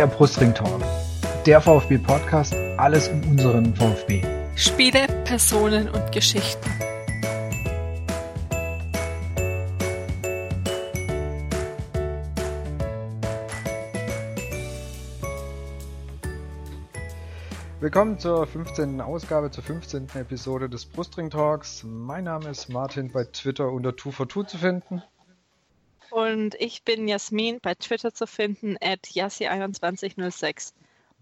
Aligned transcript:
der 0.00 0.06
Brustring 0.06 0.54
Talk, 0.54 0.80
der 1.44 1.60
VfB 1.60 1.98
Podcast, 1.98 2.54
alles 2.78 3.08
um 3.08 3.20
unseren 3.32 3.74
VfB. 3.74 4.22
Spiele, 4.56 5.06
Personen 5.24 5.90
und 5.90 6.10
Geschichten. 6.10 6.70
Willkommen 17.80 18.18
zur 18.18 18.46
15. 18.46 19.02
Ausgabe, 19.02 19.50
zur 19.50 19.64
15. 19.64 20.06
Episode 20.14 20.70
des 20.70 20.86
Brustring 20.86 21.28
Talks. 21.28 21.84
Mein 21.84 22.24
Name 22.24 22.48
ist 22.48 22.70
Martin, 22.70 23.12
bei 23.12 23.24
Twitter 23.24 23.70
unter 23.70 23.94
242 23.94 24.50
zu 24.50 24.56
finden. 24.56 25.02
Und 26.10 26.56
ich 26.56 26.82
bin 26.82 27.06
Jasmin, 27.06 27.60
bei 27.60 27.74
Twitter 27.74 28.12
zu 28.12 28.26
finden, 28.26 28.76
at 28.80 29.06
yassi2106. 29.06 30.72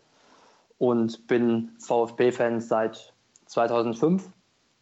und 0.78 1.26
bin 1.26 1.70
VfB-Fan 1.78 2.60
seit 2.60 3.14
2005. 3.46 4.28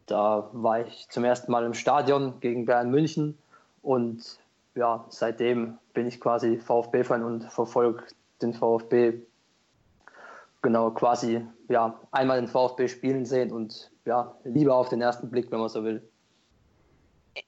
Da 0.07 0.51
war 0.53 0.85
ich 0.85 1.09
zum 1.09 1.23
ersten 1.23 1.53
Mal 1.53 1.65
im 1.65 1.75
Stadion 1.75 2.41
gegen 2.41 2.67
Bayern 2.67 2.91
München 2.91 3.39
und 3.83 4.39
ja, 4.75 5.05
seitdem 5.09 5.79
bin 5.95 6.07
ich 6.07 6.21
quasi 6.21 6.59
VfB-Fan 6.59 7.25
und 7.25 7.45
verfolge 7.45 8.05
den 8.41 8.55
VfB 8.55 9.21
genau 10.63 10.91
quasi 10.91 11.47
ja 11.69 11.99
einmal 12.11 12.41
den 12.41 12.49
VfB 12.49 12.89
spielen 12.89 13.25
sehen 13.25 13.53
und 13.53 13.91
ja 14.05 14.37
lieber 14.45 14.77
auf 14.77 14.89
den 14.89 15.01
ersten 15.01 15.31
Blick, 15.31 15.51
wenn 15.51 15.61
man 15.61 15.69
so 15.69 15.85
will. 15.85 16.07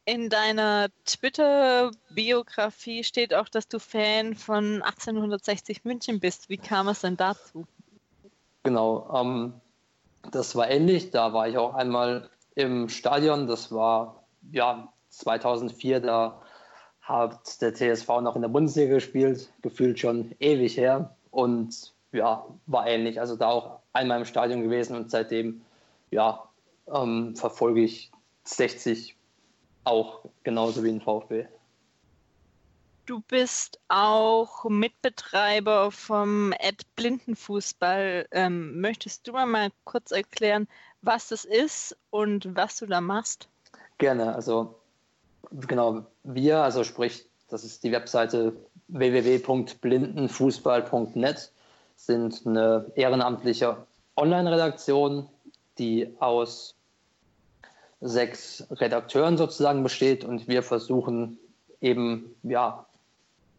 In 0.04 0.30
deiner 0.30 0.88
Twitter-Biografie 1.04 3.02
steht 3.04 3.34
auch, 3.34 3.48
dass 3.48 3.66
du 3.68 3.78
Fan 3.78 4.34
von 4.34 4.80
1860 4.82 5.84
München 5.84 6.20
bist. 6.20 6.48
Wie 6.48 6.56
kam 6.56 6.88
es 6.88 7.00
denn 7.00 7.16
dazu? 7.16 7.66
Genau, 8.62 9.10
ähm, 9.12 9.54
das 10.30 10.54
war 10.54 10.70
ähnlich. 10.70 11.10
Da 11.10 11.32
war 11.32 11.48
ich 11.48 11.58
auch 11.58 11.74
einmal 11.74 12.30
im 12.54 12.88
Stadion. 12.88 13.48
Das 13.48 13.72
war 13.72 14.24
ja 14.52 14.92
2004, 15.12 16.00
da 16.00 16.40
hat 17.00 17.60
der 17.60 17.74
TSV 17.74 18.08
noch 18.20 18.36
in 18.36 18.42
der 18.42 18.48
Bundesliga 18.48 18.94
gespielt, 18.94 19.52
gefühlt 19.62 19.98
schon 19.98 20.34
ewig 20.40 20.76
her 20.76 21.14
und 21.30 21.92
ja, 22.12 22.46
war 22.66 22.86
ähnlich. 22.86 23.20
Also 23.20 23.36
da 23.36 23.48
auch 23.48 23.80
einmal 23.92 24.18
im 24.18 24.24
Stadion 24.24 24.62
gewesen 24.62 24.96
und 24.96 25.10
seitdem 25.10 25.62
ja, 26.10 26.42
ähm, 26.92 27.34
verfolge 27.36 27.82
ich 27.82 28.12
60 28.44 29.16
auch 29.84 30.20
genauso 30.44 30.84
wie 30.84 30.90
in 30.90 31.00
VfB. 31.00 31.46
Du 33.06 33.20
bist 33.20 33.80
auch 33.88 34.64
Mitbetreiber 34.64 35.90
vom 35.90 36.54
Ad 36.60 36.84
Blindenfußball. 36.94 38.28
Ähm, 38.30 38.80
möchtest 38.80 39.26
du 39.26 39.32
mal 39.32 39.70
kurz 39.84 40.12
erklären, 40.12 40.68
was 41.02 41.28
das 41.28 41.44
ist 41.44 41.96
und 42.10 42.54
was 42.54 42.78
du 42.78 42.86
da 42.86 43.00
machst? 43.00 43.48
Gerne. 43.98 44.34
Also 44.34 44.81
genau, 45.66 46.04
wir, 46.24 46.62
also 46.62 46.84
sprich, 46.84 47.26
das 47.48 47.64
ist 47.64 47.82
die 47.84 47.92
Webseite 47.92 48.52
www.blindenfußball.net, 48.88 51.52
sind 51.96 52.46
eine 52.46 52.90
ehrenamtliche 52.94 53.76
Online-Redaktion, 54.16 55.28
die 55.78 56.14
aus 56.18 56.74
sechs 58.00 58.66
Redakteuren 58.70 59.36
sozusagen 59.36 59.82
besteht 59.82 60.24
und 60.24 60.48
wir 60.48 60.62
versuchen 60.62 61.38
eben 61.80 62.34
ja 62.42 62.86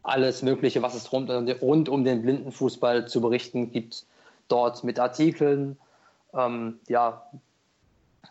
alles 0.03 0.41
Mögliche, 0.41 0.81
was 0.81 0.95
es 0.95 1.11
rund, 1.11 1.29
rund 1.61 1.87
um 1.87 2.03
den 2.03 2.21
Blindenfußball 2.21 3.07
zu 3.07 3.21
berichten 3.21 3.71
gibt, 3.71 4.05
dort 4.49 4.83
mit 4.83 4.99
Artikeln 4.99 5.77
ähm, 6.33 6.79
ja 6.89 7.25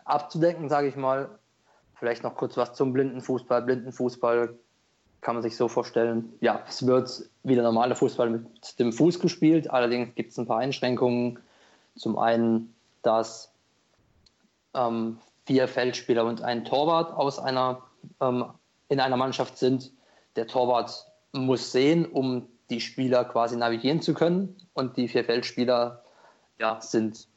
abzudecken, 0.05 0.69
sage 0.69 0.87
ich 0.87 0.95
mal, 0.95 1.29
Vielleicht 2.03 2.23
noch 2.23 2.35
kurz 2.35 2.57
was 2.57 2.73
zum 2.73 2.91
Blindenfußball. 2.91 3.61
Blindenfußball 3.61 4.53
kann 5.21 5.35
man 5.35 5.41
sich 5.41 5.55
so 5.55 5.69
vorstellen, 5.69 6.33
ja, 6.41 6.61
es 6.67 6.85
wird 6.85 7.29
wie 7.43 7.55
der 7.55 7.63
normale 7.63 7.95
Fußball 7.95 8.29
mit 8.29 8.77
dem 8.77 8.91
Fuß 8.91 9.21
gespielt, 9.21 9.71
allerdings 9.71 10.13
gibt 10.13 10.31
es 10.31 10.37
ein 10.37 10.45
paar 10.45 10.57
Einschränkungen. 10.57 11.39
Zum 11.95 12.17
einen, 12.17 12.75
dass 13.03 13.53
ähm, 14.73 15.17
vier 15.45 15.69
Feldspieler 15.69 16.25
und 16.25 16.41
ein 16.41 16.65
Torwart 16.65 17.13
aus 17.13 17.39
einer, 17.39 17.83
ähm, 18.19 18.47
in 18.89 18.99
einer 18.99 19.15
Mannschaft 19.15 19.57
sind. 19.57 19.93
Der 20.35 20.47
Torwart 20.47 21.07
muss 21.31 21.71
sehen, 21.71 22.05
um 22.05 22.49
die 22.69 22.81
Spieler 22.81 23.23
quasi 23.23 23.55
navigieren 23.55 24.01
zu 24.01 24.13
können 24.13 24.57
und 24.73 24.97
die 24.97 25.07
vier 25.07 25.23
Feldspieler 25.23 26.03
ja, 26.59 26.81
sind 26.81 27.29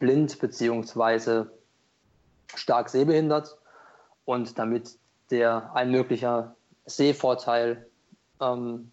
blind 0.00 0.40
bzw. 0.40 1.44
stark 2.56 2.88
sehbehindert 2.88 3.56
und 4.26 4.58
damit 4.58 4.98
der 5.30 5.74
ein 5.74 5.90
möglicher 5.90 6.54
Sehvorteil 6.84 7.86
ähm, 8.40 8.92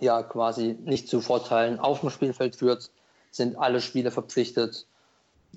ja 0.00 0.24
quasi 0.24 0.76
nicht 0.82 1.08
zu 1.08 1.20
Vorteilen 1.20 1.78
auf 1.78 2.00
dem 2.00 2.10
Spielfeld 2.10 2.56
führt, 2.56 2.90
sind 3.30 3.56
alle 3.56 3.80
Spieler 3.80 4.10
verpflichtet, 4.10 4.86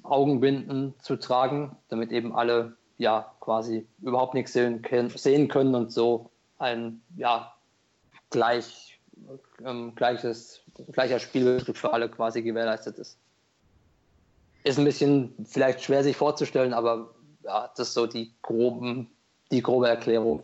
Augenbinden 0.03 0.93
zu 1.01 1.15
tragen, 1.15 1.75
damit 1.89 2.11
eben 2.11 2.35
alle 2.35 2.77
ja 2.99 3.33
quasi 3.39 3.87
überhaupt 4.01 4.35
nichts 4.35 4.53
sehen, 4.53 4.83
sehen 5.15 5.47
können 5.47 5.73
und 5.73 5.91
so 5.91 6.29
ein 6.59 7.01
ja 7.15 7.53
gleich 8.29 8.99
ähm, 9.65 9.95
gleiches 9.95 10.61
gleicher 10.91 11.19
Spielbetrieb 11.19 11.77
für 11.77 11.93
alle 11.93 12.09
quasi 12.09 12.43
gewährleistet 12.43 12.99
ist. 12.99 13.17
Ist 14.63 14.77
ein 14.77 14.85
bisschen 14.85 15.33
vielleicht 15.45 15.81
schwer 15.81 16.03
sich 16.03 16.15
vorzustellen, 16.17 16.73
aber 16.73 17.15
ja, 17.47 17.71
das 17.75 17.89
ist 17.89 17.93
so 17.93 18.05
die 18.05 18.33
groben, 18.41 19.09
die 19.51 19.61
grobe 19.61 19.87
Erklärung. 19.87 20.43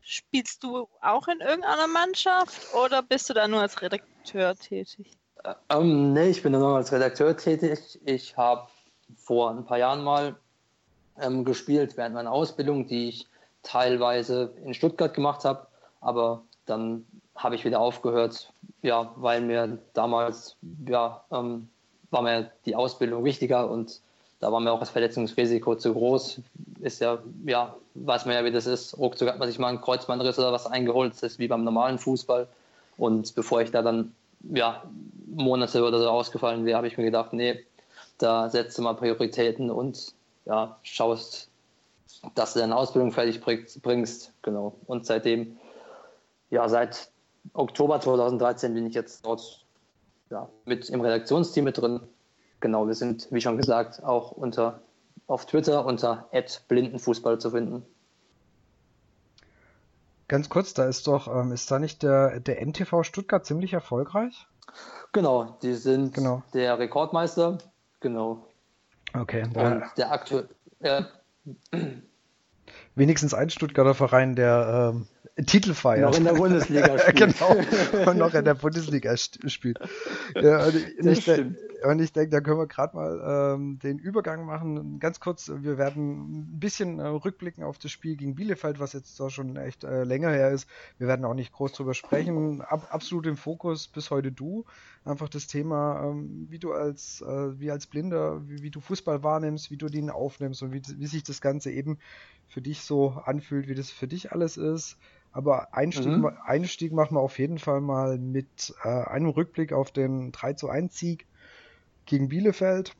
Spielst 0.00 0.62
du 0.62 0.88
auch 1.00 1.26
in 1.26 1.40
irgendeiner 1.40 1.88
Mannschaft 1.88 2.72
oder 2.74 3.02
bist 3.02 3.28
du 3.28 3.34
da 3.34 3.48
nur 3.48 3.60
als 3.60 3.82
Redakteur 3.82 4.54
tätig? 4.54 5.10
Äh, 5.42 5.54
ähm, 5.70 6.12
nee, 6.12 6.28
ich 6.28 6.42
bin 6.42 6.52
nur 6.52 6.76
als 6.76 6.92
Redakteur 6.92 7.36
tätig. 7.36 7.98
Ich 8.04 8.36
habe 8.36 8.68
vor 9.16 9.50
ein 9.50 9.64
paar 9.64 9.78
Jahren 9.78 10.04
mal 10.04 10.36
ähm, 11.20 11.44
gespielt 11.44 11.96
während 11.96 12.14
meiner 12.14 12.30
Ausbildung, 12.30 12.86
die 12.86 13.08
ich 13.08 13.26
teilweise 13.64 14.54
in 14.64 14.74
Stuttgart 14.74 15.12
gemacht 15.12 15.44
habe, 15.44 15.66
aber 16.00 16.44
dann 16.66 17.04
habe 17.34 17.56
ich 17.56 17.64
wieder 17.64 17.80
aufgehört, 17.80 18.52
ja, 18.82 19.12
weil 19.16 19.40
mir 19.40 19.78
damals 19.92 20.56
ja, 20.86 21.24
ähm, 21.32 21.68
war 22.10 22.22
mir 22.22 22.52
die 22.64 22.76
Ausbildung 22.76 23.24
wichtiger 23.24 23.68
und 23.68 24.00
da 24.46 24.52
war 24.52 24.60
mir 24.60 24.70
auch 24.70 24.78
das 24.78 24.90
Verletzungsrisiko 24.90 25.74
zu 25.74 25.92
groß. 25.92 26.40
Ist 26.78 27.00
ja, 27.00 27.18
ja, 27.46 27.74
weiß 27.94 28.26
man 28.26 28.36
ja, 28.36 28.44
wie 28.44 28.52
das 28.52 28.66
ist. 28.66 28.96
Ruckzuck 28.96 29.28
hat 29.28 29.40
man 29.40 29.48
sich 29.48 29.58
mal 29.58 29.66
einen 29.66 29.80
Kreuzbandriss 29.80 30.38
oder 30.38 30.52
was 30.52 30.68
eingeholt. 30.68 31.14
Das 31.14 31.24
ist 31.24 31.40
wie 31.40 31.48
beim 31.48 31.64
normalen 31.64 31.98
Fußball. 31.98 32.46
Und 32.96 33.34
bevor 33.34 33.60
ich 33.62 33.72
da 33.72 33.82
dann, 33.82 34.14
ja, 34.54 34.84
Monate 35.26 35.82
oder 35.82 35.98
so 35.98 36.08
ausgefallen 36.08 36.64
wäre, 36.64 36.76
habe 36.76 36.86
ich 36.86 36.96
mir 36.96 37.02
gedacht, 37.02 37.32
nee, 37.32 37.64
da 38.18 38.48
setzt 38.48 38.78
du 38.78 38.82
mal 38.82 38.94
Prioritäten 38.94 39.68
und 39.68 40.14
ja, 40.44 40.78
schaust, 40.84 41.48
dass 42.36 42.52
du 42.52 42.60
deine 42.60 42.76
Ausbildung 42.76 43.10
fertig 43.10 43.40
bringst. 43.40 44.30
Genau. 44.42 44.76
Und 44.86 45.06
seitdem, 45.06 45.56
ja, 46.50 46.68
seit 46.68 47.08
Oktober 47.52 48.00
2013 48.00 48.74
bin 48.74 48.86
ich 48.86 48.94
jetzt 48.94 49.26
dort 49.26 49.64
ja, 50.30 50.48
mit 50.66 50.88
im 50.88 51.00
Redaktionsteam 51.00 51.64
mit 51.64 51.78
drin 51.78 52.00
genau, 52.60 52.86
wir 52.86 52.94
sind, 52.94 53.28
wie 53.30 53.40
schon 53.40 53.56
gesagt, 53.56 54.02
auch 54.02 54.32
unter, 54.32 54.80
auf 55.26 55.46
Twitter 55.46 55.84
unter 55.84 56.28
blindenfußball 56.68 57.38
zu 57.38 57.50
finden. 57.50 57.84
Ganz 60.28 60.48
kurz, 60.48 60.74
da 60.74 60.86
ist 60.86 61.06
doch, 61.06 61.28
ähm, 61.28 61.52
ist 61.52 61.70
da 61.70 61.78
nicht 61.78 62.02
der, 62.02 62.40
der 62.40 62.60
NTV 62.60 63.04
Stuttgart 63.04 63.46
ziemlich 63.46 63.72
erfolgreich? 63.72 64.46
Genau, 65.12 65.56
die 65.62 65.74
sind 65.74 66.14
genau. 66.14 66.42
der 66.52 66.78
Rekordmeister. 66.78 67.58
Genau. 68.00 68.46
Okay. 69.14 69.44
Und 69.54 69.84
der 69.96 70.10
aktuelle. 70.10 70.48
Ja. 70.80 71.06
Wenigstens 72.96 73.34
ein 73.34 73.50
Stuttgarter 73.50 73.94
Verein, 73.94 74.34
der 74.34 74.92
ähm, 74.94 75.06
Titel 75.46 75.74
feiert. 75.74 76.10
Noch 76.10 76.18
in 76.18 76.24
der 76.24 76.34
Bundesliga 76.34 76.98
spielt. 76.98 77.16
genau, 77.16 77.56
und 78.08 78.18
noch 78.18 78.34
in 78.34 78.44
der 78.44 78.54
Bundesliga 78.54 79.16
spielt. 79.16 79.78
Ja, 80.34 80.66
und, 80.66 81.06
ich, 81.06 81.28
und 81.84 82.00
ich 82.00 82.12
denke, 82.12 82.30
da 82.30 82.40
können 82.40 82.58
wir 82.58 82.66
gerade 82.66 82.96
mal 82.96 83.54
ähm, 83.54 83.78
den 83.78 83.98
Übergang 83.98 84.44
machen. 84.44 84.98
Ganz 84.98 85.20
kurz, 85.20 85.50
wir 85.54 85.78
werden 85.78 86.38
ein 86.38 86.60
bisschen 86.60 86.98
äh, 86.98 87.06
rückblicken 87.06 87.64
auf 87.64 87.78
das 87.78 87.90
Spiel 87.90 88.16
gegen 88.16 88.34
Bielefeld, 88.34 88.80
was 88.80 88.92
jetzt 88.92 89.18
da 89.20 89.30
schon 89.30 89.56
echt 89.56 89.84
äh, 89.84 90.04
länger 90.04 90.30
her 90.30 90.50
ist. 90.50 90.68
Wir 90.98 91.06
werden 91.06 91.24
auch 91.24 91.34
nicht 91.34 91.52
groß 91.52 91.72
drüber 91.72 91.94
sprechen. 91.94 92.62
Ab, 92.62 92.88
absolut 92.90 93.26
im 93.26 93.36
Fokus 93.36 93.88
bis 93.88 94.10
heute 94.10 94.32
du. 94.32 94.64
Einfach 95.04 95.28
das 95.28 95.46
Thema, 95.46 96.02
ähm, 96.04 96.46
wie 96.50 96.58
du 96.58 96.72
als, 96.72 97.20
äh, 97.22 97.60
wie 97.60 97.70
als 97.70 97.86
Blinder, 97.86 98.42
wie, 98.48 98.62
wie, 98.62 98.70
du 98.70 98.80
Fußball 98.80 99.22
wahrnimmst, 99.22 99.70
wie 99.70 99.76
du 99.76 99.86
den 99.86 100.10
aufnimmst 100.10 100.62
und 100.62 100.72
wie, 100.72 100.82
wie 100.98 101.06
sich 101.06 101.22
das 101.22 101.40
Ganze 101.40 101.70
eben 101.70 101.98
für 102.48 102.60
dich 102.60 102.80
so 102.82 103.10
anfühlt, 103.24 103.68
wie 103.68 103.74
das 103.74 103.90
für 103.90 104.08
dich 104.08 104.32
alles 104.32 104.56
ist. 104.56 104.96
Aber 105.32 105.74
Einstieg, 105.74 106.06
mhm. 106.06 106.30
Einstieg 106.44 106.92
machen 106.92 107.16
wir 107.16 107.20
auf 107.20 107.38
jeden 107.38 107.58
Fall 107.58 107.80
mal 107.80 108.18
mit 108.18 108.74
äh, 108.84 108.88
einem 108.88 109.28
Rückblick 109.28 109.72
auf 109.72 109.90
den 109.90 110.32
3 110.32 110.54
zu 110.54 110.68
1 110.68 110.96
Sieg 110.96 111.26
gegen 112.06 112.28
Bielefeld. 112.28 112.94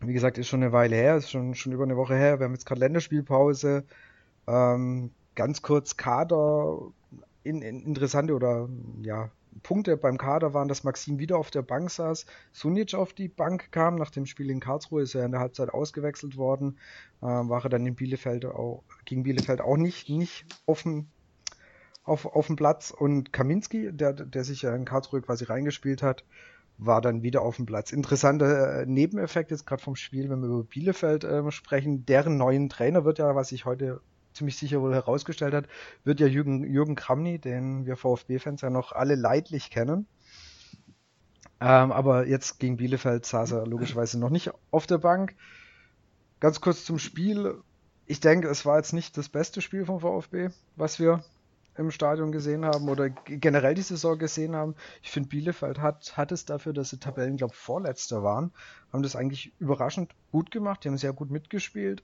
Wie 0.00 0.12
gesagt, 0.12 0.38
ist 0.38 0.48
schon 0.48 0.62
eine 0.62 0.72
Weile 0.72 0.96
her, 0.96 1.16
ist 1.16 1.30
schon, 1.30 1.54
schon 1.54 1.72
über 1.72 1.84
eine 1.84 1.96
Woche 1.96 2.16
her. 2.16 2.40
Wir 2.40 2.44
haben 2.44 2.54
jetzt 2.54 2.66
gerade 2.66 2.80
Länderspielpause. 2.80 3.84
Ähm, 4.46 5.10
ganz 5.34 5.62
kurz 5.62 5.96
Kader, 5.96 6.78
in, 7.44 7.62
in, 7.62 7.82
interessante 7.82 8.34
oder 8.34 8.68
ja, 9.02 9.30
Punkte 9.62 9.96
beim 9.96 10.18
Kader 10.18 10.54
waren, 10.54 10.68
dass 10.68 10.84
Maxim 10.84 11.18
wieder 11.18 11.38
auf 11.38 11.50
der 11.50 11.62
Bank 11.62 11.90
saß, 11.90 12.26
Sunic 12.52 12.94
auf 12.94 13.12
die 13.12 13.28
Bank 13.28 13.72
kam, 13.72 13.96
nach 13.96 14.10
dem 14.10 14.26
Spiel 14.26 14.50
in 14.50 14.60
Karlsruhe 14.60 15.02
ist 15.02 15.14
er 15.14 15.24
in 15.24 15.32
der 15.32 15.40
Halbzeit 15.40 15.70
ausgewechselt 15.70 16.36
worden, 16.36 16.78
äh, 17.20 17.26
war 17.26 17.64
er 17.64 17.68
dann 17.68 17.86
in 17.86 17.94
Bielefeld 17.94 18.44
auch, 18.44 18.82
gegen 19.04 19.22
Bielefeld 19.22 19.60
auch 19.60 19.76
nicht, 19.76 20.08
nicht 20.08 20.46
offen 20.66 21.10
auf, 22.04 22.26
auf 22.26 22.46
dem 22.46 22.56
Platz 22.56 22.90
und 22.90 23.32
Kaminski, 23.32 23.92
der, 23.92 24.12
der 24.12 24.44
sich 24.44 24.62
ja 24.62 24.74
in 24.74 24.84
Karlsruhe 24.84 25.22
quasi 25.22 25.44
reingespielt 25.44 26.02
hat, 26.02 26.24
war 26.78 27.00
dann 27.00 27.22
wieder 27.22 27.42
auf 27.42 27.56
dem 27.56 27.66
Platz. 27.66 27.92
Interessanter 27.92 28.80
äh, 28.80 28.86
Nebeneffekt 28.86 29.50
jetzt 29.50 29.66
gerade 29.66 29.82
vom 29.82 29.96
Spiel, 29.96 30.30
wenn 30.30 30.40
wir 30.40 30.48
über 30.48 30.64
Bielefeld 30.64 31.24
äh, 31.24 31.50
sprechen, 31.50 32.06
deren 32.06 32.36
neuen 32.36 32.68
Trainer 32.68 33.04
wird 33.04 33.18
ja, 33.18 33.34
was 33.34 33.48
sich 33.48 33.66
heute 33.66 34.00
ziemlich 34.32 34.56
sicher 34.56 34.80
wohl 34.80 34.94
herausgestellt 34.94 35.54
hat, 35.54 35.66
wird 36.04 36.20
ja 36.20 36.26
Jürgen, 36.26 36.64
Jürgen 36.64 36.94
Kramny, 36.94 37.38
den 37.38 37.84
wir 37.84 37.96
VfB-Fans 37.96 38.62
ja 38.62 38.70
noch 38.70 38.92
alle 38.92 39.14
leidlich 39.14 39.70
kennen. 39.70 40.06
Ähm, 41.60 41.92
aber 41.92 42.26
jetzt 42.26 42.58
gegen 42.58 42.78
Bielefeld 42.78 43.26
saß 43.26 43.52
er 43.52 43.66
logischerweise 43.66 44.18
noch 44.18 44.30
nicht 44.30 44.50
auf 44.70 44.86
der 44.86 44.98
Bank. 44.98 45.34
Ganz 46.38 46.62
kurz 46.62 46.84
zum 46.84 46.98
Spiel. 46.98 47.56
Ich 48.06 48.20
denke, 48.20 48.48
es 48.48 48.64
war 48.64 48.78
jetzt 48.78 48.94
nicht 48.94 49.18
das 49.18 49.28
beste 49.28 49.60
Spiel 49.60 49.84
vom 49.84 50.00
VfB, 50.00 50.48
was 50.76 50.98
wir 50.98 51.22
im 51.76 51.90
Stadion 51.90 52.32
gesehen 52.32 52.64
haben 52.64 52.88
oder 52.88 53.08
generell 53.08 53.74
die 53.74 53.82
Saison 53.82 54.18
gesehen 54.18 54.54
haben. 54.54 54.74
Ich 55.02 55.10
finde, 55.10 55.28
Bielefeld 55.28 55.80
hat, 55.80 56.16
hat 56.16 56.32
es 56.32 56.44
dafür, 56.44 56.72
dass 56.72 56.90
sie 56.90 56.98
Tabellen, 56.98 57.36
glaube 57.36 57.54
Vorletzter 57.54 58.22
waren, 58.22 58.52
haben 58.92 59.02
das 59.02 59.16
eigentlich 59.16 59.52
überraschend 59.58 60.12
gut 60.32 60.50
gemacht. 60.50 60.84
Die 60.84 60.88
haben 60.88 60.98
sehr 60.98 61.12
gut 61.12 61.30
mitgespielt. 61.30 62.02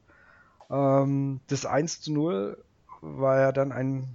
Ähm, 0.70 1.40
das 1.48 1.66
1 1.66 2.00
zu 2.00 2.12
0 2.12 2.62
war 3.00 3.40
ja 3.40 3.52
dann 3.52 3.72
ein 3.72 4.08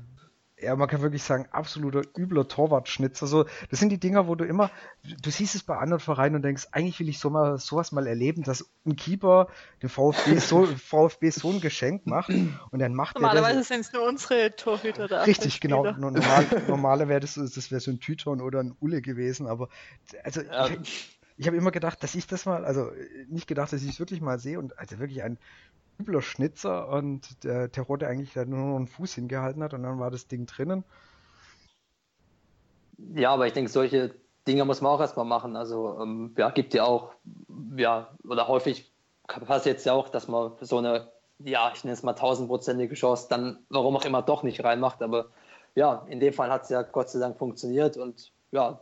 ja, 0.61 0.75
man 0.75 0.87
kann 0.87 1.01
wirklich 1.01 1.23
sagen, 1.23 1.47
absoluter 1.51 2.03
übler 2.17 2.47
Torwartschnitzer. 2.47 3.23
Also, 3.23 3.45
das 3.69 3.79
sind 3.79 3.89
die 3.89 3.99
Dinger, 3.99 4.27
wo 4.27 4.35
du 4.35 4.45
immer, 4.45 4.69
du 5.03 5.29
siehst 5.31 5.55
es 5.55 5.63
bei 5.63 5.77
anderen 5.77 5.99
Vereinen 5.99 6.35
und 6.35 6.43
denkst, 6.43 6.67
eigentlich 6.71 6.99
will 6.99 7.09
ich 7.09 7.19
so 7.19 7.29
mal, 7.29 7.57
sowas 7.57 7.91
mal 7.91 8.07
erleben, 8.07 8.43
dass 8.43 8.69
ein 8.85 8.95
Keeper 8.95 9.47
dem 9.81 9.89
VfB 9.89 10.37
so, 10.37 10.65
VfB 10.77 11.29
so 11.31 11.49
ein 11.49 11.61
Geschenk 11.61 12.05
macht 12.05 12.29
und 12.29 12.79
dann 12.79 12.93
macht 12.93 13.15
Normalerweise 13.15 13.63
sind 13.63 13.81
es 13.81 13.93
nur 13.93 14.07
unsere 14.07 14.55
Torhüter 14.55 15.07
da. 15.07 15.23
Richtig, 15.23 15.59
genau. 15.59 15.91
Normal, 15.91 16.45
normaler 16.67 17.07
wäre 17.07 17.19
das, 17.19 17.35
das 17.35 17.71
wäre 17.71 17.81
so 17.81 17.91
ein 17.91 17.99
Tüton 17.99 18.41
oder 18.41 18.59
ein 18.59 18.75
Ulle 18.79 19.01
gewesen, 19.01 19.47
aber 19.47 19.69
also 20.23 20.41
ja. 20.41 20.67
ich, 20.67 21.19
ich 21.37 21.47
habe 21.47 21.57
immer 21.57 21.71
gedacht, 21.71 22.03
dass 22.03 22.13
ich 22.13 22.27
das 22.27 22.45
mal, 22.45 22.65
also 22.65 22.91
nicht 23.27 23.47
gedacht, 23.47 23.73
dass 23.73 23.81
ich 23.81 23.89
es 23.89 23.99
wirklich 23.99 24.21
mal 24.21 24.37
sehe 24.37 24.59
und 24.59 24.77
also 24.77 24.99
wirklich 24.99 25.23
ein 25.23 25.39
übler 26.01 26.21
Schnitzer 26.21 26.89
und 26.89 27.43
der 27.43 27.71
Terodde 27.71 28.07
eigentlich 28.07 28.35
nur 28.35 28.45
noch 28.45 28.75
einen 28.75 28.87
Fuß 28.87 29.13
hingehalten 29.13 29.63
hat 29.63 29.73
und 29.73 29.83
dann 29.83 29.99
war 29.99 30.11
das 30.11 30.27
Ding 30.27 30.45
drinnen. 30.45 30.83
Ja, 33.15 33.31
aber 33.33 33.47
ich 33.47 33.53
denke, 33.53 33.71
solche 33.71 34.13
Dinge 34.47 34.65
muss 34.65 34.81
man 34.81 34.91
auch 34.91 34.99
erstmal 34.99 35.25
machen. 35.25 35.55
Also 35.55 35.99
ähm, 36.01 36.33
ja, 36.37 36.49
gibt 36.49 36.73
ja 36.73 36.83
auch, 36.83 37.13
ja, 37.75 38.09
oder 38.27 38.47
häufig 38.47 38.91
passiert 39.27 39.77
es 39.77 39.85
ja 39.85 39.93
auch, 39.93 40.09
dass 40.09 40.27
man 40.27 40.53
so 40.61 40.77
eine, 40.77 41.11
ja, 41.39 41.71
ich 41.73 41.83
nenne 41.83 41.93
es 41.93 42.03
mal 42.03 42.13
tausendprozentige 42.13 42.95
Chance 42.95 43.27
dann, 43.29 43.59
warum 43.69 43.95
auch 43.95 44.05
immer, 44.05 44.21
doch 44.21 44.43
nicht 44.43 44.63
reinmacht. 44.63 45.01
Aber 45.01 45.27
ja, 45.75 46.05
in 46.09 46.19
dem 46.19 46.33
Fall 46.33 46.51
hat 46.51 46.63
es 46.63 46.69
ja 46.69 46.81
Gott 46.81 47.09
sei 47.09 47.19
Dank 47.19 47.37
funktioniert 47.37 47.97
und 47.97 48.31
ja, 48.51 48.81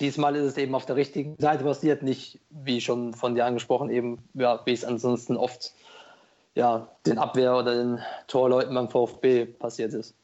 diesmal 0.00 0.34
ist 0.34 0.44
es 0.44 0.56
eben 0.56 0.74
auf 0.74 0.86
der 0.86 0.96
richtigen 0.96 1.36
Seite 1.38 1.64
passiert, 1.64 2.02
nicht 2.02 2.40
wie 2.48 2.80
schon 2.80 3.14
von 3.14 3.34
dir 3.34 3.44
angesprochen, 3.44 3.90
eben, 3.90 4.18
ja, 4.34 4.60
wie 4.64 4.72
es 4.72 4.84
ansonsten 4.84 5.36
oft 5.36 5.74
ja, 6.54 6.88
den 7.06 7.18
Abwehr- 7.18 7.56
oder 7.56 7.74
den 7.74 8.00
Torleuten 8.26 8.74
beim 8.74 8.88
VfB 8.88 9.46
passiert 9.46 9.94
ist. 9.94 10.14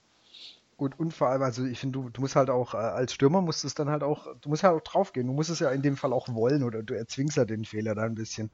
Gut, 0.76 0.98
und 0.98 1.12
vor 1.12 1.28
allem, 1.28 1.42
also 1.42 1.64
ich 1.64 1.78
finde, 1.78 1.98
du, 1.98 2.10
du 2.10 2.20
musst 2.20 2.36
halt 2.36 2.50
auch, 2.50 2.74
äh, 2.74 2.78
als 2.78 3.14
Stürmer 3.14 3.40
musst 3.40 3.64
es 3.64 3.74
dann 3.74 3.88
halt 3.88 4.02
auch, 4.02 4.26
du 4.42 4.48
musst 4.50 4.62
halt 4.62 4.76
auch 4.76 4.82
draufgehen. 4.82 5.26
Du 5.26 5.32
musst 5.32 5.48
es 5.48 5.60
ja 5.60 5.70
in 5.70 5.80
dem 5.80 5.96
Fall 5.96 6.12
auch 6.12 6.28
wollen 6.34 6.62
oder 6.62 6.82
du 6.82 6.94
erzwingst 6.94 7.38
ja 7.38 7.46
den 7.46 7.64
Fehler 7.64 7.94
da 7.94 8.02
ein 8.02 8.14
bisschen. 8.14 8.50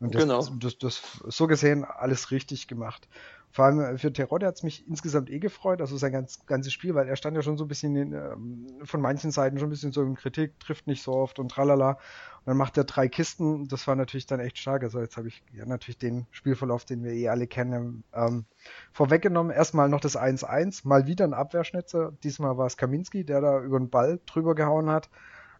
Und 0.00 0.14
das, 0.14 0.22
genau. 0.22 0.38
das, 0.38 0.58
das, 0.58 0.78
das, 0.78 1.02
so 1.28 1.46
gesehen 1.46 1.84
alles 1.84 2.30
richtig 2.30 2.68
gemacht. 2.68 3.06
Vor 3.52 3.64
allem 3.64 3.80
äh, 3.80 3.98
für 3.98 4.12
Terodde 4.12 4.46
hat 4.46 4.54
es 4.54 4.62
mich 4.62 4.86
insgesamt 4.88 5.28
eh 5.28 5.40
gefreut, 5.40 5.80
also 5.80 5.96
sein 5.96 6.12
ganz, 6.12 6.46
ganzes 6.46 6.72
Spiel, 6.72 6.94
weil 6.94 7.08
er 7.08 7.16
stand 7.16 7.36
ja 7.36 7.42
schon 7.42 7.58
so 7.58 7.64
ein 7.64 7.68
bisschen 7.68 7.96
in, 7.96 8.12
ähm, 8.12 8.66
von 8.84 9.00
manchen 9.00 9.30
Seiten 9.30 9.58
schon 9.58 9.68
ein 9.68 9.70
bisschen 9.70 9.92
so 9.92 10.02
in 10.02 10.14
Kritik, 10.14 10.58
trifft 10.60 10.86
nicht 10.86 11.02
so 11.02 11.12
oft 11.12 11.38
und 11.38 11.50
tralala. 11.50 11.90
Und 11.90 12.46
dann 12.46 12.56
macht 12.56 12.78
er 12.78 12.84
drei 12.84 13.08
Kisten, 13.08 13.68
das 13.68 13.86
war 13.86 13.96
natürlich 13.96 14.26
dann 14.26 14.40
echt 14.40 14.56
stark. 14.56 14.82
Also 14.84 15.00
jetzt 15.00 15.16
habe 15.16 15.28
ich 15.28 15.42
ja 15.52 15.66
natürlich 15.66 15.98
den 15.98 16.26
Spielverlauf, 16.30 16.84
den 16.84 17.02
wir 17.02 17.12
eh 17.12 17.28
alle 17.28 17.46
kennen, 17.46 18.04
ähm, 18.14 18.44
vorweggenommen. 18.92 19.52
Erstmal 19.52 19.88
noch 19.88 20.00
das 20.00 20.16
1-1, 20.16 20.86
mal 20.86 21.06
wieder 21.06 21.24
ein 21.24 21.34
Abwehrschnitzer. 21.34 22.12
Diesmal 22.22 22.56
war 22.56 22.66
es 22.66 22.76
Kaminski, 22.76 23.24
der 23.24 23.40
da 23.40 23.60
über 23.60 23.78
den 23.78 23.90
Ball 23.90 24.20
drüber 24.26 24.54
gehauen 24.54 24.88
hat. 24.88 25.10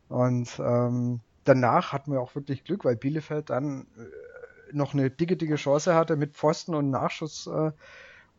Und 0.09 0.61
ähm, 0.65 1.21
danach 1.45 1.93
hatten 1.93 2.13
wir 2.13 2.21
auch 2.21 2.35
wirklich 2.35 2.65
Glück, 2.65 2.85
weil 2.85 2.97
Bielefeld 2.97 3.51
dann 3.51 3.87
äh, 3.99 4.03
noch 4.73 4.95
eine 4.95 5.11
dicke, 5.11 5.37
dicke 5.37 5.57
Chance 5.57 5.95
hatte 5.95 6.17
mit 6.17 6.35
Pfosten 6.35 6.75
und 6.75 6.91
Nachschuss 6.91 7.47
äh, 7.47 7.73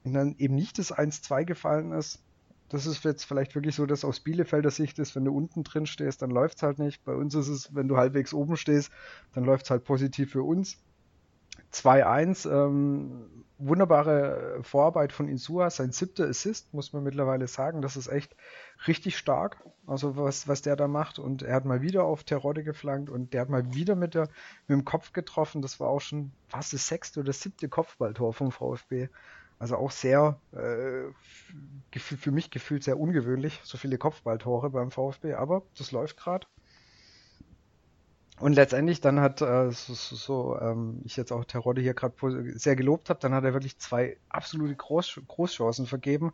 und 0.04 0.14
dann 0.14 0.36
eben 0.38 0.56
nicht 0.56 0.80
das 0.80 0.94
1-2 0.94 1.46
gefallen 1.46 1.92
ist. 1.92 2.22
Das 2.70 2.86
ist 2.86 3.04
jetzt 3.04 3.26
vielleicht 3.26 3.54
wirklich 3.54 3.76
so, 3.76 3.86
dass 3.86 4.06
aus 4.06 4.22
Bielefelder 4.22 4.72
Sicht 4.72 4.98
ist, 4.98 5.16
wenn 5.16 5.26
du 5.26 5.36
unten 5.36 5.64
drin 5.64 5.86
stehst, 5.86 6.22
dann 6.22 6.32
läuft 6.32 6.58
es 6.58 6.64
halt 6.64 6.80
nicht. 6.80 7.04
Bei 7.04 7.14
uns 7.14 7.36
ist 7.36 7.50
es, 7.50 7.76
wenn 7.76 7.90
du 7.90 7.98
halbwegs 7.98 8.34
oben 8.34 8.56
stehst, 8.56 8.92
dann 9.34 9.44
läuft 9.44 9.66
es 9.66 9.72
halt 9.72 9.84
positiv 9.84 10.32
für 10.32 10.44
uns. 10.44 10.78
2-1, 11.74 12.50
ähm, 12.50 13.46
wunderbare 13.58 14.60
Vorarbeit 14.64 15.14
von 15.14 15.28
Insua, 15.28 15.70
sein 15.70 15.92
siebter 15.92 16.28
Assist, 16.28 16.74
muss 16.74 16.94
man 16.94 17.04
mittlerweile 17.04 17.48
sagen. 17.48 17.82
Das 17.82 17.96
ist 17.96 18.08
echt 18.08 18.36
richtig 18.88 19.18
stark, 19.18 19.64
also 19.86 20.18
was, 20.18 20.48
was 20.48 20.62
der 20.62 20.76
da 20.76 20.88
macht. 20.88 21.20
Und 21.20 21.44
er 21.44 21.56
hat 21.56 21.66
mal 21.66 21.82
wieder 21.82 22.04
auf 22.04 22.24
Terodde 22.24 22.64
geflankt 22.64 23.10
und 23.10 23.34
der 23.34 23.42
hat 23.42 23.50
mal 23.50 23.74
wieder 23.74 23.96
mit, 23.96 24.16
der, 24.16 24.30
mit 24.68 24.78
dem 24.78 24.86
Kopf 24.86 25.14
getroffen. 25.14 25.62
Das 25.62 25.80
war 25.80 25.90
auch 25.90 26.02
schon 26.02 26.32
fast 26.48 26.74
das 26.74 26.88
sechste 26.88 27.20
oder 27.20 27.34
siebte 27.34 27.70
Kopfballtor 27.70 28.34
vom 28.34 28.52
VfB. 28.52 29.10
Also 29.60 29.76
auch 29.76 29.92
sehr, 29.92 30.40
äh, 30.54 32.00
für 32.00 32.32
mich 32.32 32.50
gefühlt 32.50 32.84
sehr 32.84 33.00
ungewöhnlich, 33.00 33.62
so 33.64 33.78
viele 33.78 34.00
Kopfballtore 34.00 34.72
beim 34.72 34.90
VfB, 34.90 35.36
aber 35.36 35.62
das 35.78 35.92
läuft 35.92 36.18
gerade. 36.18 36.48
Und 38.42 38.54
letztendlich 38.54 39.02
dann 39.02 39.20
hat, 39.20 39.42
äh, 39.42 39.70
so, 39.72 39.94
so, 39.94 40.60
ähm, 40.60 41.02
ich 41.06 41.16
jetzt 41.16 41.32
auch 41.32 41.46
Terodde 41.46 41.82
hier 41.82 41.94
gerade 41.94 42.16
sehr 42.58 42.76
gelobt 42.76 43.10
habe, 43.10 43.20
dann 43.20 43.36
hat 43.36 43.44
er 43.44 43.54
wirklich 43.54 43.78
zwei 43.78 44.18
absolute 44.30 44.76
Groß 44.76 45.22
Großchancen 45.28 45.86
vergeben, 45.86 46.34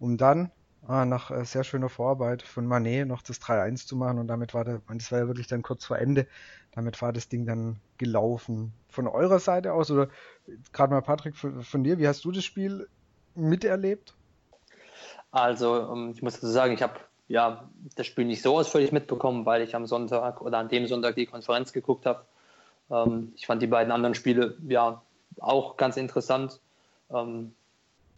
um 0.00 0.16
dann 0.16 0.50
äh, 0.88 1.04
nach 1.04 1.30
äh, 1.30 1.44
sehr 1.44 1.62
schöner 1.62 1.90
Vorarbeit 1.90 2.42
von 2.42 2.66
Manet 2.66 3.06
noch 3.06 3.20
das 3.20 3.40
3-1 3.40 3.86
zu 3.86 3.96
machen 3.96 4.18
und 4.18 4.28
damit 4.28 4.54
war 4.54 4.64
der, 4.64 4.80
das 4.88 5.12
war 5.12 5.18
ja 5.20 5.26
wirklich 5.26 5.46
dann 5.46 5.62
kurz 5.62 5.84
vor 5.84 5.98
Ende, 5.98 6.26
damit 6.72 7.00
war 7.02 7.12
das 7.12 7.28
Ding 7.28 7.44
dann 7.44 7.76
gelaufen. 7.98 8.72
Von 8.88 9.06
eurer 9.06 9.38
Seite 9.38 9.74
aus 9.74 9.90
oder 9.90 10.08
gerade 10.72 10.94
mal 10.94 11.02
Patrick 11.02 11.36
von, 11.36 11.62
von 11.62 11.84
dir, 11.84 11.98
wie 11.98 12.08
hast 12.08 12.24
du 12.24 12.32
das 12.32 12.44
Spiel 12.44 12.88
miterlebt? 13.34 14.14
Also 15.30 15.92
ähm, 15.92 16.12
ich 16.14 16.22
muss 16.22 16.34
dazu 16.34 16.48
sagen, 16.48 16.72
ich 16.72 16.82
habe 16.82 16.94
ja, 17.28 17.68
das 17.96 18.06
Spiel 18.06 18.24
nicht 18.24 18.42
so 18.42 18.58
ausführlich 18.58 18.92
mitbekommen, 18.92 19.46
weil 19.46 19.62
ich 19.62 19.74
am 19.74 19.86
Sonntag 19.86 20.40
oder 20.42 20.58
an 20.58 20.68
dem 20.68 20.86
Sonntag 20.86 21.14
die 21.14 21.26
Konferenz 21.26 21.72
geguckt 21.72 22.06
habe. 22.06 22.24
Ähm, 22.90 23.32
ich 23.36 23.46
fand 23.46 23.62
die 23.62 23.66
beiden 23.66 23.92
anderen 23.92 24.14
Spiele 24.14 24.56
ja 24.66 25.02
auch 25.40 25.76
ganz 25.76 25.96
interessant. 25.96 26.60
Ähm, 27.10 27.54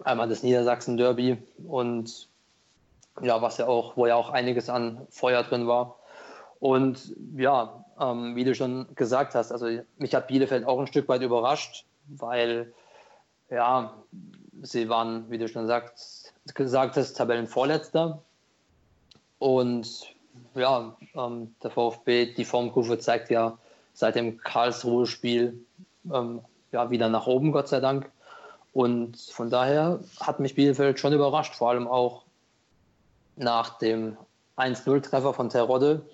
einmal 0.03 0.29
das 0.29 0.43
Niedersachsen-Derby 0.43 1.39
und 1.67 2.29
ja, 3.23 3.41
was 3.41 3.59
ja 3.59 3.67
auch, 3.67 3.97
wo 3.97 4.07
ja 4.07 4.17
auch 4.17 4.31
einiges 4.31 4.69
an 4.69 5.07
Feuer 5.11 5.43
drin 5.45 5.67
war. 5.67 5.97
Und 6.59 7.15
ja, 7.37 7.85
ähm, 8.01 8.37
wie 8.37 8.45
du 8.45 8.55
schon 8.55 8.87
gesagt 8.95 9.35
hast, 9.35 9.53
also 9.53 9.69
mich 9.99 10.15
hat 10.15 10.27
Bielefeld 10.27 10.65
auch 10.67 10.81
ein 10.81 10.87
Stück 10.87 11.09
weit 11.09 11.23
überrascht, 11.23 11.85
weil 12.09 12.73
ja, 13.51 13.95
sie 14.63 14.89
waren, 14.89 15.31
wie 15.31 15.39
du 15.39 15.49
schon 15.49 15.67
sagst, 15.67 16.35
gesagt 16.55 16.97
hast, 16.97 17.15
Tabellenvorletzter. 17.15 18.23
Und 19.39 20.15
ja, 20.55 20.97
ähm, 21.15 21.55
der 21.63 21.71
VfB, 21.71 22.35
die 22.35 22.45
Formkurve 22.45 22.99
zeigt 22.99 23.31
ja 23.31 23.59
seit 23.93 24.17
dem 24.17 24.39
Karlsruhe-Spiel 24.39 25.65
ähm, 26.13 26.41
ja, 26.73 26.91
wieder 26.91 27.09
nach 27.09 27.27
oben, 27.27 27.53
Gott 27.53 27.69
sei 27.69 27.81
Dank. 27.81 28.11
Und 28.73 29.17
von 29.17 29.51
daher 29.51 30.01
hat 30.21 30.41
mich 30.41 30.55
Bielefeld 30.55 30.99
schon 30.99 31.13
überrascht, 31.13 31.55
vor 31.55 31.71
allem 31.71 31.87
auch 31.87 32.25
nach 33.37 33.79
dem 33.79 34.17
1-0-Treffer 34.57 35.33
von 35.33 35.49
Terodde, 35.49 36.05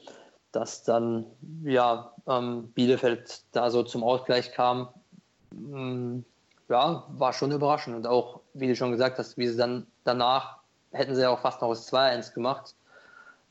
dass 0.52 0.82
dann 0.84 1.26
ja, 1.64 2.12
ähm, 2.26 2.68
Bielefeld 2.72 3.42
da 3.52 3.70
so 3.70 3.82
zum 3.82 4.04
Ausgleich 4.04 4.52
kam. 4.52 4.88
Ähm, 5.52 6.24
ja, 6.68 7.06
war 7.08 7.32
schon 7.32 7.52
überraschend. 7.52 7.96
Und 7.96 8.06
auch, 8.06 8.40
wie 8.52 8.68
du 8.68 8.76
schon 8.76 8.92
gesagt 8.92 9.18
hast, 9.18 9.38
wie 9.38 9.46
sie 9.46 9.56
dann 9.56 9.86
danach 10.04 10.58
hätten 10.92 11.14
sie 11.14 11.22
ja 11.22 11.30
auch 11.30 11.40
fast 11.40 11.62
noch 11.62 11.70
das 11.70 11.90
2-1 11.92 12.34
gemacht, 12.34 12.74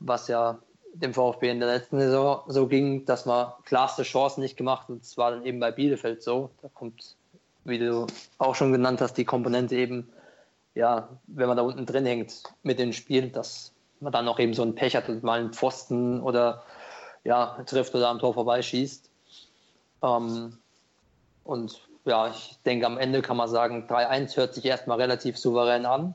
was 0.00 0.28
ja 0.28 0.58
dem 0.94 1.14
VfB 1.14 1.50
in 1.50 1.60
der 1.60 1.68
letzten 1.72 2.00
Saison 2.00 2.42
so 2.48 2.66
ging, 2.66 3.04
dass 3.04 3.26
man 3.26 3.52
klarste 3.64 4.02
Chancen 4.02 4.40
nicht 4.40 4.56
gemacht 4.56 4.88
und 4.88 5.02
es 5.02 5.16
war 5.16 5.30
dann 5.30 5.46
eben 5.46 5.60
bei 5.60 5.70
Bielefeld 5.70 6.22
so. 6.22 6.50
Da 6.62 6.68
kommt 6.68 7.16
wie 7.64 7.78
du 7.78 8.06
auch 8.38 8.54
schon 8.54 8.72
genannt 8.72 9.00
hast, 9.00 9.14
die 9.14 9.24
Komponente 9.24 9.76
eben, 9.76 10.10
ja, 10.74 11.08
wenn 11.26 11.48
man 11.48 11.56
da 11.56 11.62
unten 11.62 11.86
drin 11.86 12.06
hängt 12.06 12.42
mit 12.62 12.78
dem 12.78 12.92
Spiel, 12.92 13.28
dass 13.28 13.72
man 14.00 14.12
dann 14.12 14.28
auch 14.28 14.38
eben 14.38 14.54
so 14.54 14.62
ein 14.62 14.74
Pech 14.74 14.96
hat 14.96 15.08
und 15.08 15.22
mal 15.22 15.40
einen 15.40 15.52
Pfosten 15.52 16.20
oder 16.20 16.62
ja, 17.24 17.62
trifft 17.66 17.94
oder 17.94 18.08
am 18.08 18.18
Tor 18.18 18.34
vorbeischießt. 18.34 19.10
Ähm, 20.02 20.58
und 21.44 21.80
ja, 22.06 22.28
ich 22.28 22.56
denke, 22.64 22.86
am 22.86 22.98
Ende 22.98 23.20
kann 23.20 23.36
man 23.36 23.48
sagen, 23.48 23.86
3-1 23.88 24.36
hört 24.36 24.54
sich 24.54 24.64
erstmal 24.64 25.00
relativ 25.00 25.36
souverän 25.36 25.84
an, 25.84 26.14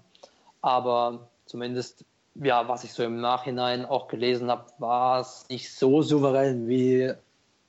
aber 0.62 1.28
zumindest, 1.46 2.06
ja, 2.36 2.68
was 2.68 2.84
ich 2.84 2.94
so 2.94 3.04
im 3.04 3.20
Nachhinein 3.22 3.86
auch 3.86 4.08
gelesen 4.08 4.50
habe, 4.50 4.66
war 4.78 5.20
es 5.22 5.46
nicht 5.50 5.74
so 5.74 6.02
souverän, 6.02 6.68
wie 6.68 7.14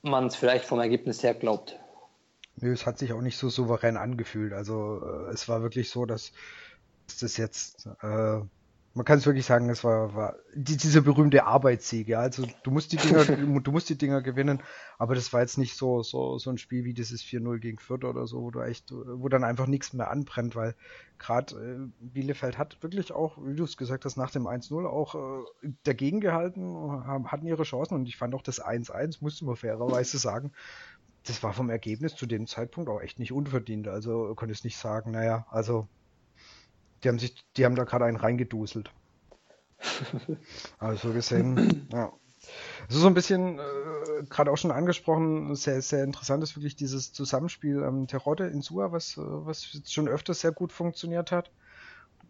man 0.03 0.27
es 0.27 0.37
vielleicht 0.37 0.65
vom 0.65 0.81
Ergebnis 0.81 1.23
her 1.23 1.35
glaubt. 1.35 1.79
Nö, 2.57 2.73
es 2.73 2.87
hat 2.87 2.99
sich 2.99 3.13
auch 3.13 3.21
nicht 3.21 3.37
so 3.37 3.49
souverän 3.49 3.97
angefühlt. 3.97 4.53
Also 4.53 5.03
äh, 5.05 5.33
es 5.33 5.49
war 5.49 5.63
wirklich 5.63 5.91
so, 5.91 6.07
dass, 6.07 6.33
das 7.21 7.37
jetzt, 7.37 7.87
äh, 8.03 8.41
man 8.97 9.05
kann 9.05 9.19
es 9.19 9.27
wirklich 9.27 9.45
sagen, 9.45 9.69
es 9.69 9.85
war, 9.85 10.15
war 10.15 10.37
die, 10.55 10.79
diese 10.79 11.03
berühmte 11.03 11.45
Arbeitssieg. 11.45 12.09
Ja? 12.09 12.21
Also 12.21 12.47
du 12.63 12.71
musst 12.71 12.93
die 12.93 12.97
Dinger, 12.97 13.25
du 13.61 13.71
musst 13.71 13.91
die 13.91 13.99
Dinger 13.99 14.23
gewinnen, 14.23 14.63
aber 14.97 15.15
das 15.15 15.35
war 15.35 15.43
jetzt 15.43 15.59
nicht 15.59 15.77
so 15.77 16.03
so 16.03 16.39
so 16.39 16.49
ein 16.49 16.57
Spiel 16.57 16.85
wie 16.85 16.95
dieses 16.95 17.23
4-0 17.23 17.59
gegen 17.59 17.79
Fürth 17.79 18.05
oder 18.05 18.27
so, 18.27 18.41
wo 18.41 18.51
du 18.51 18.61
echt, 18.61 18.91
wo 18.93 19.29
dann 19.29 19.45
einfach 19.45 19.67
nichts 19.67 19.93
mehr 19.93 20.11
anbrennt, 20.11 20.57
weil 20.57 20.75
gerade 21.19 21.55
äh, 21.57 21.91
Bielefeld 22.01 22.57
hat 22.57 22.83
wirklich 22.83 23.13
auch, 23.13 23.37
wie 23.45 23.55
du 23.55 23.65
es 23.65 23.77
gesagt 23.77 24.07
hast, 24.07 24.17
nach 24.17 24.31
dem 24.31 24.47
1-0 24.47 24.87
auch 24.87 25.15
äh, 25.15 25.69
dagegen 25.85 26.21
gehalten, 26.21 26.63
haben, 27.07 27.31
hatten 27.31 27.47
ihre 27.47 27.65
Chancen 27.65 27.97
und 27.97 28.09
ich 28.09 28.17
fand 28.17 28.35
auch 28.35 28.43
das 28.43 28.65
1-1, 28.65 29.19
musste 29.21 29.45
man 29.45 29.57
fairerweise 29.57 30.17
sagen, 30.17 30.53
das 31.27 31.43
war 31.43 31.53
vom 31.53 31.69
Ergebnis 31.69 32.15
zu 32.15 32.25
dem 32.25 32.47
Zeitpunkt 32.47 32.89
auch 32.89 33.03
echt 33.03 33.19
nicht 33.19 33.33
unverdient. 33.33 33.89
Also 33.89 34.35
konnte 34.37 34.53
es 34.53 34.65
nicht 34.65 34.79
sagen, 34.79 35.11
naja, 35.11 35.45
also 35.51 35.87
die 37.03 37.09
haben 37.09 37.19
sich, 37.19 37.45
die 37.57 37.65
haben 37.65 37.77
da 37.77 37.85
gerade 37.85 38.05
einen 38.05 38.17
reingeduselt. 38.17 38.91
also 40.79 41.13
gesehen, 41.13 41.89
ja. 41.93 42.13
Also 42.89 43.01
so 43.01 43.07
ein 43.09 43.15
bisschen, 43.15 43.59
äh, 43.59 44.23
gerade 44.29 44.53
auch 44.53 44.57
schon 44.57 44.71
angesprochen, 44.71 45.55
sehr, 45.57 45.83
sehr 45.83 46.05
interessant 46.05 46.43
ist 46.45 46.57
wirklich 46.57 46.77
dieses 46.77 47.13
Zusammenspiel 47.13 47.83
ähm, 47.83 48.07
Terodde 48.07 48.47
in 48.47 48.63
Sua, 48.63 48.93
was, 48.93 49.17
äh, 49.17 49.21
was 49.21 49.73
jetzt 49.73 49.93
schon 49.93 50.09
öfters 50.09 50.41
sehr 50.41 50.53
gut 50.53 50.73
funktioniert 50.73 51.33
hat. 51.33 51.51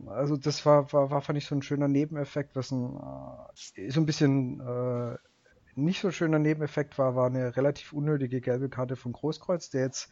Also 0.07 0.37
das 0.37 0.65
war, 0.67 0.93
war, 0.93 1.11
war 1.11 1.21
fand 1.23 1.39
ich 1.39 1.47
so 1.47 1.55
ein 1.55 1.63
schöner 1.63 1.89
Nebeneffekt, 1.89 2.57
was 2.57 2.71
ein, 2.71 2.97
äh, 3.77 3.91
so 3.91 4.01
ein 4.01 4.07
bisschen 4.07 4.61
äh, 4.61 5.17
nicht 5.75 6.01
so 6.01 6.11
schöner 6.11 6.39
Nebeneffekt 6.39 6.99
war, 6.99 7.15
war 7.15 7.27
eine 7.27 7.57
relativ 7.57 7.93
unnötige 7.93 8.41
gelbe 8.41 8.69
Karte 8.69 8.97
von 8.97 9.13
Großkreuz, 9.13 9.71
der 9.71 9.83
jetzt 9.83 10.11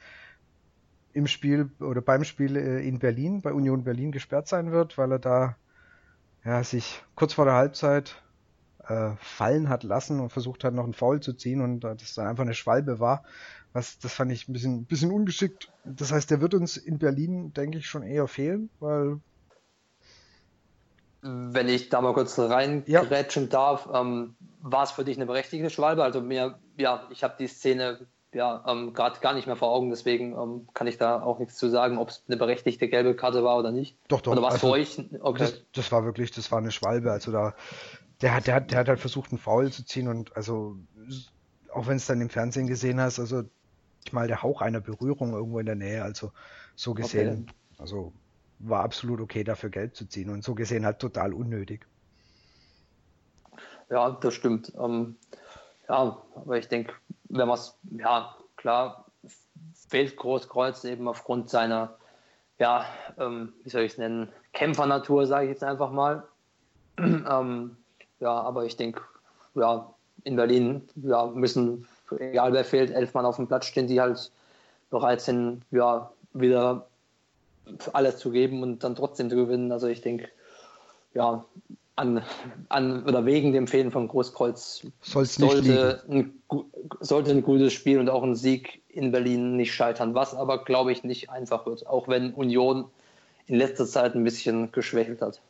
im 1.15 1.27
Spiel 1.27 1.71
oder 1.81 2.03
beim 2.03 2.25
Spiel 2.25 2.57
äh, 2.57 2.87
in 2.87 2.99
Berlin, 2.99 3.41
bei 3.41 3.53
Union 3.53 3.85
Berlin 3.85 4.13
gesperrt 4.13 4.49
sein 4.49 4.73
wird, 4.73 4.99
weil 4.99 5.13
er 5.13 5.19
da 5.19 5.57
ja, 6.45 6.63
sich 6.63 7.03
kurz 7.15 7.33
vor 7.33 7.47
der 7.47 7.55
Halbzeit 7.55 8.23
äh, 8.87 9.13
fallen 9.19 9.69
hat 9.69 9.83
lassen 9.83 10.21
und 10.21 10.31
versucht 10.31 10.65
hat, 10.65 10.75
noch 10.75 10.85
einen 10.85 10.93
Foul 10.93 11.21
zu 11.21 11.33
ziehen 11.33 11.63
und 11.63 11.81
das 11.81 12.15
dann 12.15 12.27
einfach 12.27 12.45
eine 12.45 12.55
Schwalbe 12.55 13.01
war. 13.01 13.25
Was, 13.73 13.99
das 13.99 14.13
fand 14.13 14.31
ich 14.31 14.49
ein 14.49 14.53
bisschen, 14.53 14.81
ein 14.81 14.85
bisschen 14.85 15.11
ungeschickt. 15.11 15.73
Das 15.85 16.13
heißt, 16.13 16.31
der 16.31 16.41
wird 16.41 16.55
uns 16.55 16.77
in 16.77 16.99
Berlin, 16.99 17.53
denke 17.55 17.79
ich, 17.79 17.87
schon 17.87 18.03
eher 18.03 18.29
fehlen, 18.29 18.71
weil 18.81 19.21
wenn 21.27 21.71
ich 21.71 21.89
da 21.89 22.03
mal 22.03 22.13
kurz 22.13 22.39
reingrätschen 22.39 23.45
ja. 23.45 23.49
darf, 23.49 23.89
ähm, 23.93 24.37
war 24.61 24.83
es 24.83 24.91
für 24.91 25.05
dich 25.05 25.17
eine 25.17 25.25
berechtigte 25.25 25.71
Schwalbe? 25.71 26.05
Also 26.05 26.21
mir, 26.21 26.59
ja, 26.77 27.09
ich 27.11 27.25
habe 27.25 27.35
die 27.39 27.47
Szene 27.47 28.07
ja 28.35 28.65
ähm, 28.67 28.93
gerade 28.93 29.21
gar 29.21 29.35
nicht 29.35 29.47
mehr 29.47 29.57
vor 29.57 29.71
Augen, 29.71 29.91
deswegen 29.91 30.33
ähm, 30.33 30.69
kann 30.75 30.87
ich 30.87 30.99
da 30.99 31.23
auch 31.23 31.39
nichts 31.39 31.57
zu 31.57 31.69
sagen, 31.69 31.99
ob 31.99 32.11
es 32.11 32.25
eine 32.27 32.37
berechtigte 32.37 32.89
gelbe 32.89 33.15
Karte 33.15 33.45
war 33.45 33.59
oder 33.59 33.71
nicht. 33.71 33.97
Doch, 34.09 34.21
doch. 34.21 34.33
Oder 34.33 34.43
was 34.43 34.55
also, 34.55 34.69
für 34.69 34.73
euch? 34.73 34.99
Okay. 35.21 35.39
Das, 35.39 35.65
das, 35.73 35.93
war 35.93 36.05
wirklich, 36.05 36.31
das 36.31 36.51
war 36.53 36.59
eine 36.59 36.71
Schwalbe. 36.71 37.13
Also 37.13 37.33
da, 37.33 37.55
der 38.21 38.35
hat, 38.35 38.47
der 38.47 38.55
hat, 38.55 38.71
der 38.71 38.79
hat 38.81 38.89
halt 38.89 39.01
versucht, 39.01 39.31
einen 39.31 39.39
Foul 39.39 39.71
zu 39.73 39.85
ziehen 39.85 40.09
und 40.09 40.37
also 40.37 40.77
auch 41.73 41.87
wenn 41.87 41.97
es 41.97 42.07
dann 42.07 42.21
im 42.21 42.31
Fernsehen 42.31 42.67
gesehen 42.67 43.01
hast, 43.01 43.19
also 43.19 43.43
ich 44.05 44.13
mal 44.13 44.29
der 44.29 44.43
Hauch 44.43 44.61
einer 44.61 44.81
Berührung 44.81 45.33
irgendwo 45.33 45.59
in 45.59 45.67
der 45.67 45.75
Nähe, 45.75 46.03
also 46.03 46.33
so 46.77 46.95
gesehen, 46.95 47.47
okay. 47.49 47.81
also 47.83 48.13
war 48.59 48.85
absolut 48.85 49.21
okay, 49.21 49.45
dafür 49.45 49.71
Geld 49.71 49.97
zu 49.97 50.07
ziehen 50.07 50.31
und 50.31 50.45
so 50.45 50.55
gesehen 50.55 50.85
halt 50.85 50.99
total 50.99 51.35
unnötig. 51.35 51.87
Ja, 53.91 54.11
das 54.11 54.35
stimmt. 54.35 54.73
Ähm, 54.79 55.17
ja, 55.89 56.23
aber 56.35 56.59
ich 56.59 56.69
denke, 56.69 56.95
wenn 57.35 57.49
man 57.49 57.59
es, 57.59 57.77
ja, 57.99 58.35
klar, 58.57 59.07
fehlt 59.89 60.17
Großkreuz 60.17 60.85
eben 60.85 61.09
aufgrund 61.09 61.51
seiner, 61.51 61.97
ja, 62.59 62.87
ähm, 63.19 63.53
wie 63.65 63.71
soll 63.71 63.83
ich 63.83 63.93
es 63.93 63.99
nennen, 63.99 64.29
Kämpfernatur, 64.53 65.27
sage 65.27 65.47
ich 65.47 65.51
jetzt 65.51 65.65
einfach 65.65 65.91
mal. 65.91 66.23
ähm, 66.99 67.77
ja, 68.21 68.31
aber 68.31 68.65
ich 68.65 68.77
denke, 68.77 69.03
ja, 69.55 69.93
in 70.23 70.37
Berlin 70.37 70.89
ja, 70.97 71.27
müssen, 71.27 71.87
egal 72.19 72.53
wer 72.53 72.65
fehlt, 72.65 72.91
elf 72.91 73.13
Mann 73.15 73.27
auf 73.27 73.37
dem 73.37 73.49
Platz 73.49 73.67
stehen, 73.67 73.89
die 73.89 74.01
halt 74.01 74.31
bereit 74.91 75.21
sind, 75.21 75.65
ja, 75.73 76.13
wieder 76.33 76.87
alles 77.93 78.19
zu 78.19 78.31
geben 78.31 78.63
und 78.63 78.85
dann 78.85 78.95
trotzdem 78.95 79.29
zu 79.29 79.37
gewinnen. 79.37 79.73
Also 79.73 79.89
ich 79.89 80.03
denke, 80.03 80.29
ja, 81.15 81.45
an, 81.97 82.23
an 82.69 83.05
oder 83.05 83.25
wegen 83.25 83.53
dem 83.53 83.67
Fehlen 83.67 83.91
von 83.91 84.09
Großkreuz 84.09 84.87
Soll's 85.01 85.37
sollte, 85.37 86.03
ein, 86.09 86.35
sollte 87.01 87.31
ein 87.31 87.43
gutes 87.43 87.73
Spiel 87.73 87.99
und 87.99 88.09
auch 88.09 88.23
ein 88.23 88.35
Sieg 88.35 88.83
in 88.89 89.13
Berlin 89.13 89.57
nicht 89.57 89.73
scheitern, 89.73 90.15
was 90.15 90.35
aber, 90.35 90.65
glaube 90.65 90.93
ich, 90.93 91.05
nicht 91.05 91.31
einfach 91.31 91.67
wird, 91.67 91.87
auch 91.87 92.09
wenn 92.09 92.35
Union 92.35 92.87
in 93.47 93.57
letzter 93.57 93.87
Zeit 93.87 94.15
ein 94.15 94.25
bisschen 94.25 94.73
geschwächelt 94.73 95.21
hat. 95.21 95.41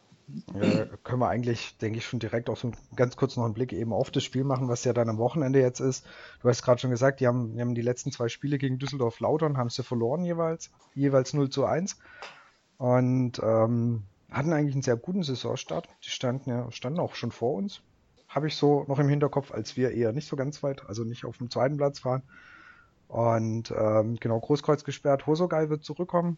Ja, 0.54 0.86
können 1.02 1.20
wir 1.20 1.28
eigentlich, 1.28 1.76
denke 1.78 1.98
ich, 1.98 2.06
schon 2.06 2.18
direkt 2.18 2.48
auch 2.48 2.56
so 2.56 2.72
ganz 2.96 3.16
kurz 3.16 3.36
noch 3.36 3.44
einen 3.44 3.52
Blick 3.52 3.72
eben 3.72 3.92
auf 3.92 4.10
das 4.10 4.24
Spiel 4.24 4.44
machen, 4.44 4.68
was 4.68 4.84
ja 4.84 4.94
dann 4.94 5.10
am 5.10 5.18
Wochenende 5.18 5.60
jetzt 5.60 5.80
ist. 5.80 6.06
Du 6.40 6.48
hast 6.48 6.62
gerade 6.62 6.80
schon 6.80 6.90
gesagt, 6.90 7.20
die 7.20 7.26
haben, 7.26 7.54
die 7.54 7.60
haben 7.60 7.74
die 7.74 7.82
letzten 7.82 8.10
zwei 8.10 8.28
Spiele 8.28 8.56
gegen 8.56 8.78
Düsseldorf 8.78 9.20
Lautern, 9.20 9.58
haben 9.58 9.68
sie 9.68 9.82
verloren 9.82 10.24
jeweils, 10.24 10.70
jeweils 10.94 11.34
0 11.34 11.50
zu 11.50 11.66
1. 11.66 11.98
Und 12.78 13.38
ähm, 13.42 14.04
hatten 14.34 14.52
eigentlich 14.52 14.74
einen 14.74 14.82
sehr 14.82 14.96
guten 14.96 15.22
Saisonstart. 15.22 15.88
Die 16.04 16.10
standen 16.10 16.50
ja, 16.50 16.70
standen 16.72 17.00
auch 17.00 17.14
schon 17.14 17.30
vor 17.30 17.54
uns. 17.54 17.82
Habe 18.28 18.48
ich 18.48 18.56
so 18.56 18.84
noch 18.88 18.98
im 18.98 19.08
Hinterkopf, 19.08 19.52
als 19.52 19.76
wir 19.76 19.92
eher 19.92 20.12
nicht 20.12 20.28
so 20.28 20.36
ganz 20.36 20.62
weit, 20.62 20.84
also 20.86 21.04
nicht 21.04 21.24
auf 21.24 21.38
dem 21.38 21.50
zweiten 21.50 21.76
Platz 21.76 22.04
waren. 22.04 22.22
Und 23.06 23.72
ähm, 23.76 24.16
genau, 24.18 24.40
Großkreuz 24.40 24.82
gesperrt, 24.82 25.26
Hosogai 25.26 25.68
wird 25.68 25.84
zurückkommen. 25.84 26.36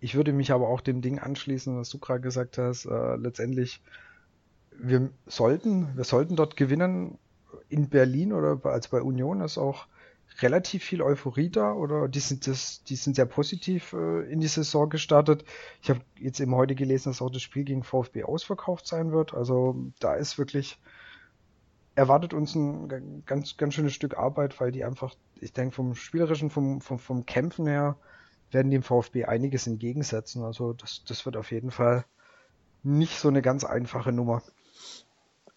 Ich 0.00 0.16
würde 0.16 0.32
mich 0.32 0.50
aber 0.50 0.68
auch 0.68 0.80
dem 0.80 1.00
Ding 1.00 1.20
anschließen, 1.20 1.78
was 1.78 1.88
du 1.88 1.98
gerade 1.98 2.20
gesagt 2.20 2.58
hast. 2.58 2.86
Äh, 2.86 3.16
letztendlich, 3.16 3.80
wir 4.76 5.10
sollten, 5.26 5.96
wir 5.96 6.04
sollten 6.04 6.34
dort 6.34 6.56
gewinnen 6.56 7.18
in 7.68 7.88
Berlin 7.88 8.32
oder 8.32 8.58
als 8.64 8.88
bei 8.88 9.00
Union 9.00 9.40
ist 9.40 9.58
auch 9.58 9.86
relativ 10.40 10.84
viel 10.84 11.02
Euphorie 11.02 11.50
da 11.50 11.72
oder 11.72 12.08
die 12.08 12.20
sind 12.20 12.46
das, 12.46 12.82
die 12.84 12.96
sind 12.96 13.16
sehr 13.16 13.26
positiv 13.26 13.92
äh, 13.92 14.30
in 14.30 14.40
die 14.40 14.48
Saison 14.48 14.88
gestartet. 14.88 15.44
Ich 15.82 15.90
habe 15.90 16.00
jetzt 16.18 16.40
eben 16.40 16.54
heute 16.54 16.74
gelesen, 16.74 17.10
dass 17.10 17.22
auch 17.22 17.30
das 17.30 17.42
Spiel 17.42 17.64
gegen 17.64 17.82
VfB 17.82 18.24
ausverkauft 18.24 18.86
sein 18.86 19.12
wird. 19.12 19.34
Also 19.34 19.76
da 20.00 20.14
ist 20.14 20.38
wirklich 20.38 20.80
erwartet 21.94 22.32
uns 22.32 22.54
ein 22.54 23.22
ganz 23.26 23.56
ganz 23.56 23.74
schönes 23.74 23.92
Stück 23.92 24.16
Arbeit, 24.16 24.60
weil 24.60 24.72
die 24.72 24.84
einfach, 24.84 25.14
ich 25.40 25.52
denke 25.52 25.74
vom 25.74 25.94
spielerischen, 25.94 26.50
vom 26.50 26.80
vom, 26.80 26.98
vom 26.98 27.26
Kämpfen 27.26 27.66
her 27.66 27.96
werden 28.50 28.70
dem 28.70 28.82
VfB 28.82 29.24
einiges 29.24 29.66
entgegensetzen. 29.66 30.42
Also 30.44 30.72
das, 30.72 31.04
das 31.06 31.24
wird 31.26 31.36
auf 31.36 31.50
jeden 31.50 31.70
Fall 31.70 32.04
nicht 32.82 33.18
so 33.18 33.28
eine 33.28 33.42
ganz 33.42 33.64
einfache 33.64 34.12
Nummer. 34.12 34.42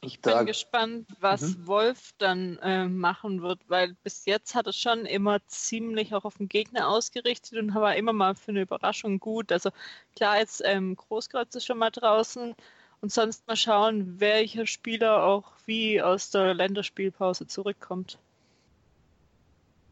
Ich 0.06 0.22
bin 0.22 0.32
da, 0.32 0.44
gespannt, 0.44 1.08
was 1.20 1.42
mhm. 1.42 1.68
Wolf 1.68 2.12
dann 2.18 2.58
äh, 2.60 2.86
machen 2.86 3.42
wird, 3.42 3.60
weil 3.68 3.96
bis 4.04 4.26
jetzt 4.26 4.56
hat 4.56 4.68
er 4.68 4.74
schon 4.74 5.06
immer 5.06 5.40
ziemlich 5.48 6.14
auch 6.14 6.26
auf 6.26 6.38
den 6.38 6.48
Gegner 6.48 6.88
ausgerichtet 6.88 7.58
und 7.60 7.74
war 7.74 7.96
immer 7.96 8.14
mal 8.14 8.36
für 8.36 8.52
eine 8.52 8.62
Überraschung 8.62 9.20
gut. 9.20 9.52
Also 9.52 9.72
klar, 10.16 10.38
jetzt 10.38 10.62
ähm, 10.66 10.96
Großkreuz 10.96 11.56
ist 11.56 11.66
schon 11.66 11.80
mal 11.80 11.90
draußen 11.90 12.56
und 13.02 13.12
sonst 13.12 13.48
mal 13.48 13.56
schauen, 13.56 14.20
welcher 14.20 14.66
Spieler 14.66 15.24
auch 15.24 15.52
wie 15.66 16.02
aus 16.02 16.30
der 16.30 16.54
Länderspielpause 16.54 17.48
zurückkommt. 17.48 18.18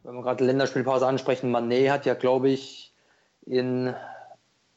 Wenn 0.03 0.15
wir 0.15 0.22
gerade 0.22 0.46
Länderspielpause 0.46 1.08
ansprechen, 1.08 1.50
Manet 1.50 1.89
hat 1.89 2.05
ja, 2.05 2.13
glaube 2.13 2.50
ich, 2.50 2.93
in 3.46 3.93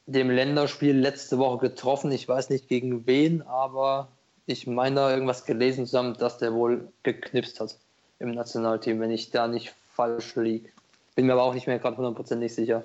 dem 0.05 0.29
Länderspiel 0.29 0.97
letzte 0.97 1.37
Woche 1.37 1.69
getroffen. 1.69 2.11
Ich 2.11 2.27
weiß 2.27 2.49
nicht 2.49 2.67
gegen 2.69 3.05
wen, 3.05 3.41
aber 3.41 4.07
ich 4.47 4.65
meine 4.65 4.95
da 4.95 5.11
irgendwas 5.11 5.45
gelesen 5.45 5.85
zu 5.85 5.97
haben, 5.97 6.15
dass 6.15 6.39
der 6.39 6.53
wohl 6.53 6.91
geknipst 7.03 7.59
hat 7.59 7.77
im 8.19 8.31
Nationalteam, 8.31 8.99
wenn 8.99 9.11
ich 9.11 9.29
da 9.29 9.47
nicht 9.47 9.75
falsch 9.93 10.35
liege. 10.35 10.69
Bin 11.15 11.27
mir 11.27 11.33
aber 11.33 11.43
auch 11.43 11.53
nicht 11.53 11.67
mehr 11.67 11.79
gerade 11.79 11.97
hundertprozentig 11.97 12.55
sicher. 12.55 12.83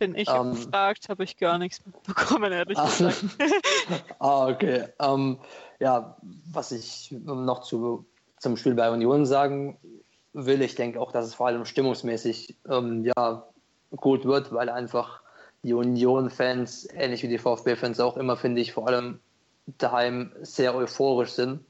Bin 0.00 0.16
ich 0.16 0.28
ähm, 0.28 0.50
gefragt, 0.50 1.08
habe 1.08 1.22
ich 1.22 1.36
gar 1.36 1.58
nichts 1.58 1.80
mitbekommen, 1.86 2.52
ehrlich 2.52 2.76
ah, 2.76 2.86
gesagt. 2.86 3.24
ah, 4.18 4.48
okay. 4.48 4.88
Ähm, 4.98 5.38
ja, 5.78 6.16
was 6.52 6.72
ich 6.72 7.12
noch 7.12 7.62
zu, 7.62 8.04
zum 8.38 8.56
Spiel 8.56 8.74
bei 8.74 8.90
Union 8.90 9.24
sagen 9.24 9.78
will, 10.32 10.60
ich 10.62 10.74
denke 10.74 11.00
auch, 11.00 11.12
dass 11.12 11.26
es 11.26 11.34
vor 11.34 11.46
allem 11.46 11.64
stimmungsmäßig 11.64 12.56
ähm, 12.68 13.04
ja, 13.04 13.46
gut 13.92 14.24
wird, 14.24 14.52
weil 14.52 14.68
einfach 14.68 15.20
die 15.64 15.72
Union-Fans, 15.72 16.88
ähnlich 16.92 17.22
wie 17.22 17.28
die 17.28 17.38
VfB-Fans 17.38 17.98
auch 17.98 18.16
immer, 18.16 18.36
finde 18.36 18.60
ich, 18.60 18.72
vor 18.72 18.86
allem 18.86 19.18
daheim 19.78 20.30
sehr 20.42 20.74
euphorisch 20.74 21.30
sind. 21.30 21.64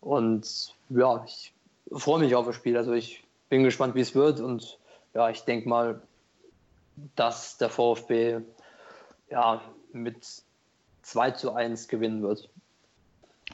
Und 0.00 0.74
ja, 0.88 1.22
ich 1.26 1.52
freue 1.92 2.20
mich 2.20 2.34
auf 2.34 2.46
das 2.46 2.56
Spiel. 2.56 2.76
Also 2.76 2.92
ich 2.92 3.24
bin 3.50 3.64
gespannt, 3.64 3.94
wie 3.94 4.00
es 4.00 4.14
wird. 4.14 4.40
Und 4.40 4.78
ja, 5.14 5.28
ich 5.28 5.42
denke 5.42 5.68
mal, 5.68 6.00
dass 7.16 7.58
der 7.58 7.68
VfB 7.68 8.40
ja, 9.30 9.60
mit 9.92 10.26
2 11.02 11.30
zu 11.32 11.52
1 11.52 11.88
gewinnen 11.88 12.22
wird. 12.22 12.48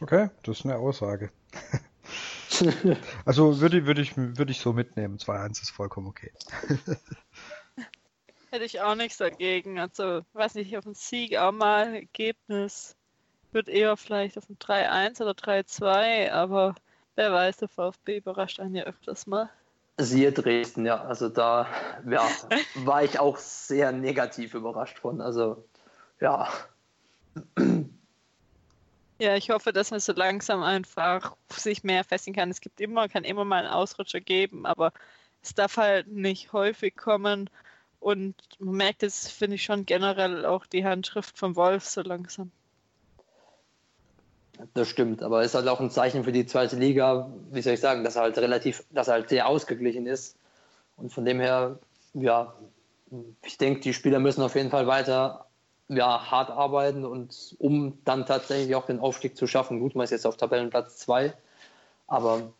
Okay, 0.00 0.30
das 0.44 0.60
ist 0.60 0.64
eine 0.64 0.76
Aussage. 0.76 1.30
also 3.24 3.60
würde, 3.60 3.86
würde, 3.86 4.02
ich, 4.02 4.16
würde 4.16 4.52
ich 4.52 4.60
so 4.60 4.72
mitnehmen. 4.72 5.18
2-1 5.18 5.62
ist 5.62 5.70
vollkommen 5.70 6.06
okay. 6.06 6.30
Hätte 8.54 8.66
ich 8.66 8.80
auch 8.80 8.94
nichts 8.94 9.16
dagegen. 9.16 9.80
Also, 9.80 10.20
weiß 10.32 10.54
nicht, 10.54 10.78
auf 10.78 10.86
ein 10.86 10.94
Sieg 10.94 11.36
auch 11.36 11.50
mal 11.50 11.92
Ergebnis 11.92 12.94
wird 13.50 13.68
eher 13.68 13.96
vielleicht 13.96 14.38
auf 14.38 14.48
ein 14.48 14.56
3-1 14.60 15.20
oder 15.22 15.32
3-2, 15.32 16.30
aber 16.30 16.76
wer 17.16 17.32
weiß, 17.32 17.56
der 17.56 17.68
VfB 17.68 18.18
überrascht 18.18 18.60
einen 18.60 18.76
ja 18.76 18.84
öfters 18.84 19.26
mal. 19.26 19.50
Siehe 19.98 20.30
Dresden, 20.30 20.86
ja. 20.86 21.02
Also 21.02 21.30
da 21.30 21.66
ja, 22.08 22.24
war 22.76 23.02
ich 23.02 23.18
auch 23.18 23.38
sehr 23.38 23.90
negativ 23.90 24.54
überrascht 24.54 25.00
von. 25.00 25.20
Also 25.20 25.64
ja. 26.20 26.48
Ja, 29.18 29.34
ich 29.34 29.50
hoffe, 29.50 29.72
dass 29.72 29.90
man 29.90 29.98
so 29.98 30.12
langsam 30.12 30.62
einfach 30.62 31.34
sich 31.50 31.82
mehr 31.82 32.04
festigen 32.04 32.36
kann. 32.36 32.52
Es 32.52 32.60
gibt 32.60 32.80
immer, 32.80 33.08
kann 33.08 33.24
immer 33.24 33.44
mal 33.44 33.64
einen 33.64 33.74
Ausrutscher 33.74 34.20
geben, 34.20 34.64
aber 34.64 34.92
es 35.42 35.56
darf 35.56 35.76
halt 35.76 36.06
nicht 36.06 36.52
häufig 36.52 36.96
kommen. 36.96 37.50
Und 38.04 38.34
man 38.58 38.74
merkt 38.74 39.02
es, 39.02 39.30
finde 39.30 39.54
ich 39.54 39.64
schon 39.64 39.86
generell 39.86 40.44
auch 40.44 40.66
die 40.66 40.84
Handschrift 40.84 41.38
vom 41.38 41.56
Wolf 41.56 41.86
so 41.86 42.02
langsam. 42.02 42.50
Das 44.74 44.88
stimmt, 44.88 45.22
aber 45.22 45.40
es 45.40 45.46
ist 45.46 45.54
halt 45.54 45.68
auch 45.68 45.80
ein 45.80 45.90
Zeichen 45.90 46.22
für 46.22 46.30
die 46.30 46.44
zweite 46.44 46.76
Liga, 46.76 47.32
wie 47.50 47.62
soll 47.62 47.72
ich 47.72 47.80
sagen, 47.80 48.04
dass 48.04 48.16
er 48.16 48.22
halt 48.24 48.36
relativ, 48.36 48.84
dass 48.90 49.08
er 49.08 49.14
halt 49.14 49.30
sehr 49.30 49.48
ausgeglichen 49.48 50.06
ist. 50.06 50.36
Und 50.98 51.14
von 51.14 51.24
dem 51.24 51.40
her, 51.40 51.78
ja, 52.12 52.52
ich 53.42 53.56
denke, 53.56 53.80
die 53.80 53.94
Spieler 53.94 54.18
müssen 54.18 54.42
auf 54.42 54.54
jeden 54.54 54.68
Fall 54.68 54.86
weiter 54.86 55.46
ja, 55.88 56.30
hart 56.30 56.50
arbeiten 56.50 57.06
und 57.06 57.56
um 57.58 57.98
dann 58.04 58.26
tatsächlich 58.26 58.74
auch 58.74 58.84
den 58.84 59.00
Aufstieg 59.00 59.34
zu 59.34 59.46
schaffen. 59.46 59.80
Gut, 59.80 59.94
man 59.94 60.04
ist 60.04 60.10
jetzt 60.10 60.26
auf 60.26 60.36
Tabellenplatz 60.36 60.98
2, 60.98 61.32
aber 62.06 62.52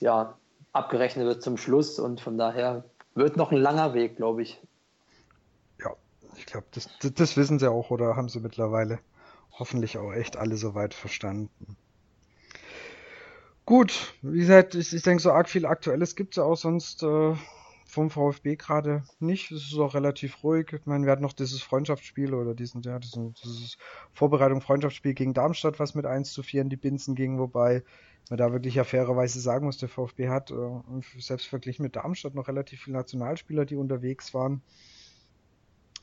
ja, 0.00 0.38
abgerechnet 0.72 1.26
wird 1.26 1.42
zum 1.42 1.58
Schluss 1.58 1.98
und 1.98 2.22
von 2.22 2.38
daher 2.38 2.84
wird 3.14 3.36
noch 3.36 3.52
ein 3.52 3.58
langer 3.58 3.92
Weg, 3.92 4.16
glaube 4.16 4.40
ich. 4.40 4.58
Ich 6.38 6.46
glaube, 6.46 6.66
das, 6.70 6.88
das, 7.14 7.36
wissen 7.36 7.58
sie 7.58 7.70
auch 7.70 7.90
oder 7.90 8.16
haben 8.16 8.28
sie 8.28 8.40
mittlerweile 8.40 9.00
hoffentlich 9.58 9.98
auch 9.98 10.12
echt 10.12 10.36
alle 10.36 10.56
soweit 10.56 10.94
verstanden. 10.94 11.76
Gut, 13.66 14.14
wie 14.22 14.38
gesagt, 14.38 14.74
ich, 14.74 14.94
ich 14.94 15.02
denke, 15.02 15.22
so 15.22 15.32
arg 15.32 15.48
viel 15.48 15.66
Aktuelles 15.66 16.16
gibt 16.16 16.32
es 16.32 16.36
ja 16.36 16.44
auch 16.44 16.56
sonst 16.56 17.02
äh, 17.02 17.34
vom 17.86 18.10
VfB 18.10 18.56
gerade 18.56 19.02
nicht. 19.18 19.50
Es 19.50 19.64
ist 19.64 19.78
auch 19.78 19.94
relativ 19.94 20.42
ruhig. 20.44 20.72
Ich 20.72 20.86
meine, 20.86 21.04
wir 21.04 21.12
hatten 21.12 21.22
noch 21.22 21.32
dieses 21.32 21.60
Freundschaftsspiel 21.60 22.32
oder 22.32 22.54
diesen, 22.54 22.82
ja, 22.82 22.98
diesen, 22.98 23.34
dieses 23.34 23.76
Vorbereitung 24.12 24.60
Freundschaftsspiel 24.60 25.14
gegen 25.14 25.34
Darmstadt, 25.34 25.80
was 25.80 25.94
mit 25.94 26.06
1 26.06 26.32
zu 26.32 26.42
4 26.42 26.62
in 26.62 26.70
die 26.70 26.76
Binsen 26.76 27.14
ging, 27.14 27.38
wobei 27.38 27.82
man 28.30 28.38
da 28.38 28.52
wirklich 28.52 28.76
ja 28.76 28.84
fairerweise 28.84 29.40
sagen 29.40 29.66
muss, 29.66 29.78
der 29.78 29.88
VfB 29.88 30.28
hat 30.28 30.50
äh, 30.50 30.54
selbst 31.18 31.46
verglichen 31.46 31.82
mit 31.82 31.96
Darmstadt 31.96 32.34
noch 32.34 32.48
relativ 32.48 32.82
viele 32.82 32.96
Nationalspieler, 32.96 33.64
die 33.64 33.76
unterwegs 33.76 34.34
waren. 34.34 34.62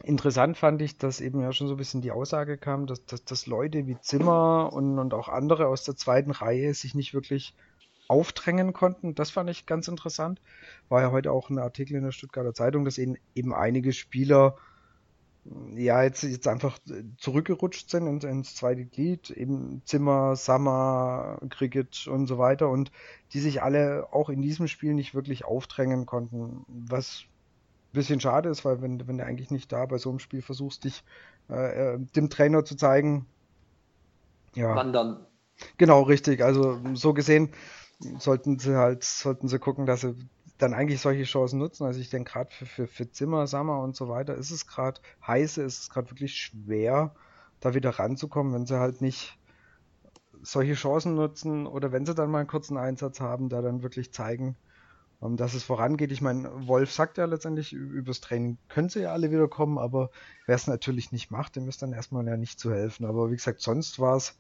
Interessant 0.04 0.58
fand 0.58 0.82
ich, 0.82 0.98
dass 0.98 1.22
eben 1.22 1.42
ja 1.42 1.52
schon 1.52 1.68
so 1.68 1.76
ein 1.76 1.78
bisschen 1.78 2.02
die 2.02 2.12
Aussage 2.12 2.58
kam, 2.58 2.86
dass, 2.86 3.06
dass, 3.06 3.24
dass 3.24 3.48
Leute 3.48 3.88
wie 3.88 4.00
Zimmer 4.02 4.72
und, 4.74 5.00
und 5.00 5.14
auch 5.14 5.30
andere 5.30 5.68
aus 5.68 5.84
der 5.84 5.96
zweiten 5.96 6.32
Reihe 6.32 6.74
sich 6.74 6.96
nicht 6.96 7.14
wirklich 7.14 7.56
aufdrängen 8.08 8.74
konnten. 8.74 9.16
Das 9.16 9.32
fand 9.32 9.50
ich 9.50 9.66
ganz 9.66 9.88
interessant. 9.88 10.42
War 10.90 11.02
ja 11.02 11.12
heute 11.12 11.32
auch 11.32 11.50
ein 11.50 11.58
Artikel 11.58 11.96
in 11.96 12.04
der 12.04 12.12
Stuttgarter 12.12 12.54
Zeitung, 12.54 12.86
dass 12.86 12.98
eben, 12.98 13.16
eben 13.34 13.54
einige 13.54 13.94
Spieler 13.94 14.58
ja 15.76 16.04
jetzt, 16.04 16.24
jetzt 16.24 16.48
einfach 16.48 16.80
zurückgerutscht 17.18 17.90
sind 17.90 18.08
ins, 18.08 18.24
ins 18.24 18.56
zweite 18.56 18.86
Glied, 18.86 19.30
eben 19.30 19.82
Zimmer, 19.86 20.36
Sammer, 20.36 21.40
Cricket 21.50 22.08
und 22.08 22.26
so 22.28 22.38
weiter 22.38 22.70
und 22.70 22.92
die 23.34 23.40
sich 23.40 23.62
alle 23.62 24.08
auch 24.12 24.30
in 24.30 24.42
diesem 24.42 24.68
Spiel 24.68 24.94
nicht 24.94 25.14
wirklich 25.14 25.46
aufdrängen 25.46 26.06
konnten, 26.06 26.66
was 26.68 27.26
bisschen 27.96 28.20
schade 28.20 28.50
ist, 28.50 28.64
weil 28.66 28.82
wenn, 28.82 29.08
wenn 29.08 29.18
du 29.18 29.26
eigentlich 29.26 29.52
nicht 29.52 29.72
da 29.72 29.86
bei 29.86 29.98
so 29.98 30.10
einem 30.10 30.20
Spiel 30.20 30.42
versuchst, 30.42 30.84
dich 30.84 31.04
äh, 31.50 31.96
äh, 31.96 32.00
dem 32.16 32.30
Trainer 32.30 32.64
zu 32.64 32.76
zeigen, 32.76 33.26
ja. 34.54 34.76
Wandern. 34.76 35.26
Genau, 35.78 36.04
richtig. 36.04 36.44
Also 36.44 36.80
so 36.94 37.14
gesehen 37.14 37.52
sollten 38.20 38.60
sie 38.60 38.78
halt, 38.78 39.04
sollten 39.04 39.48
sie 39.48 39.60
gucken, 39.60 39.86
dass 39.86 40.02
sie 40.02 40.16
dann 40.58 40.74
eigentlich 40.74 41.02
solche 41.02 41.24
Chancen 41.24 41.60
nutzen. 41.60 41.86
Also 41.86 42.00
ich 42.00 42.10
denke 42.10 42.32
gerade 42.32 42.52
für, 42.52 42.66
für, 42.66 42.88
für 42.88 43.12
Zimmer, 43.12 43.48
Sommer 43.48 43.82
und 43.82 43.96
so 43.96 44.08
weiter 44.08 44.36
ist 44.36 44.52
es 44.52 44.68
gerade 44.68 45.02
heiße, 45.26 45.62
ist 45.62 45.80
es 45.80 45.90
gerade 45.90 46.10
wirklich 46.12 46.36
schwer, 46.36 47.14
da 47.60 47.74
wieder 47.74 47.92
ranzukommen, 47.92 48.54
wenn 48.54 48.66
sie 48.66 48.80
halt 48.80 49.02
nicht 49.02 49.38
solche 50.42 50.74
Chancen 50.74 51.16
nutzen 51.16 51.68
oder 51.68 51.92
wenn 51.92 52.06
sie 52.06 52.14
dann 52.14 52.30
mal 52.30 52.40
einen 52.40 52.48
kurzen 52.48 52.78
Einsatz 52.78 53.20
haben, 53.20 53.50
da 53.50 53.62
dann 53.62 53.84
wirklich 53.84 54.14
zeigen, 54.14 54.56
ähm, 55.22 55.38
dass 55.38 55.54
es 55.54 55.64
vorangeht. 55.64 56.12
Ich 56.12 56.22
meine, 56.22 56.68
Wolf 56.68 56.92
sagt 56.92 57.18
ja 57.18 57.26
letztendlich, 57.26 57.74
übers 57.74 58.22
Training 58.22 58.58
können 58.68 58.90
sie 58.90 59.02
ja 59.02 59.14
alle 59.14 59.32
wieder 59.32 59.48
kommen, 59.48 59.78
aber 59.78 60.10
wer 60.46 60.56
es 60.56 60.68
natürlich 60.68 61.12
nicht 61.12 61.32
macht, 61.32 61.56
dem 61.56 61.68
ist 61.68 61.82
dann 61.82 61.94
erstmal 61.94 62.26
ja 62.28 62.38
nicht 62.38 62.60
zu 62.60 62.72
helfen. 62.72 63.06
Aber 63.06 63.32
wie 63.32 63.36
gesagt, 63.36 63.62
sonst 63.62 64.00
war 64.00 64.18
es 64.18 64.38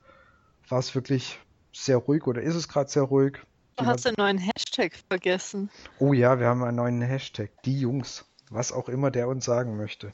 war 0.69 0.79
es 0.79 0.95
wirklich 0.95 1.39
sehr 1.73 1.97
ruhig 1.97 2.25
oder 2.27 2.41
ist 2.41 2.55
es 2.55 2.67
gerade 2.67 2.89
sehr 2.89 3.03
ruhig. 3.03 3.37
Du 3.77 3.85
hast 3.85 4.07
einen 4.07 4.15
neuen 4.17 4.37
Hashtag 4.37 4.93
vergessen. 5.09 5.69
Oh 5.99 6.13
ja, 6.13 6.39
wir 6.39 6.47
haben 6.47 6.63
einen 6.63 6.77
neuen 6.77 7.01
Hashtag. 7.01 7.51
Die 7.63 7.79
Jungs. 7.79 8.25
Was 8.49 8.71
auch 8.71 8.89
immer 8.89 9.11
der 9.11 9.27
uns 9.27 9.43
sagen 9.43 9.75
möchte. 9.75 10.13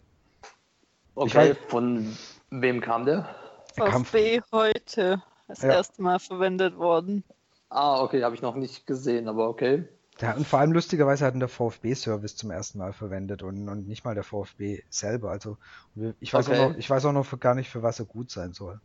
Okay, 1.16 1.56
von 1.68 2.18
wem 2.50 2.82
kam 2.82 3.06
der? 3.06 3.36
VfB 3.76 4.42
heute. 4.52 5.22
Das 5.48 5.62
ja. 5.62 5.74
erste 5.74 6.02
Mal 6.02 6.20
verwendet 6.20 6.78
worden. 6.78 7.24
Ah, 7.70 8.02
okay, 8.02 8.24
habe 8.24 8.36
ich 8.36 8.42
noch 8.42 8.56
nicht 8.56 8.88
gesehen, 8.88 9.28
aber 9.28 9.50
okay. 9.50 9.88
Ja, 10.22 10.34
und 10.34 10.48
vor 10.48 10.60
allem 10.60 10.72
lustigerweise 10.72 11.26
hat 11.26 11.34
der 11.40 11.48
VfB-Service 11.48 12.36
zum 12.36 12.52
ersten 12.52 12.78
Mal 12.78 12.94
verwendet 12.94 13.42
und, 13.42 13.68
und 13.68 13.88
nicht 13.88 14.06
mal 14.06 14.14
der 14.14 14.24
VfB 14.24 14.84
selber. 14.90 15.32
Also 15.32 15.58
ich 16.20 16.34
weiß, 16.34 16.48
okay. 16.48 16.60
auch 16.60 16.70
noch, 16.70 16.78
ich 16.78 16.90
weiß 16.90 17.06
auch 17.06 17.14
noch 17.14 17.40
gar 17.40 17.56
nicht, 17.56 17.70
für 17.70 17.82
was 17.82 18.00
er 18.00 18.06
gut 18.06 18.30
sein 18.30 18.54
soll. 18.54 18.80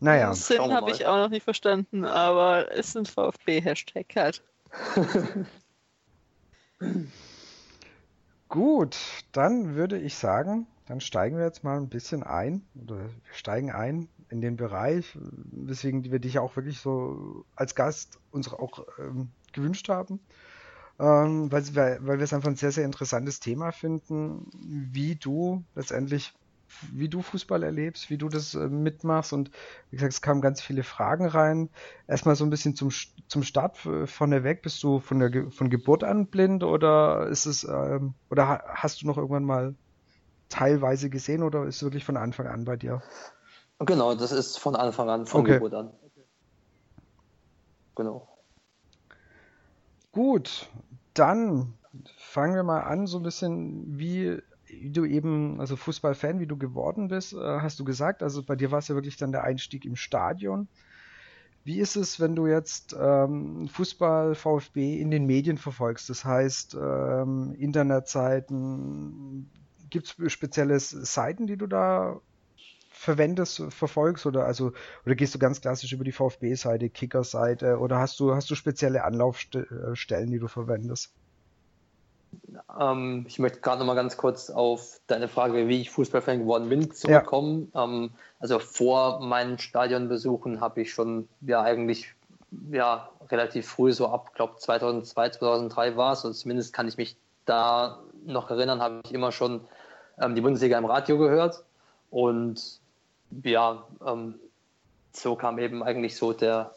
Naja. 0.00 0.30
Den 0.30 0.34
Sinn 0.34 0.72
habe 0.72 0.90
ich 0.90 1.06
auch 1.06 1.16
noch 1.16 1.28
nicht 1.28 1.44
verstanden, 1.44 2.04
aber 2.04 2.72
es 2.72 2.88
ist 2.88 2.96
ein 2.96 3.06
VfB-Hashtag 3.06 4.06
halt. 4.16 4.42
Gut, 8.48 8.96
dann 9.30 9.76
würde 9.76 9.98
ich 9.98 10.16
sagen, 10.16 10.66
dann 10.86 11.00
steigen 11.00 11.36
wir 11.36 11.44
jetzt 11.44 11.62
mal 11.62 11.76
ein 11.76 11.88
bisschen 11.88 12.24
ein, 12.24 12.66
oder 12.74 12.96
wir 12.96 13.10
steigen 13.32 13.70
ein 13.70 14.08
in 14.28 14.40
den 14.40 14.56
Bereich, 14.56 15.16
weswegen 15.52 16.10
wir 16.10 16.18
dich 16.18 16.40
auch 16.40 16.56
wirklich 16.56 16.80
so 16.80 17.44
als 17.54 17.76
Gast 17.76 18.18
uns 18.32 18.52
auch 18.52 18.84
ähm, 18.98 19.30
gewünscht 19.52 19.88
haben, 19.88 20.20
ähm, 20.98 21.50
weil, 21.50 21.64
weil 21.74 22.18
wir 22.18 22.24
es 22.24 22.32
einfach 22.32 22.48
ein 22.48 22.56
sehr, 22.56 22.72
sehr 22.72 22.84
interessantes 22.84 23.40
Thema 23.40 23.72
finden, 23.72 24.46
wie 24.52 25.16
du 25.16 25.64
letztendlich 25.74 26.34
wie 26.90 27.08
du 27.08 27.22
Fußball 27.22 27.62
erlebst, 27.62 28.10
wie 28.10 28.16
du 28.16 28.28
das 28.28 28.54
äh, 28.54 28.66
mitmachst. 28.66 29.32
Und 29.32 29.50
wie 29.90 29.96
gesagt, 29.96 30.14
es 30.14 30.22
kamen 30.22 30.40
ganz 30.40 30.60
viele 30.60 30.82
Fragen 30.82 31.26
rein. 31.26 31.68
Erstmal 32.08 32.34
so 32.34 32.44
ein 32.44 32.50
bisschen 32.50 32.74
zum, 32.74 32.90
zum 33.28 33.42
Start 33.42 33.76
vorneweg. 33.76 34.62
Bist 34.62 34.82
du 34.82 34.98
von 34.98 35.18
der 35.18 35.50
von 35.50 35.70
Geburt 35.70 36.04
an 36.04 36.26
blind 36.26 36.64
oder 36.64 37.26
ist 37.28 37.46
es 37.46 37.64
ähm, 37.64 38.14
oder 38.30 38.64
hast 38.66 39.02
du 39.02 39.06
noch 39.06 39.18
irgendwann 39.18 39.44
mal 39.44 39.74
teilweise 40.48 41.10
gesehen 41.10 41.42
oder 41.42 41.64
ist 41.64 41.76
es 41.76 41.82
wirklich 41.82 42.04
von 42.04 42.16
Anfang 42.16 42.46
an 42.46 42.64
bei 42.64 42.76
dir? 42.76 43.02
Genau, 43.80 44.14
das 44.14 44.32
ist 44.32 44.58
von 44.58 44.76
Anfang 44.76 45.08
an, 45.08 45.26
von 45.26 45.42
okay. 45.42 45.54
Geburt 45.54 45.74
an. 45.74 45.92
Genau. 47.96 48.28
Gut, 50.12 50.70
dann 51.14 51.74
fangen 52.16 52.54
wir 52.54 52.62
mal 52.62 52.82
an, 52.82 53.06
so 53.06 53.18
ein 53.18 53.22
bisschen, 53.22 53.98
wie 53.98 54.38
du 54.82 55.04
eben, 55.04 55.60
also 55.60 55.76
Fußballfan, 55.76 56.38
wie 56.38 56.46
du 56.46 56.56
geworden 56.56 57.08
bist, 57.08 57.32
äh, 57.32 57.60
hast 57.60 57.80
du 57.80 57.84
gesagt. 57.84 58.22
Also 58.22 58.42
bei 58.42 58.56
dir 58.56 58.70
war 58.70 58.78
es 58.78 58.88
ja 58.88 58.94
wirklich 58.94 59.16
dann 59.16 59.32
der 59.32 59.44
Einstieg 59.44 59.84
im 59.84 59.96
Stadion. 59.96 60.68
Wie 61.64 61.78
ist 61.78 61.96
es, 61.96 62.18
wenn 62.20 62.34
du 62.34 62.46
jetzt 62.46 62.96
ähm, 62.98 63.68
Fußball, 63.68 64.34
VfB 64.34 65.00
in 65.00 65.10
den 65.10 65.26
Medien 65.26 65.58
verfolgst? 65.58 66.10
Das 66.10 66.24
heißt, 66.24 66.74
ähm, 66.74 67.54
Internetseiten, 67.56 69.48
gibt 69.90 70.16
es 70.18 70.32
spezielle 70.32 70.80
Seiten, 70.80 71.46
die 71.46 71.56
du 71.56 71.66
da 71.66 72.20
verwendest, 73.02 73.64
verfolgst 73.70 74.26
oder 74.26 74.44
also 74.44 74.72
oder 75.04 75.16
gehst 75.16 75.34
du 75.34 75.40
ganz 75.40 75.60
klassisch 75.60 75.92
über 75.92 76.04
die 76.04 76.12
VfB-Seite, 76.12 76.88
Kicker-Seite 76.88 77.78
oder 77.78 77.98
hast 77.98 78.20
du 78.20 78.34
hast 78.34 78.48
du 78.48 78.54
spezielle 78.54 79.02
Anlaufstellen, 79.02 80.30
die 80.30 80.38
du 80.38 80.46
verwendest? 80.46 81.12
Ähm, 82.80 83.24
ich 83.26 83.40
möchte 83.40 83.60
gerade 83.60 83.80
noch 83.80 83.86
mal 83.86 83.94
ganz 83.94 84.16
kurz 84.16 84.50
auf 84.50 85.00
deine 85.08 85.26
Frage, 85.26 85.66
wie 85.66 85.80
ich 85.80 85.90
Fußballfan 85.90 86.40
geworden 86.40 86.68
bin, 86.68 86.92
zurückkommen. 86.92 87.72
Ja. 87.74 87.84
Ähm, 87.84 88.10
also 88.38 88.60
vor 88.60 89.20
meinen 89.20 89.58
Stadionbesuchen 89.58 90.60
habe 90.60 90.82
ich 90.82 90.92
schon 90.92 91.28
ja 91.40 91.60
eigentlich 91.60 92.14
ja 92.70 93.10
relativ 93.30 93.66
früh 93.66 93.92
so 93.92 94.08
ab, 94.08 94.32
glaube 94.34 94.56
2002, 94.58 95.30
2003 95.30 95.96
war 95.96 96.12
es, 96.12 96.24
und 96.24 96.34
zumindest 96.34 96.72
kann 96.72 96.86
ich 96.86 96.96
mich 96.96 97.16
da 97.46 97.98
noch 98.24 98.48
erinnern, 98.48 98.80
habe 98.80 99.00
ich 99.04 99.12
immer 99.12 99.32
schon 99.32 99.62
ähm, 100.20 100.36
die 100.36 100.40
Bundesliga 100.40 100.78
im 100.78 100.84
Radio 100.84 101.18
gehört 101.18 101.64
und 102.10 102.80
ja, 103.44 103.86
ähm, 104.06 104.34
so 105.12 105.36
kam 105.36 105.58
eben 105.58 105.82
eigentlich 105.82 106.16
so 106.16 106.32
der 106.32 106.74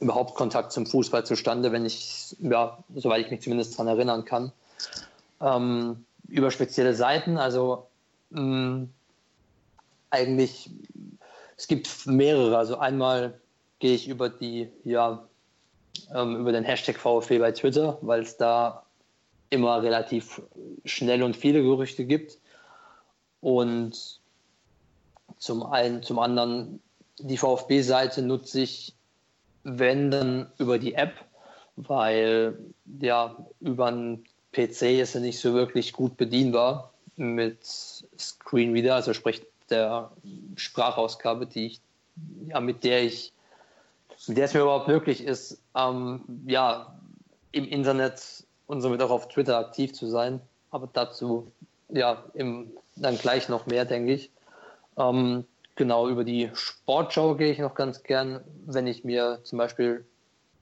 überhaupt 0.00 0.34
Kontakt 0.34 0.72
zum 0.72 0.86
Fußball 0.86 1.24
zustande, 1.24 1.72
wenn 1.72 1.86
ich, 1.86 2.36
ja, 2.40 2.78
soweit 2.94 3.24
ich 3.24 3.30
mich 3.30 3.42
zumindest 3.42 3.74
daran 3.74 3.88
erinnern 3.88 4.24
kann. 4.24 4.52
Ähm, 5.40 6.04
über 6.28 6.50
spezielle 6.50 6.94
Seiten, 6.94 7.38
also 7.38 7.86
mh, 8.30 8.40
mm, 8.40 8.88
eigentlich, 10.10 10.70
es 11.56 11.66
gibt 11.68 12.06
mehrere. 12.06 12.58
Also 12.58 12.78
einmal 12.78 13.40
gehe 13.78 13.94
ich 13.94 14.08
über 14.08 14.28
die, 14.28 14.68
ja, 14.84 15.26
ähm, 16.14 16.36
über 16.36 16.52
den 16.52 16.64
Hashtag 16.64 16.98
VfB 16.98 17.38
bei 17.38 17.52
Twitter, 17.52 17.98
weil 18.02 18.22
es 18.22 18.36
da 18.36 18.84
immer 19.50 19.82
relativ 19.82 20.42
schnell 20.84 21.22
und 21.22 21.36
viele 21.36 21.62
Gerüchte 21.62 22.04
gibt. 22.04 22.38
Und 23.40 24.20
zum 25.42 25.64
einen, 25.64 26.04
zum 26.04 26.20
anderen 26.20 26.80
die 27.18 27.36
VfB-Seite 27.36 28.22
nutze 28.22 28.60
ich, 28.60 28.94
wenn 29.64 30.12
dann 30.12 30.52
über 30.58 30.78
die 30.78 30.94
App, 30.94 31.14
weil 31.74 32.56
ja 33.00 33.36
über 33.58 33.86
einen 33.86 34.24
PC 34.52 35.00
ist 35.00 35.16
er 35.16 35.20
nicht 35.20 35.40
so 35.40 35.52
wirklich 35.52 35.94
gut 35.94 36.16
bedienbar 36.16 36.92
mit 37.16 37.58
Screenreader, 37.64 38.94
also 38.94 39.14
sprich 39.14 39.42
der 39.68 40.12
Sprachausgabe, 40.54 41.46
die 41.46 41.66
ich, 41.66 41.80
ja, 42.46 42.60
mit 42.60 42.84
der 42.84 43.02
ich, 43.02 43.32
mit 44.28 44.36
der 44.36 44.44
es 44.44 44.54
mir 44.54 44.60
überhaupt 44.60 44.86
möglich 44.86 45.24
ist, 45.24 45.60
ähm, 45.74 46.22
ja, 46.46 46.96
im 47.50 47.66
Internet 47.66 48.44
und 48.68 48.80
somit 48.80 49.02
auch 49.02 49.10
auf 49.10 49.26
Twitter 49.26 49.58
aktiv 49.58 49.92
zu 49.92 50.06
sein. 50.06 50.40
Aber 50.70 50.88
dazu 50.92 51.50
ja 51.88 52.22
im, 52.34 52.70
dann 52.94 53.18
gleich 53.18 53.48
noch 53.48 53.66
mehr, 53.66 53.84
denke 53.84 54.12
ich. 54.12 54.30
Ähm, 54.96 55.44
genau, 55.76 56.08
über 56.08 56.24
die 56.24 56.50
Sportschau 56.54 57.34
gehe 57.34 57.52
ich 57.52 57.58
noch 57.58 57.74
ganz 57.74 58.02
gern, 58.02 58.42
wenn 58.66 58.86
ich 58.86 59.04
mir 59.04 59.40
zum 59.44 59.58
Beispiel 59.58 60.06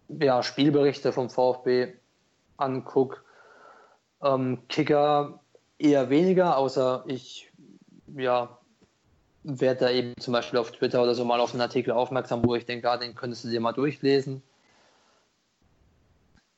ja, 0.08 0.42
Spielberichte 0.42 1.12
vom 1.12 1.30
VfB 1.30 1.94
angucke. 2.56 3.18
Ähm, 4.22 4.58
Kicker 4.68 5.40
eher 5.78 6.10
weniger, 6.10 6.56
außer 6.56 7.04
ich 7.06 7.50
ja, 8.16 8.58
werde 9.42 9.80
da 9.80 9.90
eben 9.90 10.14
zum 10.18 10.32
Beispiel 10.32 10.58
auf 10.58 10.72
Twitter 10.72 11.02
oder 11.02 11.14
so 11.14 11.24
mal 11.24 11.40
auf 11.40 11.52
einen 11.52 11.62
Artikel 11.62 11.92
aufmerksam, 11.92 12.44
wo 12.44 12.54
ich 12.54 12.66
denke, 12.66 12.90
ah, 12.90 12.96
den 12.96 13.14
könntest 13.14 13.44
du 13.44 13.48
dir 13.48 13.60
mal 13.60 13.72
durchlesen. 13.72 14.42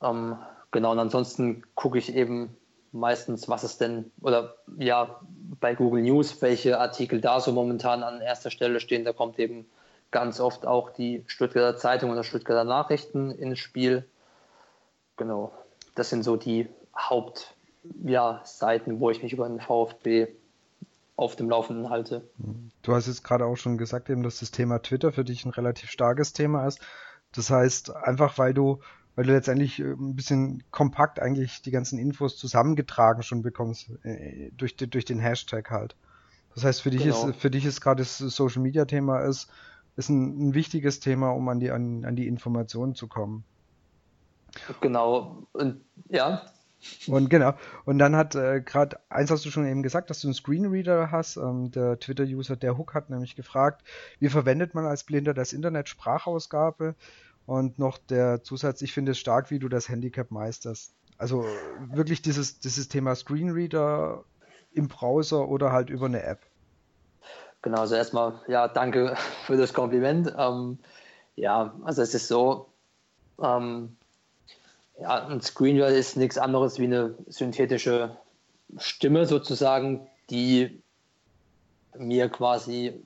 Ähm, 0.01 0.37
genau, 0.71 0.91
und 0.91 0.99
ansonsten 0.99 1.63
gucke 1.75 1.97
ich 1.97 2.13
eben 2.13 2.57
meistens, 2.93 3.49
was 3.49 3.63
es 3.63 3.77
denn, 3.77 4.11
oder 4.21 4.55
ja, 4.77 5.19
bei 5.59 5.75
Google 5.75 6.03
News, 6.03 6.41
welche 6.41 6.79
Artikel 6.79 7.19
da 7.19 7.39
so 7.39 7.51
momentan 7.51 8.03
an 8.03 8.21
erster 8.21 8.51
Stelle 8.51 8.79
stehen. 8.79 9.03
Da 9.03 9.13
kommt 9.13 9.39
eben 9.39 9.65
ganz 10.11 10.39
oft 10.39 10.65
auch 10.65 10.91
die 10.91 11.23
Stuttgarter 11.27 11.77
Zeitung 11.77 12.11
oder 12.11 12.23
Stuttgarter 12.23 12.63
Nachrichten 12.63 13.31
ins 13.31 13.59
Spiel. 13.59 14.05
Genau, 15.17 15.51
das 15.95 16.09
sind 16.09 16.23
so 16.23 16.37
die 16.37 16.69
Hauptseiten, 16.97 17.53
ja, 18.93 18.99
wo 18.99 19.09
ich 19.09 19.23
mich 19.23 19.33
über 19.33 19.47
den 19.47 19.59
VfB 19.59 20.27
auf 21.15 21.35
dem 21.35 21.49
Laufenden 21.49 21.89
halte. 21.89 22.27
Du 22.81 22.93
hast 22.93 23.07
jetzt 23.07 23.23
gerade 23.23 23.45
auch 23.45 23.55
schon 23.55 23.77
gesagt, 23.77 24.09
eben, 24.09 24.23
dass 24.23 24.39
das 24.39 24.51
Thema 24.51 24.79
Twitter 24.79 25.11
für 25.11 25.23
dich 25.23 25.45
ein 25.45 25.51
relativ 25.51 25.89
starkes 25.89 26.33
Thema 26.33 26.67
ist. 26.67 26.79
Das 27.35 27.49
heißt, 27.49 27.95
einfach 27.95 28.37
weil 28.37 28.53
du 28.53 28.79
weil 29.15 29.25
du 29.25 29.33
letztendlich 29.33 29.79
äh, 29.79 29.91
ein 29.91 30.15
bisschen 30.15 30.63
kompakt 30.71 31.19
eigentlich 31.19 31.61
die 31.61 31.71
ganzen 31.71 31.99
Infos 31.99 32.37
zusammengetragen 32.37 33.23
schon 33.23 33.41
bekommst 33.41 33.89
äh, 34.03 34.51
durch, 34.57 34.75
durch 34.75 35.05
den 35.05 35.19
Hashtag 35.19 35.69
halt. 35.69 35.95
Das 36.55 36.63
heißt, 36.63 36.81
für 36.81 36.91
dich 36.91 37.03
genau. 37.03 37.29
ist 37.29 37.37
für 37.37 37.49
dich 37.49 37.65
ist 37.65 37.81
gerade 37.81 38.01
das 38.01 38.17
Social 38.17 38.61
Media 38.61 38.85
Thema 38.85 39.21
ist 39.21 39.49
ist 39.95 40.09
ein, 40.09 40.49
ein 40.49 40.53
wichtiges 40.53 40.99
Thema, 40.99 41.31
um 41.31 41.47
an 41.49 41.59
die 41.59 41.71
an, 41.71 42.05
an 42.05 42.15
die 42.15 42.27
Informationen 42.27 42.95
zu 42.95 43.07
kommen. 43.07 43.43
Genau 44.81 45.47
und 45.51 45.81
ja. 46.09 46.43
Und 47.07 47.29
genau. 47.29 47.53
Und 47.85 47.97
dann 47.97 48.15
hat 48.15 48.35
äh, 48.35 48.61
gerade 48.61 48.99
eins 49.09 49.31
hast 49.31 49.45
du 49.45 49.51
schon 49.51 49.65
eben 49.65 49.83
gesagt, 49.83 50.09
dass 50.09 50.19
du 50.19 50.27
einen 50.27 50.33
Screenreader 50.33 51.11
hast. 51.11 51.37
Ähm, 51.37 51.71
der 51.71 51.97
Twitter-User 51.97 52.57
der 52.57 52.77
Hook 52.77 52.93
hat 52.93 53.09
nämlich 53.09 53.35
gefragt, 53.35 53.83
wie 54.19 54.27
verwendet 54.27 54.75
man 54.75 54.85
als 54.85 55.05
Blinder 55.05 55.33
das 55.33 55.53
Internet 55.53 55.87
Sprachausgabe? 55.87 56.95
Und 57.45 57.77
noch 57.77 57.97
der 57.97 58.43
Zusatz, 58.43 58.81
ich 58.81 58.93
finde 58.93 59.11
es 59.11 59.19
stark, 59.19 59.51
wie 59.51 59.59
du 59.59 59.67
das 59.67 59.89
Handicap 59.89 60.31
meisterst. 60.31 60.93
Also 61.17 61.45
wirklich 61.91 62.21
dieses, 62.21 62.59
dieses 62.59 62.87
Thema 62.87 63.15
Screenreader 63.15 64.23
im 64.71 64.87
Browser 64.87 65.47
oder 65.47 65.71
halt 65.71 65.89
über 65.89 66.05
eine 66.05 66.23
App. 66.23 66.39
Genau, 67.61 67.81
also 67.81 67.95
erstmal, 67.95 68.41
ja, 68.47 68.67
danke 68.67 69.15
für 69.45 69.57
das 69.57 69.73
Kompliment. 69.73 70.33
Ähm, 70.37 70.79
ja, 71.35 71.73
also 71.83 72.01
es 72.01 72.13
ist 72.13 72.27
so, 72.27 72.67
ähm, 73.41 73.95
ja, 74.99 75.25
ein 75.27 75.41
Screenreader 75.41 75.95
ist 75.95 76.17
nichts 76.17 76.37
anderes 76.37 76.79
wie 76.79 76.85
eine 76.85 77.15
synthetische 77.27 78.17
Stimme 78.77 79.25
sozusagen, 79.25 80.07
die 80.29 80.81
mir 81.97 82.29
quasi 82.29 83.03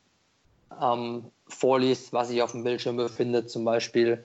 ähm, 0.81 1.31
vorliest, 1.49 2.13
was 2.13 2.29
sich 2.29 2.41
auf 2.41 2.51
dem 2.51 2.63
Bildschirm 2.63 2.97
befindet, 2.97 3.49
zum 3.49 3.65
Beispiel 3.65 4.23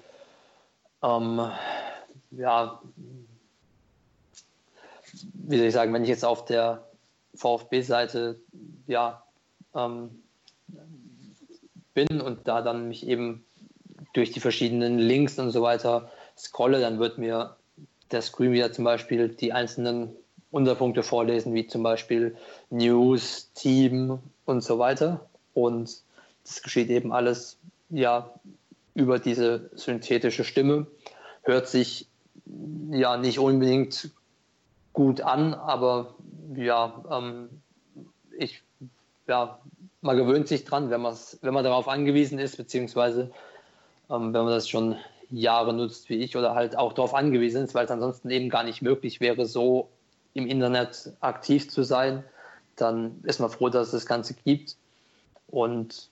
ähm, 1.02 1.50
ja, 2.30 2.80
wie 5.34 5.56
soll 5.58 5.66
ich 5.66 5.74
sagen, 5.74 5.92
wenn 5.92 6.02
ich 6.02 6.08
jetzt 6.08 6.24
auf 6.24 6.44
der 6.44 6.86
VfB-Seite 7.34 8.40
ja, 8.86 9.22
ähm, 9.74 10.22
bin 11.94 12.20
und 12.20 12.48
da 12.48 12.62
dann 12.62 12.88
mich 12.88 13.06
eben 13.06 13.44
durch 14.14 14.30
die 14.30 14.40
verschiedenen 14.40 14.98
Links 14.98 15.38
und 15.38 15.50
so 15.50 15.62
weiter 15.62 16.10
scrolle, 16.38 16.80
dann 16.80 16.98
wird 16.98 17.18
mir 17.18 17.56
der 18.10 18.22
Screen 18.22 18.52
wieder 18.52 18.72
zum 18.72 18.84
Beispiel 18.84 19.28
die 19.28 19.52
einzelnen 19.52 20.14
Unterpunkte 20.50 21.02
vorlesen, 21.02 21.54
wie 21.54 21.66
zum 21.66 21.82
Beispiel 21.82 22.36
News, 22.70 23.50
Team 23.54 24.18
und 24.44 24.62
so 24.62 24.78
weiter. 24.78 25.26
Und 25.54 26.02
das 26.44 26.62
geschieht 26.62 26.90
eben 26.90 27.12
alles 27.12 27.58
ja 27.90 28.32
über 28.94 29.18
diese 29.18 29.70
synthetische 29.74 30.44
Stimme. 30.44 30.86
Hört 31.42 31.68
sich 31.68 32.06
ja 32.90 33.16
nicht 33.16 33.38
unbedingt 33.38 34.10
gut 34.92 35.20
an, 35.20 35.54
aber 35.54 36.14
ja, 36.54 37.02
ähm, 37.10 37.48
ich, 38.36 38.62
ja, 39.26 39.58
man 40.00 40.16
gewöhnt 40.16 40.48
sich 40.48 40.64
dran, 40.64 40.90
wenn, 40.90 41.02
wenn 41.02 41.54
man 41.54 41.64
darauf 41.64 41.88
angewiesen 41.88 42.38
ist, 42.38 42.56
beziehungsweise 42.56 43.30
ähm, 44.10 44.34
wenn 44.34 44.44
man 44.44 44.48
das 44.48 44.68
schon 44.68 44.96
Jahre 45.30 45.72
nutzt 45.72 46.10
wie 46.10 46.16
ich 46.16 46.36
oder 46.36 46.54
halt 46.54 46.76
auch 46.76 46.92
darauf 46.92 47.14
angewiesen 47.14 47.64
ist, 47.64 47.74
weil 47.74 47.86
es 47.86 47.90
ansonsten 47.90 48.30
eben 48.30 48.50
gar 48.50 48.64
nicht 48.64 48.82
möglich 48.82 49.20
wäre, 49.20 49.46
so 49.46 49.88
im 50.34 50.46
Internet 50.46 51.12
aktiv 51.20 51.70
zu 51.70 51.82
sein, 51.82 52.24
dann 52.76 53.20
ist 53.22 53.40
man 53.40 53.50
froh, 53.50 53.68
dass 53.68 53.88
es 53.88 53.92
das 53.92 54.06
Ganze 54.06 54.34
gibt. 54.34 54.76
Und 55.46 56.08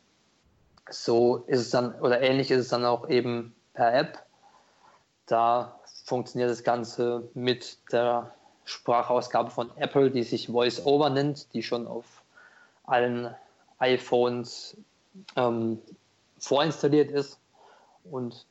so 0.90 1.44
ist 1.46 1.60
es 1.60 1.70
dann, 1.70 1.94
oder 2.00 2.20
ähnlich 2.20 2.50
ist 2.50 2.60
es 2.60 2.68
dann 2.68 2.84
auch 2.84 3.08
eben 3.08 3.54
per 3.74 3.94
App. 3.94 4.24
Da 5.26 5.80
funktioniert 6.04 6.50
das 6.50 6.64
Ganze 6.64 7.28
mit 7.34 7.78
der 7.92 8.34
Sprachausgabe 8.64 9.50
von 9.50 9.70
Apple, 9.76 10.10
die 10.10 10.22
sich 10.22 10.52
VoiceOver 10.52 11.10
nennt, 11.10 11.52
die 11.54 11.62
schon 11.62 11.86
auf 11.86 12.04
allen 12.84 13.34
iPhones 13.78 14.76
ähm, 15.36 15.78
vorinstalliert 16.38 17.10
ist. 17.10 17.38
Und 18.04 18.46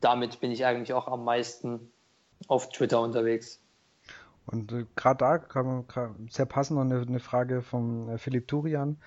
damit 0.00 0.40
bin 0.40 0.50
ich 0.50 0.64
eigentlich 0.64 0.92
auch 0.92 1.08
am 1.08 1.24
meisten 1.24 1.90
auf 2.48 2.68
Twitter 2.68 3.00
unterwegs. 3.00 3.60
Und 4.46 4.72
äh, 4.72 4.86
gerade 4.94 5.18
da 5.18 5.38
kam 5.38 5.84
sehr 6.30 6.46
passend 6.46 6.76
noch 6.76 6.84
eine, 6.84 7.00
eine 7.00 7.20
Frage 7.20 7.62
von 7.62 8.10
äh, 8.10 8.18
Philipp 8.18 8.46
Turian 8.48 8.98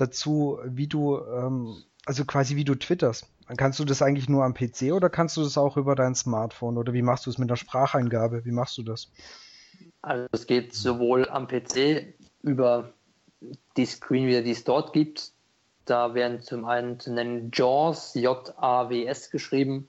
dazu, 0.00 0.58
wie 0.64 0.86
du, 0.86 1.18
ähm, 1.18 1.76
also 2.06 2.24
quasi 2.24 2.56
wie 2.56 2.64
du 2.64 2.74
twitterst. 2.74 3.26
Kannst 3.56 3.78
du 3.78 3.84
das 3.84 4.02
eigentlich 4.02 4.28
nur 4.28 4.44
am 4.44 4.52
PC 4.52 4.92
oder 4.92 5.08
kannst 5.08 5.36
du 5.36 5.42
das 5.42 5.56
auch 5.56 5.76
über 5.76 5.94
dein 5.94 6.14
Smartphone 6.14 6.76
oder 6.76 6.92
wie 6.92 7.02
machst 7.02 7.26
du 7.26 7.30
es 7.30 7.38
mit 7.38 7.48
der 7.48 7.56
Spracheingabe? 7.56 8.44
Wie 8.44 8.52
machst 8.52 8.76
du 8.76 8.82
das? 8.82 9.10
Also 10.02 10.26
es 10.32 10.46
geht 10.46 10.74
sowohl 10.74 11.28
am 11.28 11.48
PC 11.48 12.14
über 12.42 12.92
die 13.76 13.86
Screenreader, 13.86 14.42
die 14.42 14.50
es 14.50 14.64
dort 14.64 14.92
gibt. 14.92 15.32
Da 15.86 16.12
werden 16.14 16.42
zum 16.42 16.66
einen 16.66 17.00
zu 17.00 17.12
nennen 17.12 17.50
JAWS, 17.54 18.14
J-A-W-S 18.14 19.30
geschrieben 19.30 19.88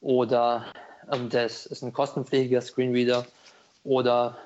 oder 0.00 0.66
ähm, 1.12 1.28
das 1.28 1.66
ist 1.66 1.82
ein 1.82 1.92
kostenpflichtiger 1.92 2.60
Screenreader 2.60 3.24
oder 3.84 4.36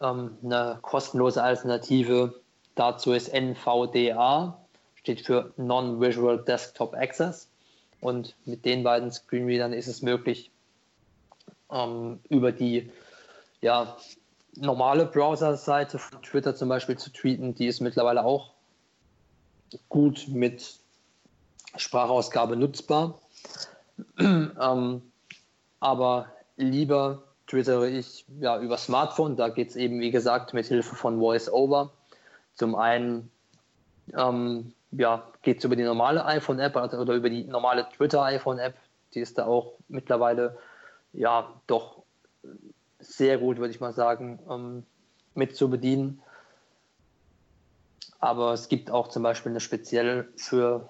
ähm, 0.00 0.36
eine 0.42 0.78
kostenlose 0.82 1.42
Alternative 1.42 2.34
dazu 2.74 3.12
ist 3.12 3.28
NVDA, 3.32 4.58
steht 4.94 5.26
für 5.26 5.52
Non-Visual 5.56 6.42
Desktop 6.44 6.94
Access. 6.94 7.48
Und 8.00 8.34
mit 8.44 8.64
den 8.64 8.82
beiden 8.82 9.12
Screenreadern 9.12 9.72
ist 9.72 9.86
es 9.86 10.02
möglich, 10.02 10.50
ähm, 11.70 12.20
über 12.28 12.52
die 12.52 12.90
ja, 13.60 13.96
normale 14.56 15.06
Browser-Seite 15.06 15.98
von 15.98 16.22
Twitter 16.22 16.54
zum 16.54 16.68
Beispiel 16.68 16.98
zu 16.98 17.12
tweeten. 17.12 17.54
Die 17.54 17.66
ist 17.66 17.80
mittlerweile 17.80 18.24
auch 18.24 18.52
gut 19.88 20.26
mit 20.28 20.78
Sprachausgabe 21.76 22.56
nutzbar. 22.56 23.18
ähm, 24.18 25.02
aber 25.80 26.26
lieber 26.56 27.22
twittere 27.46 27.88
ich 27.88 28.24
ja 28.40 28.58
über 28.60 28.78
Smartphone. 28.78 29.36
Da 29.36 29.48
geht 29.48 29.70
es 29.70 29.76
eben, 29.76 30.00
wie 30.00 30.10
gesagt, 30.10 30.54
mit 30.54 30.66
Hilfe 30.66 30.94
von 30.94 31.20
VoiceOver. 31.20 31.92
Zum 32.54 32.74
einen 32.74 33.30
ähm, 34.16 34.72
ja, 34.92 35.26
geht 35.42 35.58
es 35.58 35.64
über 35.64 35.76
die 35.76 35.84
normale 35.84 36.24
iPhone-App 36.24 36.76
oder 36.76 37.14
über 37.14 37.30
die 37.30 37.44
normale 37.44 37.88
Twitter-iPhone-App. 37.96 38.74
Die 39.14 39.20
ist 39.20 39.38
da 39.38 39.46
auch 39.46 39.74
mittlerweile 39.88 40.58
ja 41.12 41.52
doch 41.66 42.02
sehr 42.98 43.38
gut, 43.38 43.58
würde 43.58 43.72
ich 43.72 43.80
mal 43.80 43.92
sagen, 43.92 44.38
ähm, 44.48 44.86
mit 45.34 45.56
zu 45.56 45.68
bedienen. 45.70 46.20
Aber 48.20 48.52
es 48.52 48.68
gibt 48.68 48.90
auch 48.90 49.08
zum 49.08 49.22
Beispiel 49.22 49.50
eine 49.50 49.60
speziell 49.60 50.28
für 50.36 50.88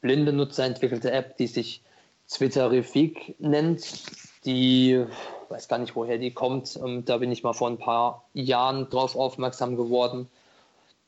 blinde 0.00 0.32
Nutzer 0.32 0.64
entwickelte 0.64 1.10
App, 1.10 1.36
die 1.36 1.48
sich 1.48 1.82
Twitterific 2.28 3.34
nennt. 3.40 4.44
Die 4.44 5.04
weiß 5.48 5.66
gar 5.68 5.78
nicht, 5.78 5.96
woher 5.96 6.18
die 6.18 6.32
kommt. 6.32 6.78
Ähm, 6.82 7.04
da 7.04 7.18
bin 7.18 7.32
ich 7.32 7.42
mal 7.42 7.52
vor 7.52 7.68
ein 7.68 7.78
paar 7.78 8.24
Jahren 8.34 8.88
drauf 8.88 9.16
aufmerksam 9.16 9.76
geworden. 9.76 10.28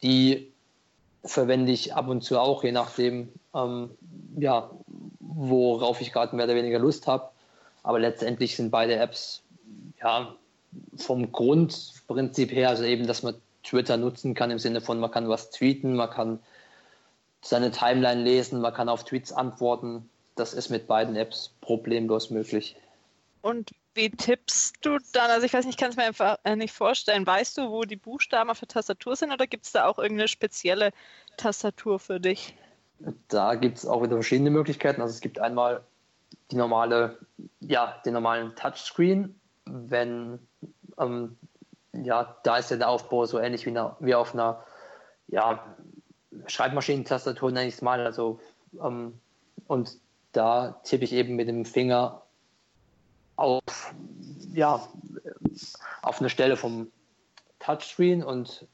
Die 0.03 0.53
verwende 1.25 1.73
ich 1.73 1.95
ab 1.95 2.09
und 2.09 2.23
zu 2.23 2.39
auch, 2.39 2.65
je 2.65 2.73
nachdem, 2.73 3.29
ähm, 3.55 3.91
ja, 4.37 4.71
worauf 5.21 6.01
ich 6.01 6.13
gerade 6.13 6.35
mehr 6.35 6.47
oder 6.47 6.55
weniger 6.55 6.79
Lust 6.79 7.07
habe. 7.07 7.31
Aber 7.83 7.99
letztendlich 7.99 8.57
sind 8.57 8.71
beide 8.71 8.97
Apps 8.97 9.43
ja, 10.01 10.35
vom 10.97 11.33
Grundprinzip 11.33 12.53
her, 12.53 12.71
also 12.71 12.85
eben, 12.85 13.07
dass 13.07 13.23
man 13.23 13.35
Twitter 13.63 13.97
nutzen 13.97 14.35
kann 14.35 14.51
im 14.51 14.59
Sinne 14.59 14.81
von, 14.81 14.99
man 14.99 15.11
kann 15.11 15.29
was 15.29 15.51
tweeten, 15.51 15.95
man 15.95 16.11
kann 16.11 16.39
seine 17.43 17.71
Timeline 17.71 18.23
lesen, 18.23 18.61
man 18.61 18.73
kann 18.73 18.89
auf 18.89 19.05
Tweets 19.05 19.33
antworten. 19.33 20.09
Das 20.35 20.55
ist 20.55 20.71
mit 20.71 20.87
beiden 20.87 21.17
Apps 21.17 21.53
problemlos 21.61 22.31
möglich. 22.31 22.77
Und 23.43 23.71
wie 23.95 24.11
tippst 24.11 24.77
du 24.83 24.99
dann? 25.13 25.31
Also 25.31 25.47
ich 25.47 25.53
weiß 25.53 25.65
nicht, 25.65 25.75
ich 25.75 25.81
kann 25.81 25.91
es 25.91 25.97
mir 25.97 26.05
einfach 26.05 26.39
äh, 26.45 26.57
nicht 26.57 26.73
vorstellen. 26.73 27.27
Weißt 27.27 27.59
du, 27.59 27.71
wo 27.71 27.83
die 27.83 27.97
Buchstaben 27.97 28.51
auf 28.51 28.59
der 28.59 28.69
Tastatur 28.69 29.17
sind 29.17 29.33
oder 29.33 29.47
gibt 29.47 29.67
es 29.67 29.73
da 29.73 29.87
auch 29.87 29.99
irgendeine 29.99 30.29
spezielle 30.29 30.93
Tastatur 31.37 31.99
für 31.99 32.21
dich? 32.21 32.57
Da 33.29 33.55
gibt 33.55 33.79
es 33.79 33.87
auch 33.87 34.03
wieder 34.03 34.15
verschiedene 34.15 34.51
Möglichkeiten. 34.51 35.03
Also 35.03 35.13
es 35.13 35.21
gibt 35.21 35.39
einmal 35.39 35.83
die 36.51 36.57
normale, 36.57 37.19
ja, 37.61 38.01
den 38.05 38.15
normalen 38.15 38.55
Touchscreen, 38.57 39.39
wenn, 39.67 40.39
ähm, 40.99 41.37
ja, 41.93 42.37
da 42.45 42.57
ist 42.57 42.71
ja 42.71 42.77
der 42.77 42.89
Aufbau 42.89 43.27
so 43.27 43.39
ähnlich 43.39 43.67
wie, 43.67 43.71
eine, 43.71 43.97
wie 44.01 44.15
auf 44.15 44.35
einer, 44.35 44.65
ja, 45.29 45.77
Schreibmaschinentastatur 46.47 47.51
nenne 47.53 47.69
ich 47.69 47.75
es 47.75 47.83
mal. 47.83 48.05
Also, 48.05 48.41
ähm, 48.83 49.19
und 49.67 49.99
da 50.33 50.81
tippe 50.85 51.05
ich 51.05 51.13
eben 51.13 51.37
mit 51.37 51.49
dem 51.49 51.65
Finger 51.65 52.23
auf, 53.37 53.95
ja, 54.53 54.87
auf 56.03 56.21
eine 56.21 56.31
Stelle 56.31 56.57
vom 56.57 56.91
Touchscreen 57.59 58.23
und 58.23 58.67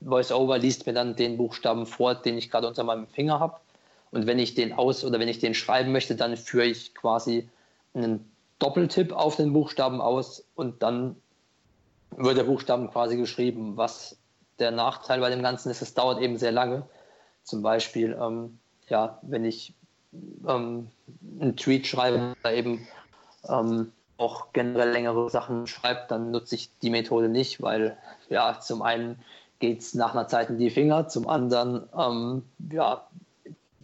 VoiceOver 0.00 0.58
liest 0.58 0.86
mir 0.86 0.92
dann 0.92 1.16
den 1.16 1.36
Buchstaben 1.36 1.86
vor, 1.86 2.14
den 2.14 2.38
ich 2.38 2.50
gerade 2.50 2.68
unter 2.68 2.84
meinem 2.84 3.06
Finger 3.06 3.40
habe. 3.40 3.60
Und 4.10 4.26
wenn 4.26 4.38
ich 4.38 4.54
den 4.54 4.72
aus 4.72 5.04
oder 5.04 5.18
wenn 5.18 5.28
ich 5.28 5.38
den 5.38 5.54
schreiben 5.54 5.92
möchte, 5.92 6.16
dann 6.16 6.36
führe 6.36 6.66
ich 6.66 6.94
quasi 6.94 7.48
einen 7.94 8.30
Doppeltipp 8.58 9.12
auf 9.12 9.36
den 9.36 9.52
Buchstaben 9.52 10.00
aus 10.00 10.44
und 10.54 10.82
dann 10.82 11.16
wird 12.16 12.38
der 12.38 12.44
Buchstaben 12.44 12.90
quasi 12.90 13.16
geschrieben. 13.16 13.76
Was 13.76 14.16
der 14.58 14.70
Nachteil 14.70 15.20
bei 15.20 15.30
dem 15.30 15.42
Ganzen 15.42 15.70
ist, 15.70 15.82
es 15.82 15.94
dauert 15.94 16.20
eben 16.20 16.38
sehr 16.38 16.52
lange. 16.52 16.86
Zum 17.42 17.62
Beispiel, 17.62 18.16
ähm, 18.20 18.58
ja, 18.88 19.18
wenn 19.22 19.44
ich 19.44 19.74
ähm, 20.46 20.90
einen 21.40 21.56
Tweet 21.56 21.86
schreibe 21.86 22.34
oder 22.40 22.54
eben 22.54 22.86
ähm, 23.48 23.92
auch 24.18 24.52
generell 24.52 24.90
längere 24.90 25.28
Sachen 25.30 25.66
schreibe, 25.66 26.02
dann 26.08 26.30
nutze 26.30 26.54
ich 26.54 26.70
die 26.80 26.90
Methode 26.90 27.28
nicht, 27.28 27.62
weil 27.62 27.96
ja, 28.28 28.58
zum 28.60 28.82
einen 28.82 29.18
geht 29.58 29.80
es 29.80 29.94
nach 29.94 30.14
einer 30.14 30.28
Zeit 30.28 30.50
in 30.50 30.58
die 30.58 30.70
Finger, 30.70 31.08
zum 31.08 31.28
anderen 31.28 31.88
ähm, 31.96 32.42
ja, 32.72 33.06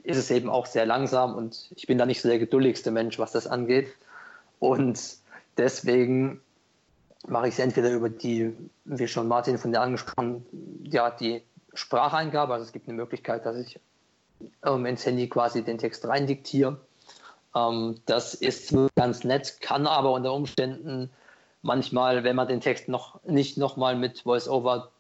ist 0.02 0.18
es 0.18 0.30
eben 0.30 0.50
auch 0.50 0.66
sehr 0.66 0.86
langsam 0.86 1.34
und 1.34 1.70
ich 1.76 1.86
bin 1.86 1.98
da 1.98 2.06
nicht 2.06 2.20
so 2.20 2.28
der 2.28 2.38
geduldigste 2.38 2.90
Mensch, 2.90 3.18
was 3.18 3.32
das 3.32 3.46
angeht. 3.46 3.88
Und 4.58 5.00
deswegen 5.56 6.40
mache 7.26 7.48
ich 7.48 7.54
es 7.54 7.60
entweder 7.60 7.92
über 7.92 8.08
die, 8.08 8.54
wie 8.84 9.08
schon 9.08 9.28
Martin 9.28 9.58
von 9.58 9.72
der 9.72 9.82
angesprochen, 9.82 10.44
ja, 10.84 11.10
die 11.10 11.42
Spracheingabe. 11.74 12.52
Also 12.52 12.66
es 12.66 12.72
gibt 12.72 12.88
eine 12.88 12.96
Möglichkeit, 12.96 13.46
dass 13.46 13.56
ich 13.56 13.78
ähm, 14.64 14.86
ins 14.86 15.06
Handy 15.06 15.28
quasi 15.28 15.62
den 15.62 15.78
Text 15.78 16.06
rein 16.06 16.26
diktiere. 16.26 16.80
Ähm, 17.54 18.00
das 18.06 18.34
ist 18.34 18.74
ganz 18.94 19.24
nett, 19.24 19.60
kann 19.60 19.86
aber 19.86 20.12
unter 20.12 20.32
Umständen 20.32 21.10
manchmal, 21.62 22.24
wenn 22.24 22.36
man 22.36 22.48
den 22.48 22.60
Text 22.60 22.88
noch 22.88 23.22
nicht 23.24 23.56
nochmal 23.56 23.96
mit 23.96 24.26
VoiceOver 24.26 24.90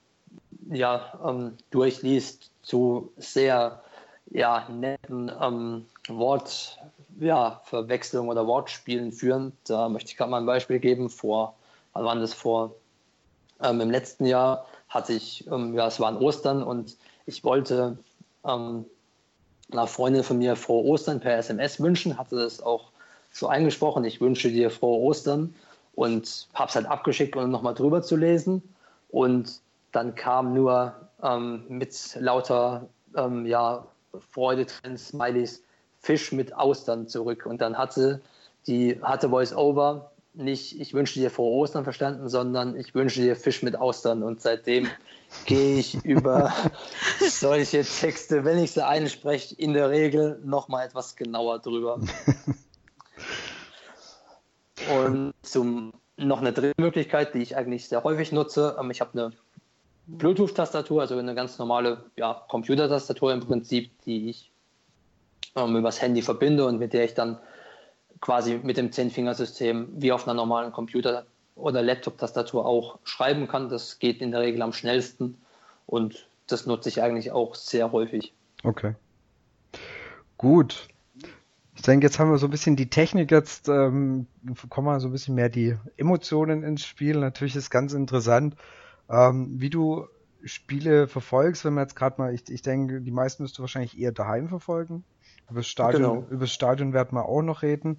ja, 0.70 1.18
ähm, 1.24 1.56
durchliest, 1.70 2.50
zu 2.62 3.12
sehr 3.16 3.82
ja, 4.30 4.68
netten 4.68 5.30
ähm, 5.40 5.86
Wort, 6.08 6.78
ja, 7.18 7.60
oder 7.70 8.46
Wortspielen 8.46 9.12
führen. 9.12 9.52
Da 9.64 9.88
möchte 9.88 10.10
ich 10.10 10.16
gerade 10.16 10.30
mal 10.30 10.40
ein 10.40 10.46
Beispiel 10.46 10.78
geben. 10.78 11.10
Vor, 11.10 11.54
wann 11.92 12.04
war 12.04 12.16
das 12.16 12.32
vor? 12.32 12.74
Ähm, 13.60 13.80
Im 13.80 13.90
letzten 13.90 14.24
Jahr 14.24 14.66
hatte 14.88 15.12
ich, 15.12 15.46
ähm, 15.48 15.74
ja, 15.74 15.86
es 15.86 16.00
war 16.00 16.08
an 16.08 16.18
Ostern 16.18 16.62
und 16.62 16.96
ich 17.26 17.44
wollte 17.44 17.98
ähm, 18.44 18.86
einer 19.72 19.86
Freundin 19.86 20.22
von 20.22 20.38
mir 20.38 20.56
frohe 20.56 20.84
Ostern 20.84 21.20
per 21.20 21.36
SMS 21.36 21.80
wünschen, 21.80 22.18
hatte 22.18 22.36
das 22.36 22.62
auch 22.62 22.90
so 23.30 23.48
eingesprochen. 23.48 24.04
Ich 24.04 24.20
wünsche 24.20 24.50
dir 24.50 24.70
frohe 24.70 25.00
Ostern 25.00 25.54
und 25.94 26.48
habe 26.54 26.68
es 26.68 26.74
halt 26.74 26.86
abgeschickt, 26.86 27.36
um 27.36 27.50
nochmal 27.50 27.74
drüber 27.74 28.02
zu 28.02 28.16
lesen. 28.16 28.62
Und 29.08 29.60
dann 29.92 30.14
kam 30.14 30.54
nur 30.54 30.94
ähm, 31.22 31.64
mit 31.68 31.94
lauter 32.18 32.88
ähm, 33.16 33.46
ja, 33.46 33.86
Freude, 34.30 34.66
Smileys, 34.96 35.62
Fisch 36.00 36.32
mit 36.32 36.54
Austern 36.54 37.08
zurück. 37.08 37.46
Und 37.46 37.60
dann 37.60 37.76
hatte 37.76 38.20
die 38.66 39.00
hatte 39.02 39.28
Voice-Over 39.28 40.11
nicht, 40.34 40.80
ich 40.80 40.94
wünsche 40.94 41.20
dir 41.20 41.30
frohe 41.30 41.58
Ostern 41.58 41.84
verstanden, 41.84 42.28
sondern 42.28 42.76
ich 42.76 42.94
wünsche 42.94 43.20
dir 43.20 43.36
Fisch 43.36 43.62
mit 43.62 43.76
Austern. 43.76 44.22
Und 44.22 44.40
seitdem 44.40 44.88
gehe 45.46 45.78
ich 45.78 46.04
über 46.04 46.52
solche 47.28 47.84
Texte, 47.84 48.44
wenn 48.44 48.58
ich 48.58 48.72
sie 48.72 48.86
einspreche, 48.86 49.54
in 49.54 49.74
der 49.74 49.90
Regel 49.90 50.40
nochmal 50.44 50.86
etwas 50.86 51.16
genauer 51.16 51.58
drüber. 51.58 52.00
Und 54.90 55.32
zum, 55.42 55.92
noch 56.16 56.40
eine 56.40 56.52
dritte 56.52 56.80
Möglichkeit, 56.80 57.34
die 57.34 57.42
ich 57.42 57.56
eigentlich 57.56 57.88
sehr 57.88 58.02
häufig 58.02 58.32
nutze. 58.32 58.76
Ähm, 58.80 58.90
ich 58.90 59.00
habe 59.00 59.12
eine 59.12 59.32
Bluetooth-Tastatur, 60.06 61.02
also 61.02 61.16
eine 61.16 61.34
ganz 61.34 61.58
normale 61.58 62.04
ja, 62.16 62.42
Computer-Tastatur 62.48 63.32
im 63.32 63.40
Prinzip, 63.40 63.92
die 64.04 64.28
ich 64.30 64.50
ähm, 65.54 65.76
übers 65.76 66.00
Handy 66.02 66.22
verbinde 66.22 66.66
und 66.66 66.78
mit 66.78 66.92
der 66.94 67.04
ich 67.04 67.14
dann 67.14 67.38
quasi 68.22 68.60
mit 68.62 68.78
dem 68.78 68.92
Zehn-Fingersystem 68.92 69.88
wie 69.96 70.12
auf 70.12 70.26
einer 70.26 70.34
normalen 70.34 70.72
Computer- 70.72 71.26
oder 71.54 71.82
Laptop-Tastatur 71.82 72.64
auch 72.64 72.98
schreiben 73.04 73.48
kann. 73.48 73.68
Das 73.68 73.98
geht 73.98 74.22
in 74.22 74.30
der 74.30 74.40
Regel 74.40 74.62
am 74.62 74.72
schnellsten 74.72 75.36
und 75.86 76.28
das 76.46 76.64
nutze 76.64 76.88
ich 76.88 77.02
eigentlich 77.02 77.32
auch 77.32 77.54
sehr 77.54 77.92
häufig. 77.92 78.32
Okay. 78.62 78.94
Gut. 80.38 80.88
Ich 81.74 81.82
denke, 81.82 82.06
jetzt 82.06 82.18
haben 82.18 82.30
wir 82.30 82.38
so 82.38 82.46
ein 82.46 82.50
bisschen 82.50 82.76
die 82.76 82.88
Technik, 82.88 83.30
jetzt 83.30 83.68
ähm, 83.68 84.26
kommen 84.68 84.86
wir 84.86 85.00
so 85.00 85.08
ein 85.08 85.12
bisschen 85.12 85.34
mehr 85.34 85.48
die 85.48 85.76
Emotionen 85.96 86.62
ins 86.62 86.84
Spiel. 86.84 87.18
Natürlich 87.18 87.56
ist 87.56 87.70
ganz 87.70 87.92
interessant, 87.92 88.54
ähm, 89.10 89.60
wie 89.60 89.70
du 89.70 90.06
Spiele 90.44 91.08
verfolgst, 91.08 91.64
wenn 91.64 91.74
man 91.74 91.84
jetzt 91.84 91.96
gerade 91.96 92.20
mal, 92.20 92.34
ich, 92.34 92.48
ich 92.48 92.62
denke, 92.62 93.00
die 93.00 93.10
meisten 93.10 93.42
müsst 93.42 93.58
du 93.58 93.62
wahrscheinlich 93.62 93.98
eher 93.98 94.12
daheim 94.12 94.48
verfolgen. 94.48 95.04
Über 95.50 95.60
das 95.60 95.68
Stadion, 95.68 96.02
genau. 96.02 96.26
über 96.30 96.46
Stadion 96.46 96.92
werden 96.92 97.16
wir 97.16 97.26
auch 97.26 97.42
noch 97.42 97.62
reden. 97.62 97.98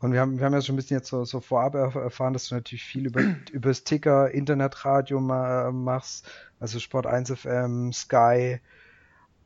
Und 0.00 0.12
wir 0.12 0.20
haben, 0.20 0.38
wir 0.38 0.44
haben 0.44 0.52
ja 0.52 0.60
schon 0.60 0.74
ein 0.74 0.76
bisschen 0.76 0.98
jetzt 0.98 1.08
so, 1.08 1.24
so 1.24 1.40
vorab 1.40 1.74
erfahren, 1.74 2.32
dass 2.34 2.48
du 2.48 2.54
natürlich 2.54 2.84
viel 2.84 3.06
über, 3.06 3.20
über 3.52 3.70
das 3.70 3.84
Ticker, 3.84 4.30
Internetradio 4.30 5.20
machst, 5.20 6.28
also 6.60 6.78
Sport 6.78 7.06
1 7.06 7.32
FM, 7.32 7.92
Sky. 7.92 8.60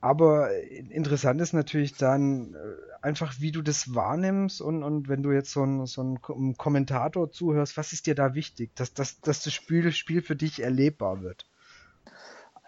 Aber 0.01 0.51
interessant 0.91 1.41
ist 1.41 1.53
natürlich 1.53 1.97
dann 1.97 2.55
äh, 2.55 2.57
einfach, 3.03 3.35
wie 3.41 3.51
du 3.51 3.63
das 3.63 3.95
wahrnimmst 3.95 4.61
und, 4.61 4.83
und 4.83 5.09
wenn 5.09 5.23
du 5.23 5.33
jetzt 5.33 5.51
so 5.51 5.65
ein, 5.65 5.87
so 5.87 6.03
ein 6.03 6.57
Kommentator 6.57 7.31
zuhörst, 7.31 7.77
was 7.77 7.93
ist 7.93 8.07
dir 8.07 8.15
da 8.15 8.35
wichtig, 8.35 8.75
dass, 8.77 8.95
dass, 8.95 9.21
dass 9.21 9.43
das 9.43 9.53
Spiel, 9.53 9.91
Spiel 9.93 10.23
für 10.23 10.37
dich 10.37 10.63
erlebbar 10.63 11.23
wird? 11.23 11.47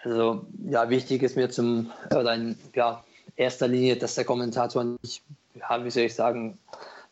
Also 0.03 0.47
ja, 0.65 0.89
wichtig 0.89 1.23
ist 1.23 1.37
mir 1.37 1.51
zum 1.51 1.93
oder 2.11 2.35
in 2.35 2.57
ja, 2.75 3.05
erster 3.41 3.69
Linie, 3.69 3.97
dass 3.97 4.15
der 4.15 4.25
Kommentator 4.25 4.85
nicht, 4.85 5.23
ja, 5.55 5.83
wie 5.85 5.91
soll 5.91 6.05
ich 6.05 6.15
sagen, 6.15 6.59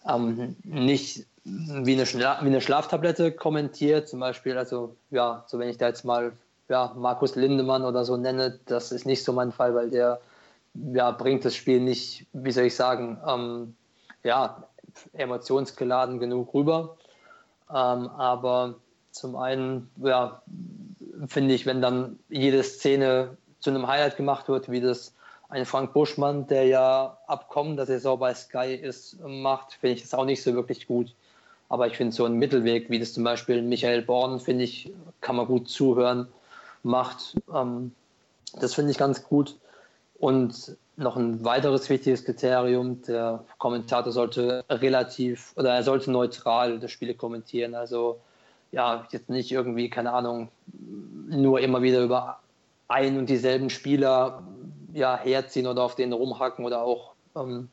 ähm, 0.07 0.57
nicht 0.63 1.27
wie 1.45 1.95
eine, 1.95 2.05
Schla 2.05 2.39
wie 2.43 2.49
eine 2.49 2.61
Schlaftablette 2.61 3.33
kommentiert, 3.33 4.09
zum 4.09 4.21
Beispiel, 4.21 4.59
also 4.59 4.95
ja, 5.11 5.45
so 5.47 5.59
wenn 5.59 5.71
ich 5.71 5.79
da 5.79 5.89
jetzt 5.89 6.05
mal 6.05 6.33
ja, 6.69 6.93
Markus 6.97 7.35
Lindemann 7.35 7.83
oder 7.83 8.05
so 8.05 8.19
nenne, 8.19 8.61
das 8.67 8.93
ist 8.93 9.07
nicht 9.07 9.25
so 9.25 9.33
mein 9.33 9.53
Fall, 9.53 9.75
weil 9.75 9.89
der 9.89 10.21
ja, 10.93 11.11
bringt 11.11 11.47
das 11.47 11.57
Spiel 11.57 11.81
nicht, 11.81 12.27
wie 12.35 12.53
soll 12.53 12.65
ich 12.65 12.77
sagen, 12.77 13.19
ähm, 13.27 13.75
ja, 14.23 14.65
emotionsgeladen 15.15 16.19
genug 16.19 16.53
rüber. 16.53 16.97
Ähm, 17.71 18.09
aber 18.09 18.75
zum 19.13 19.37
einen, 19.37 19.91
ja, 19.97 20.43
finde 21.27 21.55
ich, 21.55 21.65
wenn 21.65 21.81
dann 21.81 22.19
jede 22.29 22.63
Szene 22.63 23.37
zu 23.61 23.71
einem 23.71 23.87
Highlight 23.87 24.19
gemacht 24.19 24.49
wird, 24.49 24.71
wie 24.71 24.83
das 24.83 25.15
ein 25.49 25.65
Frank 25.65 25.93
Buschmann, 25.93 26.47
der 26.47 26.65
ja 26.65 27.19
abkommen, 27.27 27.77
dass 27.77 27.89
er 27.89 28.01
so 28.01 28.17
bei 28.17 28.35
Sky 28.35 28.75
ist, 28.75 29.19
macht, 29.25 29.75
finde 29.75 29.97
ich 29.97 30.03
das 30.03 30.15
auch 30.15 30.25
nicht 30.25 30.43
so 30.43 30.55
wirklich 30.55 30.87
gut. 30.87 31.15
Aber 31.71 31.87
ich 31.87 31.97
finde 31.97 32.15
so 32.15 32.25
einen 32.25 32.39
Mittelweg, 32.39 32.91
wie 32.91 32.99
das 32.99 33.13
zum 33.13 33.25
Beispiel 33.25 33.63
Michael 33.63 34.03
Born, 34.03 34.41
finde 34.41 34.65
ich, 34.65 34.93
kann 35.21 35.37
man 35.37 35.47
gut 35.47 35.69
zuhören, 35.69 36.29
macht. 36.83 37.37
Ähm, 37.55 37.93
das 38.61 38.75
finde 38.75 38.91
ich 38.91 38.99
ganz 38.99 39.23
gut. 39.23 39.57
Und 40.19 40.77
noch 40.97 41.17
ein 41.17 41.45
weiteres 41.45 41.89
wichtiges 41.89 42.25
Kriterium, 42.25 43.03
der 43.03 43.45
Kommentator 43.59 44.13
sollte 44.13 44.65
relativ 44.69 45.53
oder 45.57 45.75
er 45.75 45.83
sollte 45.83 46.11
neutral 46.11 46.81
das 46.81 46.91
Spiel 46.91 47.15
kommentieren. 47.15 47.75
Also 47.75 48.19
ja, 48.73 49.07
jetzt 49.11 49.31
nicht 49.31 49.53
irgendwie, 49.53 49.89
keine 49.91 50.13
Ahnung, 50.13 50.49
nur 51.29 51.61
immer 51.61 51.83
wieder 51.83 52.03
über 52.03 52.41
ein 52.89 53.19
und 53.19 53.29
dieselben 53.29 53.71
Spieler 53.71 54.43
ja, 54.93 55.19
herziehen 55.19 55.67
oder 55.67 55.83
auf 55.83 55.95
denen 55.95 56.13
rumhacken 56.13 56.65
oder 56.65 56.83
auch 56.83 57.13
ähm, 57.37 57.69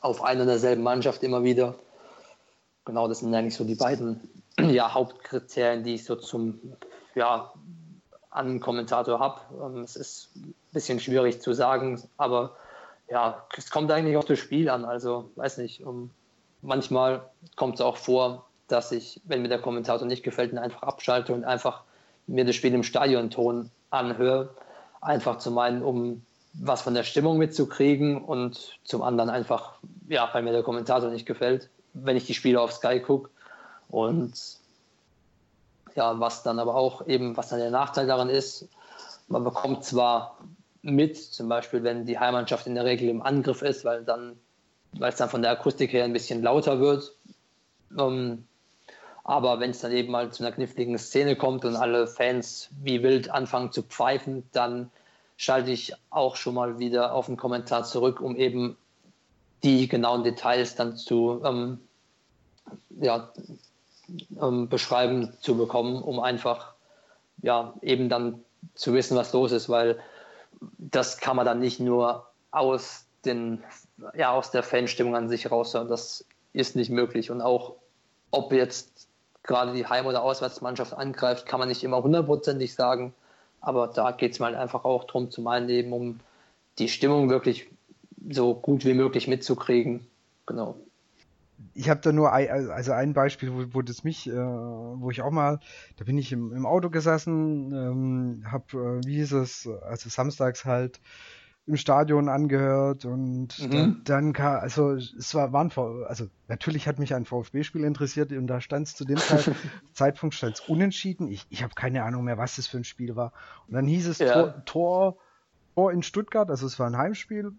auf 0.00 0.22
einer 0.22 0.42
und 0.42 0.48
derselben 0.48 0.82
Mannschaft 0.82 1.22
immer 1.22 1.42
wieder. 1.44 1.74
Genau, 2.84 3.08
das 3.08 3.20
sind 3.20 3.34
eigentlich 3.34 3.56
so 3.56 3.64
die 3.64 3.74
beiden 3.74 4.20
ja, 4.60 4.92
Hauptkriterien, 4.94 5.84
die 5.84 5.94
ich 5.94 6.04
so 6.04 6.16
zum 6.16 6.60
ja, 7.14 7.52
an 8.30 8.60
Kommentator 8.60 9.18
habe. 9.18 9.40
Ähm, 9.62 9.82
es 9.82 9.96
ist 9.96 10.30
ein 10.36 10.54
bisschen 10.72 11.00
schwierig 11.00 11.40
zu 11.40 11.52
sagen, 11.52 12.02
aber 12.16 12.56
ja, 13.08 13.46
es 13.56 13.70
kommt 13.70 13.90
eigentlich 13.90 14.16
auf 14.16 14.24
das 14.24 14.38
Spiel 14.38 14.68
an. 14.68 14.84
Also, 14.84 15.30
weiß 15.36 15.58
nicht, 15.58 15.84
um, 15.84 15.96
ähm, 15.96 16.10
manchmal 16.62 17.28
kommt 17.56 17.76
es 17.76 17.80
auch 17.80 17.96
vor, 17.96 18.46
dass 18.68 18.92
ich, 18.92 19.20
wenn 19.24 19.42
mir 19.42 19.48
der 19.48 19.60
Kommentator 19.60 20.06
nicht 20.06 20.22
gefällt, 20.22 20.52
ihn 20.52 20.58
einfach 20.58 20.82
abschalte 20.82 21.32
und 21.32 21.44
einfach 21.44 21.82
mir 22.26 22.44
das 22.44 22.56
Spiel 22.56 22.74
im 22.74 22.82
Stadionton 22.82 23.70
anhöre. 23.90 24.50
Einfach 25.00 25.38
zu 25.38 25.50
meinen, 25.50 25.82
um 25.82 26.22
was 26.60 26.82
von 26.82 26.94
der 26.94 27.04
Stimmung 27.04 27.38
mitzukriegen 27.38 28.22
und 28.22 28.78
zum 28.84 29.02
anderen 29.02 29.30
einfach, 29.30 29.74
ja, 30.08 30.28
weil 30.32 30.42
mir 30.42 30.52
der 30.52 30.62
Kommentator 30.62 31.10
nicht 31.10 31.26
gefällt, 31.26 31.68
wenn 31.92 32.16
ich 32.16 32.26
die 32.26 32.34
Spiele 32.34 32.60
auf 32.60 32.72
Sky 32.72 33.00
gucke. 33.00 33.30
Und 33.88 34.32
ja, 35.94 36.18
was 36.20 36.42
dann 36.42 36.58
aber 36.58 36.74
auch 36.74 37.06
eben, 37.06 37.36
was 37.36 37.48
dann 37.48 37.58
der 37.58 37.70
Nachteil 37.70 38.06
daran 38.06 38.28
ist, 38.28 38.68
man 39.28 39.44
bekommt 39.44 39.84
zwar 39.84 40.38
mit, 40.82 41.16
zum 41.16 41.48
Beispiel, 41.48 41.82
wenn 41.82 42.06
die 42.06 42.18
Heimmannschaft 42.18 42.66
in 42.66 42.74
der 42.74 42.84
Regel 42.84 43.08
im 43.08 43.22
Angriff 43.22 43.62
ist, 43.62 43.84
weil 43.84 44.04
dann, 44.04 44.38
weil 44.92 45.10
es 45.10 45.16
dann 45.16 45.28
von 45.28 45.42
der 45.42 45.50
Akustik 45.50 45.92
her 45.92 46.04
ein 46.04 46.12
bisschen 46.12 46.42
lauter 46.42 46.80
wird. 46.80 47.12
Ähm, 47.98 48.46
aber 49.24 49.58
wenn 49.58 49.70
es 49.70 49.80
dann 49.80 49.90
eben 49.90 50.12
mal 50.12 50.30
zu 50.30 50.44
einer 50.44 50.54
kniffligen 50.54 50.96
Szene 50.98 51.34
kommt 51.34 51.64
und 51.64 51.74
alle 51.74 52.06
Fans 52.06 52.68
wie 52.82 53.02
wild 53.02 53.30
anfangen 53.30 53.72
zu 53.72 53.82
pfeifen, 53.82 54.48
dann 54.52 54.90
schalte 55.36 55.70
ich 55.70 55.92
auch 56.10 56.36
schon 56.36 56.54
mal 56.54 56.78
wieder 56.78 57.14
auf 57.14 57.26
den 57.26 57.36
Kommentar 57.36 57.84
zurück, 57.84 58.20
um 58.20 58.36
eben 58.36 58.76
die 59.62 59.88
genauen 59.88 60.24
Details 60.24 60.74
dann 60.74 60.96
zu 60.96 61.42
ähm, 61.44 61.80
ja, 63.00 63.32
ähm, 64.40 64.68
beschreiben 64.68 65.32
zu 65.40 65.56
bekommen, 65.56 66.02
um 66.02 66.20
einfach 66.20 66.74
ja 67.42 67.74
eben 67.82 68.08
dann 68.08 68.42
zu 68.74 68.94
wissen, 68.94 69.16
was 69.16 69.32
los 69.32 69.52
ist, 69.52 69.68
weil 69.68 69.98
das 70.78 71.18
kann 71.18 71.36
man 71.36 71.46
dann 71.46 71.60
nicht 71.60 71.80
nur 71.80 72.26
aus 72.50 73.04
den 73.24 73.62
ja 74.14 74.32
aus 74.32 74.50
der 74.50 74.62
Fanstimmung 74.62 75.16
an 75.16 75.28
sich 75.28 75.50
raushören. 75.50 75.88
Das 75.88 76.24
ist 76.52 76.76
nicht 76.76 76.90
möglich 76.90 77.30
und 77.30 77.42
auch 77.42 77.74
ob 78.30 78.52
jetzt 78.52 79.08
gerade 79.42 79.72
die 79.72 79.86
Heim- 79.86 80.06
oder 80.06 80.22
Auswärtsmannschaft 80.22 80.92
angreift, 80.92 81.46
kann 81.46 81.60
man 81.60 81.68
nicht 81.68 81.84
immer 81.84 82.02
hundertprozentig 82.02 82.74
sagen. 82.74 83.14
Aber 83.60 83.88
da 83.88 84.12
geht 84.12 84.32
es 84.32 84.38
mal 84.38 84.54
einfach 84.54 84.84
auch 84.84 85.04
darum, 85.04 85.30
zum 85.30 85.46
einen 85.48 85.68
eben 85.68 85.92
um 85.92 86.20
die 86.78 86.88
Stimmung 86.88 87.30
wirklich 87.30 87.68
so 88.28 88.54
gut 88.54 88.84
wie 88.84 88.94
möglich 88.94 89.28
mitzukriegen. 89.28 90.06
Genau. 90.46 90.76
Ich 91.74 91.88
habe 91.88 92.00
da 92.00 92.12
nur 92.12 92.32
ein, 92.32 92.70
also 92.70 92.92
ein 92.92 93.12
Beispiel, 93.12 93.52
wo, 93.52 93.74
wo 93.74 93.82
das 93.82 94.04
mich, 94.04 94.28
äh, 94.28 94.32
wo 94.32 95.10
ich 95.10 95.22
auch 95.22 95.30
mal, 95.30 95.60
da 95.96 96.04
bin 96.04 96.18
ich 96.18 96.32
im, 96.32 96.52
im 96.52 96.66
Auto 96.66 96.90
gesessen, 96.90 97.72
ähm, 97.72 98.44
habe, 98.50 99.00
äh, 99.02 99.06
wie 99.06 99.16
hieß 99.16 99.32
es, 99.32 99.68
also 99.82 100.08
samstags 100.08 100.64
halt 100.64 101.00
im 101.66 101.76
Stadion 101.76 102.28
angehört 102.28 103.04
und 103.04 103.58
mhm. 103.58 103.70
dann, 103.70 104.00
dann 104.04 104.32
kam, 104.32 104.60
also 104.60 104.92
es 104.92 105.34
war, 105.34 105.52
waren, 105.52 105.72
also 106.06 106.26
natürlich 106.46 106.86
hat 106.86 106.98
mich 107.00 107.14
ein 107.14 107.24
VfB-Spiel 107.24 107.82
interessiert 107.84 108.30
und 108.32 108.46
da 108.46 108.60
stand 108.60 108.86
es 108.86 108.94
zu 108.94 109.04
dem 109.04 109.16
Zeit, 109.16 109.50
Zeitpunkt 109.92 110.34
stand 110.36 110.54
es 110.54 110.60
unentschieden. 110.60 111.28
Ich, 111.28 111.46
ich 111.50 111.64
habe 111.64 111.74
keine 111.74 112.04
Ahnung 112.04 112.24
mehr, 112.24 112.38
was 112.38 112.56
das 112.56 112.68
für 112.68 112.76
ein 112.76 112.84
Spiel 112.84 113.16
war. 113.16 113.32
Und 113.66 113.74
dann 113.74 113.86
hieß 113.86 114.06
es 114.06 114.18
ja. 114.18 114.32
Tor, 114.32 114.64
Tor, 114.64 115.16
Tor 115.74 115.92
in 115.92 116.02
Stuttgart, 116.04 116.50
also 116.50 116.66
es 116.66 116.78
war 116.78 116.86
ein 116.86 116.96
Heimspiel. 116.96 117.52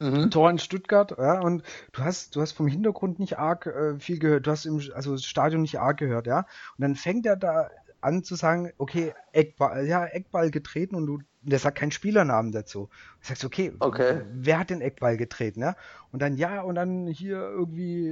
Mhm. 0.00 0.30
Tor 0.30 0.48
in 0.50 0.58
Stuttgart, 0.58 1.14
ja, 1.18 1.40
und 1.40 1.62
du 1.92 2.02
hast, 2.02 2.34
du 2.34 2.40
hast 2.40 2.52
vom 2.52 2.66
Hintergrund 2.66 3.18
nicht 3.18 3.38
arg 3.38 3.66
äh, 3.66 3.98
viel 3.98 4.18
gehört, 4.18 4.46
du 4.46 4.50
hast 4.50 4.64
im, 4.64 4.80
also 4.94 5.12
das 5.12 5.24
Stadion 5.24 5.60
nicht 5.60 5.78
arg 5.78 5.98
gehört, 5.98 6.26
ja. 6.26 6.40
Und 6.76 6.82
dann 6.82 6.94
fängt 6.94 7.26
er 7.26 7.36
da 7.36 7.68
an 8.00 8.22
zu 8.24 8.34
sagen, 8.34 8.72
okay, 8.78 9.14
Eckball, 9.32 9.86
ja, 9.86 10.06
Eckball 10.06 10.50
getreten 10.50 10.94
und 10.94 11.06
du 11.06 11.18
der 11.42 11.58
sagt 11.58 11.78
keinen 11.78 11.90
Spielernamen 11.90 12.52
dazu. 12.52 12.90
Du 13.20 13.28
sagst, 13.28 13.44
okay, 13.44 13.72
okay, 13.78 14.22
wer 14.32 14.58
hat 14.58 14.70
den 14.70 14.82
Eckball 14.82 15.16
getreten, 15.16 15.60
ja? 15.60 15.74
Und 16.12 16.20
dann, 16.20 16.36
ja, 16.36 16.60
und 16.60 16.74
dann 16.74 17.06
hier 17.06 17.38
irgendwie 17.38 18.10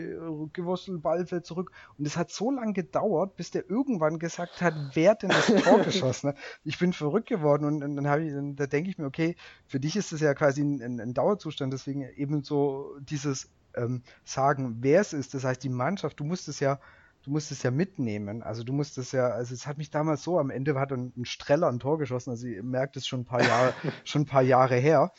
gewurstelt, 0.52 1.02
Ball 1.02 1.26
fällt 1.26 1.44
zurück. 1.44 1.72
Und 1.98 2.06
es 2.06 2.16
hat 2.16 2.30
so 2.30 2.50
lange 2.50 2.72
gedauert, 2.72 3.36
bis 3.36 3.50
der 3.50 3.68
irgendwann 3.68 4.18
gesagt 4.18 4.62
hat, 4.62 4.74
wer 4.94 5.14
denn 5.14 5.30
das 5.30 5.46
Tor 5.46 5.80
geschossen 5.84 6.30
hat. 6.30 6.38
Ich 6.64 6.78
bin 6.78 6.92
verrückt 6.92 7.28
geworden 7.28 7.64
und, 7.64 7.82
und 7.82 7.96
dann 7.96 8.08
habe 8.08 8.24
ich, 8.24 8.32
da 8.56 8.66
denke 8.66 8.90
ich 8.90 8.98
mir, 8.98 9.06
okay, 9.06 9.36
für 9.66 9.80
dich 9.80 9.96
ist 9.96 10.12
das 10.12 10.20
ja 10.20 10.32
quasi 10.34 10.62
ein, 10.62 11.00
ein 11.00 11.12
Dauerzustand, 11.12 11.72
deswegen 11.72 12.08
eben 12.16 12.42
so 12.42 12.96
dieses 13.00 13.50
ähm, 13.74 14.02
Sagen, 14.24 14.78
wer 14.80 15.00
es 15.00 15.12
ist, 15.12 15.34
das 15.34 15.44
heißt 15.44 15.62
die 15.62 15.68
Mannschaft, 15.68 16.18
du 16.18 16.24
musst 16.24 16.48
es 16.48 16.60
ja 16.60 16.80
du 17.28 17.32
musst 17.32 17.52
es 17.52 17.62
ja 17.62 17.70
mitnehmen. 17.70 18.42
Also 18.42 18.64
du 18.64 18.72
musst 18.72 18.96
es 18.96 19.12
ja, 19.12 19.28
also 19.28 19.52
es 19.52 19.66
hat 19.66 19.76
mich 19.76 19.90
damals 19.90 20.22
so, 20.22 20.38
am 20.38 20.48
Ende 20.50 20.74
hat 20.80 20.92
ein, 20.92 21.12
ein 21.14 21.26
Streller 21.26 21.68
ein 21.68 21.78
Tor 21.78 21.98
geschossen, 21.98 22.30
also 22.30 22.46
ihr 22.46 22.62
merkt 22.62 22.96
es 22.96 23.06
schon 23.06 23.20
ein 23.20 23.24
paar 23.26 23.42
Jahre, 23.42 23.74
schon 24.04 24.22
ein 24.22 24.26
paar 24.26 24.42
Jahre 24.42 24.76
her. 24.76 25.12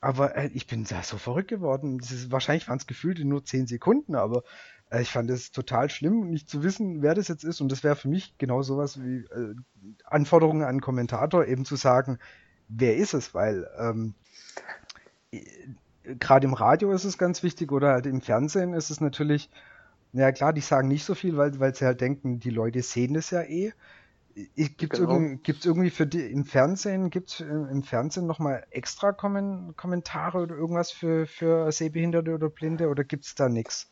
Aber 0.00 0.36
äh, 0.36 0.48
ich 0.52 0.66
bin 0.66 0.84
da 0.84 1.02
so 1.02 1.18
verrückt 1.18 1.48
geworden. 1.48 2.00
Ist, 2.00 2.32
wahrscheinlich 2.32 2.68
waren 2.68 2.78
es 2.78 2.86
gefühlt 2.86 3.24
nur 3.24 3.44
zehn 3.44 3.66
Sekunden, 3.66 4.14
aber 4.16 4.42
Äh, 4.90 5.02
ich 5.02 5.10
fand 5.10 5.30
es 5.30 5.50
total 5.50 5.90
schlimm, 5.90 6.30
nicht 6.30 6.48
zu 6.48 6.62
wissen, 6.62 7.02
wer 7.02 7.14
das 7.14 7.28
jetzt 7.28 7.44
ist. 7.44 7.60
Und 7.60 7.70
das 7.72 7.84
wäre 7.84 7.96
für 7.96 8.08
mich 8.08 8.36
genau 8.38 8.62
sowas 8.62 9.02
wie 9.02 9.18
äh, 9.18 9.54
Anforderungen 10.04 10.62
an 10.62 10.68
einen 10.68 10.80
Kommentator, 10.80 11.46
eben 11.46 11.64
zu 11.64 11.76
sagen, 11.76 12.18
wer 12.68 12.96
ist 12.96 13.14
es, 13.14 13.34
weil 13.34 13.68
ähm, 13.78 14.14
gerade 16.04 16.46
im 16.46 16.54
Radio 16.54 16.92
ist 16.92 17.04
es 17.04 17.18
ganz 17.18 17.42
wichtig 17.42 17.72
oder 17.72 17.92
halt 17.92 18.06
im 18.06 18.20
Fernsehen 18.20 18.74
ist 18.74 18.90
es 18.90 19.00
natürlich, 19.00 19.50
ja 20.18 20.32
klar, 20.32 20.52
die 20.52 20.60
sagen 20.60 20.88
nicht 20.88 21.04
so 21.04 21.14
viel, 21.14 21.36
weil, 21.36 21.58
weil 21.60 21.74
sie 21.74 21.84
halt 21.84 22.00
denken, 22.00 22.40
die 22.40 22.50
Leute 22.50 22.82
sehen 22.82 23.14
das 23.14 23.30
ja 23.30 23.42
eh. 23.42 23.72
Gibt 24.54 24.92
es 24.92 25.00
genau. 25.00 25.12
irgendwie, 25.12 25.54
irgendwie 25.64 25.90
für 25.90 26.06
die 26.06 26.30
im 26.30 26.44
Fernsehen, 26.44 27.08
gibt 27.08 27.30
es 27.30 27.40
im 27.40 27.82
Fernsehen 27.82 28.26
nochmal 28.26 28.66
extra 28.70 29.12
Kommen, 29.12 29.74
Kommentare 29.76 30.38
oder 30.38 30.54
irgendwas 30.54 30.90
für, 30.90 31.26
für 31.26 31.72
Sehbehinderte 31.72 32.34
oder 32.34 32.50
Blinde 32.50 32.88
oder 32.88 33.02
gibt 33.02 33.24
es 33.24 33.34
da 33.34 33.48
nichts? 33.48 33.90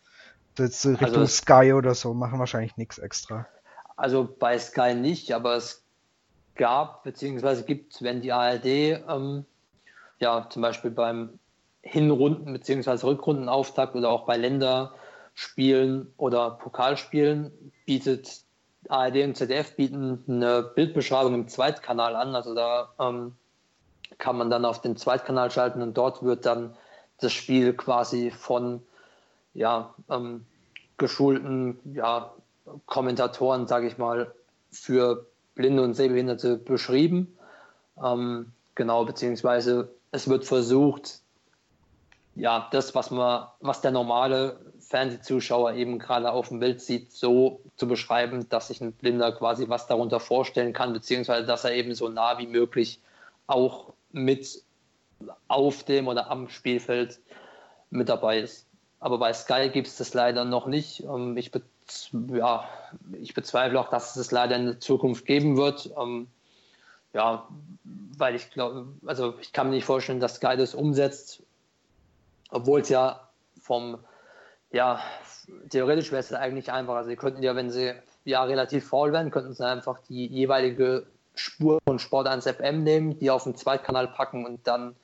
Jetzt 0.59 0.85
Richtung 0.85 1.23
also, 1.23 1.27
Sky 1.27 1.73
oder 1.73 1.95
so 1.95 2.13
machen 2.13 2.39
wahrscheinlich 2.39 2.77
nichts 2.77 2.99
extra. 2.99 3.47
Also 3.97 4.29
bei 4.39 4.59
Sky 4.59 4.95
nicht, 4.95 5.33
aber 5.33 5.57
es 5.57 5.83
gab 6.57 7.05
beziehungsweise 7.05 7.65
gibt, 7.65 8.03
wenn 8.03 8.21
die 8.21 8.33
ARD 8.33 8.67
ähm, 8.67 9.47
ja 10.21 10.47
zum 10.51 10.63
Beispiel 10.63 10.91
beim 10.91 11.39
Hinrunden- 11.83 12.53
bzw. 12.53 13.07
Rückrundenauftakt 13.07 13.95
oder 13.95 14.11
auch 14.11 14.27
bei 14.27 14.37
Länderspielen 15.35 16.13
oder 16.17 16.51
Pokalspielen 16.51 17.51
bietet 17.87 18.43
ARD 18.89 19.25
und 19.25 19.37
ZDF 19.37 19.77
bieten 19.77 20.23
eine 20.29 20.63
Bildbeschreibung 20.63 21.35
im 21.35 21.49
Zweitkanal 21.49 22.15
an. 22.17 22.35
Also 22.35 22.55
da 22.55 22.93
ähm, 23.01 23.35
kann 24.19 24.37
man 24.37 24.51
dann 24.51 24.65
auf 24.65 24.81
den 24.81 24.97
Zweitkanal 24.97 25.51
schalten 25.51 25.83
und 25.83 25.97
dort 25.97 26.23
wird 26.23 26.47
dann 26.47 26.77
das 27.19 27.33
Spiel 27.33 27.75
quasi 27.75 28.31
von 28.31 28.83
ja, 29.55 29.95
ähm, 30.11 30.45
geschulten 30.99 31.79
ja, 31.95 32.33
Kommentatoren, 32.87 33.67
sage 33.67 33.87
ich 33.87 33.99
mal, 33.99 34.33
für 34.71 35.27
Blinde 35.55 35.83
und 35.83 35.95
Sehbehinderte 35.95 36.57
beschrieben. 36.57 37.37
Ähm, 38.03 38.53
genau, 38.75 39.05
beziehungsweise 39.05 39.95
es 40.11 40.29
wird 40.29 40.45
versucht, 40.45 41.21
ja, 42.35 42.69
das, 42.73 42.95
was 42.95 43.11
man, 43.11 43.47
was 43.61 43.81
der 43.81 43.93
normale 43.93 44.59
Fernsehzuschauer 44.95 45.75
eben 45.75 45.99
gerade 45.99 46.31
auf 46.31 46.49
dem 46.49 46.61
Bild 46.61 46.81
sieht, 46.81 47.13
so 47.13 47.61
zu 47.77 47.89
beschreiben, 47.89 48.49
dass 48.49 48.69
sich 48.69 48.81
ein 48.81 48.93
Blinder 48.93 49.33
quasi 49.33 49.69
was 49.69 49.87
darunter 49.87 50.21
vorstellen 50.21 50.73
kann, 50.73 50.93
beziehungsweise 50.93 51.47
dass 51.47 51.65
er 51.65 51.75
eben 51.75 51.95
so 51.95 52.09
nah 52.09 52.39
wie 52.39 52.47
möglich 52.47 53.01
auch 53.47 53.93
mit 54.13 54.63
auf 55.49 55.83
dem 55.85 56.09
oder 56.09 56.31
am 56.31 56.49
Spielfeld 56.49 57.21
mit 57.91 58.09
dabei 58.09 58.41
ist. 58.41 58.67
Aber 59.01 59.19
bei 59.19 59.33
Sky 59.33 59.71
gibt 59.73 59.89
es 59.89 59.97
das 59.97 60.15
leider 60.15 60.45
noch 60.45 60.67
nicht. 60.67 61.01
Ähm, 61.01 61.37
ich, 61.37 61.51
ja, 62.13 62.69
ich 63.21 63.35
bezweifle 63.35 63.81
auch, 63.81 63.91
dass 63.91 64.11
es 64.11 64.17
es 64.17 64.31
leider 64.31 64.57
in 64.57 64.67
der 64.67 64.81
Zukunft 64.81 65.27
geben 65.27 65.57
wird. 65.57 65.91
Ähm, 66.01 66.29
ja, 67.13 67.49
weil 68.17 68.35
ich 68.35 68.51
glaube, 68.51 68.87
also 69.07 69.35
ich 69.41 69.53
kann 69.53 69.69
mir 69.69 69.75
nicht 69.75 69.85
vorstellen, 69.85 70.21
dass 70.21 70.37
Sky 70.37 70.57
das 70.57 70.75
umsetzt 70.75 71.43
obwohl 72.55 72.81
es 72.81 72.89
ja 72.89 73.29
vom, 73.61 73.99
ja, 74.75 75.01
theoretisch 75.71 76.11
wäre 76.11 76.21
es 76.21 76.33
eigentlich 76.33 76.73
einfach. 76.73 76.97
Also 76.97 77.11
sie 77.11 77.17
könnten 77.17 77.43
ja, 77.43 77.55
wenn 77.55 77.71
sie 77.71 77.95
ja 78.25 78.43
relativ 78.43 78.89
faul 78.89 79.13
wären, 79.13 79.31
könnten 79.31 79.55
sie 79.55 79.65
einfach 79.65 80.01
die 80.09 80.27
jeweilige 80.27 81.07
Spur 81.37 81.79
von 81.87 81.99
Sport 81.99 82.27
1 82.27 82.47
FM 82.47 82.83
nehmen, 82.83 83.19
die 83.19 83.31
auf 83.31 83.45
den 83.45 83.55
Zweitkanal 83.55 84.09
packen 84.09 84.45
und 84.45 84.67
dann 84.67 84.97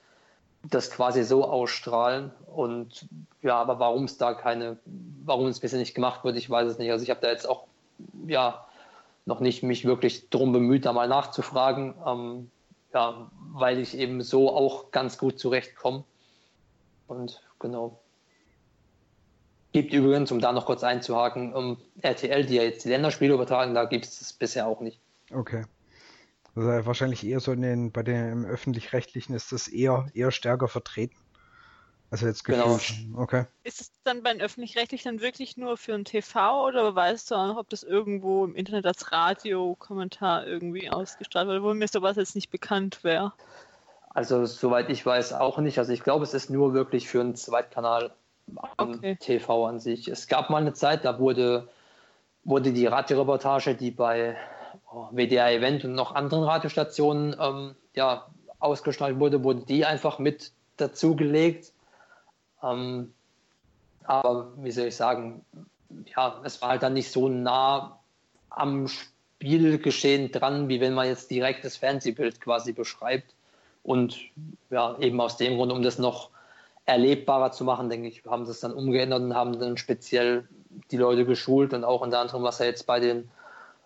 das 0.69 0.91
quasi 0.91 1.23
so 1.23 1.45
ausstrahlen. 1.45 2.33
Und 2.47 3.07
ja, 3.43 3.57
aber 3.57 3.79
warum 3.79 4.05
es 4.05 4.19
da 4.19 4.35
keine, 4.35 4.77
warum 5.25 5.47
es 5.47 5.61
bisher 5.61 5.79
nicht 5.79 5.95
gemacht 5.95 6.25
wird, 6.25 6.37
ich 6.37 6.51
weiß 6.51 6.69
es 6.69 6.79
nicht. 6.79 6.91
Also 6.91 7.05
ich 7.05 7.11
habe 7.11 7.21
da 7.21 7.29
jetzt 7.29 7.49
auch 7.49 7.65
ja 8.27 8.67
noch 9.25 9.39
nicht 9.39 9.63
mich 9.63 9.85
wirklich 9.85 10.31
drum 10.31 10.53
bemüht, 10.53 10.85
da 10.85 10.93
mal 10.93 11.09
nachzufragen. 11.09 11.95
Ähm, 12.05 12.51
ja, 12.93 13.31
weil 13.53 13.79
ich 13.79 13.97
eben 13.97 14.21
so 14.23 14.51
auch 14.51 14.91
ganz 14.91 15.17
gut 15.17 15.39
zurechtkomme. 15.39 16.03
Und 17.07 17.41
genau. 17.61 18.01
Gibt 19.73 19.93
übrigens, 19.93 20.33
um 20.33 20.41
da 20.41 20.53
noch 20.53 20.67
kurz 20.67 20.83
einzuhaken, 20.83 21.55
um 21.55 21.79
RTL, 22.01 22.45
die 22.45 22.57
ja 22.57 22.63
jetzt 22.63 22.85
die 22.85 22.89
Länderspiele 22.89 23.35
übertragen, 23.35 23.75
da 23.75 23.85
gibt 23.85 24.07
es 24.07 24.33
bisher 24.33 24.67
auch 24.67 24.81
nicht. 24.81 25.01
Okay. 25.33 25.65
Also 26.57 26.69
wahrscheinlich 26.87 27.25
eher 27.25 27.39
so 27.41 27.53
in 27.53 27.63
den, 27.63 27.93
bei 27.93 28.03
den 28.03 28.45
öffentlich-rechtlichen 28.45 29.35
ist 29.35 29.53
das 29.53 29.69
eher, 29.69 30.07
eher 30.13 30.33
stärker 30.33 30.67
vertreten. 30.67 31.17
Also 32.11 32.27
jetzt 32.27 32.43
genau. 32.43 32.81
Okay. 33.17 33.45
Ist 33.63 33.81
es 33.81 33.93
dann 34.03 34.25
bei 34.25 34.33
den 34.33 34.43
öffentlich-rechtlichen 34.43 35.13
dann 35.13 35.21
wirklich 35.21 35.57
nur 35.57 35.77
für 35.77 35.95
ein 35.95 36.05
TV 36.05 36.67
oder 36.67 36.93
weißt 36.93 37.31
du 37.31 37.37
auch 37.37 37.47
noch, 37.47 37.57
ob 37.57 37.71
das 37.71 37.85
irgendwo 37.85 38.45
im 38.45 38.57
Internet 38.57 38.85
als 38.85 39.13
Radiokommentar 39.13 40.45
irgendwie 40.45 40.91
ausgestrahlt 40.91 41.47
wird, 41.47 41.63
wo 41.63 41.73
mir 41.73 41.87
sowas 41.87 42.17
jetzt 42.17 42.35
nicht 42.35 42.51
bekannt 42.51 43.05
wäre? 43.05 43.33
Also 44.13 44.45
soweit 44.45 44.91
ich 44.91 45.07
weiß 45.07 45.35
auch 45.35 45.59
nicht. 45.59 45.79
Also 45.79 45.93
ich 45.93 46.03
glaube, 46.03 46.25
es 46.25 46.35
ist 46.35 46.51
nur 46.51 46.75
wirklich 46.75 47.09
für 47.09 47.21
einen 47.21 47.37
Zweitkanal 47.37 48.13
okay. 48.77 49.17
TV 49.17 49.67
an 49.67 49.81
sich. 49.81 50.09
Es 50.09 50.27
gab 50.27 50.51
mal 50.51 50.59
eine 50.59 50.73
Zeit, 50.73 51.05
da 51.05 51.19
wurde, 51.19 51.69
wurde 52.45 52.73
die 52.73 52.87
Radioreportage, 52.87 53.75
die 53.75 53.91
bei 53.91 54.37
oh, 54.93 55.09
WDR 55.11 55.53
Event 55.53 55.85
und 55.85 55.95
noch 55.95 56.15
anderen 56.15 56.45
Radiostationen 56.45 57.37
ähm, 57.41 57.75
ja, 57.95 58.27
ausgestrahlt 58.59 59.19
wurde, 59.19 59.43
wurde 59.45 59.63
die 59.63 59.85
einfach 59.85 60.19
mit 60.19 60.53
dazugelegt. 60.77 61.73
Ähm, 62.63 63.13
aber 64.05 64.53
wie 64.57 64.71
soll 64.71 64.87
ich 64.87 64.97
sagen, 64.97 65.45
ja, 66.17 66.41
es 66.45 66.61
war 66.63 66.71
halt 66.71 66.83
dann 66.83 66.95
nicht 66.95 67.11
so 67.11 67.29
nah 67.29 67.99
am 68.51 68.89
Spielgeschehen 68.89 70.33
dran, 70.33 70.69
wie 70.69 70.81
wenn 70.81 70.95
man 70.95 71.07
jetzt 71.07 71.31
direkt 71.31 71.65
das 71.65 71.77
Fernsehbild 71.77 72.41
quasi 72.41 72.73
beschreibt. 72.73 73.35
Und 73.83 74.19
ja, 74.69 74.99
eben 74.99 75.21
aus 75.21 75.37
dem 75.37 75.57
Grund, 75.57 75.73
um 75.73 75.83
das 75.83 75.99
noch 75.99 76.31
erlebbarer 76.87 77.53
zu 77.53 77.65
machen, 77.65 77.89
denke 77.89 78.09
ich, 78.09 78.23
haben 78.27 78.45
sie 78.47 78.53
es 78.53 78.61
dann 78.61 78.73
umgeändert 78.73 79.23
und 79.23 79.35
haben 79.35 79.59
dann 79.59 79.77
speziell 79.77 80.49
die 80.91 80.97
Leute 80.97 81.25
geschult 81.25 81.73
und 81.73 81.85
auch 81.85 82.01
unter 82.01 82.21
anderem, 82.21 82.43
was 82.43 82.59
ja 82.59 82.67
jetzt 82.67 82.87
bei 82.87 83.01
den 83.01 83.31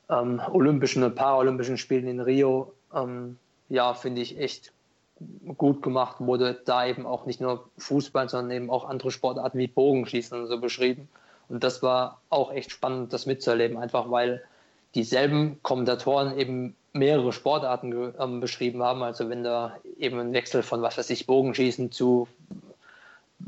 ähm, 0.09 0.40
Olympischen 0.53 1.03
und 1.03 1.14
Paralympischen 1.14 1.78
Spielen 1.78 2.07
in 2.07 2.20
Rio, 2.20 2.72
ähm, 2.95 3.38
ja, 3.68 3.95
finde 3.95 4.22
ich 4.22 4.38
echt 4.38 4.72
gut 5.57 5.82
gemacht 5.82 6.16
wurde, 6.18 6.61
da 6.64 6.86
eben 6.86 7.07
auch 7.07 7.26
nicht 7.26 7.40
nur 7.40 7.68
Fußball, 7.78 8.28
sondern 8.28 8.57
eben 8.57 8.70
auch 8.70 8.88
andere 8.88 9.11
Sportarten 9.11 9.59
wie 9.59 9.68
Bogenschießen 9.68 10.38
und 10.38 10.47
so 10.47 10.61
beschrieben. 10.61 11.09
Und 11.49 11.62
das 11.62 11.82
war 11.82 12.20
auch 12.30 12.53
echt 12.53 12.70
spannend, 12.70 13.12
das 13.12 13.26
mitzuerleben, 13.26 13.76
einfach 13.76 14.11
weil 14.11 14.42
dieselben 14.95 15.62
Kommentatoren 15.62 16.38
eben 16.38 16.74
mehrere 16.92 17.32
Sportarten 17.32 18.14
ähm, 18.18 18.40
beschrieben 18.40 18.82
haben. 18.82 19.03
Also 19.03 19.28
wenn 19.28 19.45
da 19.45 19.76
eben 19.99 20.18
ein 20.18 20.32
Wechsel 20.32 20.62
von, 20.62 20.82
was 20.82 20.97
weiß 20.97 21.11
ich, 21.11 21.26
Bogenschießen 21.26 21.90
zu 21.90 22.28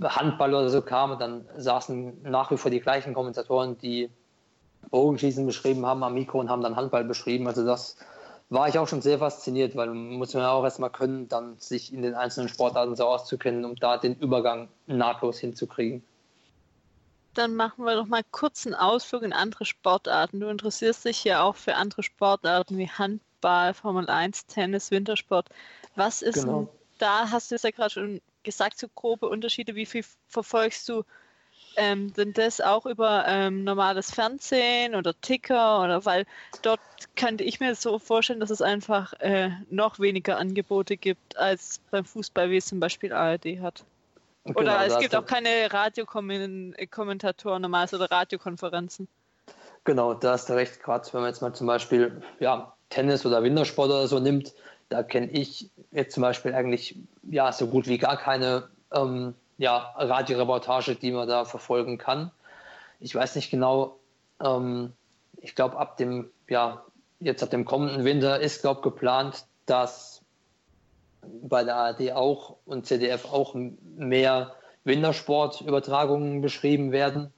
Handball 0.02 0.54
oder 0.54 0.68
so 0.68 0.82
kam, 0.82 1.18
dann 1.18 1.46
saßen 1.56 2.22
nach 2.22 2.50
wie 2.50 2.56
vor 2.56 2.70
die 2.70 2.80
gleichen 2.80 3.14
Kommentatoren, 3.14 3.78
die 3.78 4.10
Bogenschießen 4.90 5.46
beschrieben 5.46 5.86
haben 5.86 6.02
am 6.02 6.14
Mikro 6.14 6.40
und 6.40 6.50
haben 6.50 6.62
dann 6.62 6.76
Handball 6.76 7.04
beschrieben. 7.04 7.46
Also 7.46 7.64
das 7.64 7.96
war 8.48 8.68
ich 8.68 8.78
auch 8.78 8.86
schon 8.86 9.02
sehr 9.02 9.18
fasziniert, 9.18 9.74
weil 9.74 9.88
muss 9.88 10.34
man 10.34 10.44
ja 10.44 10.52
auch 10.52 10.64
erstmal 10.64 10.90
können, 10.90 11.28
dann 11.28 11.56
sich 11.58 11.92
in 11.92 12.02
den 12.02 12.14
einzelnen 12.14 12.48
Sportarten 12.48 12.94
so 12.94 13.04
auszukennen, 13.04 13.64
um 13.64 13.74
da 13.76 13.96
den 13.96 14.14
Übergang 14.16 14.68
nahtlos 14.86 15.38
hinzukriegen. 15.38 16.04
Dann 17.34 17.54
machen 17.54 17.84
wir 17.84 17.96
doch 17.96 18.06
mal 18.06 18.22
kurz 18.30 18.66
einen 18.66 18.74
Ausflug 18.74 19.22
in 19.22 19.32
andere 19.32 19.66
Sportarten. 19.66 20.40
Du 20.40 20.48
interessierst 20.48 21.04
dich 21.04 21.24
ja 21.24 21.42
auch 21.42 21.56
für 21.56 21.74
andere 21.74 22.02
Sportarten 22.02 22.78
wie 22.78 22.88
Handball 22.88 23.74
Formel 23.74 24.08
1, 24.08 24.46
Tennis, 24.46 24.90
Wintersport. 24.90 25.48
Was 25.96 26.22
ist 26.22 26.44
genau. 26.44 26.68
da, 26.98 27.30
hast 27.30 27.50
du 27.50 27.56
es 27.56 27.62
ja 27.62 27.70
gerade 27.70 27.90
schon 27.90 28.20
gesagt, 28.46 28.78
so 28.78 28.88
grobe 28.94 29.28
Unterschiede, 29.28 29.74
wie 29.74 29.84
viel 29.84 30.04
verfolgst 30.28 30.88
du? 30.88 31.04
Ähm, 31.78 32.10
sind 32.14 32.38
das 32.38 32.62
auch 32.62 32.86
über 32.86 33.26
ähm, 33.28 33.64
normales 33.64 34.10
Fernsehen 34.10 34.94
oder 34.94 35.12
Ticker 35.20 35.82
oder 35.82 36.06
weil 36.06 36.24
dort 36.62 36.80
könnte 37.16 37.44
ich 37.44 37.60
mir 37.60 37.74
so 37.74 37.98
vorstellen, 37.98 38.40
dass 38.40 38.48
es 38.48 38.62
einfach 38.62 39.12
äh, 39.20 39.50
noch 39.68 39.98
weniger 39.98 40.38
Angebote 40.38 40.96
gibt 40.96 41.36
als 41.36 41.80
beim 41.90 42.06
Fußball, 42.06 42.48
wie 42.48 42.56
es 42.56 42.64
zum 42.64 42.80
Beispiel 42.80 43.12
ARD 43.12 43.60
hat. 43.60 43.84
Genau, 44.44 44.60
oder 44.60 44.86
es 44.86 44.98
gibt 44.98 45.14
auch 45.14 45.26
keine 45.26 45.70
Radiokommentatoren 45.70 47.60
normals 47.60 47.92
oder 47.92 48.10
Radiokonferenzen. 48.10 49.06
Genau, 49.84 50.14
da 50.14 50.32
hast 50.32 50.48
du 50.48 50.54
recht. 50.54 50.82
Gerade 50.82 51.06
wenn 51.12 51.20
man 51.20 51.30
jetzt 51.30 51.42
mal 51.42 51.52
zum 51.52 51.66
Beispiel 51.66 52.22
ja, 52.40 52.74
Tennis 52.88 53.26
oder 53.26 53.42
Wintersport 53.42 53.90
oder 53.90 54.08
so 54.08 54.18
nimmt, 54.18 54.54
da 54.88 55.02
kenne 55.02 55.28
ich 55.28 55.70
jetzt 55.90 56.14
zum 56.14 56.22
Beispiel 56.22 56.54
eigentlich 56.54 56.96
ja 57.22 57.52
so 57.52 57.66
gut 57.66 57.86
wie 57.86 57.98
gar 57.98 58.16
keine 58.16 58.68
ähm, 58.92 59.34
ja, 59.58 59.94
Radioreportage, 59.96 60.96
die 60.96 61.12
man 61.12 61.28
da 61.28 61.44
verfolgen 61.44 61.98
kann. 61.98 62.30
Ich 63.00 63.14
weiß 63.14 63.36
nicht 63.36 63.50
genau, 63.50 63.98
ähm, 64.42 64.92
ich 65.40 65.54
glaube 65.54 65.76
ab 65.78 65.96
dem, 65.96 66.30
ja, 66.48 66.84
jetzt 67.20 67.42
ab 67.42 67.50
dem 67.50 67.64
kommenden 67.64 68.04
Winter 68.04 68.40
ist, 68.40 68.62
glaube 68.62 68.82
geplant, 68.82 69.46
dass 69.66 70.22
bei 71.42 71.64
der 71.64 71.76
ARD 71.76 72.12
auch 72.12 72.56
und 72.66 72.86
ZDF 72.86 73.24
auch 73.32 73.54
mehr 73.96 74.54
Wintersportübertragungen 74.84 76.40
beschrieben 76.40 76.92
werden. 76.92 77.32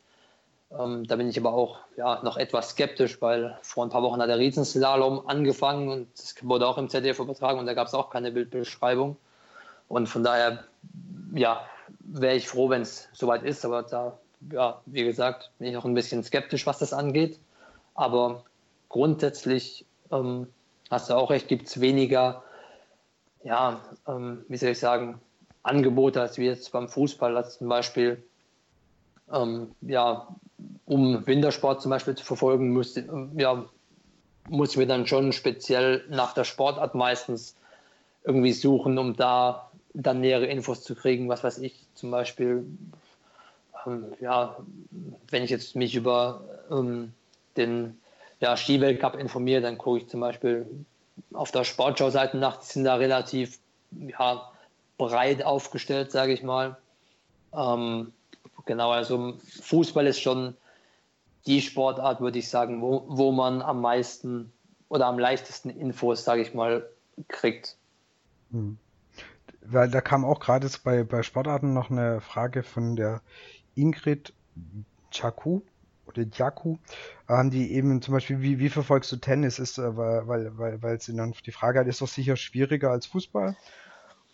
Ähm, 0.70 1.06
da 1.06 1.16
bin 1.16 1.28
ich 1.28 1.38
aber 1.38 1.54
auch 1.54 1.78
ja, 1.96 2.22
noch 2.22 2.36
etwas 2.36 2.70
skeptisch, 2.70 3.20
weil 3.22 3.58
vor 3.62 3.86
ein 3.86 3.90
paar 3.90 4.02
Wochen 4.02 4.20
hat 4.20 4.28
der 4.28 4.38
Riesenslalom 4.38 5.26
angefangen 5.26 5.88
und 5.88 6.08
das 6.18 6.34
wurde 6.42 6.66
auch 6.66 6.76
im 6.76 6.90
ZDF 6.90 7.18
übertragen 7.18 7.58
und 7.58 7.66
da 7.66 7.74
gab 7.74 7.86
es 7.86 7.94
auch 7.94 8.10
keine 8.10 8.30
Bildbeschreibung. 8.32 9.16
Und 9.88 10.08
von 10.08 10.22
daher, 10.22 10.64
ja, 11.32 11.64
wäre 12.00 12.36
ich 12.36 12.48
froh, 12.48 12.68
wenn 12.68 12.82
es 12.82 13.08
soweit 13.12 13.42
ist, 13.44 13.64
aber 13.64 13.82
da, 13.82 14.18
ja, 14.52 14.80
wie 14.86 15.04
gesagt, 15.04 15.50
bin 15.58 15.68
ich 15.68 15.74
noch 15.74 15.86
ein 15.86 15.94
bisschen 15.94 16.22
skeptisch, 16.22 16.66
was 16.66 16.78
das 16.78 16.92
angeht. 16.92 17.38
Aber 17.94 18.44
grundsätzlich 18.90 19.86
ähm, 20.12 20.46
hast 20.90 21.08
du 21.08 21.14
auch 21.14 21.30
recht, 21.30 21.48
gibt 21.48 21.68
es 21.68 21.80
weniger, 21.80 22.42
ja, 23.42 23.80
ähm, 24.06 24.44
wie 24.48 24.58
soll 24.58 24.70
ich 24.70 24.78
sagen, 24.78 25.20
Angebote 25.62 26.20
als 26.20 26.36
wie 26.36 26.46
jetzt 26.46 26.70
beim 26.72 26.88
Fußball, 26.88 27.36
als 27.36 27.58
zum 27.58 27.68
Beispiel, 27.68 28.22
ähm, 29.32 29.74
ja, 29.80 30.28
um 30.88 31.26
Wintersport 31.26 31.82
zum 31.82 31.90
Beispiel 31.90 32.14
zu 32.14 32.24
verfolgen, 32.24 32.72
müsste, 32.72 33.04
ja, 33.36 33.64
muss 34.48 34.70
ich 34.70 34.78
mir 34.78 34.86
dann 34.86 35.06
schon 35.06 35.32
speziell 35.32 36.02
nach 36.08 36.32
der 36.32 36.44
Sportart 36.44 36.94
meistens 36.94 37.54
irgendwie 38.24 38.52
suchen, 38.52 38.96
um 38.96 39.14
da 39.14 39.70
dann 39.92 40.20
nähere 40.20 40.46
Infos 40.46 40.82
zu 40.82 40.94
kriegen. 40.94 41.28
Was 41.28 41.44
weiß 41.44 41.58
ich, 41.58 41.74
zum 41.94 42.10
Beispiel, 42.10 42.64
ähm, 43.86 44.06
ja, 44.20 44.56
wenn 45.30 45.44
ich 45.44 45.50
jetzt 45.50 45.76
mich 45.76 45.94
über 45.94 46.40
ähm, 46.70 47.12
den 47.58 47.98
ja, 48.40 48.56
Skiweltcup 48.56 49.16
informiere, 49.16 49.60
dann 49.60 49.76
gucke 49.76 49.98
ich 49.98 50.08
zum 50.08 50.20
Beispiel 50.20 50.66
auf 51.34 51.50
der 51.50 51.64
Sportschau-Seite 51.64 52.38
nach, 52.38 52.56
die 52.60 52.66
sind 52.66 52.84
da 52.84 52.94
relativ 52.94 53.58
ja, 53.90 54.50
breit 54.96 55.44
aufgestellt, 55.44 56.12
sage 56.12 56.32
ich 56.32 56.42
mal. 56.42 56.78
Ähm, 57.54 58.12
genau, 58.64 58.90
also 58.90 59.34
Fußball 59.60 60.06
ist 60.06 60.20
schon 60.20 60.54
die 61.48 61.62
Sportart, 61.62 62.20
würde 62.20 62.38
ich 62.38 62.48
sagen, 62.48 62.82
wo, 62.82 63.04
wo 63.08 63.32
man 63.32 63.62
am 63.62 63.80
meisten 63.80 64.52
oder 64.88 65.06
am 65.06 65.18
leichtesten 65.18 65.70
Infos, 65.70 66.22
sage 66.22 66.42
ich 66.42 66.54
mal, 66.54 66.88
kriegt. 67.26 67.76
Hm. 68.52 68.78
Weil 69.62 69.90
da 69.90 70.00
kam 70.00 70.24
auch 70.24 70.40
gerade 70.40 70.68
bei, 70.84 71.04
bei 71.04 71.22
Sportarten 71.22 71.72
noch 71.72 71.90
eine 71.90 72.20
Frage 72.20 72.62
von 72.62 72.96
der 72.96 73.22
Ingrid 73.74 74.34
Chaku 75.10 75.62
oder 76.06 76.24
Jaku, 76.32 76.76
ähm, 77.28 77.50
die 77.50 77.72
eben 77.72 78.02
zum 78.02 78.14
Beispiel, 78.14 78.42
wie, 78.42 78.58
wie 78.58 78.68
verfolgst 78.68 79.10
du 79.12 79.16
Tennis? 79.16 79.58
Ist, 79.58 79.78
äh, 79.78 79.96
weil, 79.96 80.28
weil, 80.28 80.58
weil, 80.58 80.82
weil 80.82 81.00
sie 81.00 81.16
dann 81.16 81.34
die 81.44 81.52
Frage 81.52 81.80
hat, 81.80 81.86
ist 81.86 82.02
doch 82.02 82.08
sicher 82.08 82.36
schwieriger 82.36 82.90
als 82.90 83.06
Fußball. 83.06 83.56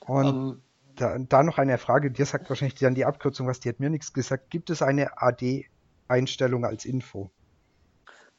Und 0.00 0.26
um, 0.26 0.50
ähm. 0.50 0.62
da, 0.96 1.16
da 1.18 1.42
noch 1.44 1.58
eine 1.58 1.78
Frage, 1.78 2.10
dir 2.10 2.26
sagt 2.26 2.48
wahrscheinlich 2.48 2.78
dann 2.78 2.94
die 2.94 3.04
Abkürzung, 3.04 3.46
was 3.46 3.60
die 3.60 3.68
hat 3.68 3.80
mir 3.80 3.90
nichts 3.90 4.12
gesagt. 4.12 4.50
Gibt 4.50 4.70
es 4.70 4.82
eine 4.82 5.20
AD-Einstellung 6.14 6.64
als 6.64 6.84
Info? 6.84 7.30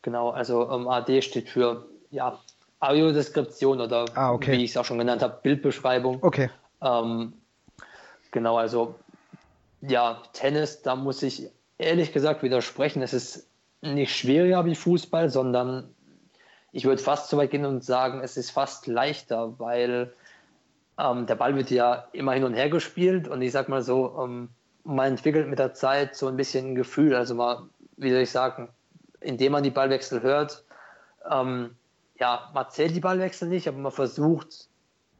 Genau, 0.01 0.29
also 0.29 0.69
ähm, 0.71 0.87
AD 0.87 1.21
steht 1.21 1.49
für 1.49 1.87
ja, 2.11 2.39
Audiodeskription 2.79 3.81
oder 3.81 4.05
ah, 4.15 4.31
okay. 4.31 4.53
wie 4.53 4.63
ich 4.63 4.71
es 4.71 4.77
auch 4.77 4.85
schon 4.85 4.99
genannt 4.99 5.21
habe, 5.21 5.39
Bildbeschreibung. 5.41 6.19
Okay. 6.21 6.49
Ähm, 6.81 7.33
genau, 8.31 8.57
also 8.57 8.95
ja, 9.81 10.21
Tennis, 10.33 10.81
da 10.81 10.95
muss 10.95 11.23
ich 11.23 11.49
ehrlich 11.77 12.13
gesagt 12.13 12.43
widersprechen. 12.43 13.01
Es 13.01 13.13
ist 13.13 13.47
nicht 13.81 14.15
schwieriger 14.15 14.65
wie 14.65 14.75
Fußball, 14.75 15.29
sondern 15.29 15.89
ich 16.71 16.85
würde 16.85 17.01
fast 17.01 17.29
so 17.29 17.37
weit 17.37 17.51
gehen 17.51 17.65
und 17.65 17.83
sagen, 17.83 18.21
es 18.21 18.37
ist 18.37 18.51
fast 18.51 18.87
leichter, 18.87 19.59
weil 19.59 20.13
ähm, 20.99 21.25
der 21.25 21.35
Ball 21.35 21.55
wird 21.55 21.71
ja 21.71 22.07
immer 22.11 22.33
hin 22.33 22.43
und 22.43 22.53
her 22.53 22.69
gespielt 22.69 23.27
und 23.27 23.41
ich 23.41 23.51
sag 23.51 23.69
mal 23.69 23.81
so, 23.81 24.19
ähm, 24.23 24.49
man 24.85 25.07
entwickelt 25.07 25.47
mit 25.47 25.59
der 25.59 25.73
Zeit 25.73 26.15
so 26.15 26.27
ein 26.27 26.37
bisschen 26.37 26.67
ein 26.67 26.75
Gefühl, 26.75 27.15
also 27.15 27.35
mal, 27.35 27.63
wie 27.97 28.11
soll 28.11 28.21
ich 28.21 28.31
sagen, 28.31 28.69
indem 29.19 29.51
man 29.51 29.63
die 29.63 29.71
Ballwechsel 29.71 30.21
hört, 30.21 30.63
ähm, 31.29 31.75
ja, 32.19 32.49
man 32.53 32.69
zählt 32.69 32.95
die 32.95 33.01
Ballwechsel 33.01 33.49
nicht, 33.49 33.67
aber 33.67 33.77
man 33.77 33.91
versucht 33.91 34.69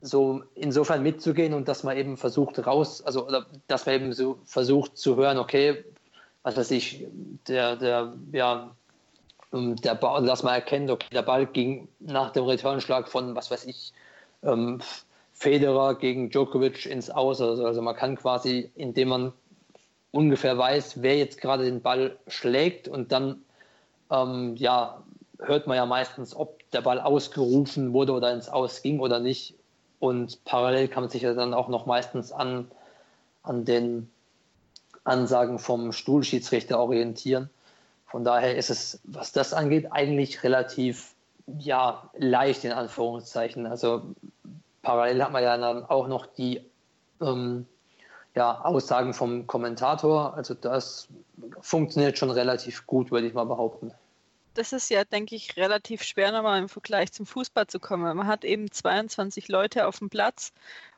so 0.02 0.44
insofern 0.54 1.04
mitzugehen 1.04 1.54
und 1.54 1.68
dass 1.68 1.84
man 1.84 1.98
eben 1.98 2.16
versucht 2.16 2.66
raus, 2.66 3.02
also 3.04 3.28
oder 3.28 3.48
dass 3.68 3.86
man 3.86 3.96
eben 3.96 4.14
so 4.14 4.40
versucht 4.46 4.98
zu 4.98 5.16
hören, 5.16 5.40
okay, 5.40 5.84
was 6.44 6.58
weiß 6.58 6.72
ich, 6.72 7.08
der, 7.48 7.76
der, 7.76 8.14
ja, 8.32 8.76
ähm, 9.52 9.76
der 9.78 9.96
Ball, 9.96 10.26
dass 10.26 10.44
man 10.44 10.54
erkennt, 10.54 10.92
okay, 10.92 11.08
der 11.12 11.24
Ball 11.24 11.48
ging 11.48 11.88
nach 12.00 12.32
dem 12.32 12.44
Returnschlag 12.44 13.08
von, 13.10 13.36
was 13.36 13.50
weiß 13.50 13.66
ich, 13.66 13.94
ähm, 14.44 14.80
Federer 15.34 15.96
gegen 15.96 16.30
Djokovic 16.30 16.86
ins 16.86 17.10
Aus. 17.10 17.42
Also, 17.42 17.66
also 17.66 17.82
man 17.82 17.96
kann 17.96 18.16
quasi, 18.16 18.72
indem 18.76 19.10
man 19.10 19.34
ungefähr 20.16 20.58
weiß, 20.58 21.02
wer 21.02 21.18
jetzt 21.18 21.42
gerade 21.42 21.66
den 21.66 21.82
Ball 21.82 22.18
schlägt 22.28 22.88
und 22.88 23.12
dann 23.12 23.42
ähm, 24.10 24.56
ja, 24.56 25.04
hört 25.40 25.68
man 25.68 25.76
ja 25.76 25.86
meistens, 25.86 26.34
ob 26.34 26.60
der 26.72 26.82
Ball 26.82 27.02
ausgerufen 27.02 27.92
wurde 27.92 28.14
oder 28.14 28.34
ins 28.34 28.48
Aus 28.48 28.82
ging 28.82 29.02
oder 29.02 29.20
nicht. 29.20 29.56
Und 30.00 30.44
parallel 30.46 30.88
kann 30.88 31.04
man 31.04 31.10
sich 31.10 31.24
ja 31.24 31.34
dann 31.34 31.54
auch 31.54 31.68
noch 31.68 31.86
meistens 31.86 32.32
an, 32.32 32.72
an 33.44 33.66
den 33.66 34.10
Ansagen 35.04 35.60
vom 35.60 35.92
Stuhlschiedsrichter 35.92 36.80
orientieren. 36.80 37.50
Von 38.08 38.24
daher 38.24 38.56
ist 38.56 38.70
es, 38.70 39.02
was 39.04 39.34
das 39.34 39.54
angeht, 39.54 39.92
eigentlich 39.92 40.44
relativ 40.44 41.14
ja, 41.60 42.10
leicht 42.18 42.64
in 42.64 42.72
Anführungszeichen. 42.72 43.66
Also 43.66 44.04
parallel 44.82 45.24
hat 45.24 45.34
man 45.34 45.44
ja 45.44 45.58
dann 45.58 45.84
auch 45.84 46.08
noch 46.08 46.26
die 46.26 46.62
ähm, 47.22 47.66
ja, 48.36 48.62
Aussagen 48.62 49.14
vom 49.14 49.48
Kommentator. 49.48 50.34
Also 50.36 50.54
das 50.54 51.08
funktioniert 51.62 52.18
schon 52.18 52.32
relativ 52.32 52.86
gut, 52.86 53.12
würde 53.12 53.28
ich 53.28 53.34
mal 53.34 53.46
behaupten. 53.46 53.94
Das 54.54 54.72
ist 54.72 54.90
ja, 54.90 55.04
denke 55.04 55.36
ich, 55.36 55.58
relativ 55.58 56.04
schwer 56.04 56.32
nochmal 56.32 56.60
im 56.60 56.70
Vergleich 56.70 57.12
zum 57.12 57.26
Fußball 57.26 57.68
zu 57.68 57.80
kommen. 57.80 58.16
Man 58.16 58.28
hat 58.28 58.46
eben 58.46 58.72
22 58.72 59.48
Leute 59.48 59.88
auf 59.88 60.00
dem 60.00 60.10
Platz 60.10 60.54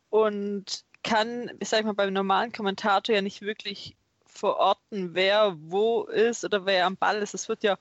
und 0.09 0.83
kann, 1.03 1.51
ich 1.59 1.71
mal, 1.71 1.93
beim 1.93 2.13
normalen 2.13 2.51
Kommentator 2.51 3.15
ja 3.15 3.21
nicht 3.21 3.41
wirklich 3.41 3.95
verorten, 4.25 5.15
wer 5.15 5.55
wo 5.59 6.03
ist 6.03 6.43
oder 6.43 6.65
wer 6.65 6.85
am 6.85 6.97
Ball 6.97 7.17
ist. 7.17 7.33
Es 7.33 7.49
wird 7.49 7.63
ja 7.63 7.77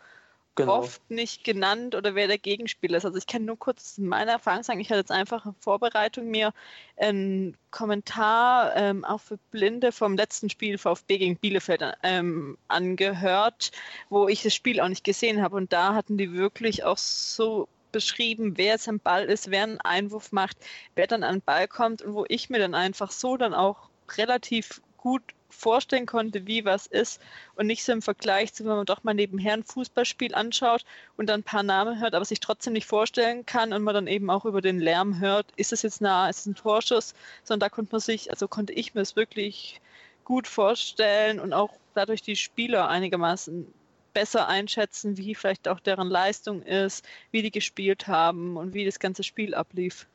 genau. 0.57 0.79
oft 0.79 1.11
nicht 1.11 1.45
genannt 1.45 1.95
oder 1.95 2.15
wer 2.15 2.27
der 2.27 2.39
Gegenspieler 2.39 2.99
ist. 2.99 3.05
Also 3.05 3.19
ich 3.19 3.27
kann 3.27 3.45
nur 3.45 3.59
kurz 3.59 3.99
meine 3.99 4.33
Erfahrung 4.33 4.63
sagen. 4.63 4.81
Ich 4.81 4.91
hatte 4.91 5.01
jetzt 5.01 5.13
einfach 5.13 5.47
in 5.47 5.55
Vorbereitung 5.61 6.29
mir 6.29 6.53
einen 6.97 7.57
Kommentar 7.71 8.75
ähm, 8.75 9.05
auch 9.05 9.21
für 9.21 9.39
Blinde 9.51 9.93
vom 9.93 10.17
letzten 10.17 10.51
Spiel 10.51 10.79
VfB 10.79 11.19
gegen 11.19 11.37
Bielefeld 11.37 11.85
ähm, 12.03 12.59
angehört, 12.69 13.71
wo 14.09 14.29
ich 14.29 14.43
das 14.43 14.55
Spiel 14.55 14.81
auch 14.81 14.89
nicht 14.89 15.05
gesehen 15.05 15.43
habe. 15.43 15.57
Und 15.57 15.73
da 15.73 15.95
hatten 15.95 16.19
die 16.19 16.33
wirklich 16.33 16.85
auch 16.85 16.99
so 16.99 17.69
beschrieben, 17.93 18.57
wer 18.57 18.73
jetzt 18.73 18.89
am 18.89 18.99
Ball 18.99 19.25
ist, 19.25 19.51
wer 19.51 19.63
einen 19.63 19.81
Einwurf 19.81 20.33
macht, 20.33 20.57
wer 20.95 21.07
dann 21.07 21.23
an 21.23 21.37
den 21.37 21.43
Ball 21.43 21.69
kommt 21.69 22.03
und 22.03 22.15
wo 22.15 22.25
ich 22.29 22.51
mir 22.51 22.59
dann 22.59 22.75
einfach 22.75 23.11
so 23.11 23.37
dann 23.37 23.55
auch 23.55 23.89
relativ 24.17 24.83
gut 25.07 25.23
vorstellen 25.51 26.05
konnte, 26.05 26.49
wie 26.49 26.65
was 26.65 26.89
ist 26.89 27.23
und 27.55 27.69
nicht 27.69 27.85
so 27.85 27.93
im 27.93 28.03
Vergleich 28.03 28.53
zu, 28.53 28.65
wenn 28.65 28.75
man 28.75 28.87
doch 28.87 29.05
mal 29.05 29.15
nebenher 29.15 29.53
ein 29.53 29.63
Fußballspiel 29.63 30.35
anschaut 30.35 30.85
und 31.17 31.29
dann 31.29 31.43
ein 31.43 31.45
paar 31.45 31.63
Namen 31.63 32.01
hört, 32.01 32.17
aber 32.17 32.25
sich 32.25 32.41
trotzdem 32.41 32.73
nicht 32.73 32.89
vorstellen 32.89 33.47
kann 33.47 33.73
und 33.73 33.85
man 33.85 33.95
dann 33.95 34.09
eben 34.09 34.29
auch 34.31 34.45
über 34.45 34.61
den 34.61 34.81
Lärm 34.81 35.21
hört, 35.21 35.47
ist 35.55 35.73
es 35.73 35.83
jetzt 35.83 36.01
nah, 36.01 36.29
ist 36.29 36.41
es 36.41 36.47
ein 36.47 36.57
Torschuss, 36.57 37.15
sondern 37.45 37.61
da 37.61 37.69
konnte 37.69 37.93
man 37.93 38.01
sich, 38.01 38.33
also 38.33 38.49
konnte 38.49 38.73
ich 38.73 38.97
mir 38.97 39.01
es 39.01 39.15
wirklich 39.15 39.81
gut 40.25 40.49
vorstellen 40.49 41.39
und 41.39 41.53
auch 41.53 41.71
dadurch 41.95 42.23
die 42.23 42.35
Spieler 42.35 42.89
einigermaßen 42.89 43.73
besser 44.13 44.49
einschätzen, 44.49 45.19
wie 45.19 45.37
vielleicht 45.37 45.69
auch 45.69 45.79
deren 45.79 46.11
Leistung 46.11 46.63
ist, 46.63 47.07
wie 47.31 47.43
die 47.43 47.53
gespielt 47.53 48.09
haben 48.09 48.57
und 48.57 48.75
wie 48.75 48.85
das 48.85 48.99
ganze 48.99 49.23
Spiel 49.23 49.55
ablief. 49.55 50.09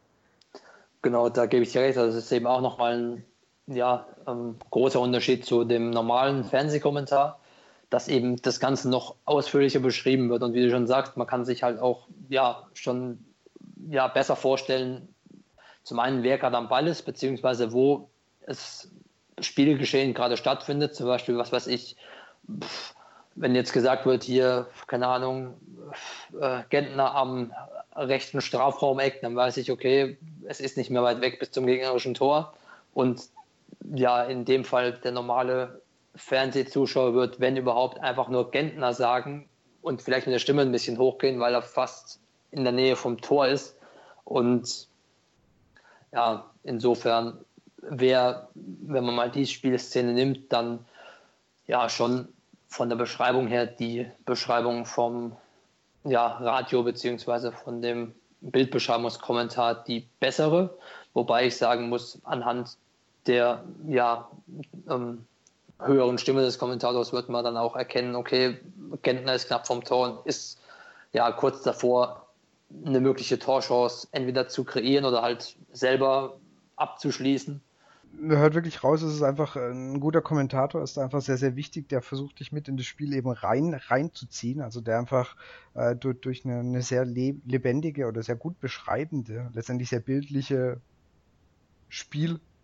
Genau, 1.01 1.29
da 1.29 1.45
gebe 1.45 1.63
ich 1.63 1.71
dir 1.71 1.79
recht. 1.79 1.97
Also 1.97 2.17
es 2.17 2.25
ist 2.25 2.31
eben 2.33 2.45
auch 2.45 2.59
nochmal 2.59 2.97
ein 2.97 3.25
ja, 3.67 4.05
ähm, 4.27 4.57
großer 4.69 4.99
Unterschied 4.99 5.45
zu 5.45 5.63
dem 5.63 5.89
normalen 5.91 6.43
Fernsehkommentar, 6.43 7.39
dass 7.89 8.07
eben 8.07 8.41
das 8.41 8.59
Ganze 8.59 8.89
noch 8.89 9.15
ausführlicher 9.25 9.79
beschrieben 9.79 10.29
wird. 10.29 10.43
Und 10.43 10.53
wie 10.53 10.61
du 10.61 10.71
schon 10.71 10.87
sagst, 10.87 11.17
man 11.17 11.27
kann 11.27 11.45
sich 11.45 11.63
halt 11.63 11.79
auch 11.79 12.07
ja, 12.29 12.63
schon 12.73 13.23
ja, 13.89 14.07
besser 14.07 14.35
vorstellen, 14.35 15.07
zum 15.83 15.99
einen, 15.99 16.23
wer 16.23 16.37
gerade 16.37 16.57
am 16.57 16.69
Ball 16.69 16.87
ist, 16.87 17.03
beziehungsweise 17.03 17.73
wo 17.73 18.09
das 18.45 18.89
Spielgeschehen 19.39 20.13
gerade 20.13 20.37
stattfindet. 20.37 20.95
Zum 20.95 21.07
Beispiel, 21.07 21.37
was 21.37 21.51
weiß 21.51 21.67
ich, 21.67 21.95
wenn 23.35 23.55
jetzt 23.55 23.73
gesagt 23.73 24.05
wird, 24.05 24.23
hier, 24.23 24.67
keine 24.87 25.07
Ahnung, 25.07 25.55
äh, 26.39 26.61
Gentner 26.69 27.15
am 27.15 27.51
rechten 27.95 28.41
Strafraumeck, 28.41 29.21
dann 29.21 29.35
weiß 29.35 29.57
ich, 29.57 29.71
okay, 29.71 30.17
es 30.45 30.59
ist 30.59 30.77
nicht 30.77 30.89
mehr 30.89 31.03
weit 31.03 31.21
weg 31.21 31.39
bis 31.39 31.51
zum 31.51 31.65
gegnerischen 31.65 32.13
Tor. 32.13 32.53
Und 32.93 33.21
ja, 33.93 34.23
in 34.23 34.45
dem 34.45 34.63
Fall 34.63 34.93
der 34.93 35.11
normale 35.11 35.81
Fernsehzuschauer 36.15 37.13
wird, 37.13 37.39
wenn 37.39 37.57
überhaupt, 37.57 37.99
einfach 37.99 38.27
nur 38.29 38.51
Gentner 38.51 38.93
sagen 38.93 39.47
und 39.81 40.01
vielleicht 40.01 40.27
mit 40.27 40.33
der 40.33 40.39
Stimme 40.39 40.61
ein 40.61 40.71
bisschen 40.71 40.97
hochgehen, 40.97 41.39
weil 41.39 41.53
er 41.53 41.61
fast 41.61 42.19
in 42.51 42.63
der 42.63 42.73
Nähe 42.73 42.95
vom 42.95 43.19
Tor 43.21 43.47
ist. 43.47 43.77
Und 44.25 44.87
ja, 46.11 46.49
insofern 46.63 47.39
wäre, 47.81 48.49
wenn 48.53 49.05
man 49.05 49.15
mal 49.15 49.31
die 49.31 49.47
Spielszene 49.47 50.13
nimmt, 50.13 50.51
dann 50.51 50.85
ja 51.67 51.89
schon 51.89 52.27
von 52.67 52.89
der 52.89 52.97
Beschreibung 52.97 53.47
her 53.47 53.65
die 53.65 54.07
Beschreibung 54.25 54.85
vom 54.85 55.35
ja, 56.03 56.27
Radio 56.27 56.83
beziehungsweise 56.83 57.51
von 57.51 57.81
dem 57.81 58.13
Bildbeschreibungskommentar 58.41 59.83
die 59.83 60.07
bessere, 60.19 60.77
wobei 61.13 61.47
ich 61.47 61.57
sagen 61.57 61.89
muss, 61.89 62.19
anhand 62.23 62.77
der 63.27 63.63
ja, 63.87 64.29
ähm, 64.89 65.25
höheren 65.79 66.17
Stimme 66.17 66.41
des 66.41 66.57
Kommentators 66.57 67.13
wird 67.13 67.29
man 67.29 67.43
dann 67.43 67.57
auch 67.57 67.75
erkennen, 67.75 68.15
okay, 68.15 68.57
Gentner 69.01 69.35
ist 69.35 69.47
knapp 69.47 69.67
vom 69.67 69.83
Tor 69.83 70.09
und 70.09 70.27
ist 70.27 70.59
ja 71.13 71.31
kurz 71.31 71.63
davor, 71.63 72.27
eine 72.85 73.01
mögliche 73.01 73.37
Torchance 73.37 74.07
entweder 74.11 74.47
zu 74.47 74.63
kreieren 74.63 75.05
oder 75.05 75.21
halt 75.21 75.57
selber 75.73 76.37
abzuschließen. 76.77 77.61
Man 78.13 78.37
hört 78.37 78.55
wirklich 78.55 78.83
raus, 78.83 79.01
es 79.01 79.13
ist 79.13 79.23
einfach 79.23 79.55
ein 79.55 79.99
guter 79.99 80.21
Kommentator, 80.21 80.81
ist 80.81 80.97
einfach 80.97 81.21
sehr, 81.21 81.37
sehr 81.37 81.55
wichtig, 81.55 81.87
der 81.87 82.01
versucht 82.01 82.39
dich 82.39 82.51
mit 82.51 82.67
in 82.67 82.75
das 82.75 82.85
Spiel 82.85 83.13
eben 83.13 83.31
rein, 83.31 83.73
reinzuziehen, 83.73 84.61
also 84.61 84.81
der 84.81 84.99
einfach 84.99 85.35
äh, 85.75 85.95
durch, 85.95 86.19
durch 86.19 86.45
eine, 86.45 86.59
eine 86.59 86.81
sehr 86.81 87.05
lebendige 87.05 88.07
oder 88.07 88.21
sehr 88.21 88.35
gut 88.35 88.59
beschreibende, 88.59 89.49
letztendlich 89.53 89.89
sehr 89.89 90.01
bildliche 90.01 90.81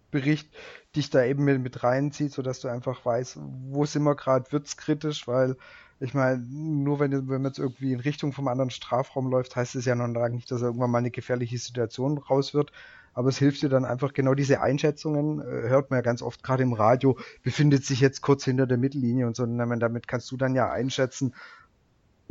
Spielbericht 0.08 0.50
dich 0.96 1.10
da 1.10 1.24
eben 1.24 1.44
mit, 1.44 1.62
mit 1.62 1.84
reinzieht, 1.84 2.32
sodass 2.32 2.60
du 2.60 2.68
einfach 2.68 3.06
weißt, 3.06 3.38
wo 3.70 3.86
sind 3.86 4.04
wir 4.04 4.16
gerade, 4.16 4.52
wird's 4.52 4.78
kritisch, 4.78 5.28
weil 5.28 5.58
ich 6.00 6.14
meine, 6.14 6.38
nur 6.38 7.00
wenn, 7.00 7.12
wenn 7.12 7.42
man 7.42 7.46
jetzt 7.46 7.60
irgendwie 7.60 7.92
in 7.92 8.00
Richtung 8.00 8.32
vom 8.32 8.48
anderen 8.48 8.70
Strafraum 8.70 9.30
läuft, 9.30 9.56
heißt 9.56 9.76
es 9.76 9.86
ja 9.86 9.96
noch 9.96 10.08
lange 10.08 10.36
nicht, 10.36 10.52
dass 10.52 10.62
irgendwann 10.62 10.92
mal 10.92 11.00
eine 11.00 11.12
gefährliche 11.12 11.58
Situation 11.58 12.18
raus 12.18 12.54
wird 12.54 12.72
aber 13.18 13.30
es 13.30 13.40
hilft 13.40 13.64
dir 13.64 13.70
dann 13.70 13.84
einfach 13.84 14.14
genau 14.14 14.36
diese 14.36 14.62
Einschätzungen, 14.62 15.42
äh, 15.42 15.70
hört 15.70 15.90
man 15.90 15.98
ja 15.98 16.02
ganz 16.04 16.22
oft 16.22 16.44
gerade 16.44 16.62
im 16.62 16.74
Radio, 16.74 17.18
befindet 17.42 17.84
sich 17.84 18.00
jetzt 18.00 18.22
kurz 18.22 18.46
hinter 18.46 18.68
der 18.68 18.78
Mittellinie 18.78 19.26
und 19.26 19.36
so, 19.36 19.42
und 19.42 19.58
damit 19.58 20.08
kannst 20.08 20.30
du 20.30 20.38
dann 20.38 20.54
ja 20.54 20.70
einschätzen, 20.70 21.34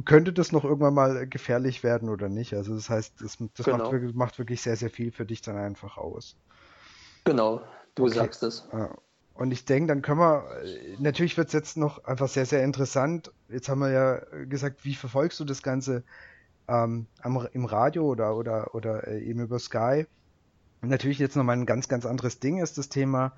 könnte 0.05 0.33
das 0.33 0.53
noch 0.53 0.63
irgendwann 0.63 0.95
mal 0.95 1.27
gefährlich 1.27 1.83
werden 1.83 2.09
oder 2.09 2.29
nicht. 2.29 2.55
Also 2.55 2.77
das 2.77 2.89
heißt, 2.89 3.21
das, 3.21 3.37
das 3.57 3.67
genau. 3.67 3.79
macht, 3.79 3.91
wirklich, 3.91 4.15
macht, 4.15 4.39
wirklich, 4.39 4.63
sehr, 4.63 4.77
sehr 4.77 4.91
viel 4.91 5.11
für 5.11 5.27
dich 5.27 5.43
dann 5.43 5.57
einfach 5.57 5.97
aus. 5.97 6.37
Genau, 7.27 7.61
du 7.95 8.05
okay. 8.05 8.15
sagst 8.15 8.43
es. 8.43 8.67
Und 9.35 9.51
ich 9.51 9.67
denke, 9.67 9.89
dann 9.89 10.01
können 10.01 10.21
wir, 10.21 10.45
äh, 10.63 10.97
natürlich 10.99 11.37
wird 11.37 11.49
es 11.49 11.53
jetzt 11.53 11.77
noch 11.77 12.05
einfach 12.05 12.29
sehr, 12.29 12.47
sehr 12.47 12.65
interessant. 12.65 13.31
Jetzt 13.51 13.69
haben 13.69 13.81
wir 13.81 13.91
ja 13.91 14.21
gesagt, 14.47 14.87
wie 14.87 14.95
verfolgst 14.95 15.39
du 15.39 15.45
das 15.45 15.63
Ganze 15.63 16.05
ähm, 16.69 17.07
im 17.53 17.65
Radio 17.67 18.07
oder, 18.07 18.35
oder, 18.35 18.75
oder 18.75 19.07
äh, 19.07 19.21
eben 19.23 19.41
über 19.41 19.59
Sky? 19.59 20.07
natürlich 20.83 21.19
jetzt 21.19 21.37
nochmal 21.37 21.57
ein 21.57 21.67
ganz, 21.67 21.89
ganz 21.89 22.07
anderes 22.07 22.39
Ding 22.39 22.63
ist 22.63 22.79
das 22.79 22.89
Thema, 22.89 23.33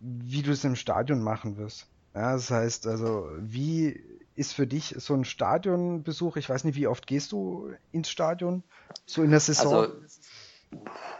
wie 0.00 0.42
du 0.42 0.50
es 0.52 0.64
im 0.64 0.76
Stadion 0.76 1.22
machen 1.22 1.56
wirst. 1.56 1.86
Ja, 2.14 2.32
das 2.32 2.50
heißt, 2.50 2.86
also, 2.86 3.28
wie 3.38 4.00
ist 4.36 4.52
für 4.52 4.66
dich 4.66 4.94
so 4.98 5.14
ein 5.14 5.24
Stadionbesuch? 5.24 6.36
Ich 6.36 6.48
weiß 6.48 6.64
nicht, 6.64 6.76
wie 6.76 6.86
oft 6.86 7.06
gehst 7.06 7.32
du 7.32 7.70
ins 7.92 8.08
Stadion? 8.08 8.62
So 9.06 9.22
in 9.22 9.30
der 9.30 9.40
Saison? 9.40 9.74
Also, 9.74 9.94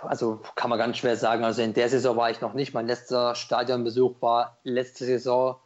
also 0.02 0.40
kann 0.54 0.70
man 0.70 0.78
ganz 0.78 0.98
schwer 0.98 1.16
sagen. 1.16 1.44
Also 1.44 1.62
in 1.62 1.74
der 1.74 1.88
Saison 1.88 2.16
war 2.16 2.30
ich 2.30 2.40
noch 2.40 2.54
nicht. 2.54 2.74
Mein 2.74 2.86
letzter 2.86 3.34
Stadionbesuch 3.34 4.20
war 4.20 4.58
letzte 4.64 5.04
Saison 5.04 5.56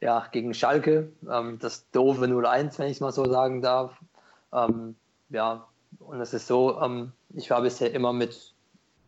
ja, 0.00 0.26
gegen 0.32 0.54
Schalke. 0.54 1.12
Ähm, 1.30 1.58
das 1.60 1.90
doofe 1.90 2.24
0-1, 2.24 2.78
wenn 2.78 2.86
ich 2.86 2.94
es 2.94 3.00
mal 3.00 3.12
so 3.12 3.24
sagen 3.30 3.62
darf. 3.62 3.92
Ähm, 4.52 4.96
ja, 5.30 5.66
und 6.00 6.20
es 6.20 6.34
ist 6.34 6.46
so, 6.46 6.80
ähm, 6.80 7.12
ich 7.34 7.50
war 7.50 7.62
bisher 7.62 7.92
immer 7.92 8.12
mit 8.12 8.52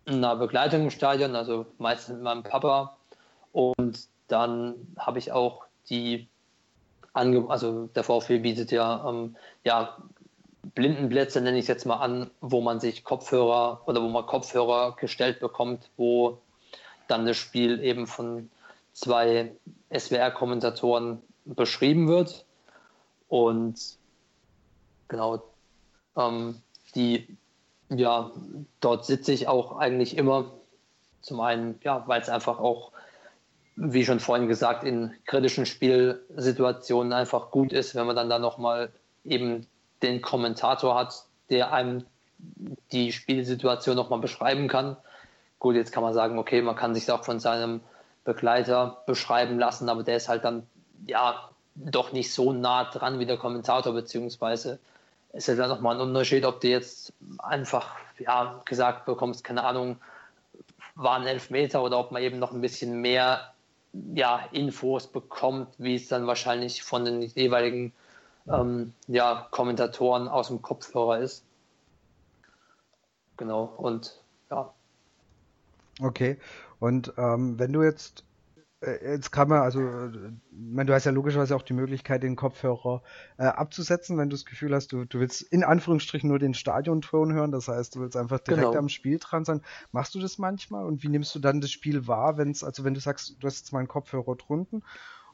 einer 0.07 0.37
Begleitung 0.37 0.83
im 0.83 0.91
Stadion, 0.91 1.35
also 1.35 1.67
meistens 1.79 2.15
mit 2.15 2.23
meinem 2.23 2.43
Papa. 2.43 2.97
Und 3.53 4.09
dann 4.29 4.75
habe 4.99 5.19
ich 5.19 5.33
auch 5.33 5.65
die, 5.89 6.29
Ange 7.13 7.49
also 7.49 7.87
der 7.95 8.03
VfB 8.03 8.39
bietet 8.39 8.73
ja, 8.73 9.09
ähm, 9.09 9.37
ja 9.63 9.97
Blindenplätze, 10.75 11.41
nenne 11.41 11.59
ich 11.59 11.65
es 11.65 11.69
jetzt 11.69 11.87
mal 11.87 11.97
an, 11.97 12.31
wo 12.41 12.61
man 12.61 12.81
sich 12.81 13.05
Kopfhörer 13.05 13.83
oder 13.87 14.03
wo 14.03 14.09
man 14.09 14.27
Kopfhörer 14.27 14.97
gestellt 14.97 15.41
bekommt, 15.41 15.91
wo 15.97 16.39
dann 17.09 17.27
das 17.27 17.37
Spiel 17.37 17.83
eben 17.83 18.07
von 18.07 18.51
zwei 18.93 19.53
SWR-Kommentatoren 19.93 21.21
beschrieben 21.45 22.09
wird. 22.09 22.45
Und 23.29 23.79
genau, 25.09 25.43
ähm, 26.17 26.63
die 26.95 27.37
ja, 27.91 28.31
dort 28.81 29.05
sitze 29.05 29.33
ich 29.33 29.49
auch 29.49 29.77
eigentlich 29.77 30.17
immer. 30.17 30.53
Zum 31.21 31.41
einen, 31.41 31.79
ja, 31.83 32.05
weil 32.07 32.21
es 32.21 32.29
einfach 32.29 32.59
auch, 32.59 32.93
wie 33.77 34.05
schon 34.05 34.21
vorhin 34.21 34.47
gesagt, 34.47 34.85
in 34.85 35.13
kritischen 35.27 35.67
Spielsituationen 35.67 37.13
einfach 37.13 37.51
gut 37.51 37.73
ist, 37.73 37.95
wenn 37.95 38.07
man 38.07 38.17
dann 38.17 38.29
da 38.29 38.39
nochmal 38.39 38.93
eben 39.25 39.67
den 40.05 40.23
Kommentator 40.23 40.95
hat, 40.95 41.25
der 41.51 41.73
einem 41.73 42.05
die 42.93 43.13
Spielsituation 43.13 43.97
nochmal 43.97 44.21
beschreiben 44.21 44.69
kann. 44.69 44.97
Gut, 45.59 45.77
jetzt 45.77 45.93
kann 45.93 46.03
man 46.03 46.15
sagen, 46.15 46.39
okay, 46.39 46.63
man 46.63 46.77
kann 46.77 46.95
sich 46.95 47.11
auch 47.11 47.25
von 47.25 47.41
seinem 47.41 47.81
Begleiter 48.25 49.03
beschreiben 49.07 49.59
lassen, 49.59 49.89
aber 49.89 50.03
der 50.03 50.17
ist 50.17 50.29
halt 50.29 50.45
dann 50.45 50.67
ja 51.07 51.49
doch 51.75 52.13
nicht 52.13 52.33
so 52.33 52.53
nah 52.53 52.85
dran 52.85 53.19
wie 53.19 53.27
der 53.27 53.37
Kommentator, 53.37 53.93
beziehungsweise 53.93 54.79
ist 55.33 55.49
ja 55.49 55.57
dann 55.57 55.69
nochmal 55.69 55.97
ein 55.97 56.01
Unterschied, 56.01 56.45
ob 56.45 56.61
du 56.61 56.69
jetzt 56.69 57.13
einfach 57.39 57.97
ja, 58.19 58.63
gesagt 58.65 59.05
bekommst, 59.05 59.43
keine 59.43 59.65
Ahnung, 59.65 59.97
waren 60.95 61.27
Elfmeter 61.27 61.83
oder 61.83 61.99
ob 61.99 62.13
man 62.13 62.23
eben 62.23 62.39
noch 62.39 62.53
ein 62.53 62.61
bisschen 62.61 63.01
mehr 63.01 63.53
ja, 64.15 64.49
Infos 64.53 65.09
bekommt, 65.09 65.69
wie 65.79 65.97
es 65.97 66.09
dann 66.09 66.27
wahrscheinlich 66.27 66.83
von 66.83 67.05
den 67.05 67.23
jeweiligen 67.23 67.93
ähm, 68.49 68.93
ja, 69.07 69.47
Kommentatoren 69.51 70.29
aus 70.29 70.49
dem 70.49 70.63
Kopfhörer 70.63 71.19
ist. 71.19 71.45
Genau, 73.37 73.65
und 73.65 74.23
ja. 74.51 74.73
Okay, 76.01 76.39
und 76.79 77.13
ähm, 77.17 77.59
wenn 77.59 77.73
du 77.73 77.83
jetzt 77.83 78.25
äh, 78.85 79.13
jetzt 79.13 79.31
kann 79.31 79.49
man, 79.49 79.63
also, 79.63 79.81
man, 80.51 80.87
du 80.87 80.93
hast 80.93 81.05
ja 81.05 81.13
logischerweise 81.13 81.57
auch 81.57 81.63
die 81.63 81.73
Möglichkeit, 81.73 82.23
den 82.23 82.37
Kopfhörer 82.37 83.03
äh, 83.39 83.45
abzusetzen, 83.45 84.19
wenn 84.19 84.29
du 84.29 84.37
das 84.37 84.45
Gefühl 84.45 84.75
hast, 84.75 84.93
du, 84.93 85.05
du 85.05 85.21
willst 85.21 85.43
in 85.43 85.65
Anführungsstrichen 85.65 86.29
nur 86.29 86.39
den 86.39 86.55
Stadionton 86.55 87.33
hören, 87.33 87.53
das 87.53 87.69
heißt, 87.69 87.95
du 87.95 88.01
willst 88.01 88.17
einfach 88.17 88.41
direkt 88.41 88.69
genau. 88.69 88.79
am 88.79 88.89
Spiel 88.89 89.19
dran 89.19 89.45
sein. 89.45 89.63
Machst 89.93 90.15
du 90.15 90.21
das 90.21 90.39
manchmal 90.39 90.85
und 90.85 91.03
wie 91.03 91.09
nimmst 91.09 91.35
du 91.35 91.39
dann 91.39 91.61
das 91.61 91.71
Spiel 91.71 92.07
wahr, 92.07 92.37
wenn 92.37 92.51
es, 92.51 92.63
also 92.63 92.85
wenn 92.85 92.95
du 92.95 93.01
sagst, 93.01 93.37
du 93.41 93.47
hast 93.47 93.59
jetzt 93.59 93.73
mal 93.73 93.81
einen 93.81 93.89
Kopfhörer 93.89 94.37
drunten 94.37 94.83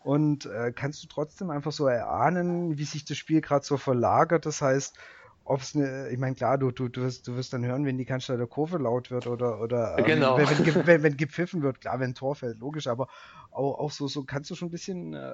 und 0.03 0.47
äh, 0.47 0.73
kannst 0.75 1.03
du 1.03 1.09
trotzdem 1.09 1.51
einfach 1.51 1.73
so 1.73 1.87
erahnen, 1.87 2.79
wie 2.79 2.85
sich 2.85 3.05
das 3.05 3.19
Spiel 3.19 3.41
gerade 3.41 3.65
so 3.65 3.77
verlagert, 3.77 4.47
das 4.47 4.63
heißt, 4.63 4.97
ob 5.45 5.63
es 5.63 5.75
eine, 5.75 6.09
ich 6.11 6.19
meine, 6.19 6.37
klar, 6.37 6.59
du, 6.59 6.71
du, 6.71 6.89
du, 6.89 7.03
wirst, 7.03 7.27
du 7.27 7.35
wirst 7.37 7.53
dann 7.53 7.65
hören, 7.65 7.85
wenn 7.85 7.99
die 7.99 8.05
Kanzler 8.05 8.47
Kurve 8.47 8.79
laut 8.79 9.11
wird 9.11 9.27
oder, 9.27 9.61
oder 9.61 9.99
ähm, 9.99 10.05
genau. 10.05 10.39
wenn, 10.39 10.47
wenn, 10.49 10.87
wenn, 10.87 11.03
wenn, 11.03 11.17
gepfiffen 11.17 11.63
wird, 11.63 11.81
klar, 11.81 11.99
wenn 11.99 12.11
ein 12.11 12.15
Tor 12.15 12.37
fällt, 12.37 12.61
logisch, 12.61 12.87
aber 12.87 13.09
auch, 13.51 13.79
auch 13.79 13.91
so, 13.91 14.07
so 14.07 14.23
kannst 14.23 14.51
du 14.51 14.55
schon 14.55 14.69
ein 14.69 14.71
bisschen 14.71 15.15
äh, 15.15 15.33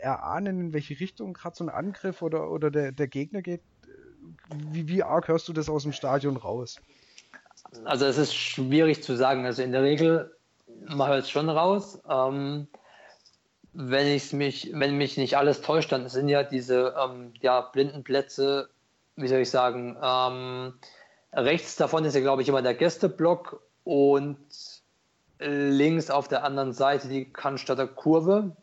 erahnen, 0.00 0.60
in 0.60 0.72
welche 0.72 0.98
Richtung 1.00 1.32
gerade 1.32 1.56
so 1.56 1.64
ein 1.64 1.70
Angriff 1.70 2.22
oder, 2.22 2.50
oder 2.50 2.70
der, 2.70 2.92
der 2.92 3.08
Gegner 3.08 3.42
geht. 3.42 3.62
Wie, 4.70 4.88
wie 4.88 5.02
arg 5.02 5.28
hörst 5.28 5.48
du 5.48 5.52
das 5.52 5.68
aus 5.68 5.82
dem 5.82 5.92
Stadion 5.92 6.36
raus? 6.36 6.76
Also 7.84 8.06
es 8.06 8.16
ist 8.16 8.34
schwierig 8.34 9.02
zu 9.02 9.16
sagen. 9.16 9.44
Also 9.44 9.62
in 9.62 9.72
der 9.72 9.82
Regel, 9.82 10.34
man 10.86 11.08
hört 11.08 11.24
es 11.24 11.30
schon 11.30 11.48
raus. 11.48 12.00
Ähm, 12.08 12.68
wenn 13.80 14.06
ich 14.08 14.32
mich, 14.32 14.70
wenn 14.74 14.96
mich 14.96 15.16
nicht 15.16 15.36
alles 15.36 15.62
täuscht, 15.62 15.92
dann 15.92 16.08
sind 16.08 16.28
ja 16.28 16.42
diese 16.42 16.94
ähm, 17.02 17.32
ja, 17.40 17.60
blinden 17.60 18.04
Plätze 18.04 18.68
wie 19.18 19.28
soll 19.28 19.40
ich 19.40 19.50
sagen, 19.50 19.96
ähm, 20.02 20.74
rechts 21.32 21.76
davon 21.76 22.04
ist 22.04 22.14
ja, 22.14 22.20
glaube 22.20 22.42
ich, 22.42 22.48
immer 22.48 22.62
der 22.62 22.74
Gästeblock 22.74 23.60
und 23.84 24.38
links 25.40 26.10
auf 26.10 26.28
der 26.28 26.44
anderen 26.44 26.72
Seite 26.72 27.08
die 27.08 27.32
Cannstatter 27.32 27.86
Kurve, 27.86 28.56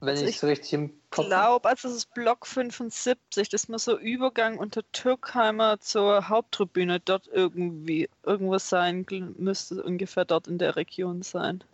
wenn 0.00 0.10
also 0.10 0.26
ich 0.26 0.36
es 0.36 0.44
richtig 0.44 0.72
im 0.74 0.90
Kopf 1.10 1.24
Ich 1.24 1.30
glaube, 1.30 1.68
also 1.68 1.88
es 1.88 1.94
ist 1.96 2.14
Block 2.14 2.46
75, 2.46 3.48
das 3.48 3.68
muss 3.68 3.84
so 3.84 3.98
Übergang 3.98 4.58
unter 4.58 4.82
Türkheimer 4.92 5.80
zur 5.80 6.28
Haupttribüne 6.28 7.00
dort 7.00 7.28
irgendwie 7.32 8.08
irgendwas 8.22 8.68
sein, 8.68 9.06
müsste 9.38 9.82
ungefähr 9.82 10.24
dort 10.24 10.48
in 10.48 10.58
der 10.58 10.76
Region 10.76 11.22
sein. 11.22 11.64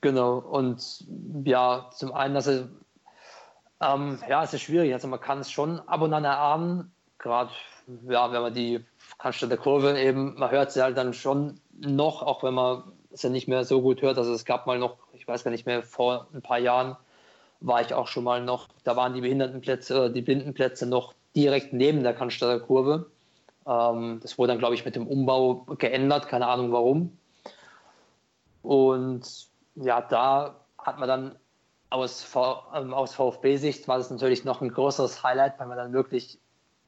Genau, 0.00 0.38
und 0.38 1.04
ja, 1.44 1.90
zum 1.94 2.12
einen, 2.12 2.36
also 2.36 2.68
ähm, 3.80 4.18
ja, 4.28 4.44
es 4.44 4.54
ist 4.54 4.62
schwierig, 4.62 4.92
also 4.92 5.08
man 5.08 5.20
kann 5.20 5.40
es 5.40 5.50
schon 5.50 5.80
ab 5.80 6.02
und 6.02 6.14
an 6.14 6.24
erahnen, 6.24 6.92
gerade 7.18 7.50
ja, 8.08 8.32
wenn 8.32 8.42
man 8.42 8.54
die 8.54 8.84
Cannstatter 9.18 9.56
Kurve 9.56 9.98
eben, 9.98 10.34
man 10.38 10.50
hört 10.50 10.72
sie 10.72 10.82
halt 10.82 10.96
dann 10.96 11.14
schon 11.14 11.60
noch, 11.72 12.22
auch 12.22 12.42
wenn 12.42 12.54
man 12.54 12.84
es 13.12 13.22
ja 13.22 13.30
nicht 13.30 13.48
mehr 13.48 13.64
so 13.64 13.82
gut 13.82 14.02
hört. 14.02 14.18
Also 14.18 14.32
es 14.32 14.44
gab 14.44 14.66
mal 14.66 14.78
noch, 14.78 14.98
ich 15.12 15.26
weiß 15.26 15.44
gar 15.44 15.50
nicht 15.50 15.66
mehr, 15.66 15.82
vor 15.82 16.28
ein 16.32 16.42
paar 16.42 16.58
Jahren 16.58 16.96
war 17.62 17.80
ich 17.80 17.94
auch 17.94 18.08
schon 18.08 18.24
mal 18.24 18.42
noch, 18.42 18.68
da 18.84 18.96
waren 18.96 19.14
die 19.14 19.20
Behindertenplätze 19.20 19.96
oder 19.96 20.10
die 20.10 20.22
Blindenplätze 20.22 20.86
noch 20.86 21.14
direkt 21.34 21.72
neben 21.72 22.02
der 22.02 22.14
Cannstatter 22.14 22.60
Kurve. 22.60 23.06
Ähm, 23.66 24.20
das 24.22 24.38
wurde 24.38 24.52
dann, 24.52 24.58
glaube 24.58 24.74
ich, 24.74 24.84
mit 24.84 24.96
dem 24.96 25.06
Umbau 25.06 25.66
geändert, 25.78 26.28
keine 26.28 26.46
Ahnung 26.46 26.72
warum. 26.72 27.16
Und 28.62 29.46
ja, 29.76 30.00
da 30.00 30.56
hat 30.78 30.98
man 30.98 31.08
dann 31.08 31.36
aus, 31.90 32.26
ähm, 32.74 32.94
aus 32.94 33.14
VfB-Sicht 33.14 33.86
war 33.88 33.98
das 33.98 34.10
natürlich 34.10 34.44
noch 34.44 34.60
ein 34.60 34.72
größeres 34.72 35.22
Highlight, 35.22 35.58
weil 35.58 35.68
man 35.68 35.76
dann 35.76 35.92
wirklich 35.92 36.38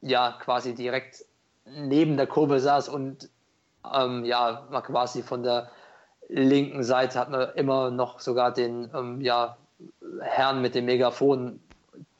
ja 0.01 0.33
quasi 0.41 0.75
direkt 0.75 1.25
neben 1.65 2.17
der 2.17 2.27
Kurve 2.27 2.59
saß 2.59 2.89
und 2.89 3.29
ähm, 3.93 4.25
ja, 4.25 4.67
man 4.69 4.83
quasi 4.83 5.23
von 5.23 5.43
der 5.43 5.71
linken 6.27 6.83
Seite 6.83 7.19
hat 7.19 7.29
man 7.29 7.49
immer 7.55 7.91
noch 7.91 8.19
sogar 8.19 8.51
den 8.51 8.89
ähm, 8.93 9.21
ja, 9.21 9.57
Herrn 10.21 10.61
mit 10.61 10.75
dem 10.75 10.85
Megafon, 10.85 11.59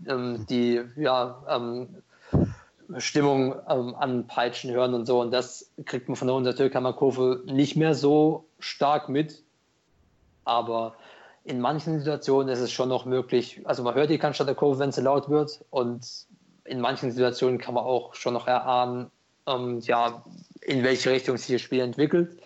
ähm, 0.08 0.46
die 0.50 0.82
ja, 0.96 1.44
ähm, 1.50 1.90
Stimmung 2.98 3.56
ähm, 3.68 3.96
anpeitschen 3.96 4.72
hören 4.72 4.94
und 4.94 5.06
so. 5.06 5.20
Und 5.22 5.32
das 5.32 5.72
kriegt 5.86 6.08
man 6.08 6.16
von 6.16 6.28
der 6.28 6.36
Untertürkheimer 6.36 6.94
Kurve 6.94 7.44
nicht 7.46 7.76
mehr 7.76 7.96
so 7.96 8.46
stark 8.60 9.10
mit. 9.10 9.42
Aber 10.44 10.96
in 11.44 11.60
manchen 11.60 12.00
Situationen 12.00 12.50
ist 12.50 12.60
es 12.60 12.72
schon 12.72 12.90
noch 12.90 13.06
möglich. 13.06 13.62
Also 13.66 13.84
man 13.84 13.96
hört 13.96 14.10
die 14.10 14.18
Cannstatter 14.18 14.56
Kurve, 14.56 14.80
wenn 14.80 14.92
sie 14.92 15.02
laut 15.02 15.30
wird. 15.30 15.64
Und 15.72 16.28
in 16.64 16.80
manchen 16.80 17.12
Situationen 17.12 17.60
kann 17.60 17.74
man 17.74 17.84
auch 17.84 18.14
schon 18.16 18.34
noch 18.34 18.48
erahnen, 18.48 19.12
ähm, 19.48 19.80
ja, 19.82 20.24
in 20.62 20.84
welche 20.84 21.12
Richtung 21.12 21.38
sich 21.38 21.56
das 21.56 21.62
Spiel 21.62 21.82
entwickelt. 21.82 22.38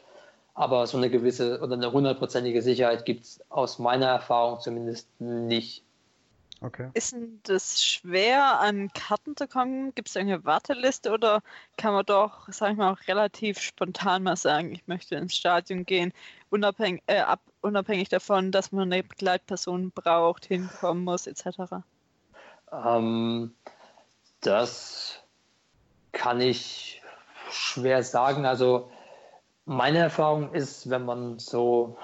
Aber 0.60 0.86
so 0.88 0.98
eine 0.98 1.10
gewisse 1.10 1.62
oder 1.62 1.76
eine 1.76 1.94
hundertprozentige 1.94 2.62
Sicherheit 2.62 3.06
gibt 3.06 3.24
es 3.24 3.40
aus 3.48 3.80
meiner 3.80 4.08
Erfahrung 4.08 4.60
zumindest 4.60 5.08
nicht. 5.22 5.86
Okay. 6.60 6.90
Ist 6.96 7.14
denn 7.14 7.40
das 7.44 7.82
schwer, 7.82 8.60
an 8.60 8.92
Karten 8.92 9.38
zu 9.38 9.48
kommen? 9.48 9.96
Gibt 9.96 10.10
es 10.10 10.18
eine 10.18 10.44
Warteliste 10.44 11.14
oder 11.14 11.42
kann 11.78 11.94
man 11.94 12.06
doch, 12.06 12.50
sag 12.50 12.74
ich 12.74 12.78
mal, 12.78 12.92
auch 12.92 13.08
relativ 13.08 13.62
spontan 13.62 14.24
mal 14.24 14.36
sagen, 14.36 14.74
ich 14.74 14.86
möchte 14.86 15.16
ins 15.16 15.34
Stadion 15.34 15.86
gehen, 15.86 16.12
unabhängig, 16.50 17.04
äh, 17.08 17.22
ab, 17.22 17.40
unabhängig 17.62 18.10
davon, 18.10 18.52
dass 18.52 18.74
man 18.74 18.92
eine 18.92 19.02
Begleitperson 19.02 19.92
braucht, 19.92 20.46
hinkommen 20.46 21.06
muss, 21.06 21.26
etc.? 21.26 21.86
Ähm, 22.74 23.56
das 24.42 25.24
kann 26.12 26.42
ich 26.42 27.02
schwer 27.50 28.04
sagen. 28.04 28.46
Also 28.46 28.92
meine 29.70 30.00
Erfahrung 30.00 30.52
ist, 30.54 30.90
wenn 30.90 31.06
man 31.06 31.38
so 31.38 31.96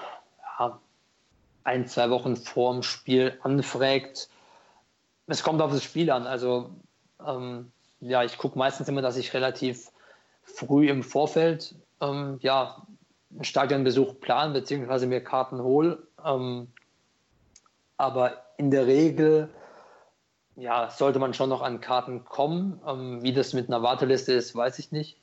ja, 0.58 0.78
ein, 1.64 1.88
zwei 1.88 2.10
Wochen 2.10 2.36
vor 2.36 2.72
dem 2.72 2.84
Spiel 2.84 3.40
anfragt, 3.42 4.28
es 5.26 5.42
kommt 5.42 5.60
auf 5.60 5.72
das 5.72 5.82
Spiel 5.82 6.12
an. 6.12 6.28
Also 6.28 6.70
ähm, 7.26 7.72
ja, 7.98 8.22
ich 8.22 8.38
gucke 8.38 8.56
meistens 8.56 8.88
immer, 8.88 9.02
dass 9.02 9.16
ich 9.16 9.34
relativ 9.34 9.90
früh 10.44 10.88
im 10.88 11.02
Vorfeld 11.02 11.74
ähm, 12.00 12.38
ja, 12.40 12.86
einen 13.32 13.42
Stadionbesuch 13.42 14.20
plan 14.20 14.52
beziehungsweise 14.52 15.08
mir 15.08 15.24
Karten 15.24 15.60
hole. 15.60 16.06
Ähm, 16.24 16.68
aber 17.96 18.44
in 18.58 18.70
der 18.70 18.86
Regel 18.86 19.52
ja, 20.54 20.88
sollte 20.90 21.18
man 21.18 21.34
schon 21.34 21.50
noch 21.50 21.62
an 21.62 21.80
Karten 21.80 22.24
kommen. 22.24 22.80
Ähm, 22.86 23.24
wie 23.24 23.32
das 23.32 23.54
mit 23.54 23.66
einer 23.66 23.82
Warteliste 23.82 24.34
ist, 24.34 24.54
weiß 24.54 24.78
ich 24.78 24.92
nicht. 24.92 25.18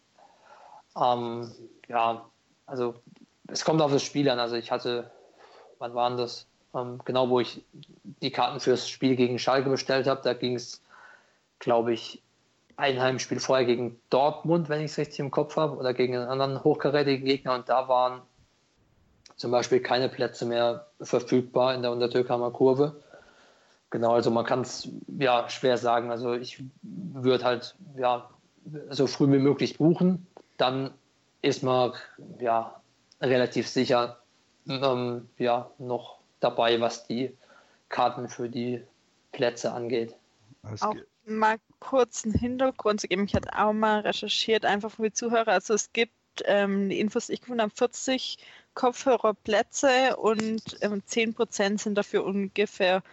Ähm, 1.01 1.49
ja, 1.87 2.25
also 2.65 2.95
es 3.47 3.65
kommt 3.65 3.81
auf 3.81 3.91
das 3.91 4.03
Spiel 4.03 4.29
an. 4.29 4.39
Also 4.39 4.55
ich 4.55 4.71
hatte, 4.71 5.11
wann 5.79 5.93
waren 5.93 6.17
das? 6.17 6.47
Ähm, 6.75 6.99
genau, 7.05 7.29
wo 7.29 7.39
ich 7.39 7.63
die 8.21 8.31
Karten 8.31 8.59
fürs 8.59 8.89
Spiel 8.89 9.15
gegen 9.15 9.39
Schalke 9.39 9.69
bestellt 9.69 10.07
habe. 10.07 10.21
Da 10.23 10.33
ging 10.33 10.55
es, 10.55 10.81
glaube 11.59 11.93
ich, 11.93 12.21
ein 12.75 12.99
Heimspiel 12.99 13.39
vorher 13.39 13.65
gegen 13.65 13.99
Dortmund, 14.09 14.69
wenn 14.69 14.81
ich 14.81 14.91
es 14.91 14.97
richtig 14.97 15.19
im 15.19 15.31
Kopf 15.31 15.55
habe, 15.57 15.77
oder 15.77 15.93
gegen 15.93 16.15
einen 16.15 16.27
anderen 16.27 16.63
hochkarätigen 16.63 17.25
Gegner. 17.25 17.53
Und 17.53 17.69
da 17.69 17.87
waren 17.87 18.21
zum 19.35 19.51
Beispiel 19.51 19.79
keine 19.79 20.09
Plätze 20.09 20.45
mehr 20.45 20.87
verfügbar 21.01 21.75
in 21.75 21.81
der 21.81 21.91
Untertürkheimer 21.91 22.51
Kurve. 22.51 22.95
Genau, 23.89 24.13
also 24.13 24.31
man 24.31 24.45
kann 24.45 24.61
es 24.61 24.89
ja 25.19 25.47
schwer 25.49 25.77
sagen. 25.77 26.09
Also 26.09 26.33
ich 26.33 26.63
würde 26.81 27.43
halt 27.43 27.75
ja 27.95 28.27
so 28.89 29.05
früh 29.05 29.31
wie 29.31 29.37
möglich 29.37 29.77
buchen. 29.77 30.25
Dann 30.57 30.91
ist 31.43 31.61
man 31.61 31.93
ja 32.39 32.81
relativ 33.21 33.67
sicher 33.67 34.17
ähm, 34.67 35.29
ja 35.37 35.69
noch 35.77 36.19
dabei, 36.39 36.79
was 36.81 37.05
die 37.05 37.37
Karten 37.89 38.27
für 38.27 38.49
die 38.49 38.81
Plätze 39.31 39.71
angeht. 39.71 40.15
Auch 40.79 40.95
mal 41.25 41.57
kurz 41.79 42.23
einen 42.23 42.33
Hintergrund 42.33 43.01
zu 43.01 43.07
geben. 43.07 43.25
Ich 43.25 43.35
hatte 43.35 43.57
auch 43.57 43.73
mal 43.73 43.99
recherchiert, 43.99 44.65
einfach 44.65 44.91
für 44.91 45.03
die 45.03 45.13
Zuhörer. 45.13 45.49
Also 45.49 45.73
es 45.73 45.91
gibt 45.91 46.13
ähm, 46.45 46.89
die 46.89 46.99
Infos, 46.99 47.29
ich 47.29 47.41
gefunden 47.41 47.61
habe, 47.61 47.73
40 47.75 48.37
Kopfhörerplätze 48.73 50.15
und 50.17 50.77
ähm, 50.81 51.03
10% 51.07 51.79
sind 51.79 51.95
dafür 51.95 52.23
ungefähr 52.23 53.03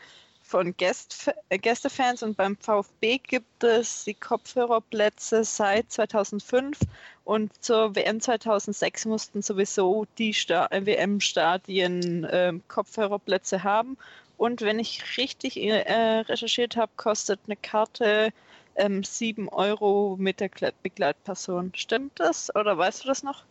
von 0.50 0.76
Gäst, 0.76 1.30
äh, 1.48 1.58
Gästefans 1.58 2.24
und 2.24 2.36
beim 2.36 2.56
VfB 2.56 3.18
gibt 3.18 3.62
es 3.62 4.04
die 4.04 4.14
Kopfhörerplätze 4.14 5.44
seit 5.44 5.92
2005 5.92 6.80
und 7.24 7.52
zur 7.62 7.94
WM 7.94 8.20
2006 8.20 9.06
mussten 9.06 9.42
sowieso 9.42 10.06
die 10.18 10.32
WM-Stadien 10.32 12.24
äh, 12.24 12.52
Kopfhörerplätze 12.66 13.62
haben. 13.62 13.96
Und 14.36 14.62
wenn 14.62 14.80
ich 14.80 15.18
richtig 15.18 15.56
äh, 15.56 16.20
recherchiert 16.20 16.76
habe, 16.76 16.90
kostet 16.96 17.38
eine 17.46 17.56
Karte 17.56 18.32
ähm, 18.74 19.04
7 19.04 19.48
Euro 19.50 20.16
mit 20.18 20.40
der 20.40 20.50
Begleitperson. 20.82 21.72
Stimmt 21.76 22.18
das 22.18 22.52
oder 22.56 22.76
weißt 22.76 23.04
du 23.04 23.08
das 23.08 23.22
noch? 23.22 23.44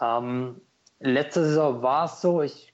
Ähm, 0.00 0.60
letzte 0.98 1.44
Saison 1.44 1.80
war 1.80 2.04
es 2.04 2.20
so. 2.20 2.42
Ich 2.42 2.71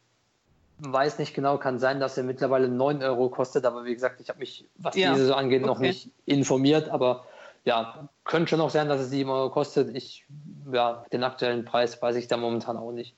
weiß 0.79 1.19
nicht 1.19 1.35
genau, 1.35 1.59
kann 1.59 1.79
sein, 1.79 2.01
dass 2.01 2.17
er 2.17 2.25
mittlerweile 2.25 2.69
9 2.69 3.03
Euro 3.03 3.29
kostet, 3.29 3.65
aber 3.65 3.85
wie 3.85 3.95
gesagt, 3.95 4.21
ich 4.21 4.29
habe 4.29 4.39
mich, 4.39 4.67
was 4.77 4.97
ja. 4.97 5.13
diese 5.13 5.27
so 5.27 5.35
angeht, 5.35 5.63
okay. 5.63 5.69
noch 5.69 5.79
nicht 5.79 6.11
informiert, 6.27 6.89
aber 6.89 7.27
ja, 7.65 8.09
könnte 8.25 8.51
schon 8.51 8.61
auch 8.61 8.71
sein, 8.71 8.89
dass 8.89 9.01
es 9.01 9.11
7 9.11 9.29
Euro 9.29 9.51
kostet. 9.51 9.95
Ich, 9.95 10.25
ja, 10.73 11.05
den 11.13 11.25
aktuellen 11.25 11.65
Preis 11.65 12.01
weiß 12.01 12.17
ich 12.17 12.29
da 12.29 12.37
momentan 12.37 12.77
auch 12.77 12.93
nicht. 12.93 13.15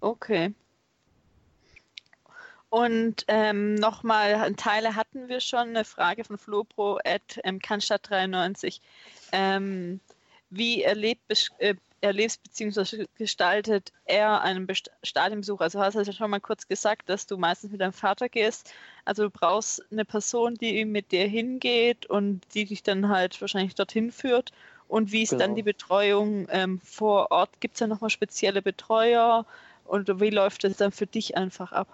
Okay. 0.00 0.54
Und 2.70 3.24
ähm, 3.26 3.74
nochmal, 3.74 4.54
Teile 4.54 4.94
hatten 4.94 5.28
wir 5.28 5.40
schon, 5.40 5.70
eine 5.70 5.84
Frage 5.84 6.22
von 6.22 6.38
Flopro 6.38 7.00
at 7.04 7.40
ähm, 7.42 7.58
Cannstatt 7.58 8.08
93. 8.08 8.80
Ähm, 9.32 10.00
wie 10.50 10.82
erlebt, 10.82 11.50
äh, 11.58 11.74
erlebst 12.00 12.42
bzw. 12.42 13.06
gestaltet 13.16 13.92
er 14.04 14.40
einen 14.42 14.66
Stadionbesuch? 15.02 15.60
Also 15.60 15.80
hast 15.80 15.94
du 15.94 16.00
ja 16.00 16.12
schon 16.12 16.30
mal 16.30 16.40
kurz 16.40 16.66
gesagt, 16.66 17.08
dass 17.08 17.26
du 17.26 17.36
meistens 17.36 17.72
mit 17.72 17.80
deinem 17.80 17.92
Vater 17.92 18.28
gehst. 18.28 18.72
Also 19.04 19.24
du 19.24 19.30
brauchst 19.30 19.84
eine 19.90 20.04
Person, 20.04 20.54
die 20.54 20.84
mit 20.84 21.12
dir 21.12 21.26
hingeht 21.26 22.06
und 22.06 22.42
die 22.54 22.64
dich 22.64 22.82
dann 22.82 23.08
halt 23.08 23.40
wahrscheinlich 23.40 23.74
dorthin 23.74 24.12
führt. 24.12 24.52
Und 24.88 25.12
wie 25.12 25.22
ist 25.22 25.30
genau. 25.30 25.44
dann 25.44 25.54
die 25.54 25.62
Betreuung 25.62 26.48
ähm, 26.50 26.80
vor 26.82 27.30
Ort? 27.30 27.50
Gibt 27.60 27.74
es 27.74 27.78
da 27.78 27.86
nochmal 27.86 28.10
spezielle 28.10 28.60
Betreuer? 28.60 29.46
Und 29.84 30.20
wie 30.20 30.30
läuft 30.30 30.64
es 30.64 30.76
dann 30.76 30.92
für 30.92 31.06
dich 31.06 31.36
einfach 31.36 31.72
ab? 31.72 31.88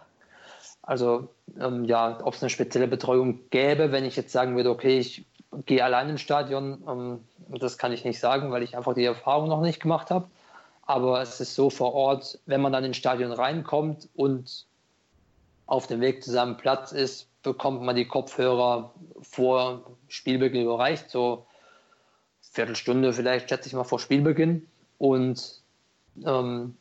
Also 0.82 1.28
ähm, 1.61 1.84
ja, 1.84 2.20
ob 2.22 2.34
es 2.34 2.42
eine 2.42 2.50
spezielle 2.50 2.88
Betreuung 2.88 3.40
gäbe, 3.50 3.92
wenn 3.92 4.04
ich 4.04 4.16
jetzt 4.16 4.32
sagen 4.32 4.57
würde, 4.57 4.70
okay, 4.70 4.98
ich 4.98 5.24
gehe 5.64 5.82
allein 5.82 6.09
ins 6.11 6.20
Stadion. 6.20 6.82
Ähm, 6.88 7.20
das 7.59 7.78
kann 7.78 7.92
ich 7.92 8.04
nicht 8.04 8.20
sagen, 8.20 8.50
weil 8.50 8.62
ich 8.62 8.76
einfach 8.76 8.94
die 8.94 9.04
Erfahrung 9.04 9.48
noch 9.48 9.61
nicht 9.61 9.80
gemacht 9.80 10.11
habe. 10.11 10.28
Aber 10.82 11.20
es 11.20 11.40
ist 11.40 11.54
so 11.54 11.70
vor 11.70 11.94
Ort, 11.94 12.38
wenn 12.46 12.61
man 12.61 12.72
dann 12.72 12.84
ins 12.84 12.96
Stadion 12.96 13.32
reinkommt 13.32 14.09
und 14.14 14.66
auf 15.66 15.86
dem 15.88 16.00
Weg 16.00 16.22
zu 16.22 16.30
seinem 16.30 16.57
Platz 16.57 16.92
ist, 16.92 17.28
bekommt 17.42 17.82
man 17.82 17.96
die 17.96 18.07
Kopfhörer 18.07 18.92
vor 19.22 19.82
Spielbeginn 20.09 20.62
überreicht, 20.62 21.11
so 21.11 21.46
Viertelstunde 22.40 23.12
vielleicht, 23.12 23.48
schätze 23.48 23.68
ich 23.68 23.74
mal, 23.74 23.84
vor 23.84 23.98
Spielbeginn. 23.98 24.66
Und 24.98 25.61
ähm, 26.24 26.76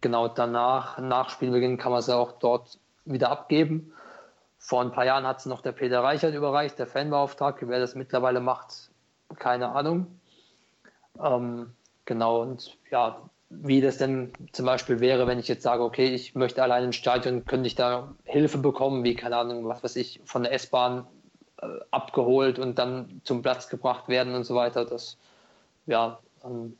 genau 0.00 0.28
danach, 0.28 0.98
nach 0.98 1.30
Spielbeginn, 1.30 1.78
kann 1.78 1.92
man 1.92 2.02
sie 2.02 2.14
auch 2.14 2.32
dort 2.38 2.78
wieder 3.04 3.30
abgeben. 3.30 3.92
Vor 4.66 4.80
ein 4.80 4.90
paar 4.90 5.04
Jahren 5.04 5.24
hat 5.24 5.38
es 5.38 5.46
noch 5.46 5.60
der 5.60 5.70
Peter 5.70 6.02
Reichert 6.02 6.34
überreicht, 6.34 6.76
der 6.80 6.88
Fanbeauftragte. 6.88 7.68
Wer 7.68 7.78
das 7.78 7.94
mittlerweile 7.94 8.40
macht, 8.40 8.90
keine 9.38 9.68
Ahnung. 9.68 10.18
Ähm, 11.22 11.72
genau, 12.04 12.42
und 12.42 12.76
ja, 12.90 13.30
wie 13.48 13.80
das 13.80 13.98
denn 13.98 14.32
zum 14.50 14.66
Beispiel 14.66 14.98
wäre, 14.98 15.28
wenn 15.28 15.38
ich 15.38 15.46
jetzt 15.46 15.62
sage, 15.62 15.84
okay, 15.84 16.12
ich 16.12 16.34
möchte 16.34 16.64
allein 16.64 16.82
ins 16.82 16.96
Stadion, 16.96 17.44
könnte 17.44 17.68
ich 17.68 17.76
da 17.76 18.12
Hilfe 18.24 18.58
bekommen, 18.58 19.04
wie, 19.04 19.14
keine 19.14 19.36
Ahnung, 19.36 19.68
was 19.68 19.84
weiß 19.84 19.94
ich, 19.94 20.20
von 20.24 20.42
der 20.42 20.52
S-Bahn 20.52 21.06
äh, 21.62 21.68
abgeholt 21.92 22.58
und 22.58 22.76
dann 22.76 23.20
zum 23.22 23.42
Platz 23.42 23.68
gebracht 23.68 24.08
werden 24.08 24.34
und 24.34 24.42
so 24.42 24.56
weiter. 24.56 24.84
Das, 24.84 25.16
ja, 25.86 26.18
ähm, 26.44 26.76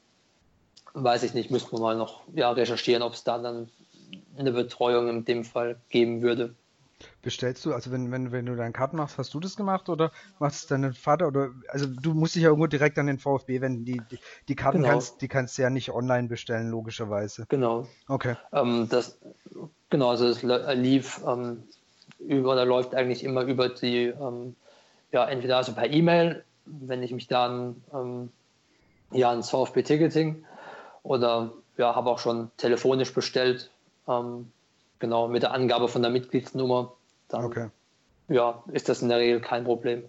weiß 0.95 1.23
ich 1.23 1.35
nicht, 1.35 1.53
müssten 1.53 1.77
wir 1.77 1.81
mal 1.81 1.97
noch 1.97 2.23
ja, 2.35 2.51
recherchieren, 2.51 3.05
ob 3.05 3.13
es 3.13 3.23
da 3.23 3.39
dann 3.39 3.71
eine 4.37 4.51
Betreuung 4.51 5.07
in 5.09 5.25
dem 5.25 5.45
Fall 5.45 5.77
geben 5.89 6.21
würde. 6.21 6.57
Bestellst 7.27 7.67
du, 7.67 7.75
also 7.75 7.91
wenn, 7.91 8.13
wenn, 8.13 8.31
wenn 8.31 8.47
du 8.47 8.55
deinen 8.55 8.73
Karten 8.73 8.97
machst, 8.97 9.19
hast 9.19 9.35
du 9.35 9.41
das 9.41 9.57
gemacht 9.57 9.89
oder 9.89 10.13
machst 10.39 10.61
es 10.61 10.67
dein 10.69 10.93
Vater 10.95 11.27
oder 11.27 11.51
also 11.67 11.85
du 11.85 12.15
musst 12.15 12.37
dich 12.37 12.45
ja 12.45 12.51
irgendwo 12.51 12.69
direkt 12.69 13.01
an 13.01 13.09
den 13.09 13.19
VfB 13.19 13.61
wenden. 13.61 13.85
Die, 13.85 14.01
die, 14.09 14.21
die 14.47 14.55
Karten 14.55 14.79
genau. 14.79 14.91
kannst, 14.91 15.21
die 15.23 15.27
kannst 15.27 15.59
du 15.59 15.63
ja 15.63 15.69
nicht 15.69 15.91
online 15.91 16.29
bestellen, 16.29 16.71
logischerweise. 16.71 17.47
Genau. 17.49 17.89
Okay. 18.07 18.37
Ähm, 18.53 18.87
das, 18.89 19.19
genau, 19.91 20.11
also 20.11 20.29
es 20.29 20.45
lief 20.45 21.21
ähm, 21.27 21.65
über, 22.21 22.53
oder 22.53 22.65
läuft 22.65 22.95
eigentlich 22.95 23.25
immer 23.25 23.43
über 23.43 23.71
die, 23.71 24.05
ähm, 24.05 24.55
ja, 25.11 25.27
entweder 25.27 25.57
also 25.57 25.73
per 25.73 25.91
E-Mail, 25.91 26.45
wenn 26.65 27.03
ich 27.03 27.11
mich 27.11 27.27
dann 27.27 27.83
ähm, 27.93 28.31
ja 29.11 29.31
ans 29.31 29.51
VfB-Ticketing 29.51 30.45
oder 31.03 31.51
ja, 31.77 31.97
habe 31.97 32.09
auch 32.09 32.21
schon 32.21 32.53
telefonisch 32.57 33.13
bestellt, 33.13 33.73
ähm, 34.07 34.53
genau 35.01 35.27
mit 35.27 35.43
der 35.43 35.51
Angabe 35.53 35.89
von 35.89 36.03
der 36.03 36.13
Mitgliedsnummer. 36.13 36.93
Dann, 37.29 37.45
okay. 37.45 37.71
Ja, 38.29 38.63
ist 38.69 38.89
das 38.89 39.03
in 39.03 39.09
der 39.09 39.19
Regel 39.19 39.41
kein 39.41 39.65
Problem. 39.65 40.09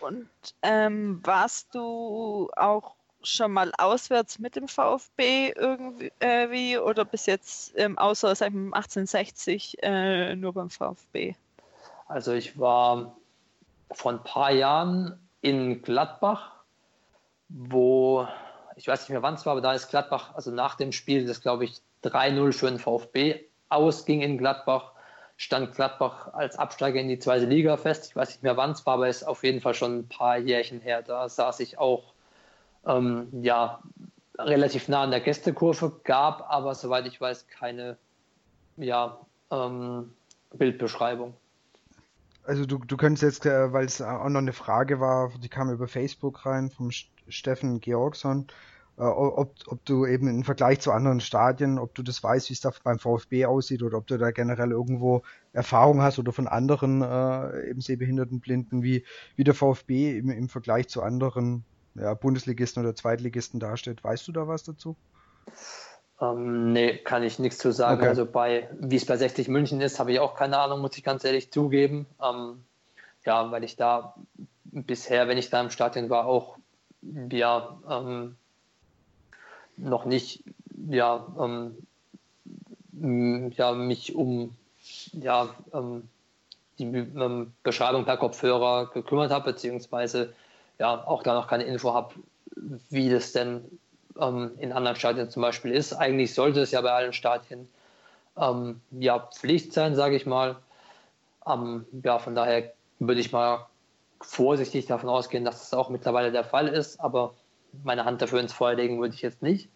Und 0.00 0.28
ähm, 0.62 1.20
warst 1.24 1.74
du 1.74 2.50
auch 2.56 2.94
schon 3.22 3.52
mal 3.52 3.72
auswärts 3.78 4.38
mit 4.38 4.54
dem 4.54 4.68
VfB 4.68 5.50
irgendwie 5.50 6.12
äh, 6.20 6.78
oder 6.78 7.04
bis 7.04 7.26
jetzt 7.26 7.72
ähm, 7.76 7.98
außer 7.98 8.34
seit 8.34 8.52
1860 8.52 9.78
äh, 9.82 10.36
nur 10.36 10.52
beim 10.52 10.70
VfB? 10.70 11.34
Also 12.06 12.32
ich 12.32 12.58
war 12.58 13.16
vor 13.90 14.12
ein 14.12 14.22
paar 14.22 14.52
Jahren 14.52 15.18
in 15.40 15.82
Gladbach, 15.82 16.52
wo 17.48 18.28
ich 18.76 18.86
weiß 18.86 19.00
nicht 19.00 19.10
mehr 19.10 19.22
wann 19.22 19.34
es 19.34 19.46
war, 19.46 19.52
aber 19.52 19.62
da 19.62 19.72
ist 19.72 19.88
Gladbach, 19.88 20.34
also 20.34 20.50
nach 20.50 20.74
dem 20.74 20.92
Spiel, 20.92 21.26
das 21.26 21.40
glaube 21.40 21.64
ich 21.64 21.80
3-0 22.04 22.52
für 22.52 22.66
den 22.66 22.78
VfB 22.78 23.40
ausging 23.68 24.20
in 24.20 24.38
Gladbach, 24.38 24.92
stand 25.36 25.74
Gladbach 25.74 26.32
als 26.32 26.58
Absteiger 26.58 27.00
in 27.00 27.08
die 27.08 27.18
zweite 27.18 27.44
Liga 27.44 27.76
fest. 27.76 28.06
Ich 28.08 28.16
weiß 28.16 28.28
nicht 28.30 28.42
mehr 28.42 28.56
wann 28.56 28.70
es 28.70 28.86
war, 28.86 28.94
aber 28.94 29.08
es 29.08 29.18
ist 29.18 29.28
auf 29.28 29.44
jeden 29.44 29.60
Fall 29.60 29.74
schon 29.74 29.98
ein 29.98 30.08
paar 30.08 30.38
Jährchen 30.38 30.80
her. 30.80 31.02
Da 31.02 31.28
saß 31.28 31.60
ich 31.60 31.78
auch 31.78 32.14
ähm, 32.86 33.28
ja, 33.42 33.80
relativ 34.38 34.88
nah 34.88 35.02
an 35.02 35.10
der 35.10 35.20
Gästekurve, 35.20 36.00
gab 36.04 36.50
aber, 36.50 36.74
soweit 36.74 37.06
ich 37.06 37.20
weiß, 37.20 37.48
keine 37.48 37.96
ja, 38.76 39.18
ähm, 39.50 40.12
Bildbeschreibung. 40.52 41.34
Also 42.44 42.64
du, 42.64 42.78
du 42.78 42.96
könntest 42.96 43.22
jetzt, 43.22 43.46
äh, 43.46 43.72
weil 43.72 43.86
es 43.86 44.00
auch 44.00 44.28
noch 44.28 44.38
eine 44.38 44.52
Frage 44.52 45.00
war, 45.00 45.32
die 45.38 45.48
kam 45.48 45.70
über 45.70 45.88
Facebook 45.88 46.46
rein 46.46 46.70
vom 46.70 46.90
Steffen 46.90 47.80
Georgsson, 47.80 48.46
äh, 48.48 48.52
ob, 49.02 49.54
ob 49.66 49.84
du 49.84 50.06
eben 50.06 50.28
im 50.28 50.44
Vergleich 50.44 50.80
zu 50.80 50.90
anderen 50.90 51.20
Stadien, 51.20 51.78
ob 51.78 51.94
du 51.94 52.02
das 52.02 52.22
weißt, 52.22 52.48
wie 52.48 52.54
es 52.54 52.60
da 52.60 52.72
beim 52.82 52.98
VfB 52.98 53.44
aussieht 53.44 53.82
oder 53.82 53.98
ob 53.98 54.06
du 54.06 54.16
da 54.16 54.30
generell 54.30 54.70
irgendwo 54.70 55.22
Erfahrung 55.52 56.00
hast 56.00 56.18
oder 56.18 56.32
von 56.32 56.46
anderen 56.46 57.02
äh, 57.02 57.68
eben 57.68 57.80
sehbehinderten 57.80 58.40
Blinden, 58.40 58.82
wie, 58.82 59.04
wie 59.36 59.44
der 59.44 59.54
VfB 59.54 60.18
im, 60.18 60.30
im 60.30 60.48
Vergleich 60.48 60.88
zu 60.88 61.02
anderen 61.02 61.64
ja, 61.94 62.14
Bundesligisten 62.14 62.82
oder 62.82 62.94
Zweitligisten 62.94 63.60
dasteht. 63.60 64.02
Weißt 64.02 64.26
du 64.28 64.32
da 64.32 64.48
was 64.48 64.64
dazu? 64.64 64.96
Ähm, 66.20 66.72
nee, 66.72 66.96
kann 66.96 67.22
ich 67.22 67.38
nichts 67.38 67.58
zu 67.58 67.72
sagen. 67.72 68.00
Okay. 68.00 68.08
Also 68.08 68.24
bei, 68.24 68.70
wie 68.80 68.96
es 68.96 69.04
bei 69.04 69.16
60 69.16 69.48
München 69.48 69.80
ist, 69.80 69.98
habe 69.98 70.12
ich 70.12 70.20
auch 70.20 70.34
keine 70.34 70.58
Ahnung, 70.58 70.80
muss 70.80 70.96
ich 70.96 71.04
ganz 71.04 71.24
ehrlich 71.24 71.52
zugeben. 71.52 72.06
Ähm, 72.22 72.64
ja, 73.24 73.50
weil 73.50 73.64
ich 73.64 73.76
da 73.76 74.14
bisher, 74.64 75.28
wenn 75.28 75.36
ich 75.38 75.50
da 75.50 75.60
im 75.60 75.70
Stadion 75.70 76.08
war, 76.08 76.26
auch 76.26 76.56
ja, 77.30 77.78
ähm, 77.90 78.36
noch 79.76 80.04
nicht 80.04 80.42
ja, 80.88 81.26
ähm, 81.38 81.76
ja, 83.56 83.72
mich 83.72 84.14
um 84.14 84.56
ja, 85.12 85.48
ähm, 85.72 86.08
die 86.78 86.84
ähm, 86.84 87.52
Beschreibung 87.62 88.04
per 88.04 88.16
Kopfhörer 88.16 88.90
gekümmert 88.92 89.30
habe, 89.30 89.52
beziehungsweise 89.52 90.34
ja, 90.78 91.06
auch 91.06 91.22
da 91.22 91.34
noch 91.34 91.48
keine 91.48 91.64
Info 91.64 91.94
habe, 91.94 92.14
wie 92.90 93.10
das 93.10 93.32
denn 93.32 93.64
ähm, 94.18 94.52
in 94.58 94.72
anderen 94.72 94.96
Stadien 94.96 95.30
zum 95.30 95.42
Beispiel 95.42 95.72
ist. 95.72 95.92
Eigentlich 95.92 96.34
sollte 96.34 96.60
es 96.60 96.70
ja 96.70 96.80
bei 96.80 96.92
allen 96.92 97.12
Stadien 97.12 97.68
ähm, 98.36 98.80
ja, 98.90 99.18
Pflicht 99.18 99.72
sein, 99.72 99.94
sage 99.94 100.16
ich 100.16 100.26
mal. 100.26 100.56
Ähm, 101.46 101.86
ja, 102.02 102.18
von 102.18 102.34
daher 102.34 102.72
würde 102.98 103.20
ich 103.20 103.32
mal 103.32 103.66
vorsichtig 104.20 104.86
davon 104.86 105.08
ausgehen, 105.08 105.44
dass 105.44 105.60
das 105.60 105.74
auch 105.74 105.90
mittlerweile 105.90 106.32
der 106.32 106.44
Fall 106.44 106.68
ist, 106.68 107.00
aber 107.00 107.34
meine 107.84 108.04
Hand 108.04 108.22
dafür 108.22 108.40
ins 108.40 108.52
Feuer 108.52 108.74
legen 108.74 109.00
würde 109.00 109.14
ich 109.14 109.22
jetzt 109.22 109.42
nicht. 109.42 109.68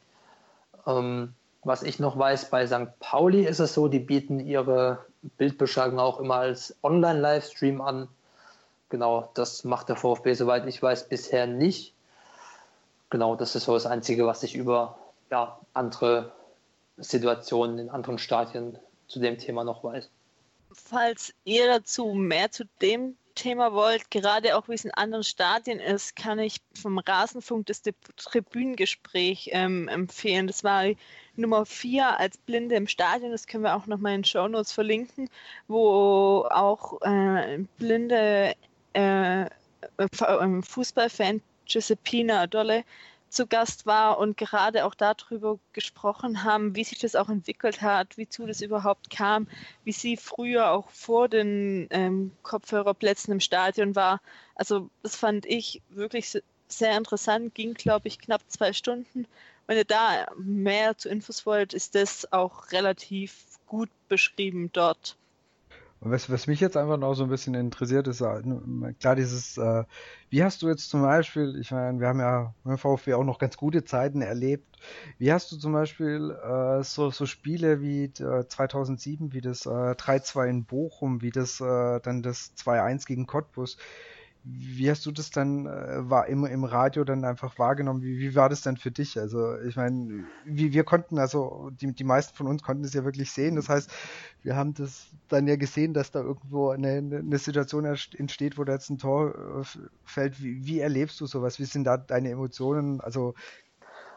Ähm, 0.86 1.34
was 1.62 1.82
ich 1.82 1.98
noch 1.98 2.18
weiß, 2.18 2.50
bei 2.50 2.66
St. 2.66 2.98
Pauli 3.00 3.44
ist 3.44 3.58
es 3.58 3.74
so, 3.74 3.88
die 3.88 3.98
bieten 3.98 4.40
ihre 4.40 5.04
Bildbeschreibung 5.36 5.98
auch 5.98 6.18
immer 6.18 6.36
als 6.36 6.74
Online-Livestream 6.82 7.80
an. 7.80 8.08
Genau, 8.88 9.30
das 9.34 9.64
macht 9.64 9.88
der 9.88 9.96
VfB, 9.96 10.34
soweit 10.34 10.66
ich 10.66 10.82
weiß, 10.82 11.08
bisher 11.08 11.46
nicht. 11.46 11.94
Genau, 13.10 13.36
das 13.36 13.54
ist 13.54 13.64
so 13.64 13.74
das 13.74 13.86
Einzige, 13.86 14.26
was 14.26 14.42
ich 14.42 14.54
über 14.54 14.98
ja, 15.30 15.58
andere 15.74 16.32
Situationen 16.96 17.78
in 17.78 17.90
anderen 17.90 18.18
Stadien 18.18 18.78
zu 19.06 19.20
dem 19.20 19.38
Thema 19.38 19.64
noch 19.64 19.84
weiß. 19.84 20.08
Falls 20.72 21.34
ihr 21.44 21.66
dazu 21.66 22.14
mehr 22.14 22.50
zu 22.50 22.64
dem 22.80 23.16
Thema 23.34 23.72
wollt, 23.72 24.10
gerade 24.10 24.56
auch 24.56 24.68
wie 24.68 24.74
es 24.74 24.84
in 24.84 24.90
anderen 24.92 25.24
Stadien 25.24 25.80
ist, 25.80 26.16
kann 26.16 26.38
ich 26.38 26.58
vom 26.80 26.98
Rasenfunk 26.98 27.66
das 27.66 27.82
Tribünengespräch 28.16 29.50
ähm, 29.52 29.88
empfehlen. 29.88 30.46
Das 30.46 30.64
war 30.64 30.84
Nummer 31.36 31.66
4 31.66 32.18
als 32.18 32.36
Blinde 32.38 32.76
im 32.76 32.86
Stadion, 32.86 33.30
das 33.30 33.46
können 33.46 33.64
wir 33.64 33.76
auch 33.76 33.86
nochmal 33.86 34.14
in 34.14 34.20
den 34.20 34.24
Show 34.24 34.48
Notes 34.48 34.72
verlinken, 34.72 35.30
wo 35.68 36.46
auch 36.50 37.00
äh, 37.02 37.58
Blinde 37.78 38.54
äh, 38.94 39.42
äh 39.42 39.48
Fußballfan 40.62 41.40
Giuseppina 41.66 42.46
Dolle 42.46 42.84
zu 43.30 43.46
Gast 43.46 43.86
war 43.86 44.18
und 44.18 44.36
gerade 44.36 44.84
auch 44.84 44.94
darüber 44.94 45.58
gesprochen 45.72 46.44
haben, 46.44 46.74
wie 46.74 46.84
sich 46.84 46.98
das 46.98 47.14
auch 47.14 47.28
entwickelt 47.28 47.80
hat, 47.80 48.16
wie 48.16 48.28
zu 48.28 48.46
das 48.46 48.60
überhaupt 48.60 49.08
kam, 49.08 49.48
wie 49.84 49.92
sie 49.92 50.16
früher 50.16 50.70
auch 50.72 50.90
vor 50.90 51.28
den 51.28 51.86
ähm, 51.90 52.32
Kopfhörerplätzen 52.42 53.32
im 53.32 53.40
Stadion 53.40 53.94
war. 53.94 54.20
Also 54.54 54.90
das 55.02 55.16
fand 55.16 55.46
ich 55.46 55.80
wirklich 55.88 56.42
sehr 56.68 56.96
interessant, 56.96 57.54
ging 57.54 57.74
glaube 57.74 58.08
ich 58.08 58.18
knapp 58.18 58.42
zwei 58.48 58.72
Stunden. 58.72 59.26
Wenn 59.66 59.76
ihr 59.76 59.84
da 59.84 60.26
mehr 60.36 60.98
zu 60.98 61.08
Infos 61.08 61.46
wollt, 61.46 61.72
ist 61.72 61.94
das 61.94 62.32
auch 62.32 62.72
relativ 62.72 63.46
gut 63.66 63.90
beschrieben 64.08 64.70
dort. 64.72 65.16
Was, 66.02 66.30
was 66.30 66.46
mich 66.46 66.60
jetzt 66.60 66.78
einfach 66.78 66.96
noch 66.96 67.12
so 67.12 67.24
ein 67.24 67.28
bisschen 67.28 67.52
interessiert, 67.54 68.08
ist 68.08 68.24
klar 69.00 69.16
dieses, 69.16 69.58
äh, 69.58 69.84
wie 70.30 70.42
hast 70.42 70.62
du 70.62 70.68
jetzt 70.68 70.88
zum 70.88 71.02
Beispiel, 71.02 71.58
ich 71.60 71.72
meine, 71.72 72.00
wir 72.00 72.08
haben 72.08 72.20
ja 72.20 72.54
beim 72.64 72.78
VfB 72.78 73.12
auch 73.12 73.24
noch 73.24 73.38
ganz 73.38 73.58
gute 73.58 73.84
Zeiten 73.84 74.22
erlebt. 74.22 74.78
Wie 75.18 75.30
hast 75.30 75.52
du 75.52 75.58
zum 75.58 75.72
Beispiel 75.74 76.30
äh, 76.30 76.82
so, 76.84 77.10
so 77.10 77.26
Spiele 77.26 77.82
wie 77.82 78.04
äh, 78.04 78.46
2007, 78.48 79.34
wie 79.34 79.42
das 79.42 79.66
äh, 79.66 79.68
3-2 79.68 80.48
in 80.48 80.64
Bochum, 80.64 81.20
wie 81.20 81.32
das 81.32 81.60
äh, 81.60 82.00
dann 82.00 82.22
das 82.22 82.54
2-1 82.56 83.06
gegen 83.06 83.26
Cottbus, 83.26 83.76
wie 84.42 84.90
hast 84.90 85.04
du 85.04 85.12
das 85.12 85.30
dann 85.30 85.66
äh, 85.66 86.08
war 86.08 86.26
im, 86.26 86.44
im 86.46 86.64
Radio 86.64 87.04
dann 87.04 87.24
einfach 87.24 87.58
wahrgenommen? 87.58 88.02
Wie, 88.02 88.18
wie 88.18 88.34
war 88.34 88.48
das 88.48 88.62
denn 88.62 88.76
für 88.76 88.90
dich? 88.90 89.18
Also 89.18 89.58
ich 89.60 89.76
meine, 89.76 90.24
wir 90.44 90.84
konnten, 90.84 91.18
also 91.18 91.70
die, 91.72 91.92
die 91.92 92.04
meisten 92.04 92.34
von 92.34 92.46
uns 92.46 92.62
konnten 92.62 92.84
es 92.84 92.94
ja 92.94 93.04
wirklich 93.04 93.30
sehen. 93.32 93.56
Das 93.56 93.68
heißt, 93.68 93.90
wir 94.42 94.56
haben 94.56 94.74
das 94.74 95.06
dann 95.28 95.46
ja 95.46 95.56
gesehen, 95.56 95.92
dass 95.92 96.10
da 96.10 96.20
irgendwo 96.20 96.70
eine, 96.70 96.98
eine 96.98 97.38
Situation 97.38 97.84
entsteht, 97.84 98.56
wo 98.56 98.64
da 98.64 98.72
jetzt 98.72 98.90
ein 98.90 98.98
Tor 98.98 99.34
äh, 99.60 99.78
fällt. 100.04 100.42
Wie, 100.42 100.66
wie 100.66 100.80
erlebst 100.80 101.20
du 101.20 101.26
sowas? 101.26 101.58
Wie 101.58 101.64
sind 101.64 101.84
da 101.84 101.96
deine 101.96 102.30
Emotionen? 102.30 103.00
Also 103.00 103.34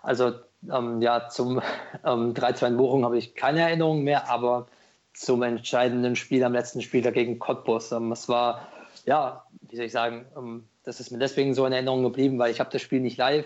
also 0.03 0.33
ähm, 0.69 1.01
ja, 1.01 1.29
zum 1.29 1.61
ähm, 2.05 2.33
3-2 2.33 2.67
in 2.67 2.77
Bochum 2.77 3.05
habe 3.05 3.17
ich 3.17 3.35
keine 3.35 3.61
Erinnerung 3.61 4.03
mehr, 4.03 4.29
aber 4.29 4.67
zum 5.13 5.43
entscheidenden 5.43 6.15
Spiel 6.15 6.43
am 6.43 6.53
letzten 6.53 6.81
Spiel 6.81 7.01
dagegen 7.01 7.39
Cottbus. 7.39 7.91
Ähm, 7.91 8.11
es 8.11 8.29
war 8.29 8.67
ja, 9.05 9.45
wie 9.61 9.75
soll 9.75 9.85
ich 9.85 9.91
sagen, 9.91 10.25
ähm, 10.35 10.67
das 10.83 10.99
ist 10.99 11.11
mir 11.11 11.19
deswegen 11.19 11.53
so 11.53 11.65
in 11.65 11.73
Erinnerung 11.73 12.03
geblieben, 12.03 12.39
weil 12.39 12.51
ich 12.51 12.59
habe 12.59 12.69
das 12.69 12.81
Spiel 12.81 12.99
nicht 12.99 13.17
live 13.17 13.45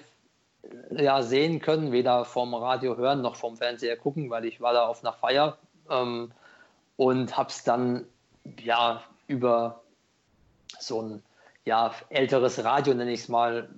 äh, 0.91 1.03
ja, 1.03 1.21
sehen 1.21 1.59
können, 1.59 1.91
weder 1.91 2.25
vom 2.25 2.53
Radio 2.53 2.97
hören 2.97 3.21
noch 3.21 3.35
vom 3.35 3.57
Fernseher 3.57 3.97
gucken, 3.97 4.29
weil 4.29 4.45
ich 4.45 4.61
war 4.61 4.73
da 4.73 4.87
auf 4.87 5.03
einer 5.03 5.13
Feier 5.13 5.57
ähm, 5.89 6.31
und 6.95 7.37
habe 7.37 7.49
es 7.49 7.63
dann 7.63 8.05
ja 8.59 9.03
über 9.27 9.81
so 10.79 11.01
ein 11.01 11.23
ja, 11.65 11.93
älteres 12.09 12.63
Radio, 12.63 12.93
nenne 12.93 13.11
ich 13.11 13.21
es 13.21 13.29
mal, 13.29 13.69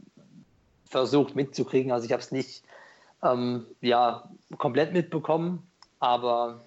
versucht 0.86 1.36
mitzukriegen. 1.36 1.92
Also 1.92 2.06
ich 2.06 2.12
habe 2.12 2.22
es 2.22 2.32
nicht 2.32 2.64
ähm, 3.24 3.66
ja, 3.82 4.30
komplett 4.58 4.94
mitbekommen, 4.94 5.68
aber 6.00 6.62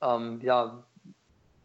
ähm, 0.00 0.40
ja, 0.42 0.82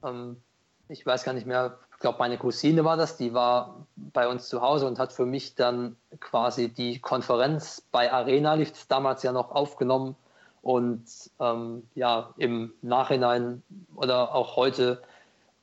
ähm, 0.04 0.42
ich 0.88 1.06
weiß 1.06 1.24
gar 1.24 1.34
nicht 1.34 1.46
mehr, 1.46 1.78
ich 2.00 2.02
glaube, 2.02 2.20
meine 2.20 2.38
Cousine 2.38 2.86
war 2.86 2.96
das, 2.96 3.18
die 3.18 3.34
war 3.34 3.86
bei 3.98 4.30
uns 4.30 4.48
zu 4.48 4.62
Hause 4.62 4.88
und 4.88 5.00
hat 5.00 5.12
für 5.12 5.26
mich 5.26 5.56
dann 5.56 5.98
quasi 6.22 6.70
die 6.70 7.02
Konferenz 7.02 7.84
bei 7.92 8.10
Arena 8.10 8.54
lief 8.54 8.72
damals 8.88 9.22
ja 9.22 9.34
noch 9.34 9.52
aufgenommen. 9.52 10.16
Und 10.62 11.04
ähm, 11.42 11.84
ja, 11.96 12.34
im 12.38 12.72
Nachhinein 12.82 13.64
oder 13.98 14.34
auch 14.34 14.56
heute 14.56 15.02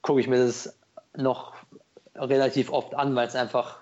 gucke 0.03 0.21
ich 0.21 0.29
mir 0.29 0.45
das 0.45 0.79
noch 1.17 1.55
relativ 2.15 2.71
oft 2.71 2.95
an, 2.95 3.17
weil 3.17 3.29
es 3.29 3.35
einfach, 3.35 3.79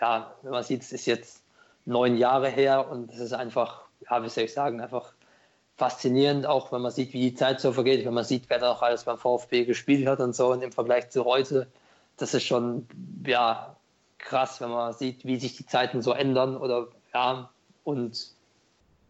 ja, 0.00 0.32
wenn 0.40 0.52
man 0.52 0.62
sieht, 0.62 0.80
es 0.80 0.92
ist 0.92 1.04
jetzt 1.04 1.42
neun 1.84 2.16
Jahre 2.16 2.48
her 2.48 2.90
und 2.90 3.12
es 3.12 3.18
ist 3.18 3.34
einfach, 3.34 3.82
ja, 4.08 4.22
wie 4.22 4.30
soll 4.30 4.44
ich 4.44 4.54
sagen, 4.54 4.80
einfach 4.80 5.12
faszinierend, 5.76 6.46
auch 6.46 6.72
wenn 6.72 6.80
man 6.80 6.90
sieht, 6.90 7.12
wie 7.12 7.20
die 7.20 7.34
Zeit 7.34 7.60
so 7.60 7.72
vergeht, 7.72 8.06
wenn 8.06 8.14
man 8.14 8.24
sieht, 8.24 8.48
wer 8.48 8.60
da 8.60 8.68
noch 8.68 8.80
alles 8.80 9.04
beim 9.04 9.18
VfB 9.18 9.66
gespielt 9.66 10.06
hat 10.06 10.20
und 10.20 10.34
so 10.34 10.52
und 10.52 10.62
im 10.62 10.72
Vergleich 10.72 11.10
zu 11.10 11.26
heute, 11.26 11.66
das 12.18 12.34
ist 12.34 12.44
schon 12.44 12.86
ja 13.26 13.76
krass, 14.18 14.60
wenn 14.60 14.70
man 14.70 14.92
sieht, 14.92 15.24
wie 15.24 15.38
sich 15.38 15.56
die 15.56 15.66
Zeiten 15.66 16.02
so 16.02 16.12
ändern 16.12 16.56
oder 16.56 16.88
ja 17.14 17.50
und 17.84 18.32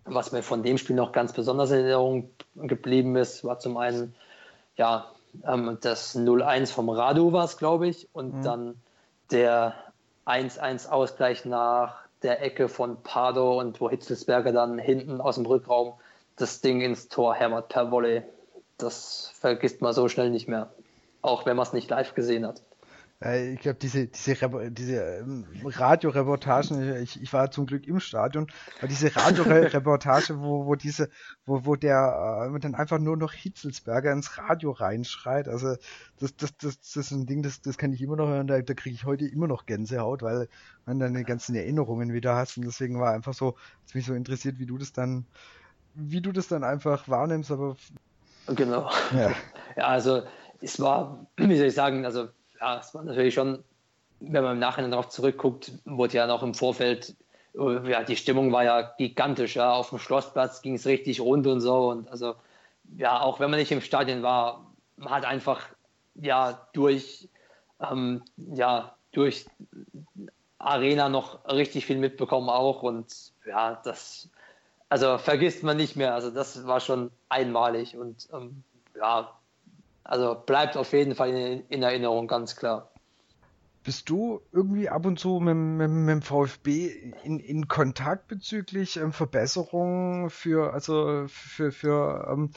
was 0.04 0.32
mir 0.32 0.42
von 0.42 0.62
dem 0.62 0.78
Spiel 0.78 0.96
noch 0.96 1.12
ganz 1.12 1.32
besonders 1.32 1.70
in 1.70 1.78
Erinnerung 1.78 2.30
geblieben 2.54 3.16
ist, 3.16 3.44
war 3.44 3.58
zum 3.58 3.76
einen 3.76 4.14
ja 4.76 5.10
ähm, 5.46 5.78
das 5.80 6.16
0-1 6.16 6.72
vom 6.72 6.88
Radu 6.88 7.32
war 7.32 7.44
es, 7.44 7.56
glaube 7.56 7.88
ich, 7.88 8.08
und 8.12 8.36
mhm. 8.36 8.42
dann 8.42 8.74
der 9.30 9.74
1-1 10.26 10.88
Ausgleich 10.88 11.44
nach 11.44 11.96
der 12.22 12.42
Ecke 12.42 12.68
von 12.68 13.02
Pardo 13.02 13.58
und 13.58 13.80
wo 13.80 13.88
Hitzelsberger 13.88 14.52
dann 14.52 14.78
hinten 14.78 15.20
aus 15.20 15.36
dem 15.36 15.46
Rückraum 15.46 15.94
das 16.36 16.60
Ding 16.60 16.80
ins 16.80 17.08
Tor 17.08 17.34
hämmert 17.34 17.68
per 17.68 17.90
Volley. 17.90 18.22
Das 18.76 19.32
vergisst 19.34 19.80
man 19.82 19.92
so 19.92 20.08
schnell 20.08 20.30
nicht 20.30 20.48
mehr. 20.48 20.70
Auch 21.22 21.46
wenn 21.46 21.56
man 21.56 21.66
es 21.66 21.72
nicht 21.72 21.90
live 21.90 22.14
gesehen 22.14 22.46
hat. 22.46 22.62
Ich 23.20 23.58
glaube, 23.58 23.80
diese, 23.82 24.06
diese, 24.06 24.70
diese 24.70 25.02
ähm, 25.02 25.44
Radioreportagen, 25.64 27.02
ich, 27.02 27.20
ich 27.20 27.32
war 27.32 27.50
zum 27.50 27.66
Glück 27.66 27.88
im 27.88 27.98
Stadion, 27.98 28.46
aber 28.78 28.86
diese 28.86 29.14
Radioreportage, 29.16 30.40
wo, 30.40 30.66
wo 30.66 30.76
diese, 30.76 31.08
wo, 31.44 31.66
wo 31.66 31.74
der 31.74 32.52
äh, 32.54 32.60
dann 32.60 32.76
einfach 32.76 33.00
nur 33.00 33.16
noch 33.16 33.32
Hitzelsberger 33.32 34.12
ins 34.12 34.38
Radio 34.38 34.70
reinschreit, 34.70 35.48
also 35.48 35.74
das, 36.20 36.36
das, 36.36 36.56
das, 36.58 36.80
das 36.80 36.96
ist 36.96 37.10
ein 37.10 37.26
Ding, 37.26 37.42
das, 37.42 37.60
das 37.60 37.76
kann 37.76 37.92
ich 37.92 38.00
immer 38.02 38.14
noch 38.14 38.28
hören, 38.28 38.46
da, 38.46 38.62
da 38.62 38.74
kriege 38.74 38.94
ich 38.94 39.04
heute 39.04 39.26
immer 39.26 39.48
noch 39.48 39.66
Gänsehaut, 39.66 40.22
weil 40.22 40.48
man 40.86 41.00
dann 41.00 41.14
die 41.14 41.24
ganzen 41.24 41.56
Erinnerungen 41.56 42.12
wieder 42.12 42.36
hast 42.36 42.56
und 42.56 42.66
deswegen 42.66 43.00
war 43.00 43.12
einfach 43.12 43.34
so, 43.34 43.56
es 43.84 43.96
mich 43.96 44.06
so 44.06 44.14
interessiert, 44.14 44.60
wie 44.60 44.66
du 44.66 44.78
das 44.78 44.92
dann, 44.92 45.26
wie 45.94 46.20
du 46.20 46.30
das 46.30 46.46
dann 46.46 46.62
einfach 46.62 47.08
wahrnimmst, 47.08 47.50
aber 47.50 47.76
Genau. 48.46 48.88
Ja, 49.12 49.32
ja 49.76 49.86
also 49.88 50.22
es 50.60 50.80
war, 50.80 51.26
wie 51.36 51.56
soll 51.56 51.66
ich 51.66 51.74
sagen, 51.74 52.04
also 52.04 52.28
ja, 52.60 52.78
es 52.78 52.94
war 52.94 53.02
natürlich 53.02 53.34
schon, 53.34 53.62
wenn 54.20 54.42
man 54.42 54.54
im 54.54 54.58
Nachhinein 54.58 54.90
darauf 54.90 55.08
zurückguckt, 55.08 55.72
wurde 55.84 56.14
ja 56.14 56.26
noch 56.26 56.42
im 56.42 56.54
Vorfeld, 56.54 57.14
äh, 57.54 57.90
ja, 57.90 58.02
die 58.02 58.16
Stimmung 58.16 58.52
war 58.52 58.64
ja 58.64 58.82
gigantisch. 58.98 59.56
Ja. 59.56 59.72
Auf 59.72 59.90
dem 59.90 59.98
Schlossplatz 59.98 60.62
ging 60.62 60.74
es 60.74 60.86
richtig 60.86 61.20
rund 61.20 61.46
und 61.46 61.60
so. 61.60 61.90
Und 61.90 62.08
also, 62.10 62.34
ja, 62.96 63.20
auch 63.20 63.40
wenn 63.40 63.50
man 63.50 63.60
nicht 63.60 63.72
im 63.72 63.80
Stadion 63.80 64.22
war, 64.22 64.66
man 64.96 65.10
hat 65.10 65.24
einfach, 65.24 65.68
ja, 66.14 66.68
durch, 66.72 67.28
ähm, 67.80 68.22
ja, 68.36 68.96
durch 69.12 69.46
Arena 70.58 71.08
noch 71.08 71.44
richtig 71.48 71.86
viel 71.86 71.98
mitbekommen 71.98 72.48
auch. 72.48 72.82
Und 72.82 73.32
ja, 73.46 73.80
das, 73.84 74.28
also 74.88 75.18
vergisst 75.18 75.62
man 75.62 75.76
nicht 75.76 75.96
mehr. 75.96 76.14
Also, 76.14 76.30
das 76.30 76.66
war 76.66 76.80
schon 76.80 77.10
einmalig. 77.28 77.96
Und 77.96 78.28
ähm, 78.32 78.64
ja, 78.96 79.37
also 80.08 80.34
bleibt 80.34 80.76
auf 80.76 80.92
jeden 80.92 81.14
Fall 81.14 81.30
in, 81.30 81.64
in 81.68 81.82
Erinnerung, 81.82 82.26
ganz 82.26 82.56
klar. 82.56 82.90
Bist 83.84 84.08
du 84.08 84.40
irgendwie 84.52 84.88
ab 84.88 85.04
und 85.04 85.18
zu 85.18 85.38
mit, 85.38 85.54
mit, 85.54 85.90
mit 85.90 86.08
dem 86.08 86.22
VfB 86.22 86.88
in, 87.22 87.38
in 87.38 87.68
Kontakt 87.68 88.26
bezüglich 88.26 88.96
ähm, 88.96 89.12
Verbesserungen 89.12 90.30
für, 90.30 90.72
also 90.72 91.26
für, 91.28 91.72
für 91.72 92.26
ähm, 92.30 92.50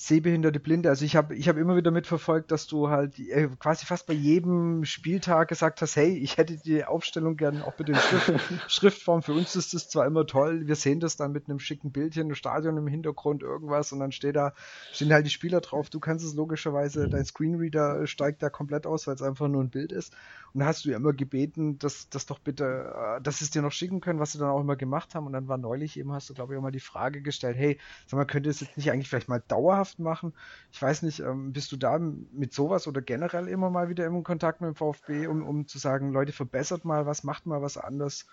sehbehinderte 0.00 0.60
Blinde. 0.60 0.88
Also 0.88 1.04
ich 1.04 1.14
habe 1.14 1.36
ich 1.36 1.46
hab 1.46 1.58
immer 1.58 1.76
wieder 1.76 1.90
mitverfolgt, 1.90 2.50
dass 2.50 2.66
du 2.66 2.88
halt 2.88 3.18
äh, 3.18 3.48
quasi 3.58 3.84
fast 3.84 4.06
bei 4.06 4.14
jedem 4.14 4.86
Spieltag 4.86 5.48
gesagt 5.48 5.82
hast, 5.82 5.94
hey, 5.94 6.16
ich 6.16 6.38
hätte 6.38 6.56
die 6.56 6.86
Aufstellung 6.86 7.36
gern 7.36 7.60
auch 7.60 7.78
mit 7.78 7.88
den 7.88 7.96
Schrift, 7.96 8.32
Schriftform. 8.68 9.22
Für 9.22 9.34
uns 9.34 9.56
ist 9.56 9.74
das 9.74 9.90
zwar 9.90 10.06
immer 10.06 10.26
toll, 10.26 10.66
wir 10.66 10.74
sehen 10.74 11.00
das 11.00 11.16
dann 11.16 11.32
mit 11.32 11.50
einem 11.50 11.58
schicken 11.58 11.92
Bildchen, 11.92 12.30
im 12.30 12.34
Stadion 12.34 12.78
im 12.78 12.86
Hintergrund 12.86 13.42
irgendwas 13.42 13.92
und 13.92 14.00
dann 14.00 14.10
steht 14.10 14.36
da, 14.36 14.54
stehen 14.90 15.12
halt 15.12 15.26
die 15.26 15.30
Spieler 15.30 15.60
drauf. 15.60 15.90
Du 15.90 16.00
kannst 16.00 16.24
es 16.24 16.32
logischerweise, 16.32 17.06
dein 17.10 17.26
Screenreader 17.26 18.06
steigt 18.06 18.42
da 18.42 18.48
komplett 18.48 18.86
aus, 18.86 19.06
weil 19.06 19.16
es 19.16 19.22
einfach 19.22 19.48
nur 19.48 19.62
ein 19.62 19.68
Bild 19.68 19.92
ist. 19.92 20.14
Und 20.54 20.64
hast 20.64 20.86
du 20.86 20.90
ja 20.90 20.96
immer 20.96 21.12
gebeten, 21.12 21.78
dass 21.78 22.08
das 22.08 22.24
doch 22.24 22.38
bitte, 22.38 23.18
äh, 23.18 23.20
dass 23.20 23.40
sie 23.40 23.44
es 23.44 23.50
dir 23.50 23.60
noch 23.60 23.70
schicken 23.70 24.00
können, 24.00 24.18
was 24.18 24.32
sie 24.32 24.38
dann 24.38 24.48
auch 24.48 24.60
immer 24.60 24.76
gemacht 24.76 25.14
haben. 25.14 25.26
Und 25.26 25.34
dann 25.34 25.46
war 25.46 25.58
neulich 25.58 25.98
eben, 25.98 26.10
hast 26.12 26.30
du 26.30 26.34
glaube 26.34 26.54
ich 26.54 26.58
auch 26.58 26.62
mal 26.62 26.72
die 26.72 26.80
Frage 26.80 27.20
gestellt, 27.20 27.58
hey, 27.58 27.78
sag 28.06 28.16
mal, 28.16 28.24
könnte 28.24 28.48
es 28.48 28.60
jetzt 28.60 28.78
nicht 28.78 28.90
eigentlich 28.90 29.10
vielleicht 29.10 29.28
mal 29.28 29.42
dauerhaft 29.46 29.89
dauerhaft 29.90 29.98
machen. 29.98 30.32
Ich 30.72 30.80
weiß 30.80 31.02
nicht, 31.02 31.20
ähm, 31.20 31.52
bist 31.52 31.72
du 31.72 31.76
da 31.76 31.98
mit 31.98 32.52
sowas 32.52 32.86
oder 32.86 33.00
generell 33.00 33.48
immer 33.48 33.70
mal 33.70 33.88
wieder 33.88 34.06
im 34.06 34.22
Kontakt 34.22 34.60
mit 34.60 34.68
dem 34.68 34.74
VfB, 34.74 35.26
um, 35.26 35.46
um 35.46 35.66
zu 35.66 35.78
sagen, 35.78 36.12
Leute, 36.12 36.32
verbessert 36.32 36.84
mal 36.84 37.06
was, 37.06 37.24
macht 37.24 37.46
mal 37.46 37.62
was 37.62 37.76
anders? 37.76 38.26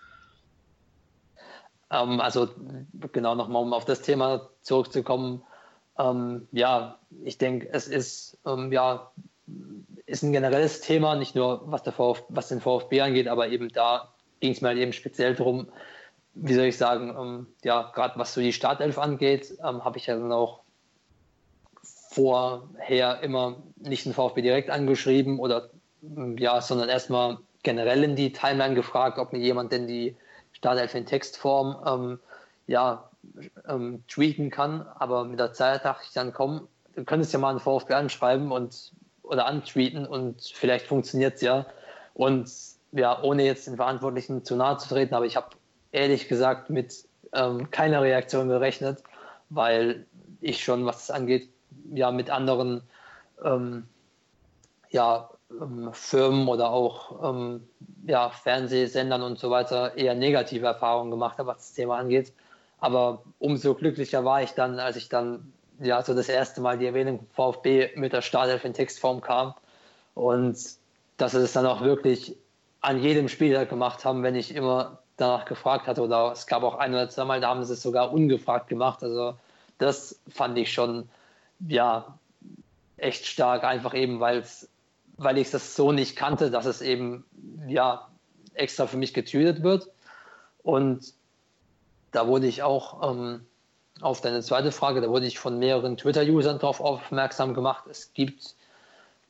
Ähm, 1.90 2.20
also 2.20 2.48
genau 3.12 3.34
nochmal, 3.34 3.62
um 3.62 3.72
auf 3.72 3.84
das 3.84 4.02
Thema 4.02 4.48
zurückzukommen. 4.62 5.42
Ähm, 5.98 6.46
ja, 6.52 6.98
ich 7.24 7.38
denke, 7.38 7.68
es 7.72 7.88
ist 7.88 8.38
ähm, 8.46 8.72
ja 8.72 9.10
ist 10.04 10.22
ein 10.22 10.32
generelles 10.32 10.80
Thema, 10.80 11.16
nicht 11.16 11.34
nur 11.34 11.62
was, 11.70 11.82
der 11.82 11.92
VfB, 11.92 12.24
was 12.28 12.48
den 12.48 12.60
VfB 12.60 13.00
angeht, 13.00 13.28
aber 13.28 13.48
eben 13.48 13.68
da 13.70 14.12
ging 14.40 14.52
es 14.52 14.60
mir 14.60 14.68
halt 14.68 14.78
eben 14.78 14.92
speziell 14.92 15.34
darum, 15.34 15.68
wie 16.34 16.54
soll 16.54 16.66
ich 16.66 16.76
sagen, 16.76 17.14
ähm, 17.18 17.46
ja, 17.64 17.90
gerade 17.94 18.18
was 18.18 18.34
so 18.34 18.40
die 18.40 18.52
Startelf 18.52 18.98
angeht, 18.98 19.58
ähm, 19.64 19.84
habe 19.84 19.98
ich 19.98 20.06
ja 20.06 20.16
dann 20.16 20.30
auch 20.32 20.60
vorher 22.08 23.22
immer 23.22 23.56
nicht 23.76 24.06
den 24.06 24.14
VfB 24.14 24.42
direkt 24.42 24.70
angeschrieben 24.70 25.38
oder 25.38 25.70
ja, 26.36 26.60
sondern 26.60 26.88
erstmal 26.88 27.38
generell 27.62 28.02
in 28.02 28.16
die 28.16 28.32
Timeline 28.32 28.74
gefragt, 28.74 29.18
ob 29.18 29.32
mir 29.32 29.40
jemand 29.40 29.72
denn 29.72 29.86
die 29.86 30.16
Startelf 30.52 30.94
in 30.94 31.06
Textform 31.06 31.76
ähm, 31.86 32.20
ja, 32.66 33.10
ähm, 33.68 34.02
tweeten 34.08 34.50
kann. 34.50 34.86
Aber 34.98 35.24
mit 35.24 35.38
der 35.38 35.52
Zeit 35.52 35.84
dachte 35.84 36.04
ich 36.06 36.14
dann, 36.14 36.32
komm, 36.32 36.68
du 36.94 37.04
könntest 37.04 37.32
ja 37.32 37.38
mal 37.38 37.50
einen 37.50 37.60
VfB 37.60 37.94
anschreiben 37.94 38.52
und 38.52 38.92
oder 39.22 39.46
antweeten 39.46 40.06
und 40.06 40.40
vielleicht 40.54 40.86
funktioniert 40.86 41.34
es 41.34 41.42
ja. 41.42 41.66
Und 42.14 42.50
ja, 42.92 43.22
ohne 43.22 43.44
jetzt 43.44 43.66
den 43.66 43.76
Verantwortlichen 43.76 44.44
zu 44.44 44.56
nahe 44.56 44.78
zu 44.78 44.88
treten, 44.88 45.14
aber 45.14 45.26
ich 45.26 45.36
habe 45.36 45.48
ehrlich 45.92 46.28
gesagt 46.28 46.70
mit 46.70 47.04
ähm, 47.34 47.70
keiner 47.70 48.02
Reaktion 48.02 48.48
gerechnet, 48.48 49.02
weil 49.50 50.06
ich 50.40 50.64
schon, 50.64 50.86
was 50.86 51.06
das 51.06 51.10
angeht, 51.10 51.50
ja 51.92 52.10
mit 52.10 52.30
anderen 52.30 52.82
ähm, 53.44 53.88
ja, 54.90 55.30
ähm, 55.50 55.90
Firmen 55.92 56.48
oder 56.48 56.70
auch 56.70 57.30
ähm, 57.30 57.66
ja, 58.06 58.30
Fernsehsendern 58.30 59.22
und 59.22 59.38
so 59.38 59.50
weiter 59.50 59.96
eher 59.96 60.14
negative 60.14 60.66
Erfahrungen 60.66 61.10
gemacht 61.10 61.38
habe, 61.38 61.48
was 61.48 61.58
das 61.58 61.74
Thema 61.74 61.98
angeht. 61.98 62.32
Aber 62.80 63.22
umso 63.38 63.74
glücklicher 63.74 64.24
war 64.24 64.42
ich 64.42 64.52
dann, 64.52 64.78
als 64.78 64.96
ich 64.96 65.08
dann 65.08 65.52
ja 65.80 66.02
so 66.02 66.14
das 66.14 66.28
erste 66.28 66.60
Mal 66.60 66.78
die 66.78 66.86
Erwähnung 66.86 67.26
VfB 67.34 67.90
mit 67.96 68.12
der 68.12 68.22
Startelf 68.22 68.64
in 68.64 68.74
Textform 68.74 69.20
kam 69.20 69.54
und 70.14 70.58
dass 71.16 71.32
sie 71.32 71.38
es 71.38 71.52
dann 71.52 71.66
auch 71.66 71.82
wirklich 71.82 72.36
an 72.80 73.02
jedem 73.02 73.28
Spieler 73.28 73.66
gemacht 73.66 74.04
haben, 74.04 74.22
wenn 74.22 74.36
ich 74.36 74.54
immer 74.54 74.98
danach 75.16 75.44
gefragt 75.44 75.86
hatte 75.86 76.02
oder 76.02 76.30
es 76.32 76.46
gab 76.46 76.62
auch 76.62 76.76
ein 76.76 76.92
oder 76.92 77.08
zwei 77.08 77.24
Mal, 77.24 77.40
da 77.40 77.48
haben 77.48 77.64
sie 77.64 77.72
es 77.72 77.82
sogar 77.82 78.12
ungefragt 78.12 78.68
gemacht. 78.68 79.02
Also 79.02 79.34
das 79.78 80.20
fand 80.28 80.56
ich 80.58 80.72
schon 80.72 81.08
ja, 81.66 82.18
echt 82.96 83.26
stark, 83.26 83.64
einfach 83.64 83.94
eben, 83.94 84.20
weil's, 84.20 84.68
weil 85.16 85.38
ich 85.38 85.50
das 85.50 85.74
so 85.74 85.92
nicht 85.92 86.16
kannte, 86.16 86.50
dass 86.50 86.66
es 86.66 86.80
eben 86.80 87.24
ja 87.66 88.08
extra 88.54 88.86
für 88.86 88.96
mich 88.96 89.14
getütet 89.14 89.62
wird. 89.62 89.88
Und 90.62 91.14
da 92.12 92.26
wurde 92.26 92.46
ich 92.46 92.62
auch 92.62 93.10
ähm, 93.10 93.46
auf 94.00 94.20
deine 94.20 94.42
zweite 94.42 94.72
Frage, 94.72 95.00
da 95.00 95.08
wurde 95.08 95.26
ich 95.26 95.38
von 95.38 95.58
mehreren 95.58 95.96
Twitter-Usern 95.96 96.58
darauf 96.58 96.80
aufmerksam 96.80 97.54
gemacht. 97.54 97.84
Es 97.88 98.12
gibt 98.14 98.54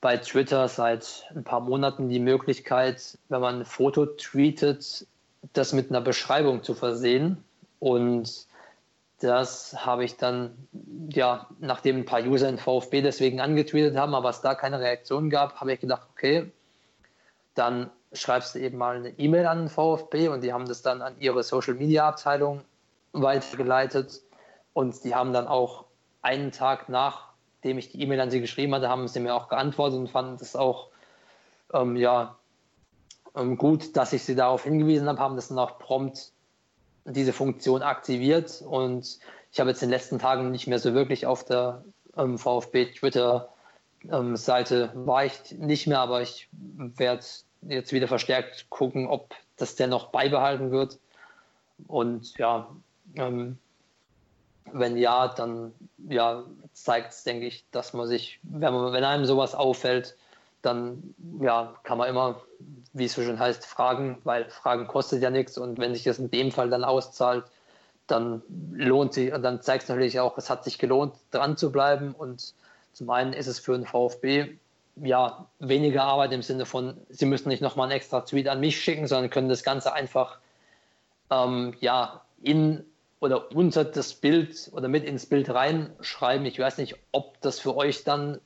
bei 0.01 0.17
Twitter 0.17 0.69
seit 0.69 1.27
ein 1.35 1.45
paar 1.45 1.61
Monaten 1.61 2.09
die 2.09 2.21
Möglichkeit, 2.21 3.19
wenn 3.29 3.41
man 3.41 3.61
ein 3.61 3.65
Foto 3.65 4.07
tweetet, 4.07 5.07
das 5.53 5.73
mit 5.73 5.91
einer 5.91 6.01
Beschreibung 6.01 6.63
zu 6.63 6.75
versehen. 6.75 7.43
Und 7.81 8.47
das 9.21 9.85
habe 9.85 10.05
ich 10.05 10.17
dann, 10.17 10.69
ja, 11.11 11.49
nachdem 11.59 11.97
ein 11.97 12.05
paar 12.05 12.23
User 12.23 12.49
in 12.49 12.59
VfB 12.59 13.03
deswegen 13.03 13.41
angetweetet 13.41 13.97
haben, 13.97 14.15
aber 14.15 14.31
es 14.31 14.41
da 14.41 14.55
keine 14.55 14.81
Reaktion 14.81 15.29
gab, 15.29 15.61
habe 15.61 15.73
ich 15.73 15.81
gedacht, 15.81 16.07
okay, 16.13 16.53
dann 17.55 17.91
schreibst 18.13 18.55
du 18.55 18.61
eben 18.61 18.79
mal 18.79 18.97
eine 18.97 19.11
E-Mail 19.19 19.47
an 19.47 19.59
den 19.59 19.69
VfB 19.69 20.29
und 20.29 20.43
die 20.43 20.53
haben 20.53 20.67
das 20.67 20.83
dann 20.83 21.03
an 21.03 21.17
ihre 21.19 21.43
Social 21.43 21.75
Media 21.75 22.09
Abteilung 22.09 22.63
weitergeleitet 23.13 24.23
und 24.73 25.03
die 25.03 25.15
haben 25.15 25.33
dann 25.33 25.49
auch 25.49 25.87
einen 26.23 26.53
Tag 26.53 26.89
nachdem 26.89 27.79
ich 27.79 27.91
die 27.91 28.01
E-Mail 28.01 28.21
an 28.21 28.31
sie 28.31 28.41
geschrieben 28.41 28.75
hatte, 28.75 28.89
haben 28.89 29.09
sie 29.09 29.21
mir 29.21 29.35
auch 29.35 29.49
geantwortet 29.49 29.99
und 29.99 30.09
fanden 30.09 30.37
das 30.39 30.55
auch 30.55 30.89
ähm, 31.75 31.97
ja, 31.97 32.37
ähm, 33.35 33.57
gut, 33.57 33.97
dass 33.97 34.13
ich 34.13 34.25
sie 34.25 34.37
darauf 34.37 34.65
hingewiesen 34.65 35.09
habe, 35.09 35.19
haben 35.19 35.37
das 35.37 35.49
dann 35.49 35.59
auch 35.59 35.79
prompt 35.79 36.33
diese 37.13 37.33
Funktion 37.33 37.83
aktiviert 37.83 38.63
und 38.63 39.19
ich 39.51 39.61
habe 39.61 39.71
jetzt 39.71 39.83
in 39.83 39.89
den 39.89 39.95
letzten 39.95 40.19
Tagen 40.19 40.51
nicht 40.51 40.67
mehr 40.67 40.79
so 40.79 40.95
wirklich 40.95 41.27
auf 41.27 41.45
der 41.45 41.85
ähm, 42.17 42.39
VfB 42.39 42.93
Twitter 42.93 43.49
ähm, 44.11 44.37
Seite 44.37 44.93
war 44.95 45.25
ich 45.25 45.53
nicht 45.53 45.87
mehr, 45.87 46.01
aber 46.01 46.23
ich 46.23 46.49
werde 46.53 47.25
jetzt 47.63 47.93
wieder 47.93 48.09
verstärkt 48.09 48.69
gucken, 48.71 49.07
ob 49.07 49.35
das 49.57 49.75
dennoch 49.75 50.09
beibehalten 50.09 50.71
wird. 50.71 50.99
Und 51.87 52.37
ja, 52.39 52.69
ähm, 53.17 53.59
wenn 54.73 54.97
ja, 54.97 55.29
dann 55.29 55.73
ja, 56.09 56.45
zeigt 56.73 57.13
es, 57.13 57.25
denke 57.25 57.47
ich, 57.47 57.65
dass 57.71 57.93
man 57.93 58.07
sich, 58.07 58.39
wenn, 58.43 58.73
man, 58.73 58.93
wenn 58.93 59.05
einem 59.05 59.25
sowas 59.25 59.55
auffällt, 59.55 60.17
dann 60.63 61.15
ja, 61.41 61.75
kann 61.85 61.99
man 61.99 62.09
immer, 62.09 62.41
wie 62.93 63.05
es 63.05 63.15
so 63.15 63.23
schön 63.23 63.39
heißt, 63.39 63.65
fragen, 63.65 64.19
weil 64.25 64.49
Fragen 64.51 64.87
kostet 64.87 65.23
ja 65.23 65.31
nichts 65.31 65.59
und 65.59 65.79
wenn 65.79 65.95
sich 65.95 66.05
das 66.05 66.19
in 66.19 66.31
dem 66.31 66.51
Fall 66.51 66.71
dann 66.71 66.85
auszahlt, 66.85 67.45
dann 68.07 68.43
lohnt 68.73 69.13
sich 69.13 69.33
und 69.33 69.43
dann 69.43 69.63
zeigt 69.63 69.85
es 69.85 69.89
natürlich 69.89 70.19
auch, 70.19 70.39
es 70.39 70.51
hat 70.51 70.65
sich 70.65 70.79
gelohnt, 70.79 71.15
dran 71.31 71.57
zu 71.57 71.71
bleiben 71.71 72.15
und 72.15 72.55
zum 72.93 73.11
einen 73.11 73.33
ist 73.33 73.47
es 73.47 73.59
für 73.59 73.77
den 73.77 73.87
VfB 73.87 74.57
ja 74.97 75.47
weniger 75.61 76.05
Arbeit 76.05 76.33
im 76.33 76.43
Sinne 76.43 76.67
von, 76.67 76.97
sie 77.09 77.27
müssen 77.27 77.49
nicht 77.49 77.63
nochmal 77.63 77.85
einen 77.85 77.97
extra 77.97 78.23
Tweet 78.23 78.49
an 78.49 78.61
mich 78.61 78.81
schicken, 78.81 79.07
sondern 79.07 79.31
können 79.31 79.49
das 79.49 79.63
Ganze 79.63 79.93
einfach 79.93 80.39
ähm, 81.31 81.75
ja 81.81 82.23
in 82.43 82.85
oder 83.21 83.53
unter 83.55 83.85
das 83.85 84.15
Bild 84.15 84.71
oder 84.73 84.89
mit 84.89 85.05
ins 85.05 85.27
Bild 85.27 85.51
reinschreiben. 85.51 86.47
Ich 86.47 86.59
weiß 86.59 86.79
nicht, 86.79 86.97
ob 87.13 87.41
das 87.41 87.59
für 87.59 87.77
euch 87.77 88.05
dann, 88.05 88.41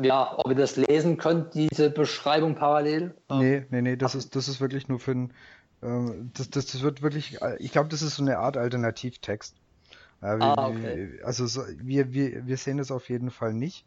ja, 0.00 0.34
ob 0.36 0.48
ihr 0.48 0.56
das 0.56 0.76
lesen 0.76 1.16
könnt, 1.16 1.54
diese 1.54 1.90
Beschreibung 1.90 2.54
parallel. 2.54 3.14
Nee, 3.30 3.66
nee, 3.70 3.82
nee, 3.82 3.96
das 3.96 4.14
ist, 4.14 4.36
das 4.36 4.48
ist 4.48 4.60
wirklich 4.60 4.88
nur 4.88 4.98
für 4.98 5.12
ein, 5.12 5.32
ähm, 5.82 6.30
das, 6.34 6.50
das, 6.50 6.66
das 6.66 6.82
wird 6.82 7.02
wirklich, 7.02 7.38
ich 7.58 7.72
glaube, 7.72 7.88
das 7.88 8.02
ist 8.02 8.16
so 8.16 8.22
eine 8.22 8.38
Art 8.38 8.56
Alternativtext. 8.56 9.56
Äh, 10.22 10.38
wir, 10.38 10.42
ah, 10.42 10.68
okay. 10.68 11.20
Also 11.24 11.46
so, 11.46 11.62
wir, 11.78 12.12
wir, 12.12 12.46
wir 12.46 12.56
sehen 12.56 12.78
das 12.78 12.90
auf 12.90 13.08
jeden 13.08 13.30
Fall 13.30 13.54
nicht. 13.54 13.84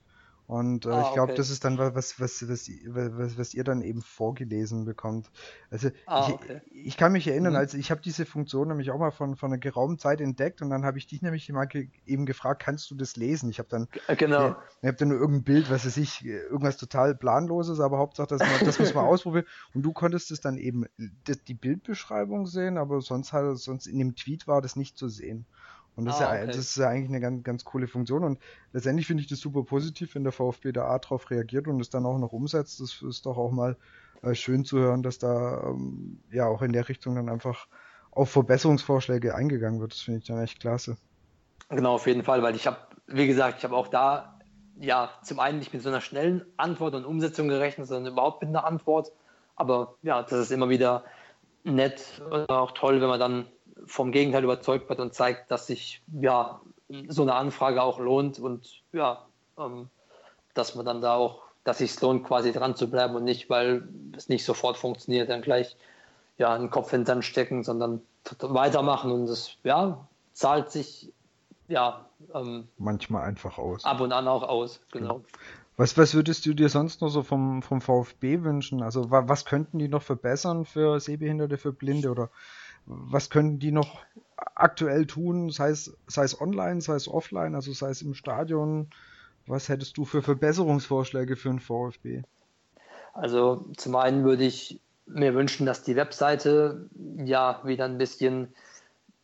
Und 0.49 0.87
äh, 0.87 0.89
ah, 0.89 1.01
ich 1.01 1.13
glaube, 1.13 1.33
okay. 1.33 1.37
das 1.37 1.51
ist 1.51 1.63
dann 1.63 1.77
was, 1.77 2.19
was, 2.19 2.49
was, 2.49 2.71
was, 2.87 3.37
was 3.37 3.53
ihr 3.53 3.63
dann 3.63 3.83
eben 3.83 4.01
vorgelesen 4.01 4.83
bekommt. 4.83 5.29
Also 5.69 5.91
ah, 6.07 6.25
ich, 6.27 6.33
okay. 6.33 6.61
ich, 6.71 6.97
kann 6.97 7.11
mich 7.11 7.27
erinnern, 7.27 7.53
mhm. 7.53 7.59
also 7.59 7.77
ich 7.77 7.91
habe 7.91 8.01
diese 8.01 8.25
Funktion 8.25 8.67
nämlich 8.67 8.89
auch 8.89 8.97
mal 8.97 9.11
von, 9.11 9.35
von 9.35 9.51
einer 9.51 9.59
geraumen 9.59 9.99
Zeit 9.99 10.21
entdeckt 10.21 10.63
und 10.63 10.71
dann 10.71 10.85
habe 10.85 10.97
ich 10.97 11.05
dich 11.05 11.21
nämlich 11.21 11.47
mal 11.49 11.65
ge 11.65 11.89
eben 12.07 12.25
gefragt, 12.25 12.63
kannst 12.63 12.89
du 12.89 12.95
das 12.95 13.15
lesen? 13.15 13.51
Ich 13.51 13.59
habe 13.59 13.69
dann, 13.69 13.87
genau. 14.17 14.55
ich 14.81 14.87
habe 14.87 14.97
dann 14.97 15.09
nur 15.09 15.19
irgendein 15.19 15.43
Bild, 15.43 15.69
was 15.69 15.85
weiß 15.85 15.97
ich, 15.97 16.25
irgendwas 16.25 16.77
total 16.77 17.13
planloses, 17.13 17.79
aber 17.79 17.99
Hauptsache, 17.99 18.29
das, 18.29 18.39
das 18.39 18.79
muss 18.79 18.95
man 18.95 19.05
ausprobieren. 19.05 19.45
Und 19.75 19.83
du 19.83 19.93
konntest 19.93 20.31
es 20.31 20.41
dann 20.41 20.57
eben 20.57 20.87
die 20.97 21.53
Bildbeschreibung 21.53 22.47
sehen, 22.47 22.79
aber 22.79 23.01
sonst 23.01 23.33
halt, 23.33 23.59
sonst 23.59 23.85
in 23.85 23.99
dem 23.99 24.15
Tweet 24.15 24.47
war 24.47 24.63
das 24.63 24.75
nicht 24.75 24.97
zu 24.97 25.09
sehen. 25.09 25.45
Und 25.99 26.05
das, 26.05 26.21
ah, 26.21 26.33
ist, 26.33 26.39
ja, 26.39 26.45
das 26.47 26.57
ist 26.57 26.77
ja 26.77 26.89
eigentlich 26.89 27.09
eine 27.09 27.19
ganz, 27.19 27.43
ganz 27.43 27.65
coole 27.65 27.87
Funktion. 27.87 28.23
Und 28.23 28.39
letztendlich 28.73 29.05
finde 29.05 29.21
ich 29.21 29.29
das 29.29 29.39
super 29.39 29.63
positiv, 29.63 30.15
wenn 30.15 30.23
der 30.23 30.31
VfB 30.31 30.71
da 30.71 30.85
A 30.85 30.99
drauf 30.99 31.29
reagiert 31.29 31.67
und 31.67 31.79
es 31.79 31.89
dann 31.89 32.05
auch 32.05 32.17
noch 32.17 32.31
umsetzt. 32.31 32.79
Das 32.79 33.01
ist 33.01 33.25
doch 33.25 33.37
auch 33.37 33.51
mal 33.51 33.77
äh, 34.21 34.33
schön 34.33 34.65
zu 34.65 34.79
hören, 34.79 35.03
dass 35.03 35.19
da 35.19 35.63
ähm, 35.63 36.19
ja 36.31 36.47
auch 36.47 36.61
in 36.61 36.73
der 36.73 36.89
Richtung 36.89 37.15
dann 37.15 37.29
einfach 37.29 37.67
auf 38.11 38.29
Verbesserungsvorschläge 38.31 39.35
eingegangen 39.35 39.79
wird. 39.79 39.93
Das 39.93 40.01
finde 40.01 40.19
ich 40.19 40.25
dann 40.25 40.41
echt 40.41 40.59
klasse. 40.59 40.97
Genau, 41.69 41.95
auf 41.95 42.07
jeden 42.07 42.23
Fall, 42.23 42.41
weil 42.41 42.55
ich 42.55 42.65
habe, 42.65 42.77
wie 43.07 43.27
gesagt, 43.27 43.59
ich 43.59 43.63
habe 43.63 43.75
auch 43.75 43.87
da 43.87 44.39
ja 44.79 45.09
zum 45.23 45.39
einen 45.39 45.59
nicht 45.59 45.73
mit 45.73 45.83
so 45.83 45.89
einer 45.89 46.01
schnellen 46.01 46.45
Antwort 46.57 46.95
und 46.95 47.05
Umsetzung 47.05 47.47
gerechnet, 47.47 47.87
sondern 47.87 48.13
überhaupt 48.13 48.41
mit 48.41 48.49
einer 48.49 48.65
Antwort. 48.65 49.11
Aber 49.55 49.95
ja, 50.01 50.23
das 50.23 50.39
ist 50.39 50.51
immer 50.51 50.69
wieder 50.69 51.03
nett 51.63 52.21
und 52.29 52.49
auch 52.49 52.71
toll, 52.71 53.01
wenn 53.01 53.09
man 53.09 53.19
dann 53.19 53.45
vom 53.85 54.11
Gegenteil 54.11 54.43
überzeugt 54.43 54.89
wird 54.89 54.99
und 54.99 55.13
zeigt, 55.13 55.51
dass 55.51 55.67
sich 55.67 56.01
ja 56.21 56.61
so 57.07 57.21
eine 57.21 57.35
Anfrage 57.35 57.81
auch 57.81 57.99
lohnt 57.99 58.39
und 58.39 58.81
ja, 58.91 59.25
ähm, 59.57 59.89
dass 60.53 60.75
man 60.75 60.85
dann 60.85 61.01
da 61.01 61.15
auch, 61.15 61.43
dass 61.63 61.79
sich 61.79 61.99
lohnt, 62.01 62.25
quasi 62.25 62.51
dran 62.51 62.75
zu 62.75 62.89
bleiben 62.89 63.15
und 63.15 63.23
nicht, 63.23 63.49
weil 63.49 63.87
es 64.15 64.29
nicht 64.29 64.43
sofort 64.43 64.77
funktioniert, 64.77 65.29
dann 65.29 65.41
gleich 65.41 65.77
ja 66.37 66.53
einen 66.53 66.69
Kopf 66.69 66.91
hintern 66.91 67.21
stecken, 67.21 67.63
sondern 67.63 68.01
weitermachen 68.41 69.11
und 69.11 69.27
das 69.27 69.55
ja 69.63 70.07
zahlt 70.33 70.71
sich 70.71 71.11
ja 71.67 72.05
ähm, 72.33 72.67
manchmal 72.77 73.23
einfach 73.23 73.57
aus. 73.57 73.85
Ab 73.85 74.01
und 74.01 74.11
an 74.11 74.27
auch 74.27 74.43
aus, 74.43 74.81
genau. 74.91 75.23
Was, 75.77 75.97
was 75.97 76.13
würdest 76.13 76.45
du 76.45 76.53
dir 76.53 76.67
sonst 76.67 76.99
noch 77.01 77.07
so 77.07 77.23
vom, 77.23 77.61
vom 77.61 77.79
VfB 77.79 78.43
wünschen? 78.43 78.83
Also 78.83 79.11
was 79.11 79.45
könnten 79.45 79.79
die 79.79 79.87
noch 79.87 80.01
verbessern 80.01 80.65
für 80.65 80.99
Sehbehinderte, 80.99 81.57
für 81.57 81.71
Blinde 81.71 82.11
oder 82.11 82.29
was 82.89 83.29
können 83.29 83.59
die 83.59 83.71
noch 83.71 83.99
aktuell 84.55 85.05
tun, 85.05 85.51
sei 85.51 85.69
es, 85.69 85.95
sei 86.07 86.23
es 86.23 86.39
online, 86.41 86.81
sei 86.81 86.95
es 86.95 87.07
offline, 87.07 87.55
also 87.55 87.71
sei 87.71 87.89
es 87.89 88.01
im 88.01 88.15
Stadion? 88.15 88.89
Was 89.45 89.69
hättest 89.69 89.97
du 89.97 90.05
für 90.05 90.21
Verbesserungsvorschläge 90.21 91.35
für 91.35 91.49
den 91.49 91.59
VfB? 91.59 92.23
Also 93.13 93.65
zum 93.77 93.95
einen 93.95 94.23
würde 94.23 94.43
ich 94.43 94.79
mir 95.05 95.33
wünschen, 95.33 95.65
dass 95.65 95.83
die 95.83 95.95
Webseite 95.95 96.89
ja 97.17 97.61
wieder 97.63 97.85
ein 97.85 97.97
bisschen, 97.97 98.53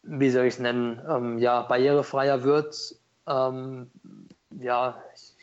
wie 0.04 0.30
soll 0.30 0.46
ich 0.46 0.56
es 0.56 0.60
nennen, 0.60 1.02
ähm, 1.08 1.38
ja, 1.38 1.62
barrierefreier 1.64 2.44
wird. 2.44 2.96
Ähm, 3.28 3.92
ja, 4.60 5.02
es 5.14 5.36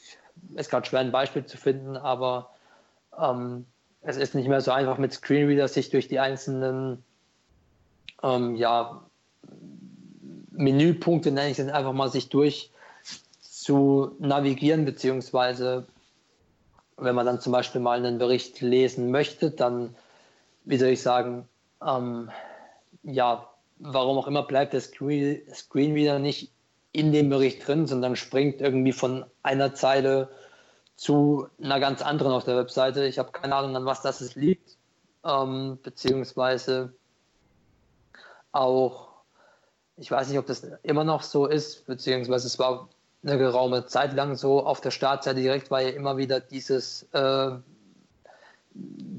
ist 0.55 0.70
gerade 0.70 0.87
schwer, 0.87 1.01
ein 1.01 1.12
Beispiel 1.12 1.45
zu 1.45 1.57
finden, 1.57 1.97
aber 1.97 2.51
ähm, 3.18 3.66
es 4.01 4.16
ist 4.16 4.35
nicht 4.35 4.49
mehr 4.49 4.61
so 4.61 4.73
einfach 4.73 4.99
mit 4.99 5.12
Screenreader 5.12 5.68
sich 5.68 5.91
durch 5.91 6.09
die 6.09 6.18
einzelnen 6.18 7.05
ähm, 8.23 8.57
ja, 8.57 9.05
Menüpunkte, 10.51 11.31
nenne 11.33 11.51
ich 11.51 11.59
es 11.59 11.68
einfach 11.68 11.93
mal, 11.93 12.11
sich 12.11 12.29
durch 12.29 12.70
zu 13.41 14.16
navigieren, 14.18 14.85
beziehungsweise 14.85 15.87
wenn 16.97 17.14
man 17.14 17.27
dann 17.27 17.41
zum 17.41 17.53
Beispiel 17.53 17.81
mal 17.81 17.99
einen 17.99 18.18
Bericht 18.18 18.61
lesen 18.61 19.11
möchte, 19.11 19.51
dann, 19.51 19.97
wie 20.64 20.77
soll 20.77 20.89
ich 20.89 21.03
sagen, 21.03 21.49
ähm, 21.85 22.31
ja, 23.03 23.49
warum 23.79 24.18
auch 24.18 24.27
immer 24.27 24.43
bleibt 24.43 24.73
der 24.73 24.81
Screen, 24.81 25.43
Screenreader 25.53 26.18
nicht 26.18 26.53
in 26.93 27.12
dem 27.12 27.31
Bericht 27.31 27.66
drin, 27.66 27.87
sondern 27.87 28.16
springt 28.16 28.61
irgendwie 28.61 28.93
von 28.93 29.25
einer 29.43 29.75
Zeile 29.75 30.29
zu 30.95 31.49
einer 31.61 31.81
ganz 31.81 32.03
anderen 32.03 32.33
auf 32.33 32.45
der 32.45 32.57
Webseite. 32.57 33.07
Ich 33.07 33.18
habe 33.18 33.33
keine 33.33 33.57
Ahnung, 33.57 33.75
an 33.75 33.87
was 33.87 34.03
das 34.03 34.35
liegt, 34.35 34.77
ähm, 35.25 35.79
beziehungsweise 35.83 36.95
auch, 38.53 39.09
ich 39.96 40.11
weiß 40.11 40.28
nicht, 40.28 40.38
ob 40.38 40.46
das 40.46 40.66
immer 40.82 41.05
noch 41.05 41.22
so 41.22 41.46
ist, 41.46 41.86
beziehungsweise 41.86 42.46
es 42.46 42.59
war 42.59 42.88
eine 43.24 43.38
geraume 43.38 43.86
Zeit 43.86 44.14
lang 44.14 44.36
so, 44.36 44.64
auf 44.64 44.80
der 44.80 44.90
Startseite 44.90 45.40
direkt 45.40 45.70
war 45.70 45.80
ja 45.80 45.90
immer 45.90 46.16
wieder 46.16 46.40
dieses, 46.40 47.07
äh, 47.12 47.50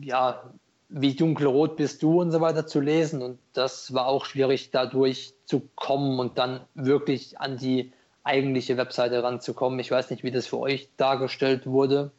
ja, 0.01 0.43
wie 0.89 1.15
dunkelrot 1.15 1.75
bist 1.75 2.03
du 2.03 2.21
und 2.21 2.31
so 2.31 2.41
weiter 2.41 2.67
zu 2.67 2.79
lesen 2.79 3.21
und 3.21 3.39
das 3.53 3.93
war 3.93 4.07
auch 4.07 4.25
schwierig 4.25 4.71
dadurch 4.71 5.33
zu 5.45 5.67
kommen 5.75 6.19
und 6.19 6.37
dann 6.37 6.61
wirklich 6.75 7.39
an 7.39 7.57
die 7.57 7.91
eigentliche 8.23 8.77
Webseite 8.77 9.23
ranzukommen. 9.23 9.79
Ich 9.79 9.91
weiß 9.91 10.09
nicht, 10.11 10.23
wie 10.23 10.31
das 10.31 10.47
für 10.47 10.59
euch 10.59 10.89
dargestellt 10.97 11.65
wurde. 11.65 12.11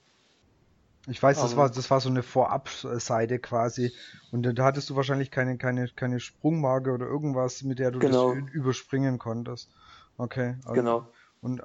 Ich 1.06 1.22
weiß, 1.22 1.40
das 1.40 1.56
war, 1.56 1.68
das 1.68 1.90
war 1.90 2.00
so 2.00 2.08
eine 2.08 2.22
Vorabseite 2.22 3.38
quasi. 3.38 3.92
Und 4.32 4.42
da 4.42 4.64
hattest 4.64 4.88
du 4.90 4.96
wahrscheinlich 4.96 5.30
keine, 5.30 5.58
keine, 5.58 5.88
keine 5.88 6.18
Sprungmarke 6.18 6.92
oder 6.92 7.06
irgendwas, 7.06 7.62
mit 7.62 7.78
der 7.78 7.90
du 7.90 7.98
genau. 7.98 8.34
das 8.34 8.44
überspringen 8.52 9.18
konntest. 9.18 9.70
Okay. 10.16 10.56
Also, 10.64 10.72
genau. 10.72 11.08
Und, 11.42 11.60
äh, 11.60 11.64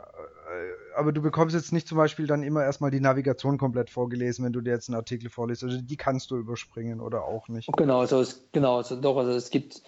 aber 0.98 1.14
du 1.14 1.22
bekommst 1.22 1.56
jetzt 1.56 1.72
nicht 1.72 1.88
zum 1.88 1.98
Beispiel 1.98 2.28
dann 2.28 2.44
immer 2.44 2.64
erstmal 2.64 2.92
die 2.92 3.00
Navigation 3.00 3.58
komplett 3.58 3.90
vorgelesen, 3.90 4.44
wenn 4.44 4.52
du 4.52 4.60
dir 4.60 4.72
jetzt 4.72 4.90
einen 4.90 4.98
Artikel 4.98 5.30
vorliest. 5.30 5.64
Also 5.64 5.80
die 5.80 5.96
kannst 5.96 6.32
du 6.32 6.36
überspringen 6.36 7.00
oder 7.00 7.24
auch 7.24 7.48
nicht. 7.48 7.70
Genau, 7.78 8.02
also 8.02 8.20
es, 8.20 8.44
genau, 8.52 8.78
also 8.78 9.00
doch, 9.00 9.16
also 9.16 9.32
es 9.32 9.52
gibt 9.52 9.82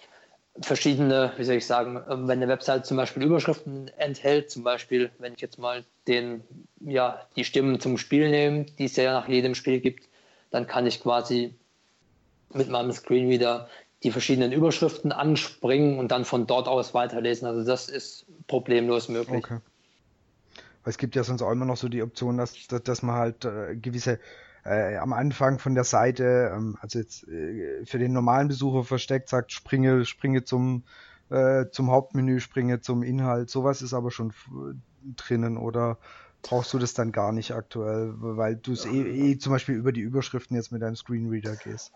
verschiedene, 0.60 1.32
wie 1.36 1.44
soll 1.44 1.56
ich 1.56 1.66
sagen, 1.66 2.02
ähm, 2.08 2.28
wenn 2.28 2.38
eine 2.38 2.48
Website 2.48 2.86
zum 2.86 2.96
Beispiel 2.96 3.22
Überschriften 3.22 3.88
enthält, 3.96 4.50
zum 4.50 4.62
Beispiel, 4.62 5.10
wenn 5.18 5.34
ich 5.34 5.40
jetzt 5.40 5.58
mal 5.58 5.84
den, 6.06 6.42
ja, 6.80 7.20
die 7.36 7.44
Stimmen 7.44 7.80
zum 7.80 7.96
Spiel 7.98 8.30
nehme, 8.30 8.64
die 8.64 8.84
es 8.84 8.96
ja 8.96 9.12
nach 9.12 9.28
jedem 9.28 9.54
Spiel 9.54 9.80
gibt, 9.80 10.08
dann 10.50 10.66
kann 10.66 10.86
ich 10.86 11.02
quasi 11.02 11.54
mit 12.52 12.68
meinem 12.68 12.92
Screen 12.92 13.30
wieder 13.30 13.68
die 14.02 14.10
verschiedenen 14.10 14.52
Überschriften 14.52 15.12
anspringen 15.12 15.98
und 15.98 16.08
dann 16.08 16.24
von 16.24 16.46
dort 16.46 16.68
aus 16.68 16.92
weiterlesen. 16.92 17.46
Also 17.46 17.64
das 17.64 17.88
ist 17.88 18.26
problemlos 18.46 19.08
möglich. 19.08 19.44
Okay. 19.44 19.58
Es 20.84 20.98
gibt 20.98 21.14
ja 21.14 21.22
sonst 21.22 21.42
auch 21.42 21.52
immer 21.52 21.64
noch 21.64 21.76
so 21.76 21.88
die 21.88 22.02
Option, 22.02 22.36
dass, 22.36 22.54
dass, 22.66 23.02
man 23.02 23.14
halt 23.14 23.44
äh, 23.44 23.76
gewisse 23.76 24.18
äh, 24.64 24.96
am 24.96 25.12
Anfang 25.12 25.58
von 25.58 25.74
der 25.74 25.84
Seite, 25.84 26.52
ähm, 26.54 26.76
also 26.80 26.98
jetzt 26.98 27.26
äh, 27.28 27.84
für 27.84 27.98
den 27.98 28.12
normalen 28.12 28.48
Besucher 28.48 28.84
versteckt, 28.84 29.28
sagt, 29.28 29.52
springe, 29.52 30.04
springe 30.04 30.44
zum, 30.44 30.84
äh, 31.30 31.66
zum 31.70 31.90
Hauptmenü, 31.90 32.40
springe 32.40 32.80
zum 32.80 33.02
Inhalt. 33.02 33.50
Sowas 33.50 33.82
ist 33.82 33.94
aber 33.94 34.10
schon 34.10 34.32
drinnen 35.16 35.56
oder 35.56 35.98
brauchst 36.42 36.72
du 36.72 36.78
das 36.78 36.94
dann 36.94 37.12
gar 37.12 37.32
nicht 37.32 37.52
aktuell, 37.52 38.14
weil 38.16 38.56
du 38.56 38.72
es 38.72 38.84
eh, 38.84 39.30
eh 39.32 39.38
zum 39.38 39.52
Beispiel 39.52 39.76
über 39.76 39.92
die 39.92 40.00
Überschriften 40.00 40.56
jetzt 40.56 40.72
mit 40.72 40.82
deinem 40.82 40.96
Screenreader 40.96 41.56
gehst? 41.56 41.92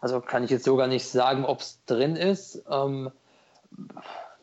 Also 0.00 0.20
kann 0.20 0.44
ich 0.44 0.50
jetzt 0.50 0.64
sogar 0.64 0.86
nicht 0.86 1.08
sagen, 1.08 1.44
ob 1.44 1.60
es 1.60 1.80
drin 1.86 2.16
ist. 2.16 2.62
Ähm, 2.70 3.10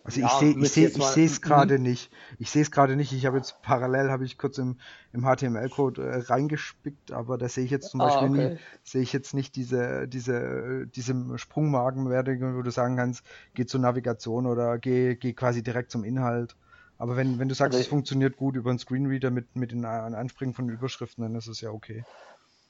Also 0.04 0.22
ja, 0.22 0.28
ich 0.28 0.34
sehe 0.34 0.58
ich 0.58 0.72
sehe 0.72 0.88
ich 0.88 1.04
sehe 1.04 1.26
es 1.26 1.42
gerade 1.42 1.78
mhm. 1.78 1.84
nicht. 1.84 2.12
Ich 2.40 2.50
sehe 2.50 2.62
es 2.62 2.72
gerade 2.72 2.96
nicht. 2.96 3.14
Ich 3.14 3.26
habe 3.26 3.38
jetzt 3.38 3.62
parallel 3.62 4.10
habe 4.10 4.26
ich 4.26 4.38
kurz 4.38 4.58
im, 4.58 4.78
im 5.14 5.24
HTML-Code 5.24 6.02
äh, 6.02 6.18
reingespickt, 6.22 7.12
aber 7.12 7.38
da 7.38 7.48
sehe 7.48 7.66
ich 7.66 7.72
jetzt 7.72 7.92
zum 7.92 8.02
ah, 8.02 8.06
Beispiel 8.06 8.30
okay. 8.30 8.54
nie, 8.54 8.60
sehe 8.84 9.02
ich 9.02 9.14
jetzt 9.14 9.34
nicht 9.34 9.56
diese 9.56 10.08
diese 10.08 10.88
diese 10.88 11.38
Sprungmarkenwertung, 11.38 12.58
wo 12.58 12.62
du 12.62 12.72
sagen 12.72 12.98
kannst, 12.98 13.24
geh 13.54 13.66
zur 13.66 13.80
Navigation 13.80 14.48
oder 14.48 14.80
geh 14.80 15.16
geh 15.16 15.34
quasi 15.34 15.62
direkt 15.62 15.92
zum 15.92 16.04
Inhalt. 16.04 16.56
Aber 16.98 17.18
wenn, 17.18 17.40
wenn 17.40 17.50
du 17.50 17.56
sagst, 17.56 17.74
also, 17.74 17.82
es 17.82 17.88
funktioniert 17.88 18.38
gut 18.38 18.56
über 18.56 18.70
einen 18.70 18.78
Screenreader 18.78 19.32
mit, 19.32 19.56
mit 19.56 19.72
den 19.72 19.86
Anspringen 19.86 20.54
von 20.54 20.70
Überschriften, 20.70 21.24
dann 21.24 21.34
ist 21.34 21.48
es 21.48 21.60
ja 21.60 21.72
okay. 21.72 22.04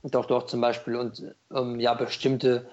Doch, 0.04 0.26
doch, 0.26 0.46
zum 0.46 0.62
Beispiel. 0.62 0.96
Und 0.96 1.22
ähm, 1.54 1.82
ja, 1.82 1.94
bestimmte 1.94 2.70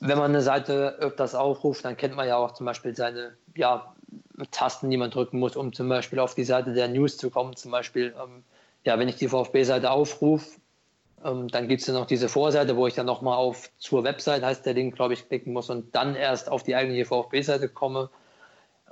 wenn 0.00 0.18
man 0.18 0.30
eine 0.30 0.42
Seite 0.42 0.96
öfters 0.98 1.34
aufruft, 1.34 1.84
dann 1.84 1.96
kennt 1.96 2.16
man 2.16 2.26
ja 2.26 2.36
auch 2.36 2.52
zum 2.52 2.66
Beispiel 2.66 2.94
seine 2.94 3.36
ja, 3.54 3.94
Tasten, 4.50 4.90
die 4.90 4.96
man 4.96 5.10
drücken 5.10 5.38
muss, 5.38 5.56
um 5.56 5.72
zum 5.72 5.88
Beispiel 5.88 6.18
auf 6.18 6.34
die 6.34 6.44
Seite 6.44 6.72
der 6.72 6.88
News 6.88 7.16
zu 7.16 7.30
kommen. 7.30 7.56
Zum 7.56 7.70
Beispiel, 7.70 8.14
ähm, 8.22 8.44
ja, 8.84 8.98
wenn 8.98 9.08
ich 9.08 9.16
die 9.16 9.28
VfB-Seite 9.28 9.90
aufrufe, 9.90 10.60
ähm, 11.24 11.48
dann 11.48 11.68
gibt 11.68 11.82
es 11.82 11.86
ja 11.86 11.94
noch 11.94 12.06
diese 12.06 12.28
Vorseite, 12.28 12.76
wo 12.76 12.86
ich 12.86 12.94
dann 12.94 13.06
nochmal 13.06 13.36
auf 13.36 13.70
zur 13.78 14.04
Website, 14.04 14.42
heißt 14.42 14.66
der 14.66 14.74
Link, 14.74 14.96
glaube 14.96 15.14
ich, 15.14 15.28
klicken 15.28 15.52
muss 15.52 15.70
und 15.70 15.94
dann 15.94 16.16
erst 16.16 16.50
auf 16.50 16.62
die 16.62 16.74
eigentliche 16.74 17.04
VfB-Seite 17.04 17.68
komme. 17.68 18.10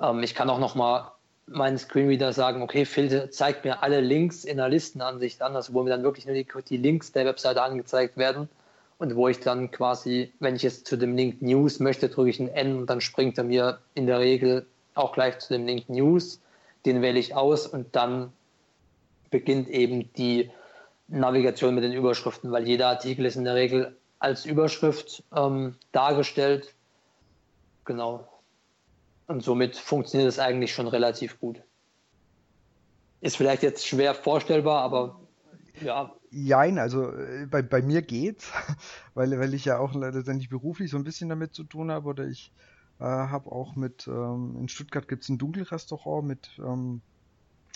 Ähm, 0.00 0.22
ich 0.22 0.34
kann 0.34 0.50
auch 0.50 0.60
nochmal 0.60 1.10
meinen 1.46 1.78
Screenreader 1.78 2.32
sagen, 2.32 2.62
okay, 2.62 2.84
Filter 2.84 3.30
zeigt 3.30 3.64
mir 3.64 3.82
alle 3.82 4.00
Links 4.00 4.44
in 4.44 4.58
der 4.58 4.68
Listenansicht 4.68 5.42
an, 5.42 5.56
also 5.56 5.74
wo 5.74 5.82
mir 5.82 5.90
dann 5.90 6.04
wirklich 6.04 6.26
nur 6.26 6.34
die, 6.34 6.46
die 6.68 6.76
Links 6.76 7.10
der 7.10 7.24
Webseite 7.24 7.62
angezeigt 7.62 8.16
werden 8.16 8.48
und 9.00 9.16
wo 9.16 9.28
ich 9.28 9.40
dann 9.40 9.70
quasi, 9.70 10.30
wenn 10.40 10.54
ich 10.54 10.62
jetzt 10.62 10.86
zu 10.86 10.98
dem 10.98 11.16
Link 11.16 11.40
News 11.40 11.80
möchte, 11.80 12.10
drücke 12.10 12.28
ich 12.28 12.38
ein 12.38 12.48
N 12.48 12.76
und 12.76 12.90
dann 12.90 13.00
springt 13.00 13.38
er 13.38 13.44
mir 13.44 13.80
in 13.94 14.06
der 14.06 14.20
Regel 14.20 14.66
auch 14.94 15.12
gleich 15.12 15.38
zu 15.38 15.54
dem 15.54 15.64
Link 15.64 15.88
News. 15.88 16.38
Den 16.84 17.00
wähle 17.00 17.18
ich 17.18 17.34
aus 17.34 17.66
und 17.66 17.96
dann 17.96 18.30
beginnt 19.30 19.68
eben 19.68 20.12
die 20.12 20.50
Navigation 21.08 21.74
mit 21.74 21.82
den 21.82 21.94
Überschriften, 21.94 22.52
weil 22.52 22.68
jeder 22.68 22.88
Artikel 22.88 23.24
ist 23.24 23.36
in 23.36 23.44
der 23.44 23.54
Regel 23.54 23.96
als 24.18 24.44
Überschrift 24.44 25.22
ähm, 25.34 25.76
dargestellt. 25.92 26.74
Genau. 27.86 28.28
Und 29.28 29.42
somit 29.42 29.78
funktioniert 29.78 30.28
es 30.28 30.38
eigentlich 30.38 30.74
schon 30.74 30.88
relativ 30.88 31.40
gut. 31.40 31.56
Ist 33.22 33.38
vielleicht 33.38 33.62
jetzt 33.62 33.86
schwer 33.86 34.14
vorstellbar, 34.14 34.82
aber 34.82 35.18
ja, 35.82 36.12
Jein, 36.30 36.78
also 36.78 37.12
äh, 37.12 37.46
bei, 37.46 37.62
bei 37.62 37.82
mir 37.82 38.02
geht's, 38.02 38.52
weil, 39.14 39.38
weil 39.38 39.54
ich 39.54 39.64
ja 39.64 39.78
auch 39.78 39.94
letztendlich 39.94 40.48
beruflich 40.48 40.90
so 40.90 40.96
ein 40.96 41.04
bisschen 41.04 41.28
damit 41.28 41.54
zu 41.54 41.64
tun 41.64 41.90
habe 41.90 42.08
oder 42.08 42.26
ich 42.26 42.52
äh, 43.00 43.04
habe 43.04 43.50
auch 43.50 43.74
mit, 43.74 44.06
ähm, 44.06 44.56
in 44.58 44.68
Stuttgart 44.68 45.08
gibt's 45.08 45.28
ein 45.28 45.38
Dunkelrestaurant 45.38 46.26
mit, 46.26 46.60
ähm, 46.64 47.00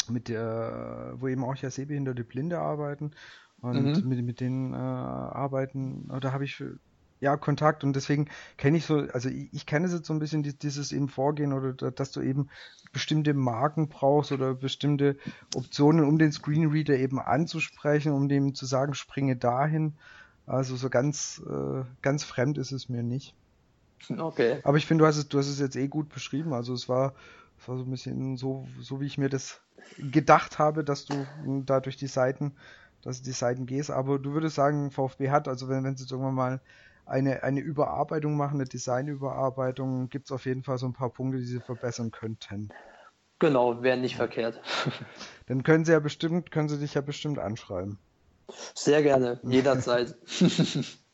mit 0.09 0.29
der, 0.29 1.15
wo 1.17 1.29
eben 1.29 1.45
auch 1.45 1.57
ja 1.57 1.71
sehbehinderte 1.71 2.25
Blinde 2.25 2.59
arbeiten 2.61 3.13
und 3.61 3.83
mhm. 3.83 4.09
mit, 4.09 4.25
mit 4.25 4.41
denen 4.41 4.73
äh, 4.73 4.77
arbeiten, 4.77 6.09
da 6.21 6.33
habe 6.33 6.45
ich 6.45 6.63
ja, 7.25 7.37
Kontakt 7.39 7.85
und 7.85 7.97
deswegen 7.97 8.29
kenne 8.59 8.77
ich 8.77 8.85
so, 8.85 8.99
also 9.13 9.31
ich, 9.31 9.49
ich 9.53 9.67
kenne 9.67 9.89
jetzt 9.89 10.05
so 10.05 10.13
ein 10.13 10.19
bisschen 10.19 10.43
dieses 10.43 10.93
eben 10.93 11.09
Vorgehen 11.09 11.53
oder 11.55 11.73
dass 11.91 12.13
du 12.13 12.21
eben 12.21 12.51
bestimmte 12.93 13.33
Marken 13.33 13.89
brauchst 13.89 14.31
oder 14.31 14.55
bestimmte 14.55 15.17
Optionen, 15.55 16.05
um 16.05 16.19
den 16.19 16.33
Screenreader 16.33 16.97
eben 16.97 17.19
anzusprechen, 17.19 18.13
um 18.13 18.29
dem 18.29 18.55
zu 18.55 18.67
sagen, 18.67 18.95
springe 18.95 19.37
dahin. 19.37 19.95
Also 20.47 20.77
so 20.77 20.91
ganz, 20.91 21.43
äh, 21.49 21.85
ganz 22.03 22.25
fremd 22.25 22.59
ist 22.59 22.73
es 22.73 22.91
mir 22.91 23.03
nicht. 23.03 23.35
Okay. 24.15 24.61
Aber 24.63 24.77
ich 24.77 24.85
finde, 24.85 25.03
du 25.03 25.09
hast 25.09 25.17
es, 25.17 25.29
du 25.29 25.39
hast 25.39 25.49
es 25.49 25.59
jetzt 25.59 25.77
eh 25.77 25.89
gut 25.89 26.11
beschrieben. 26.11 26.53
Also 26.53 26.75
es 26.75 26.91
war, 26.91 27.15
es 27.59 27.67
war 27.67 27.79
so 27.79 27.85
ein 27.85 27.91
bisschen 27.91 28.37
so, 28.37 28.69
so 28.81 29.01
wie 29.01 29.07
ich 29.07 29.17
mir 29.17 29.31
das 29.31 29.63
gedacht 29.99 30.59
habe, 30.59 30.85
dass 30.85 31.07
du 31.07 31.27
da 31.65 31.81
durch 31.81 31.97
die 31.97 32.07
Seiten, 32.07 32.53
dass 33.01 33.23
du 33.23 33.25
die 33.25 33.33
Seiten 33.33 33.65
gehst. 33.65 33.91
Aber 33.91 34.19
du 34.19 34.35
würdest 34.35 34.57
sagen, 34.57 34.91
VfB 34.91 35.31
hat, 35.31 35.49
also 35.49 35.71
wenn, 35.71 35.85
wenn 35.85 35.95
es 35.95 36.01
jetzt 36.01 36.13
irgendwann 36.13 36.35
mal 36.35 36.61
eine, 37.07 37.43
eine 37.43 37.61
Überarbeitung 37.61 38.37
machen, 38.37 38.55
eine 38.55 38.65
Designüberarbeitung, 38.65 40.09
gibt 40.09 40.27
es 40.27 40.33
auf 40.33 40.47
jeden 40.47 40.63
Fall 40.63 40.79
so 40.79 40.87
ein 40.87 40.93
paar 40.93 41.11
Punkte, 41.11 41.39
die 41.39 41.45
sie 41.45 41.61
verbessern 41.61 42.11
könnten. 42.11 42.71
Genau, 43.39 43.83
wäre 43.83 43.99
nicht 43.99 44.17
verkehrt. 44.17 44.61
Dann 45.47 45.63
können 45.63 45.85
sie 45.85 45.93
ja 45.93 46.01
bestimmt, 46.01 46.51
können 46.51 46.69
sie 46.69 46.79
dich 46.79 46.95
ja 46.95 47.01
bestimmt 47.01 47.39
anschreiben. 47.39 47.99
Sehr 48.75 49.03
gerne, 49.03 49.41
jederzeit. 49.43 50.17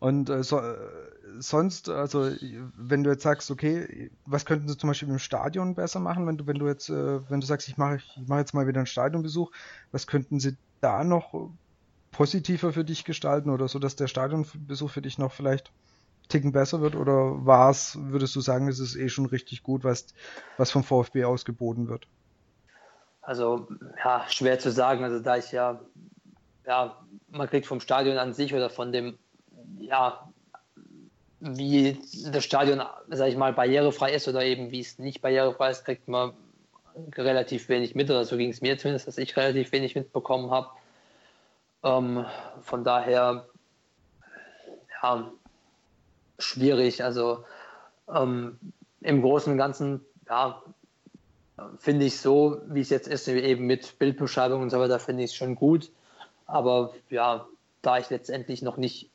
Und 0.00 0.30
äh, 0.30 0.44
so, 0.44 0.60
äh, 0.60 0.76
sonst, 1.38 1.88
also 1.88 2.30
wenn 2.76 3.02
du 3.02 3.10
jetzt 3.10 3.22
sagst, 3.24 3.50
okay, 3.50 4.10
was 4.26 4.44
könnten 4.44 4.68
sie 4.68 4.76
zum 4.76 4.90
Beispiel 4.90 5.08
im 5.08 5.18
Stadion 5.18 5.74
besser 5.74 5.98
machen, 6.00 6.26
wenn 6.26 6.36
du, 6.36 6.46
wenn 6.46 6.58
du 6.58 6.68
jetzt, 6.68 6.88
äh, 6.88 7.28
wenn 7.30 7.40
du 7.40 7.46
sagst, 7.46 7.68
ich 7.68 7.76
mache 7.76 7.96
ich 7.96 8.22
mach 8.26 8.38
jetzt 8.38 8.54
mal 8.54 8.66
wieder 8.66 8.78
einen 8.78 8.86
Stadionbesuch, 8.86 9.50
was 9.90 10.06
könnten 10.06 10.38
sie 10.38 10.56
da 10.80 11.02
noch 11.02 11.50
positiver 12.10 12.72
für 12.72 12.84
dich 12.84 13.04
gestalten 13.04 13.50
oder 13.50 13.68
so, 13.68 13.78
dass 13.78 13.96
der 13.96 14.08
Stadionbesuch 14.08 14.90
für 14.90 15.02
dich 15.02 15.18
noch 15.18 15.32
vielleicht 15.32 15.70
Ticken 16.28 16.52
besser 16.52 16.80
wird 16.80 16.94
oder 16.94 17.46
war 17.46 17.70
es, 17.70 17.98
würdest 17.98 18.36
du 18.36 18.40
sagen, 18.40 18.68
es 18.68 18.78
ist 18.78 18.96
eh 18.96 19.08
schon 19.08 19.26
richtig 19.26 19.62
gut, 19.62 19.82
was, 19.82 20.06
was 20.58 20.70
vom 20.70 20.84
VfB 20.84 21.24
ausgeboten 21.24 21.88
wird? 21.88 22.06
Also, 23.22 23.66
ja, 24.02 24.24
schwer 24.28 24.58
zu 24.58 24.70
sagen. 24.70 25.04
Also, 25.04 25.20
da 25.20 25.36
ich 25.36 25.52
ja, 25.52 25.80
ja, 26.66 26.96
man 27.30 27.48
kriegt 27.48 27.66
vom 27.66 27.80
Stadion 27.80 28.18
an 28.18 28.32
sich 28.32 28.54
oder 28.54 28.70
von 28.70 28.92
dem, 28.92 29.18
ja, 29.78 30.28
wie 31.40 31.98
das 32.32 32.44
Stadion, 32.44 32.82
sag 33.08 33.28
ich 33.28 33.36
mal, 33.36 33.52
barrierefrei 33.52 34.12
ist 34.12 34.28
oder 34.28 34.44
eben 34.44 34.70
wie 34.70 34.80
es 34.80 34.98
nicht 34.98 35.20
barrierefrei 35.20 35.70
ist, 35.70 35.84
kriegt 35.84 36.08
man 36.08 36.32
relativ 37.16 37.68
wenig 37.68 37.94
mit 37.94 38.10
oder 38.10 38.24
so 38.24 38.36
ging 38.36 38.50
es 38.50 38.60
mir 38.60 38.76
zumindest, 38.76 39.06
dass 39.06 39.18
ich 39.18 39.36
relativ 39.36 39.72
wenig 39.72 39.94
mitbekommen 39.94 40.50
habe. 40.50 40.68
Ähm, 41.82 42.24
von 42.62 42.84
daher, 42.84 43.46
ja, 45.02 45.30
schwierig. 46.38 47.02
Also 47.04 47.44
ähm, 48.12 48.58
im 49.00 49.22
Großen 49.22 49.52
und 49.52 49.58
Ganzen, 49.58 50.04
ja, 50.28 50.62
finde 51.78 52.06
ich 52.06 52.20
so, 52.20 52.60
wie 52.66 52.80
es 52.80 52.90
jetzt 52.90 53.08
ist, 53.08 53.26
eben 53.28 53.66
mit 53.66 53.98
Bildbeschreibung 53.98 54.62
und 54.62 54.70
so 54.70 54.78
weiter, 54.78 54.98
finde 54.98 55.24
ich 55.24 55.30
es 55.30 55.36
schon 55.36 55.54
gut. 55.54 55.90
Aber 56.46 56.94
ja, 57.10 57.46
da 57.82 57.98
ich 57.98 58.10
letztendlich 58.10 58.62
noch 58.62 58.76
nicht 58.76 59.10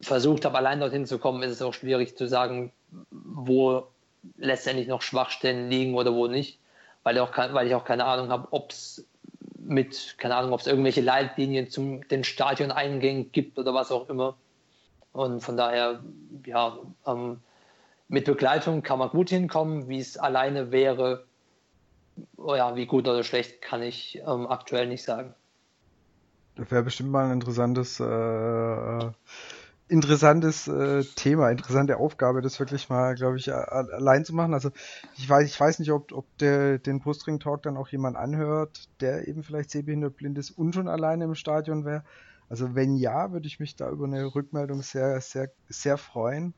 versucht 0.00 0.44
habe, 0.44 0.56
allein 0.56 0.80
dorthin 0.80 1.06
zu 1.06 1.18
kommen, 1.18 1.42
ist 1.42 1.52
es 1.52 1.62
auch 1.62 1.74
schwierig 1.74 2.16
zu 2.16 2.28
sagen, 2.28 2.72
wo 3.10 3.88
letztendlich 4.36 4.88
noch 4.88 5.02
Schwachstellen 5.02 5.70
liegen 5.70 5.94
oder 5.94 6.14
wo 6.14 6.26
nicht, 6.26 6.58
weil 7.02 7.18
auch, 7.18 7.36
weil 7.36 7.66
ich 7.66 7.74
auch 7.74 7.84
keine 7.84 8.04
Ahnung 8.04 8.30
habe, 8.30 8.48
ob 8.50 8.70
es 8.70 9.04
mit, 9.68 10.16
keine 10.18 10.36
Ahnung, 10.36 10.52
ob 10.52 10.60
es 10.60 10.66
irgendwelche 10.66 11.00
Leitlinien 11.00 11.70
zum 11.70 12.06
den 12.08 12.24
Stadioneingängen 12.24 13.32
gibt 13.32 13.58
oder 13.58 13.74
was 13.74 13.92
auch 13.92 14.08
immer. 14.08 14.36
Und 15.12 15.40
von 15.40 15.56
daher, 15.56 16.02
ja, 16.46 16.78
ähm, 17.06 17.40
mit 18.08 18.24
Begleitung 18.24 18.82
kann 18.82 18.98
man 18.98 19.10
gut 19.10 19.28
hinkommen. 19.28 19.88
Wie 19.88 19.98
es 19.98 20.16
alleine 20.16 20.72
wäre, 20.72 21.26
oh 22.36 22.54
ja, 22.54 22.76
wie 22.76 22.86
gut 22.86 23.06
oder 23.06 23.22
schlecht, 23.22 23.60
kann 23.60 23.82
ich 23.82 24.20
ähm, 24.26 24.46
aktuell 24.46 24.86
nicht 24.86 25.02
sagen. 25.02 25.34
Das 26.56 26.70
wäre 26.70 26.82
bestimmt 26.82 27.10
mal 27.10 27.26
ein 27.26 27.32
interessantes 27.32 28.00
äh, 28.00 29.10
interessantes 29.88 30.68
äh, 30.68 31.02
Thema, 31.16 31.50
interessante 31.50 31.96
Aufgabe, 31.96 32.42
das 32.42 32.60
wirklich 32.60 32.88
mal, 32.88 33.14
glaube 33.14 33.38
ich, 33.38 33.52
allein 33.52 34.24
zu 34.24 34.34
machen. 34.34 34.54
Also 34.54 34.70
ich 35.16 35.28
weiß, 35.28 35.48
ich 35.48 35.58
weiß 35.58 35.78
nicht, 35.78 35.90
ob, 35.92 36.12
ob 36.12 36.26
der 36.38 36.78
den 36.78 37.00
Brustring 37.00 37.40
Talk 37.40 37.62
dann 37.62 37.76
auch 37.76 37.88
jemand 37.88 38.16
anhört, 38.16 38.88
der 39.00 39.26
eben 39.28 39.42
vielleicht 39.42 39.70
sehbehindert 39.70 40.16
blind 40.16 40.38
ist 40.38 40.50
und 40.50 40.74
schon 40.74 40.88
alleine 40.88 41.24
im 41.24 41.34
Stadion 41.34 41.84
wäre. 41.84 42.04
Also 42.48 42.74
wenn 42.74 42.96
ja, 42.96 43.32
würde 43.32 43.46
ich 43.46 43.60
mich 43.60 43.76
da 43.76 43.90
über 43.90 44.06
eine 44.06 44.34
Rückmeldung 44.34 44.82
sehr, 44.82 45.20
sehr, 45.20 45.50
sehr 45.68 45.96
freuen. 45.96 46.54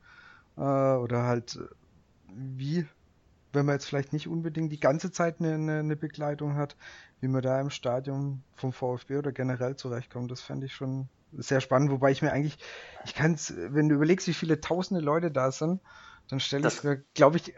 Äh, 0.57 0.61
oder 0.61 1.23
halt 1.23 1.59
wie, 2.33 2.85
wenn 3.53 3.65
man 3.65 3.75
jetzt 3.75 3.85
vielleicht 3.85 4.13
nicht 4.13 4.27
unbedingt 4.27 4.71
die 4.71 4.79
ganze 4.79 5.11
Zeit 5.11 5.39
eine, 5.39 5.53
eine, 5.53 5.79
eine 5.79 5.95
Begleitung 5.95 6.55
hat, 6.55 6.75
wie 7.19 7.27
man 7.27 7.41
da 7.41 7.59
im 7.59 7.69
Stadion 7.69 8.43
vom 8.55 8.73
VfB 8.73 9.17
oder 9.17 9.31
generell 9.31 9.75
zurechtkommt. 9.75 10.31
Das 10.31 10.41
fände 10.41 10.65
ich 10.65 10.73
schon 10.73 11.09
sehr 11.33 11.61
spannend, 11.61 11.91
wobei 11.91 12.11
ich 12.11 12.21
mir 12.21 12.31
eigentlich, 12.31 12.57
ich 13.05 13.15
kann 13.15 13.33
es, 13.33 13.53
wenn 13.55 13.89
du 13.89 13.95
überlegst, 13.95 14.27
wie 14.27 14.33
viele 14.33 14.61
tausende 14.61 15.01
Leute 15.01 15.31
da 15.31 15.51
sind, 15.51 15.81
dann 16.29 16.39
stelle 16.39 16.67
ich 16.67 16.83
mir, 16.83 17.03
glaube 17.13 17.37
ich, 17.37 17.53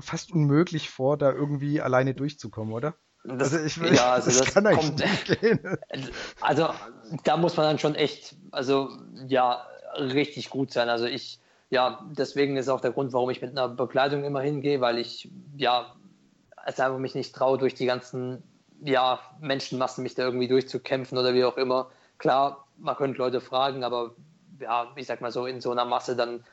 fast 0.00 0.32
unmöglich 0.32 0.90
vor, 0.90 1.16
da 1.16 1.32
irgendwie 1.32 1.80
alleine 1.80 2.14
durchzukommen, 2.14 2.74
oder? 2.74 2.94
Das, 3.24 3.52
also 3.52 3.64
ich, 3.64 3.76
ja, 3.76 4.12
also 4.12 4.30
das, 4.30 4.40
das 4.40 4.54
kann 4.54 4.64
kommt, 4.64 4.98
nicht 4.98 5.40
gehen. 5.40 5.60
Also 6.40 6.68
da 7.24 7.36
muss 7.36 7.56
man 7.56 7.66
dann 7.66 7.78
schon 7.78 7.94
echt, 7.94 8.36
also 8.52 8.90
ja, 9.26 9.66
richtig 9.96 10.50
gut 10.50 10.72
sein. 10.72 10.88
Also 10.88 11.06
ich, 11.06 11.40
ja, 11.70 12.06
deswegen 12.10 12.56
ist 12.56 12.68
auch 12.68 12.80
der 12.80 12.92
Grund, 12.92 13.12
warum 13.12 13.30
ich 13.30 13.42
mit 13.42 13.50
einer 13.50 13.68
Begleitung 13.68 14.24
immer 14.24 14.40
hingehe, 14.40 14.80
weil 14.80 14.98
ich, 14.98 15.30
ja, 15.56 15.94
es 16.66 16.80
einfach 16.80 16.98
mich 16.98 17.14
nicht 17.14 17.34
traue, 17.34 17.58
durch 17.58 17.74
die 17.74 17.86
ganzen, 17.86 18.42
ja, 18.82 19.20
Menschenmassen 19.40 20.02
mich 20.02 20.14
da 20.14 20.22
irgendwie 20.22 20.48
durchzukämpfen 20.48 21.18
oder 21.18 21.34
wie 21.34 21.44
auch 21.44 21.56
immer. 21.56 21.90
Klar, 22.18 22.67
man 22.78 22.96
könnte 22.96 23.18
Leute 23.18 23.40
fragen, 23.40 23.84
aber 23.84 24.12
ja, 24.60 24.88
ich 24.96 25.06
sag 25.06 25.20
mal 25.20 25.32
so, 25.32 25.46
in 25.46 25.60
so 25.60 25.70
einer 25.70 25.84
Masse 25.84 26.16
dann 26.16 26.44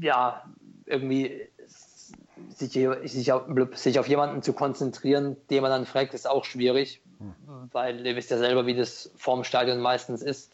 ja 0.00 0.42
irgendwie 0.84 1.48
sich, 2.54 2.72
sich, 3.04 3.32
auf, 3.32 3.44
sich 3.74 3.98
auf 3.98 4.08
jemanden 4.08 4.42
zu 4.42 4.52
konzentrieren, 4.52 5.36
den 5.50 5.62
man 5.62 5.70
dann 5.70 5.86
fragt, 5.86 6.14
ist 6.14 6.28
auch 6.28 6.44
schwierig, 6.44 7.00
mhm. 7.18 7.70
weil 7.72 8.06
ihr 8.06 8.16
wisst 8.16 8.30
ja 8.30 8.38
selber, 8.38 8.66
wie 8.66 8.74
das 8.74 9.10
vorm 9.16 9.44
Stadion 9.44 9.80
meistens 9.80 10.22
ist. 10.22 10.52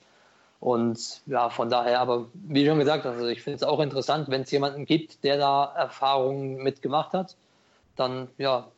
Und 0.61 1.23
ja, 1.27 1.51
von 1.51 1.71
daher, 1.71 1.99
aber 1.99 2.29
wie 2.35 2.65
schon 2.65 2.79
gesagt, 2.79 3.05
also 3.05 3.27
ich 3.27 3.43
finde 3.43 3.57
es 3.57 3.63
auch 3.65 3.81
interessant, 3.81 4.29
wenn 4.31 4.43
es 4.43 4.51
jemanden 4.53 4.85
gibt, 4.85 5.25
der 5.25 5.37
da 5.37 5.73
Erfahrungen 5.77 6.63
mitgemacht 6.63 7.13
hat, 7.15 7.37
dann 7.97 8.29
ja, 8.39 8.69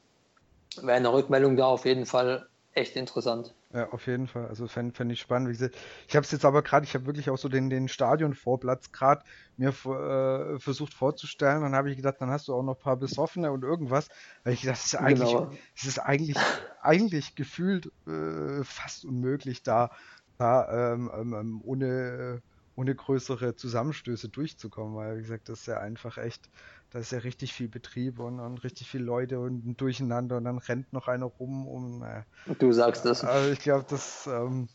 wäre 0.80 0.96
eine 0.96 1.12
Rückmeldung 1.12 1.56
da 1.56 1.66
auf 1.66 1.84
jeden 1.84 2.06
Fall 2.06 2.46
echt 2.72 2.96
interessant. 2.96 3.52
Ja, 3.74 3.90
auf 3.90 4.06
jeden 4.06 4.28
Fall. 4.28 4.46
Also 4.46 4.68
fände 4.68 4.94
fänd 4.94 5.10
ich 5.10 5.20
spannend. 5.20 5.48
Wie 5.48 5.52
gesagt, 5.52 5.76
ich 6.08 6.14
habe 6.14 6.24
es 6.24 6.30
jetzt 6.30 6.44
aber 6.44 6.62
gerade, 6.62 6.86
ich 6.86 6.94
habe 6.94 7.06
wirklich 7.06 7.28
auch 7.28 7.38
so 7.38 7.48
den, 7.48 7.70
den 7.70 7.88
Stadionvorplatz 7.88 8.92
gerade 8.92 9.24
mir 9.56 9.70
äh, 9.70 10.60
versucht 10.60 10.94
vorzustellen. 10.94 11.62
Dann 11.62 11.74
habe 11.74 11.90
ich 11.90 11.96
gedacht, 11.96 12.16
dann 12.20 12.30
hast 12.30 12.46
du 12.46 12.54
auch 12.54 12.62
noch 12.62 12.76
ein 12.76 12.80
paar 12.80 12.96
Besoffene 12.96 13.50
und 13.50 13.64
irgendwas. 13.64 14.06
Weil 14.44 14.54
ich 14.54 14.60
gedacht, 14.60 14.78
das 14.78 14.86
ist 14.86 14.94
eigentlich, 14.94 15.28
genau. 15.28 15.50
das 15.74 15.88
ist 15.88 15.98
eigentlich, 15.98 16.36
eigentlich 16.82 17.34
gefühlt 17.34 17.90
äh, 18.06 18.62
fast 18.62 19.04
unmöglich, 19.04 19.64
da 19.64 19.90
da 20.38 20.92
ähm, 20.92 21.10
ähm, 21.14 21.34
ähm, 21.34 21.60
ohne, 21.64 22.42
ohne 22.74 22.94
größere 22.94 23.54
Zusammenstöße 23.56 24.28
durchzukommen, 24.28 24.96
weil 24.96 25.18
wie 25.18 25.22
gesagt, 25.22 25.48
das 25.48 25.60
ist 25.60 25.66
ja 25.66 25.78
einfach 25.78 26.18
echt, 26.18 26.50
da 26.94 27.00
ist 27.00 27.10
ja 27.10 27.18
richtig 27.18 27.52
viel 27.52 27.66
Betrieb 27.66 28.20
und, 28.20 28.38
und 28.38 28.62
richtig 28.62 28.88
viele 28.88 29.02
Leute 29.02 29.40
und 29.40 29.66
ein 29.66 29.76
Durcheinander 29.76 30.36
und 30.36 30.44
dann 30.44 30.58
rennt 30.58 30.92
noch 30.92 31.08
einer 31.08 31.26
rum 31.26 31.66
um. 31.66 32.04
Äh, 32.04 32.22
du 32.60 32.70
sagst 32.70 33.04
das. 33.04 33.24
Also 33.24 33.50
ich 33.50 33.58
glaube, 33.58 33.84
das 33.90 34.28
ähm, 34.28 34.68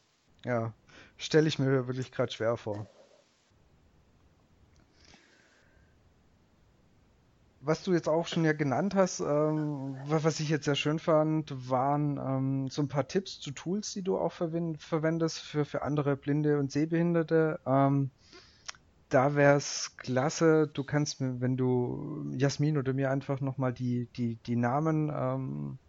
ja, 0.44 0.74
stelle 1.16 1.48
ich 1.48 1.60
mir 1.60 1.88
wirklich 1.88 2.12
gerade 2.12 2.30
schwer 2.30 2.58
vor. 2.58 2.90
was 7.62 7.84
du 7.84 7.94
jetzt 7.94 8.08
auch 8.08 8.26
schon 8.26 8.46
ja 8.46 8.54
genannt 8.54 8.96
hast, 8.96 9.20
ähm, 9.20 9.98
was 10.06 10.40
ich 10.40 10.50
jetzt 10.50 10.66
sehr 10.66 10.76
schön 10.76 10.98
fand, 10.98 11.70
waren 11.70 12.18
ähm, 12.18 12.68
so 12.70 12.82
ein 12.82 12.88
paar 12.88 13.08
Tipps 13.08 13.40
zu 13.40 13.52
Tools, 13.52 13.91
die 13.91 14.02
du 14.02 14.18
auch 14.18 14.32
verwendest 14.32 15.40
für, 15.40 15.66
für 15.66 15.82
andere 15.82 16.16
Blinde 16.16 16.58
und 16.58 16.72
Sehbehinderte. 16.72 17.60
Ähm, 17.66 18.12
da 19.10 19.36
wäre 19.36 19.57
es 19.57 19.95
klasse, 19.98 20.68
du 20.68 20.84
kannst 20.84 21.19
mir, 21.19 21.41
wenn 21.41 21.57
du 21.57 22.31
Jasmin 22.38 22.77
oder 22.77 22.94
mir 22.94 23.10
einfach 23.10 23.41
nochmal 23.41 23.73
die, 23.73 24.07
die, 24.15 24.36
die 24.45 24.56
Namen 24.56 25.11
ähm, 25.14 25.80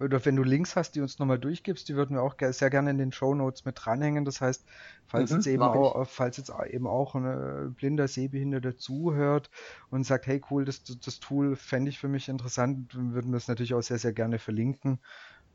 oder 0.00 0.24
wenn 0.24 0.34
du 0.34 0.42
Links 0.42 0.74
hast, 0.74 0.92
die 0.96 1.00
uns 1.00 1.18
nochmal 1.18 1.38
durchgibst, 1.38 1.88
die 1.88 1.94
würden 1.94 2.16
wir 2.16 2.22
auch 2.22 2.34
sehr 2.50 2.70
gerne 2.70 2.90
in 2.90 2.98
den 2.98 3.12
Show 3.12 3.34
Notes 3.34 3.64
mit 3.64 3.76
dranhängen. 3.78 4.24
Das 4.24 4.40
heißt, 4.40 4.64
falls 5.06 5.30
mhm, 5.30 5.36
jetzt 5.36 5.46
eben 5.46 5.62
auch, 5.62 6.06
falls 6.08 6.36
jetzt 6.36 6.52
eben 6.68 6.88
auch 6.88 7.14
ein 7.14 7.74
blinder 7.74 8.08
Sehbehinderter 8.08 8.76
zuhört 8.76 9.50
und 9.90 10.04
sagt, 10.04 10.26
hey 10.26 10.42
cool, 10.50 10.64
das, 10.64 10.82
das 10.82 11.20
Tool 11.20 11.54
fände 11.54 11.90
ich 11.90 11.98
für 11.98 12.08
mich 12.08 12.28
interessant, 12.28 12.92
würden 12.94 13.30
wir 13.30 13.36
es 13.36 13.46
natürlich 13.46 13.74
auch 13.74 13.82
sehr, 13.82 13.98
sehr 13.98 14.12
gerne 14.12 14.38
verlinken. 14.38 14.98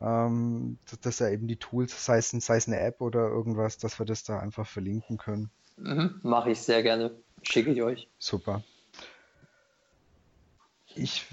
Ähm, 0.02 0.78
dass 1.02 1.20
er 1.20 1.32
eben 1.32 1.48
die 1.48 1.58
Tools, 1.58 2.06
sei 2.06 2.20
es, 2.20 2.30
sei 2.30 2.56
es 2.56 2.68
eine 2.68 2.80
App 2.80 3.02
oder 3.02 3.28
irgendwas, 3.28 3.78
dass 3.78 4.00
wir 4.00 4.06
das 4.06 4.24
da 4.24 4.40
einfach 4.40 4.66
verlinken 4.66 5.18
können. 5.18 5.52
Mhm, 5.82 6.20
Mache 6.24 6.52
ich 6.52 6.60
sehr 6.60 6.84
gerne. 6.84 7.12
Schicke 7.44 7.72
ich 7.72 7.82
euch. 7.82 8.10
Super. 8.20 8.64
Ich, 10.96 11.26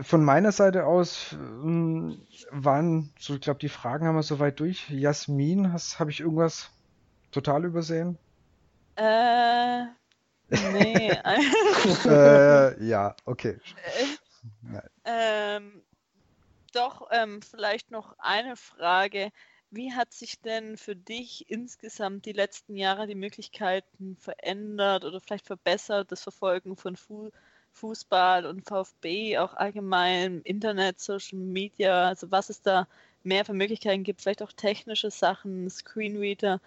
von 0.00 0.24
meiner 0.24 0.52
Seite 0.52 0.86
aus 0.86 1.32
ähm, 1.32 2.26
waren, 2.50 3.12
so 3.18 3.34
ich 3.34 3.40
glaube, 3.40 3.60
die 3.60 3.68
Fragen 3.68 4.06
haben 4.06 4.16
wir 4.16 4.22
soweit 4.22 4.58
durch. 4.58 4.88
Jasmin, 4.90 5.72
habe 5.72 6.10
ich 6.10 6.20
irgendwas 6.20 6.70
total 7.30 7.64
übersehen? 7.64 8.18
Äh, 8.96 9.84
nee. 10.72 11.10
äh, 12.06 12.84
ja, 12.84 13.14
okay. 13.24 13.58
Äh, 13.84 14.86
ähm, 15.04 15.84
doch, 16.72 17.08
ähm, 17.10 17.40
vielleicht 17.42 17.90
noch 17.90 18.14
eine 18.18 18.56
Frage. 18.56 19.30
Wie 19.70 19.92
hat 19.92 20.12
sich 20.12 20.40
denn 20.40 20.76
für 20.76 20.96
dich 20.96 21.48
insgesamt 21.48 22.26
die 22.26 22.32
letzten 22.32 22.76
Jahre 22.76 23.06
die 23.06 23.14
Möglichkeiten 23.14 24.16
verändert 24.16 25.04
oder 25.04 25.20
vielleicht 25.20 25.46
verbessert, 25.46 26.10
das 26.10 26.22
Verfolgen 26.22 26.76
von 26.76 26.96
Fußball? 26.96 27.40
Fußball 27.72 28.46
und 28.46 28.68
VfB, 28.68 29.38
auch 29.38 29.54
allgemein 29.54 30.40
Internet, 30.42 31.00
Social 31.00 31.38
Media, 31.38 32.08
also 32.08 32.30
was 32.30 32.50
es 32.50 32.62
da 32.62 32.86
mehr 33.22 33.44
für 33.44 33.52
Möglichkeiten 33.52 34.02
gibt, 34.02 34.22
vielleicht 34.22 34.42
auch 34.42 34.52
technische 34.52 35.10
Sachen, 35.10 35.68
Screenreader 35.68 36.60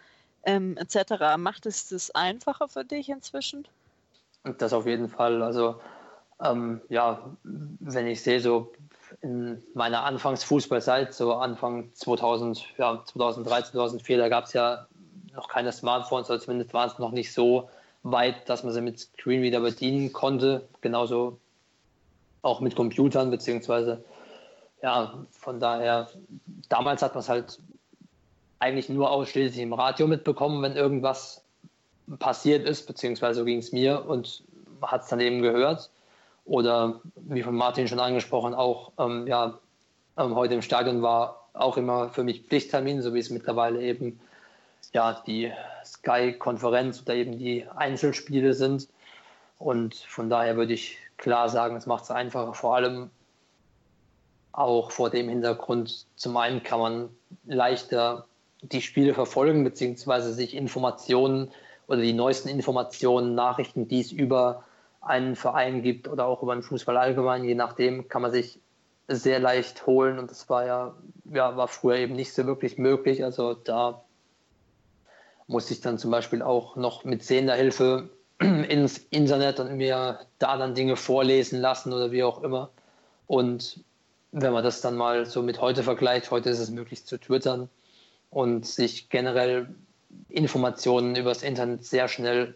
ähm, 0.44 0.78
etc. 0.78 1.38
Macht 1.38 1.66
es 1.66 1.90
das 1.90 2.12
einfacher 2.12 2.68
für 2.68 2.86
dich 2.86 3.10
inzwischen? 3.10 3.68
Das 4.58 4.74
auf 4.74 4.86
jeden 4.86 5.10
Fall. 5.10 5.42
Also 5.42 5.80
ähm, 6.42 6.82
ja, 6.90 7.36
wenn 7.44 8.08
ich 8.08 8.22
sehe, 8.22 8.40
so 8.40 8.72
in 9.24 9.64
meiner 9.74 10.04
Anfangsfußballzeit, 10.04 11.14
so 11.14 11.34
Anfang 11.34 11.92
2000, 11.94 12.66
ja, 12.78 13.04
2003, 13.06 13.62
2004, 13.64 14.18
da 14.18 14.30
gab 14.30 14.46
es 14.46 14.54
ja 14.54 14.86
noch 15.34 15.48
keine 15.48 15.72
Smartphones, 15.72 16.30
oder 16.30 16.40
zumindest 16.40 16.74
waren 16.74 16.90
es 16.90 17.00
noch 17.00 17.12
nicht 17.12 17.34
so 17.34 17.70
weit, 18.04 18.48
dass 18.50 18.64
man 18.64 18.74
sie 18.74 18.82
mit 18.82 19.00
Screenreader 19.00 19.62
bedienen 19.62 20.12
konnte. 20.12 20.68
Genauso 20.82 21.40
auch 22.42 22.60
mit 22.60 22.76
Computern, 22.76 23.32
beziehungsweise 23.32 24.04
ja, 24.82 25.26
von 25.32 25.62
daher, 25.62 26.10
damals 26.68 27.02
hat 27.02 27.16
man 27.16 27.22
es 27.22 27.30
halt 27.30 27.60
eigentlich 28.60 28.90
nur 28.90 29.10
ausschließlich 29.10 29.62
im 29.62 29.72
Radio 29.72 30.08
mitbekommen, 30.08 30.62
wenn 30.62 30.76
irgendwas 30.76 31.42
passiert 32.20 32.68
ist, 32.68 32.86
beziehungsweise 32.86 33.40
so 33.40 33.46
ging 33.46 33.60
es 33.60 33.72
mir 33.72 34.06
und 34.06 34.44
hat 34.82 35.04
es 35.04 35.08
dann 35.08 35.22
eben 35.22 35.42
gehört. 35.42 35.90
Oder 36.46 37.02
wie 37.16 37.44
von 37.44 37.56
Martin 37.56 37.88
schon 37.88 38.00
angesprochen, 38.00 38.54
auch 38.54 38.92
ähm, 39.00 39.28
ja, 39.28 39.60
ähm, 40.18 40.36
heute 40.36 40.54
im 40.54 40.62
Stadion 40.62 41.02
war 41.02 41.48
auch 41.54 41.78
immer 41.78 42.10
für 42.10 42.24
mich 42.24 42.44
Pflichttermin, 42.44 43.02
so 43.02 43.14
wie 43.14 43.20
es 43.20 43.30
mittlerweile 43.30 43.82
eben 43.82 44.20
ja, 44.92 45.22
die 45.26 45.52
Sky-Konferenz 45.86 47.02
oder 47.02 47.16
eben 47.16 47.38
die 47.38 47.66
Einzelspiele 47.76 48.54
sind. 48.54 48.88
Und 49.58 49.96
von 49.96 50.30
daher 50.30 50.58
würde 50.58 50.74
ich 50.74 50.98
klar 51.18 51.50
sagen, 51.50 51.76
es 51.76 51.86
macht 51.86 52.04
es 52.04 52.12
einfacher, 52.12 52.54
vor 52.54 52.76
allem 52.76 53.10
auch 54.52 54.92
vor 54.92 55.10
dem 55.10 55.30
Hintergrund. 55.30 56.06
Zum 56.16 56.38
einen 56.38 56.64
kann 56.64 56.80
man 56.80 57.10
leichter 57.46 58.26
die 58.62 58.82
Spiele 58.82 59.14
verfolgen, 59.14 59.64
beziehungsweise 59.64 60.34
sich 60.34 60.56
Informationen 60.56 61.52
oder 61.88 62.02
die 62.02 62.14
neuesten 62.14 62.50
Informationen, 62.50 63.36
Nachrichten, 63.36 63.88
die 63.88 64.02
es 64.02 64.12
über 64.12 64.64
einen 65.06 65.36
Verein 65.36 65.82
gibt 65.82 66.08
oder 66.08 66.26
auch 66.26 66.44
über 66.44 66.56
den 66.56 66.64
Fußball 66.64 66.98
allgemein, 66.98 67.44
je 67.44 67.56
nachdem, 67.56 68.08
kann 68.08 68.22
man 68.22 68.32
sich 68.32 68.60
sehr 69.08 69.40
leicht 69.40 69.86
holen 69.86 70.18
und 70.18 70.32
das 70.32 70.50
war 70.50 70.66
ja, 70.66 70.96
ja 71.26 71.58
war 71.58 71.68
früher 71.68 71.98
eben 71.98 72.16
nicht 72.16 72.34
so 72.34 72.46
wirklich 72.46 72.78
möglich. 72.78 73.24
Also 73.24 73.54
da 73.54 74.04
musste 75.48 75.74
ich 75.74 75.82
dann 75.82 75.98
zum 75.98 76.12
Beispiel 76.12 76.42
auch 76.42 76.76
noch 76.76 77.04
mit 77.04 77.24
sehender 77.24 77.56
Hilfe 77.56 78.10
ins 78.40 78.98
Internet 79.10 79.60
und 79.60 79.76
mir 79.76 80.20
da 80.40 80.58
dann 80.58 80.74
Dinge 80.74 80.96
vorlesen 80.96 81.60
lassen 81.60 81.92
oder 81.92 82.12
wie 82.12 82.24
auch 82.24 82.42
immer. 82.44 82.70
Und 83.28 83.84
wenn 84.32 84.54
man 84.54 84.64
das 84.64 84.82
dann 84.82 84.96
mal 84.96 85.26
so 85.26 85.42
mit 85.44 85.62
heute 85.62 85.84
vergleicht, 85.84 86.32
heute 86.32 86.50
ist 86.50 86.60
es 86.60 86.72
möglich 86.72 87.06
zu 87.06 87.20
twittern 87.20 87.70
und 88.30 88.66
sich 88.66 89.10
generell 89.10 89.76
Informationen 90.30 91.16
übers 91.16 91.44
Internet 91.44 91.86
sehr 91.86 92.08
schnell 92.08 92.56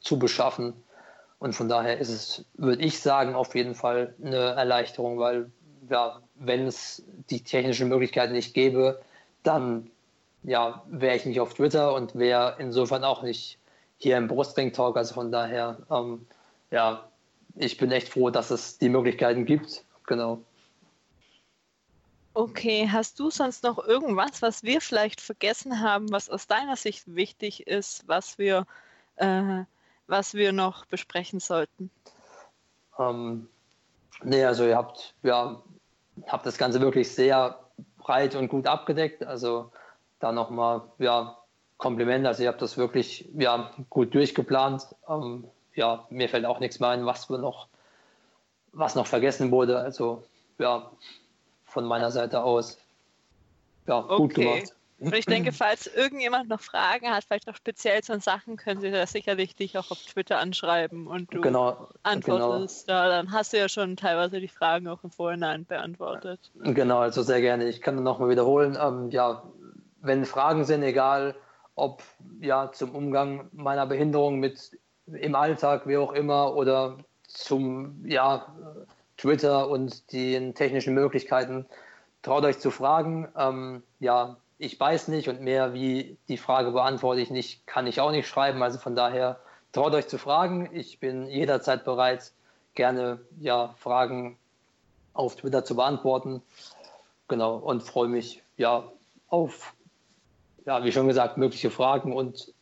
zu 0.00 0.18
beschaffen. 0.18 0.74
Und 1.38 1.54
von 1.54 1.68
daher 1.68 1.98
ist 1.98 2.08
es, 2.08 2.44
würde 2.54 2.82
ich 2.82 3.00
sagen, 3.00 3.34
auf 3.34 3.54
jeden 3.54 3.74
Fall 3.74 4.14
eine 4.22 4.36
Erleichterung, 4.36 5.18
weil 5.18 5.50
ja, 5.88 6.20
wenn 6.34 6.66
es 6.66 7.04
die 7.30 7.42
technischen 7.42 7.88
Möglichkeiten 7.88 8.32
nicht 8.32 8.54
gäbe, 8.54 9.00
dann 9.42 9.90
ja, 10.42 10.84
wäre 10.88 11.16
ich 11.16 11.24
nicht 11.24 11.40
auf 11.40 11.54
Twitter 11.54 11.94
und 11.94 12.14
wäre 12.16 12.56
insofern 12.58 13.04
auch 13.04 13.22
nicht 13.22 13.58
hier 13.98 14.16
im 14.16 14.28
Brustring 14.28 14.72
Talk. 14.72 14.96
Also 14.96 15.14
von 15.14 15.30
daher, 15.30 15.78
ähm, 15.90 16.26
ja, 16.70 17.08
ich 17.56 17.76
bin 17.76 17.90
echt 17.90 18.08
froh, 18.08 18.30
dass 18.30 18.50
es 18.50 18.78
die 18.78 18.88
Möglichkeiten 18.88 19.44
gibt. 19.44 19.84
Genau. 20.06 20.42
Okay, 22.34 22.88
hast 22.90 23.18
du 23.18 23.30
sonst 23.30 23.64
noch 23.64 23.78
irgendwas, 23.78 24.42
was 24.42 24.62
wir 24.62 24.80
vielleicht 24.80 25.20
vergessen 25.20 25.80
haben, 25.80 26.12
was 26.12 26.30
aus 26.30 26.46
deiner 26.46 26.76
Sicht 26.76 27.02
wichtig 27.14 27.66
ist, 27.66 28.06
was 28.06 28.38
wir, 28.38 28.64
äh, 29.16 29.64
was 30.08 30.34
wir 30.34 30.52
noch 30.52 30.86
besprechen 30.86 31.38
sollten? 31.38 31.90
Ähm, 32.98 33.48
nee, 34.22 34.44
also 34.44 34.64
ihr 34.64 34.76
habt, 34.76 35.14
ja, 35.22 35.62
habt 36.26 36.46
das 36.46 36.58
Ganze 36.58 36.80
wirklich 36.80 37.14
sehr 37.14 37.58
breit 37.98 38.34
und 38.34 38.48
gut 38.48 38.66
abgedeckt. 38.66 39.24
Also 39.24 39.70
da 40.18 40.32
nochmal 40.32 40.82
ja, 40.98 41.38
Kompliment. 41.76 42.26
Also 42.26 42.42
ihr 42.42 42.48
habt 42.48 42.62
das 42.62 42.76
wirklich 42.76 43.28
ja, 43.34 43.70
gut 43.90 44.14
durchgeplant. 44.14 44.86
Ähm, 45.08 45.44
ja, 45.74 46.06
mir 46.10 46.28
fällt 46.28 46.44
auch 46.44 46.58
nichts 46.58 46.80
mehr 46.80 46.90
ein, 46.90 47.06
was 47.06 47.30
wir 47.30 47.38
noch, 47.38 47.68
was 48.72 48.94
noch 48.94 49.06
vergessen 49.06 49.50
wurde. 49.50 49.78
Also 49.78 50.24
ja, 50.58 50.90
von 51.64 51.84
meiner 51.84 52.10
Seite 52.10 52.42
aus 52.42 52.78
ja, 53.86 54.00
gut 54.00 54.32
okay. 54.32 54.42
gemacht. 54.42 54.74
Und 55.00 55.14
ich 55.14 55.26
denke, 55.26 55.52
falls 55.52 55.86
irgendjemand 55.86 56.48
noch 56.48 56.60
Fragen 56.60 57.08
hat, 57.08 57.24
vielleicht 57.24 57.48
auch 57.48 57.54
speziell 57.54 58.02
zu 58.02 58.18
Sachen, 58.18 58.56
können 58.56 58.80
sie 58.80 58.90
da 58.90 59.06
sicherlich 59.06 59.54
dich 59.54 59.78
auch 59.78 59.92
auf 59.92 60.02
Twitter 60.02 60.38
anschreiben 60.38 61.06
und 61.06 61.32
du 61.32 61.40
genau, 61.40 61.88
antwortest. 62.02 62.88
Genau. 62.88 62.98
Ja, 62.98 63.08
dann 63.08 63.30
hast 63.30 63.52
du 63.52 63.58
ja 63.58 63.68
schon 63.68 63.96
teilweise 63.96 64.40
die 64.40 64.48
Fragen 64.48 64.88
auch 64.88 65.04
im 65.04 65.12
Vorhinein 65.12 65.66
beantwortet. 65.66 66.50
Genau, 66.56 66.98
also 66.98 67.22
sehr 67.22 67.40
gerne. 67.40 67.68
Ich 67.68 67.80
kann 67.80 68.02
nochmal 68.02 68.28
wiederholen. 68.28 68.76
Ähm, 68.80 69.10
ja, 69.10 69.44
wenn 70.00 70.24
Fragen 70.24 70.64
sind, 70.64 70.82
egal 70.82 71.36
ob 71.76 72.02
ja 72.40 72.72
zum 72.72 72.92
Umgang 72.92 73.48
meiner 73.52 73.86
Behinderung 73.86 74.40
mit 74.40 74.76
im 75.06 75.36
Alltag, 75.36 75.86
wie 75.86 75.96
auch 75.96 76.12
immer, 76.12 76.56
oder 76.56 76.98
zum 77.22 78.04
ja, 78.04 78.52
Twitter 79.16 79.68
und 79.68 80.12
den 80.12 80.56
technischen 80.56 80.94
Möglichkeiten, 80.94 81.66
traut 82.22 82.44
euch 82.44 82.58
zu 82.58 82.72
fragen. 82.72 83.28
Ähm, 83.36 83.84
ja, 84.00 84.36
ich 84.58 84.78
weiß 84.78 85.08
nicht 85.08 85.28
und 85.28 85.40
mehr 85.40 85.72
wie 85.72 86.16
die 86.28 86.36
Frage 86.36 86.72
beantworte 86.72 87.20
ich 87.20 87.30
nicht, 87.30 87.66
kann 87.66 87.86
ich 87.86 88.00
auch 88.00 88.10
nicht 88.10 88.26
schreiben. 88.26 88.62
Also 88.62 88.78
von 88.78 88.96
daher 88.96 89.38
traut 89.72 89.94
euch 89.94 90.08
zu 90.08 90.18
fragen. 90.18 90.68
Ich 90.72 90.98
bin 90.98 91.28
jederzeit 91.28 91.84
bereit, 91.84 92.32
gerne 92.74 93.20
ja, 93.38 93.74
Fragen 93.78 94.36
auf 95.14 95.36
Twitter 95.36 95.64
zu 95.64 95.76
beantworten. 95.76 96.42
Genau, 97.28 97.56
und 97.56 97.82
freue 97.82 98.08
mich 98.08 98.42
ja 98.56 98.84
auf, 99.28 99.74
ja, 100.64 100.84
wie 100.84 100.92
schon 100.92 101.06
gesagt, 101.06 101.36
mögliche 101.36 101.70
Fragen 101.70 102.12
und 102.12 102.52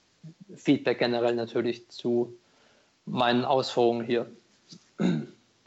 Feedback 0.55 0.99
generell 0.99 1.35
natürlich 1.35 1.89
zu 1.89 2.37
meinen 3.07 3.45
Ausführungen 3.45 4.05
hier. 4.05 4.27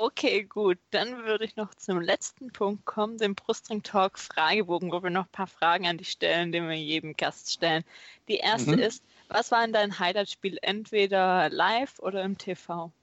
Okay, 0.02 0.44
gut. 0.44 0.78
Dann 0.92 1.26
würde 1.26 1.44
ich 1.44 1.58
noch 1.58 1.76
zum 1.76 2.00
letzten 2.00 2.54
Punkt 2.54 2.86
kommen, 2.86 3.18
dem 3.18 3.36
Brustring 3.36 3.84
Talk 3.84 4.18
Fragebogen, 4.18 4.94
wo 4.94 5.04
wir 5.04 5.10
noch 5.10 5.26
ein 5.26 5.32
paar 5.34 5.46
Fragen 5.46 5.88
an 5.88 5.98
dich 5.98 6.12
stellen, 6.12 6.54
die 6.54 6.62
wir 6.62 6.72
jedem 6.74 7.18
Gast 7.18 7.52
stellen. 7.52 7.84
Die 8.30 8.38
erste 8.38 8.78
mhm. 8.78 8.80
ist, 8.80 9.04
was 9.28 9.52
war 9.52 9.62
in 9.66 9.74
dein 9.74 10.00
Highlight-Spiel 10.00 10.58
entweder 10.62 11.50
live 11.50 12.00
oder 12.00 12.24
im 12.24 12.38
TV? 12.38 12.94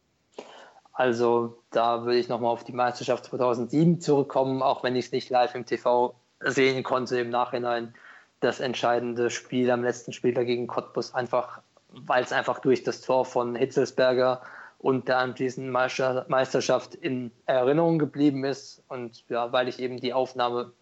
Also 0.94 1.59
da 1.70 2.06
würde 2.06 2.18
ich 2.18 2.31
nochmal 2.31 2.51
auf 2.51 2.64
die 2.64 2.73
Meisterschaft 2.73 3.27
2007 3.27 4.01
zurückkommen, 4.01 4.62
auch 4.62 4.82
wenn 4.82 4.97
ich 4.97 5.05
es 5.05 5.12
nicht 5.12 5.28
live 5.28 5.55
im 5.55 5.66
TV 5.66 6.14
sehen 6.40 6.82
konnte 6.82 7.20
im 7.20 7.28
Nachhinein. 7.28 7.94
Das 8.40 8.59
entscheidende 8.59 9.28
Spiel 9.28 9.70
am 9.70 9.85
letzten 9.85 10.14
Spieltag 10.14 10.47
gegen 10.47 10.66
Cottbus 10.66 11.12
einfach, 11.12 11.60
weil 11.90 12.24
es 12.24 12.32
einfach 12.32 12.59
durch 12.60 12.85
das 12.85 13.02
Tor 13.02 13.27
von 13.27 13.55
Hitzelsberger 13.55 14.40
und 14.78 15.09
der 15.09 15.19
anschließenden 15.19 15.73
Meisterschaft 15.73 16.94
in 16.94 17.31
Erinnerung 17.47 17.98
geblieben 17.98 18.44
ist. 18.44 18.82
Und 18.89 19.24
ja, 19.28 19.53
weil 19.53 19.69
ich 19.69 19.78
eben 19.81 19.98
die 19.98 20.12
Aufnahme 20.12 20.73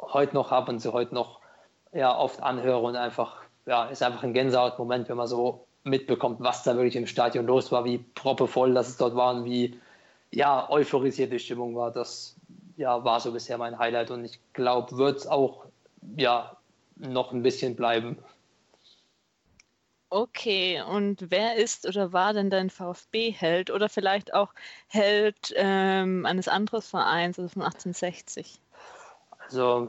heute 0.00 0.34
noch 0.34 0.50
habe 0.50 0.72
und 0.72 0.78
sie 0.78 0.92
heute 0.92 1.14
noch 1.14 1.40
ja, 1.92 2.16
oft 2.16 2.42
anhöre 2.42 2.80
und 2.80 2.96
einfach, 2.96 3.42
ja, 3.66 3.86
ist 3.86 4.02
einfach 4.02 4.22
ein 4.22 4.34
Gänsehautmoment, 4.34 5.08
wenn 5.08 5.16
man 5.16 5.26
so 5.26 5.66
mitbekommt, 5.82 6.40
was 6.40 6.62
da 6.62 6.74
wirklich 6.76 6.96
im 6.96 7.06
Stadion 7.06 7.46
los 7.46 7.72
war, 7.72 7.84
wie 7.84 7.98
proppevoll 7.98 8.74
das 8.74 8.88
es 8.88 8.96
dort 8.96 9.16
war 9.16 9.34
und 9.34 9.44
wie 9.44 9.78
ja, 10.30 10.70
euphorisiert 10.70 11.32
die 11.32 11.38
Stimmung 11.38 11.74
war. 11.74 11.90
Das 11.90 12.36
ja, 12.76 13.02
war 13.04 13.20
so 13.20 13.32
bisher 13.32 13.58
mein 13.58 13.78
Highlight 13.78 14.10
und 14.10 14.24
ich 14.24 14.38
glaube, 14.52 14.96
wird 14.96 15.18
es 15.18 15.26
auch 15.26 15.64
ja, 16.16 16.56
noch 16.96 17.32
ein 17.32 17.42
bisschen 17.42 17.76
bleiben. 17.76 18.18
Okay, 20.12 20.82
und 20.82 21.30
wer 21.30 21.54
ist 21.54 21.86
oder 21.86 22.12
war 22.12 22.32
denn 22.32 22.50
dein 22.50 22.68
VfB-Held 22.68 23.70
oder 23.70 23.88
vielleicht 23.88 24.34
auch 24.34 24.52
Held 24.88 25.54
ähm, 25.54 26.26
eines 26.26 26.48
anderen 26.48 26.82
Vereins, 26.82 27.38
also 27.38 27.48
von 27.48 27.62
1860? 27.62 28.60
Also, 29.38 29.88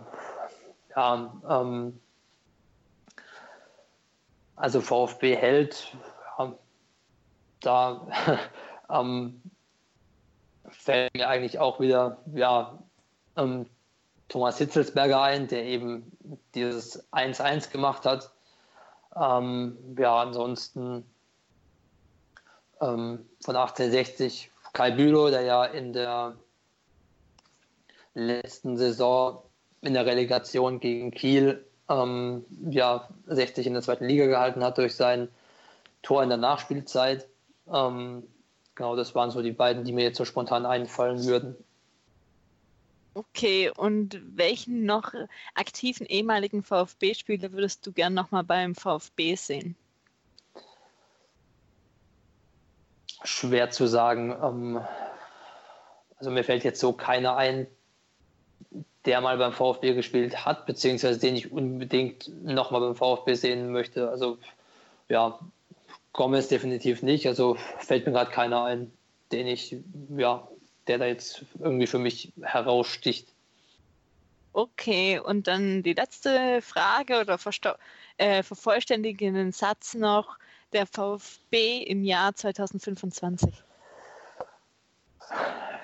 ja, 0.96 1.34
ähm, 1.50 2.00
also 4.58 4.80
VfB-Held, 4.80 5.92
ja, 6.38 6.54
da 7.62 8.08
ähm, 8.92 9.42
fällt 10.70 11.16
mir 11.16 11.30
eigentlich 11.30 11.58
auch 11.58 11.80
wieder, 11.80 12.20
ja, 12.36 12.78
ähm, 13.38 13.66
Thomas 14.30 14.60
Hitzelsberger 14.60 15.20
ein, 15.20 15.48
der 15.48 15.66
eben 15.66 16.16
dieses 16.54 17.12
1-1 17.12 17.72
gemacht 17.72 18.06
hat 18.06 18.32
ähm, 19.16 19.78
ja, 19.98 20.22
ansonsten 20.22 21.06
ähm, 22.80 23.26
von 23.44 23.56
1860 23.56 24.52
Kai 24.74 24.92
Bülow, 24.92 25.30
der 25.30 25.42
ja 25.42 25.66
in 25.66 25.94
der 25.94 26.36
letzten 28.14 28.78
Saison 28.78 29.44
in 29.82 29.94
der 29.94 30.06
Relegation 30.06 30.80
gegen 30.80 31.12
Kiel 31.12 31.66
ähm, 31.90 32.46
ja, 32.70 33.08
60 33.28 33.68
in 33.68 33.74
der 33.74 33.82
zweiten 33.82 34.06
Liga 34.06 34.28
gehalten 34.28 34.64
hat 34.64 34.78
durch 34.78 34.96
sein 34.96 35.28
Tor 36.04 36.24
in 36.24 36.30
der 36.30 36.38
Nachspielzeit. 36.38 37.28
Ähm, 37.72 38.24
genau, 38.76 38.96
das 38.96 39.14
waren 39.16 39.32
so 39.32 39.42
die 39.42 39.52
beiden, 39.52 39.84
die 39.84 39.94
mir 39.94 40.04
jetzt 40.04 40.18
so 40.18 40.26
spontan 40.26 40.66
einfallen 40.66 41.24
würden. 41.26 41.56
Okay, 43.14 43.70
und 43.76 44.22
welchen 44.38 44.86
noch 44.86 45.14
aktiven 45.54 46.06
ehemaligen 46.06 46.64
VfB-Spieler 46.64 47.52
würdest 47.52 47.86
du 47.86 47.92
gern 47.92 48.14
nochmal 48.14 48.44
beim 48.44 48.74
VfB 48.74 49.36
sehen? 49.36 49.76
Schwer 53.24 53.70
zu 53.70 53.88
sagen. 53.88 54.32
Ähm, 54.42 54.82
also 56.18 56.32
mir 56.32 56.46
fällt 56.46 56.64
jetzt 56.64 56.80
so 56.80 56.94
keiner 56.94 57.36
ein, 57.36 57.68
der 59.06 59.20
mal 59.20 59.38
beim 59.38 59.52
VfB 59.52 59.94
gespielt 59.94 60.46
hat, 60.46 60.66
beziehungsweise 60.66 61.20
den 61.20 61.36
ich 61.36 61.52
unbedingt 61.52 62.30
nochmal 62.44 62.80
beim 62.80 62.96
VfB 62.96 63.34
sehen 63.34 63.72
möchte. 63.72 64.10
Also 64.10 64.38
ja, 65.10 65.38
Gomez 66.14 66.48
definitiv 66.48 67.04
nicht. 67.04 67.28
Also 67.28 67.58
fällt 67.80 68.06
mir 68.06 68.14
gerade 68.14 68.32
keiner 68.32 68.64
ein, 68.64 68.94
den 69.34 69.48
ich 69.48 69.76
ja 70.16 70.48
der 70.88 70.98
da 70.98 71.06
jetzt 71.06 71.44
irgendwie 71.60 71.88
für 71.88 72.00
mich 72.00 72.34
heraussticht. 72.42 73.34
Okay, 74.54 75.20
und 75.20 75.48
dann 75.48 75.82
die 75.82 75.94
letzte 75.94 76.62
Frage 76.62 77.22
oder 77.22 77.38
äh, 78.18 78.44
den 79.34 79.52
Satz 79.54 79.94
noch, 79.94 80.38
der 80.74 80.86
VfB 80.86 81.84
im 81.84 82.04
Jahr 82.04 82.36
2025. 82.36 83.64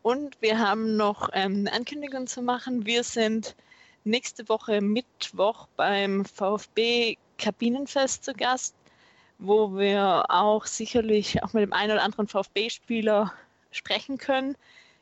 Und 0.00 0.40
wir 0.40 0.58
haben 0.58 0.96
noch 0.96 1.28
ähm, 1.34 1.66
eine 1.66 1.74
Ankündigung 1.74 2.26
zu 2.26 2.40
machen. 2.40 2.86
Wir 2.86 3.04
sind 3.04 3.54
nächste 4.04 4.48
Woche 4.48 4.80
Mittwoch 4.80 5.68
beim 5.76 6.24
VfB 6.24 7.18
Kabinenfest 7.36 8.24
zu 8.24 8.32
Gast, 8.32 8.74
wo 9.38 9.76
wir 9.76 10.24
auch 10.30 10.64
sicherlich 10.64 11.42
auch 11.42 11.52
mit 11.52 11.64
dem 11.64 11.74
einen 11.74 11.92
oder 11.92 12.02
anderen 12.02 12.28
VfB-Spieler 12.28 13.34
sprechen 13.72 14.16
können 14.16 14.56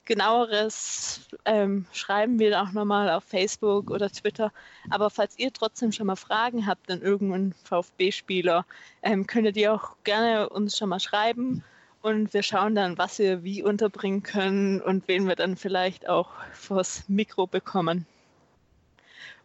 genaueres 0.08 1.28
ähm, 1.44 1.84
schreiben 1.92 2.38
wir 2.38 2.60
auch 2.60 2.72
nochmal 2.72 3.10
auf 3.10 3.24
Facebook 3.24 3.90
oder 3.90 4.10
Twitter. 4.10 4.52
Aber 4.90 5.10
falls 5.10 5.38
ihr 5.38 5.52
trotzdem 5.52 5.92
schon 5.92 6.06
mal 6.08 6.16
Fragen 6.16 6.66
habt 6.66 6.90
an 6.90 7.02
irgendeinen 7.02 7.52
VfB-Spieler, 7.52 8.64
ähm, 9.02 9.26
könntet 9.26 9.56
ihr 9.56 9.72
auch 9.72 9.96
gerne 10.02 10.48
uns 10.48 10.76
schon 10.76 10.88
mal 10.88 10.98
schreiben 10.98 11.62
und 12.00 12.32
wir 12.32 12.42
schauen 12.42 12.74
dann, 12.74 12.96
was 12.96 13.18
wir 13.18 13.44
wie 13.44 13.62
unterbringen 13.62 14.22
können 14.22 14.80
und 14.80 15.06
wen 15.08 15.28
wir 15.28 15.36
dann 15.36 15.56
vielleicht 15.56 16.08
auch 16.08 16.30
vors 16.52 17.04
Mikro 17.08 17.46
bekommen. 17.46 18.06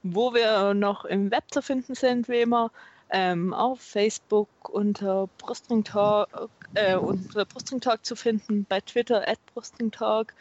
Wo 0.01 0.33
wir 0.33 0.73
noch 0.73 1.03
im 1.03 1.29
Web 1.29 1.43
zu 1.51 1.61
finden 1.61 1.93
sind, 1.93 2.29
wie 2.29 2.41
immer, 2.41 2.71
ähm, 3.09 3.53
auf 3.53 3.81
Facebook 3.81 4.47
unter 4.69 5.27
Brustring 5.37 5.83
Talk, 5.83 6.49
äh, 6.73 6.95
unter 6.95 7.45
Brustring 7.45 7.81
Talk 7.81 8.05
zu 8.05 8.15
finden, 8.15 8.65
bei 8.69 8.79
Twitter 8.81 9.27
at 9.27 9.39
Brustring 9.53 9.91
Talk, 9.91 10.33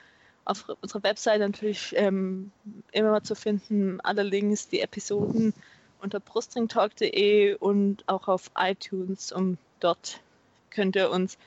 auf 0.44 0.68
unserer 0.80 1.02
Website 1.02 1.40
natürlich 1.40 1.94
ähm, 1.96 2.50
immer 2.90 3.22
zu 3.22 3.34
finden, 3.34 4.00
alle 4.00 4.22
Links, 4.22 4.68
die 4.68 4.80
Episoden 4.80 5.54
unter 6.00 6.20
brustringtalk.de 6.20 7.54
und 7.54 8.08
auch 8.08 8.28
auf 8.28 8.50
iTunes, 8.56 9.32
um 9.32 9.56
dort 9.80 10.20
könnt 10.70 10.96
ihr 10.96 11.10
uns 11.10 11.38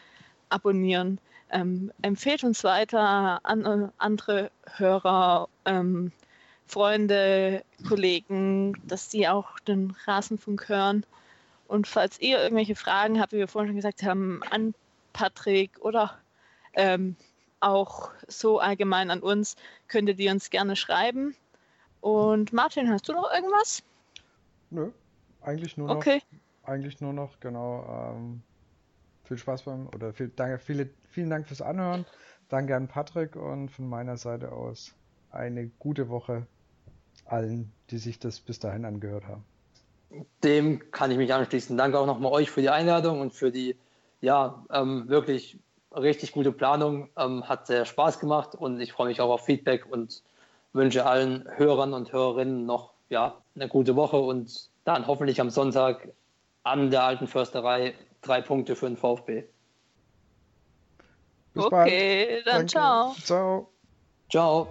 abonnieren. 0.50 1.20
Ähm, 1.52 1.92
empfehlt 2.02 2.44
uns 2.44 2.64
weiter 2.64 3.40
an 3.44 3.66
äh, 3.66 3.88
andere 3.98 4.52
Hörer, 4.78 5.50
ähm, 5.66 6.12
Freunde, 6.68 7.64
Kollegen, 7.88 8.74
dass 8.88 9.12
sie 9.12 9.28
auch 9.28 9.60
den 9.60 9.96
Rasenfunk 10.06 10.68
hören. 10.70 11.06
Und 11.68 11.88
falls 11.88 12.20
ihr 12.20 12.42
irgendwelche 12.42 12.76
Fragen 12.76 13.20
habt, 13.20 13.34
wie 13.34 13.38
wir 13.38 13.48
vorhin 13.48 13.70
schon 13.70 13.76
gesagt 13.76 14.04
haben, 14.04 14.42
an 14.50 14.74
Patrick 15.14 15.72
oder 15.80 16.18
ähm, 16.74 17.16
auch 17.60 18.12
so 18.28 18.60
allgemein 18.60 19.10
an 19.10 19.22
uns, 19.22 19.56
könnt 19.88 20.10
ihr 20.10 20.32
uns 20.32 20.50
gerne 20.50 20.76
schreiben. 20.76 21.36
Und 22.02 22.54
Martin, 22.54 22.90
hast 22.90 23.10
du 23.10 23.14
noch 23.14 23.32
irgendwas? 23.34 23.84
Nö, 24.70 24.92
eigentlich 25.42 25.78
nur 25.78 25.88
noch. 25.88 25.96
Okay. 25.96 26.22
Eigentlich 26.64 27.02
nur 27.02 27.14
noch, 27.14 27.40
genau. 27.40 28.14
Ähm, 28.16 28.42
viel 29.24 29.38
Spaß 29.38 29.64
beim, 29.64 29.88
oder 29.88 30.14
viel, 30.14 30.30
danke, 30.30 30.60
viele, 30.60 30.90
vielen 31.10 31.30
Dank 31.30 31.48
fürs 31.48 31.62
Anhören. 31.62 32.06
Danke 32.50 32.76
an 32.76 32.88
Patrick 32.88 33.36
und 33.36 33.70
von 33.70 33.88
meiner 33.90 34.18
Seite 34.18 34.52
aus 34.52 34.94
eine 35.32 35.68
gute 35.80 36.10
Woche 36.10 36.46
allen, 37.26 37.72
die 37.90 37.98
sich 37.98 38.20
das 38.20 38.40
bis 38.40 38.60
dahin 38.60 38.86
angehört 38.86 39.28
haben. 39.28 39.44
Dem 40.44 40.92
kann 40.92 41.12
ich 41.12 41.18
mich 41.18 41.34
anschließen. 41.34 41.76
Danke 41.76 42.00
auch 42.00 42.06
nochmal 42.06 42.32
euch 42.32 42.52
für 42.52 42.62
die 42.62 42.70
Einladung 42.70 43.20
und 43.20 43.34
für 43.34 43.52
die, 43.52 43.76
ja, 44.22 44.64
ähm, 44.72 45.10
wirklich 45.10 45.60
richtig 45.96 46.32
gute 46.32 46.52
Planung. 46.52 47.10
Ähm, 47.18 47.48
hat 47.48 47.68
sehr 47.68 47.86
Spaß 47.86 48.20
gemacht 48.20 48.56
und 48.56 48.80
ich 48.80 48.94
freue 48.94 49.08
mich 49.08 49.22
auch 49.22 49.30
auf 49.30 49.46
Feedback 49.46 49.86
und 49.90 50.22
wünsche 50.74 51.06
allen 51.06 51.48
Hörern 51.56 51.94
und 51.94 52.12
Hörerinnen 52.12 52.66
noch 52.66 52.94
ja, 53.10 53.42
eine 53.56 53.68
gute 53.68 53.96
Woche 53.96 54.18
und 54.18 54.70
dann 54.84 55.08
hoffentlich 55.08 55.40
am 55.42 55.50
Sonntag 55.50 56.10
an 56.64 56.92
der 56.92 57.04
alten 57.04 57.28
Försterei 57.28 57.94
drei 58.22 58.42
Punkte 58.42 58.76
für 58.76 58.88
den 58.88 58.98
VfB. 58.98 59.44
Bis 61.54 61.66
okay, 61.66 62.42
bald. 62.44 62.48
dann 62.48 62.54
Danke. 62.54 62.68
ciao. 62.68 63.16
Ciao. 63.24 63.70
Ciao. 64.30 64.68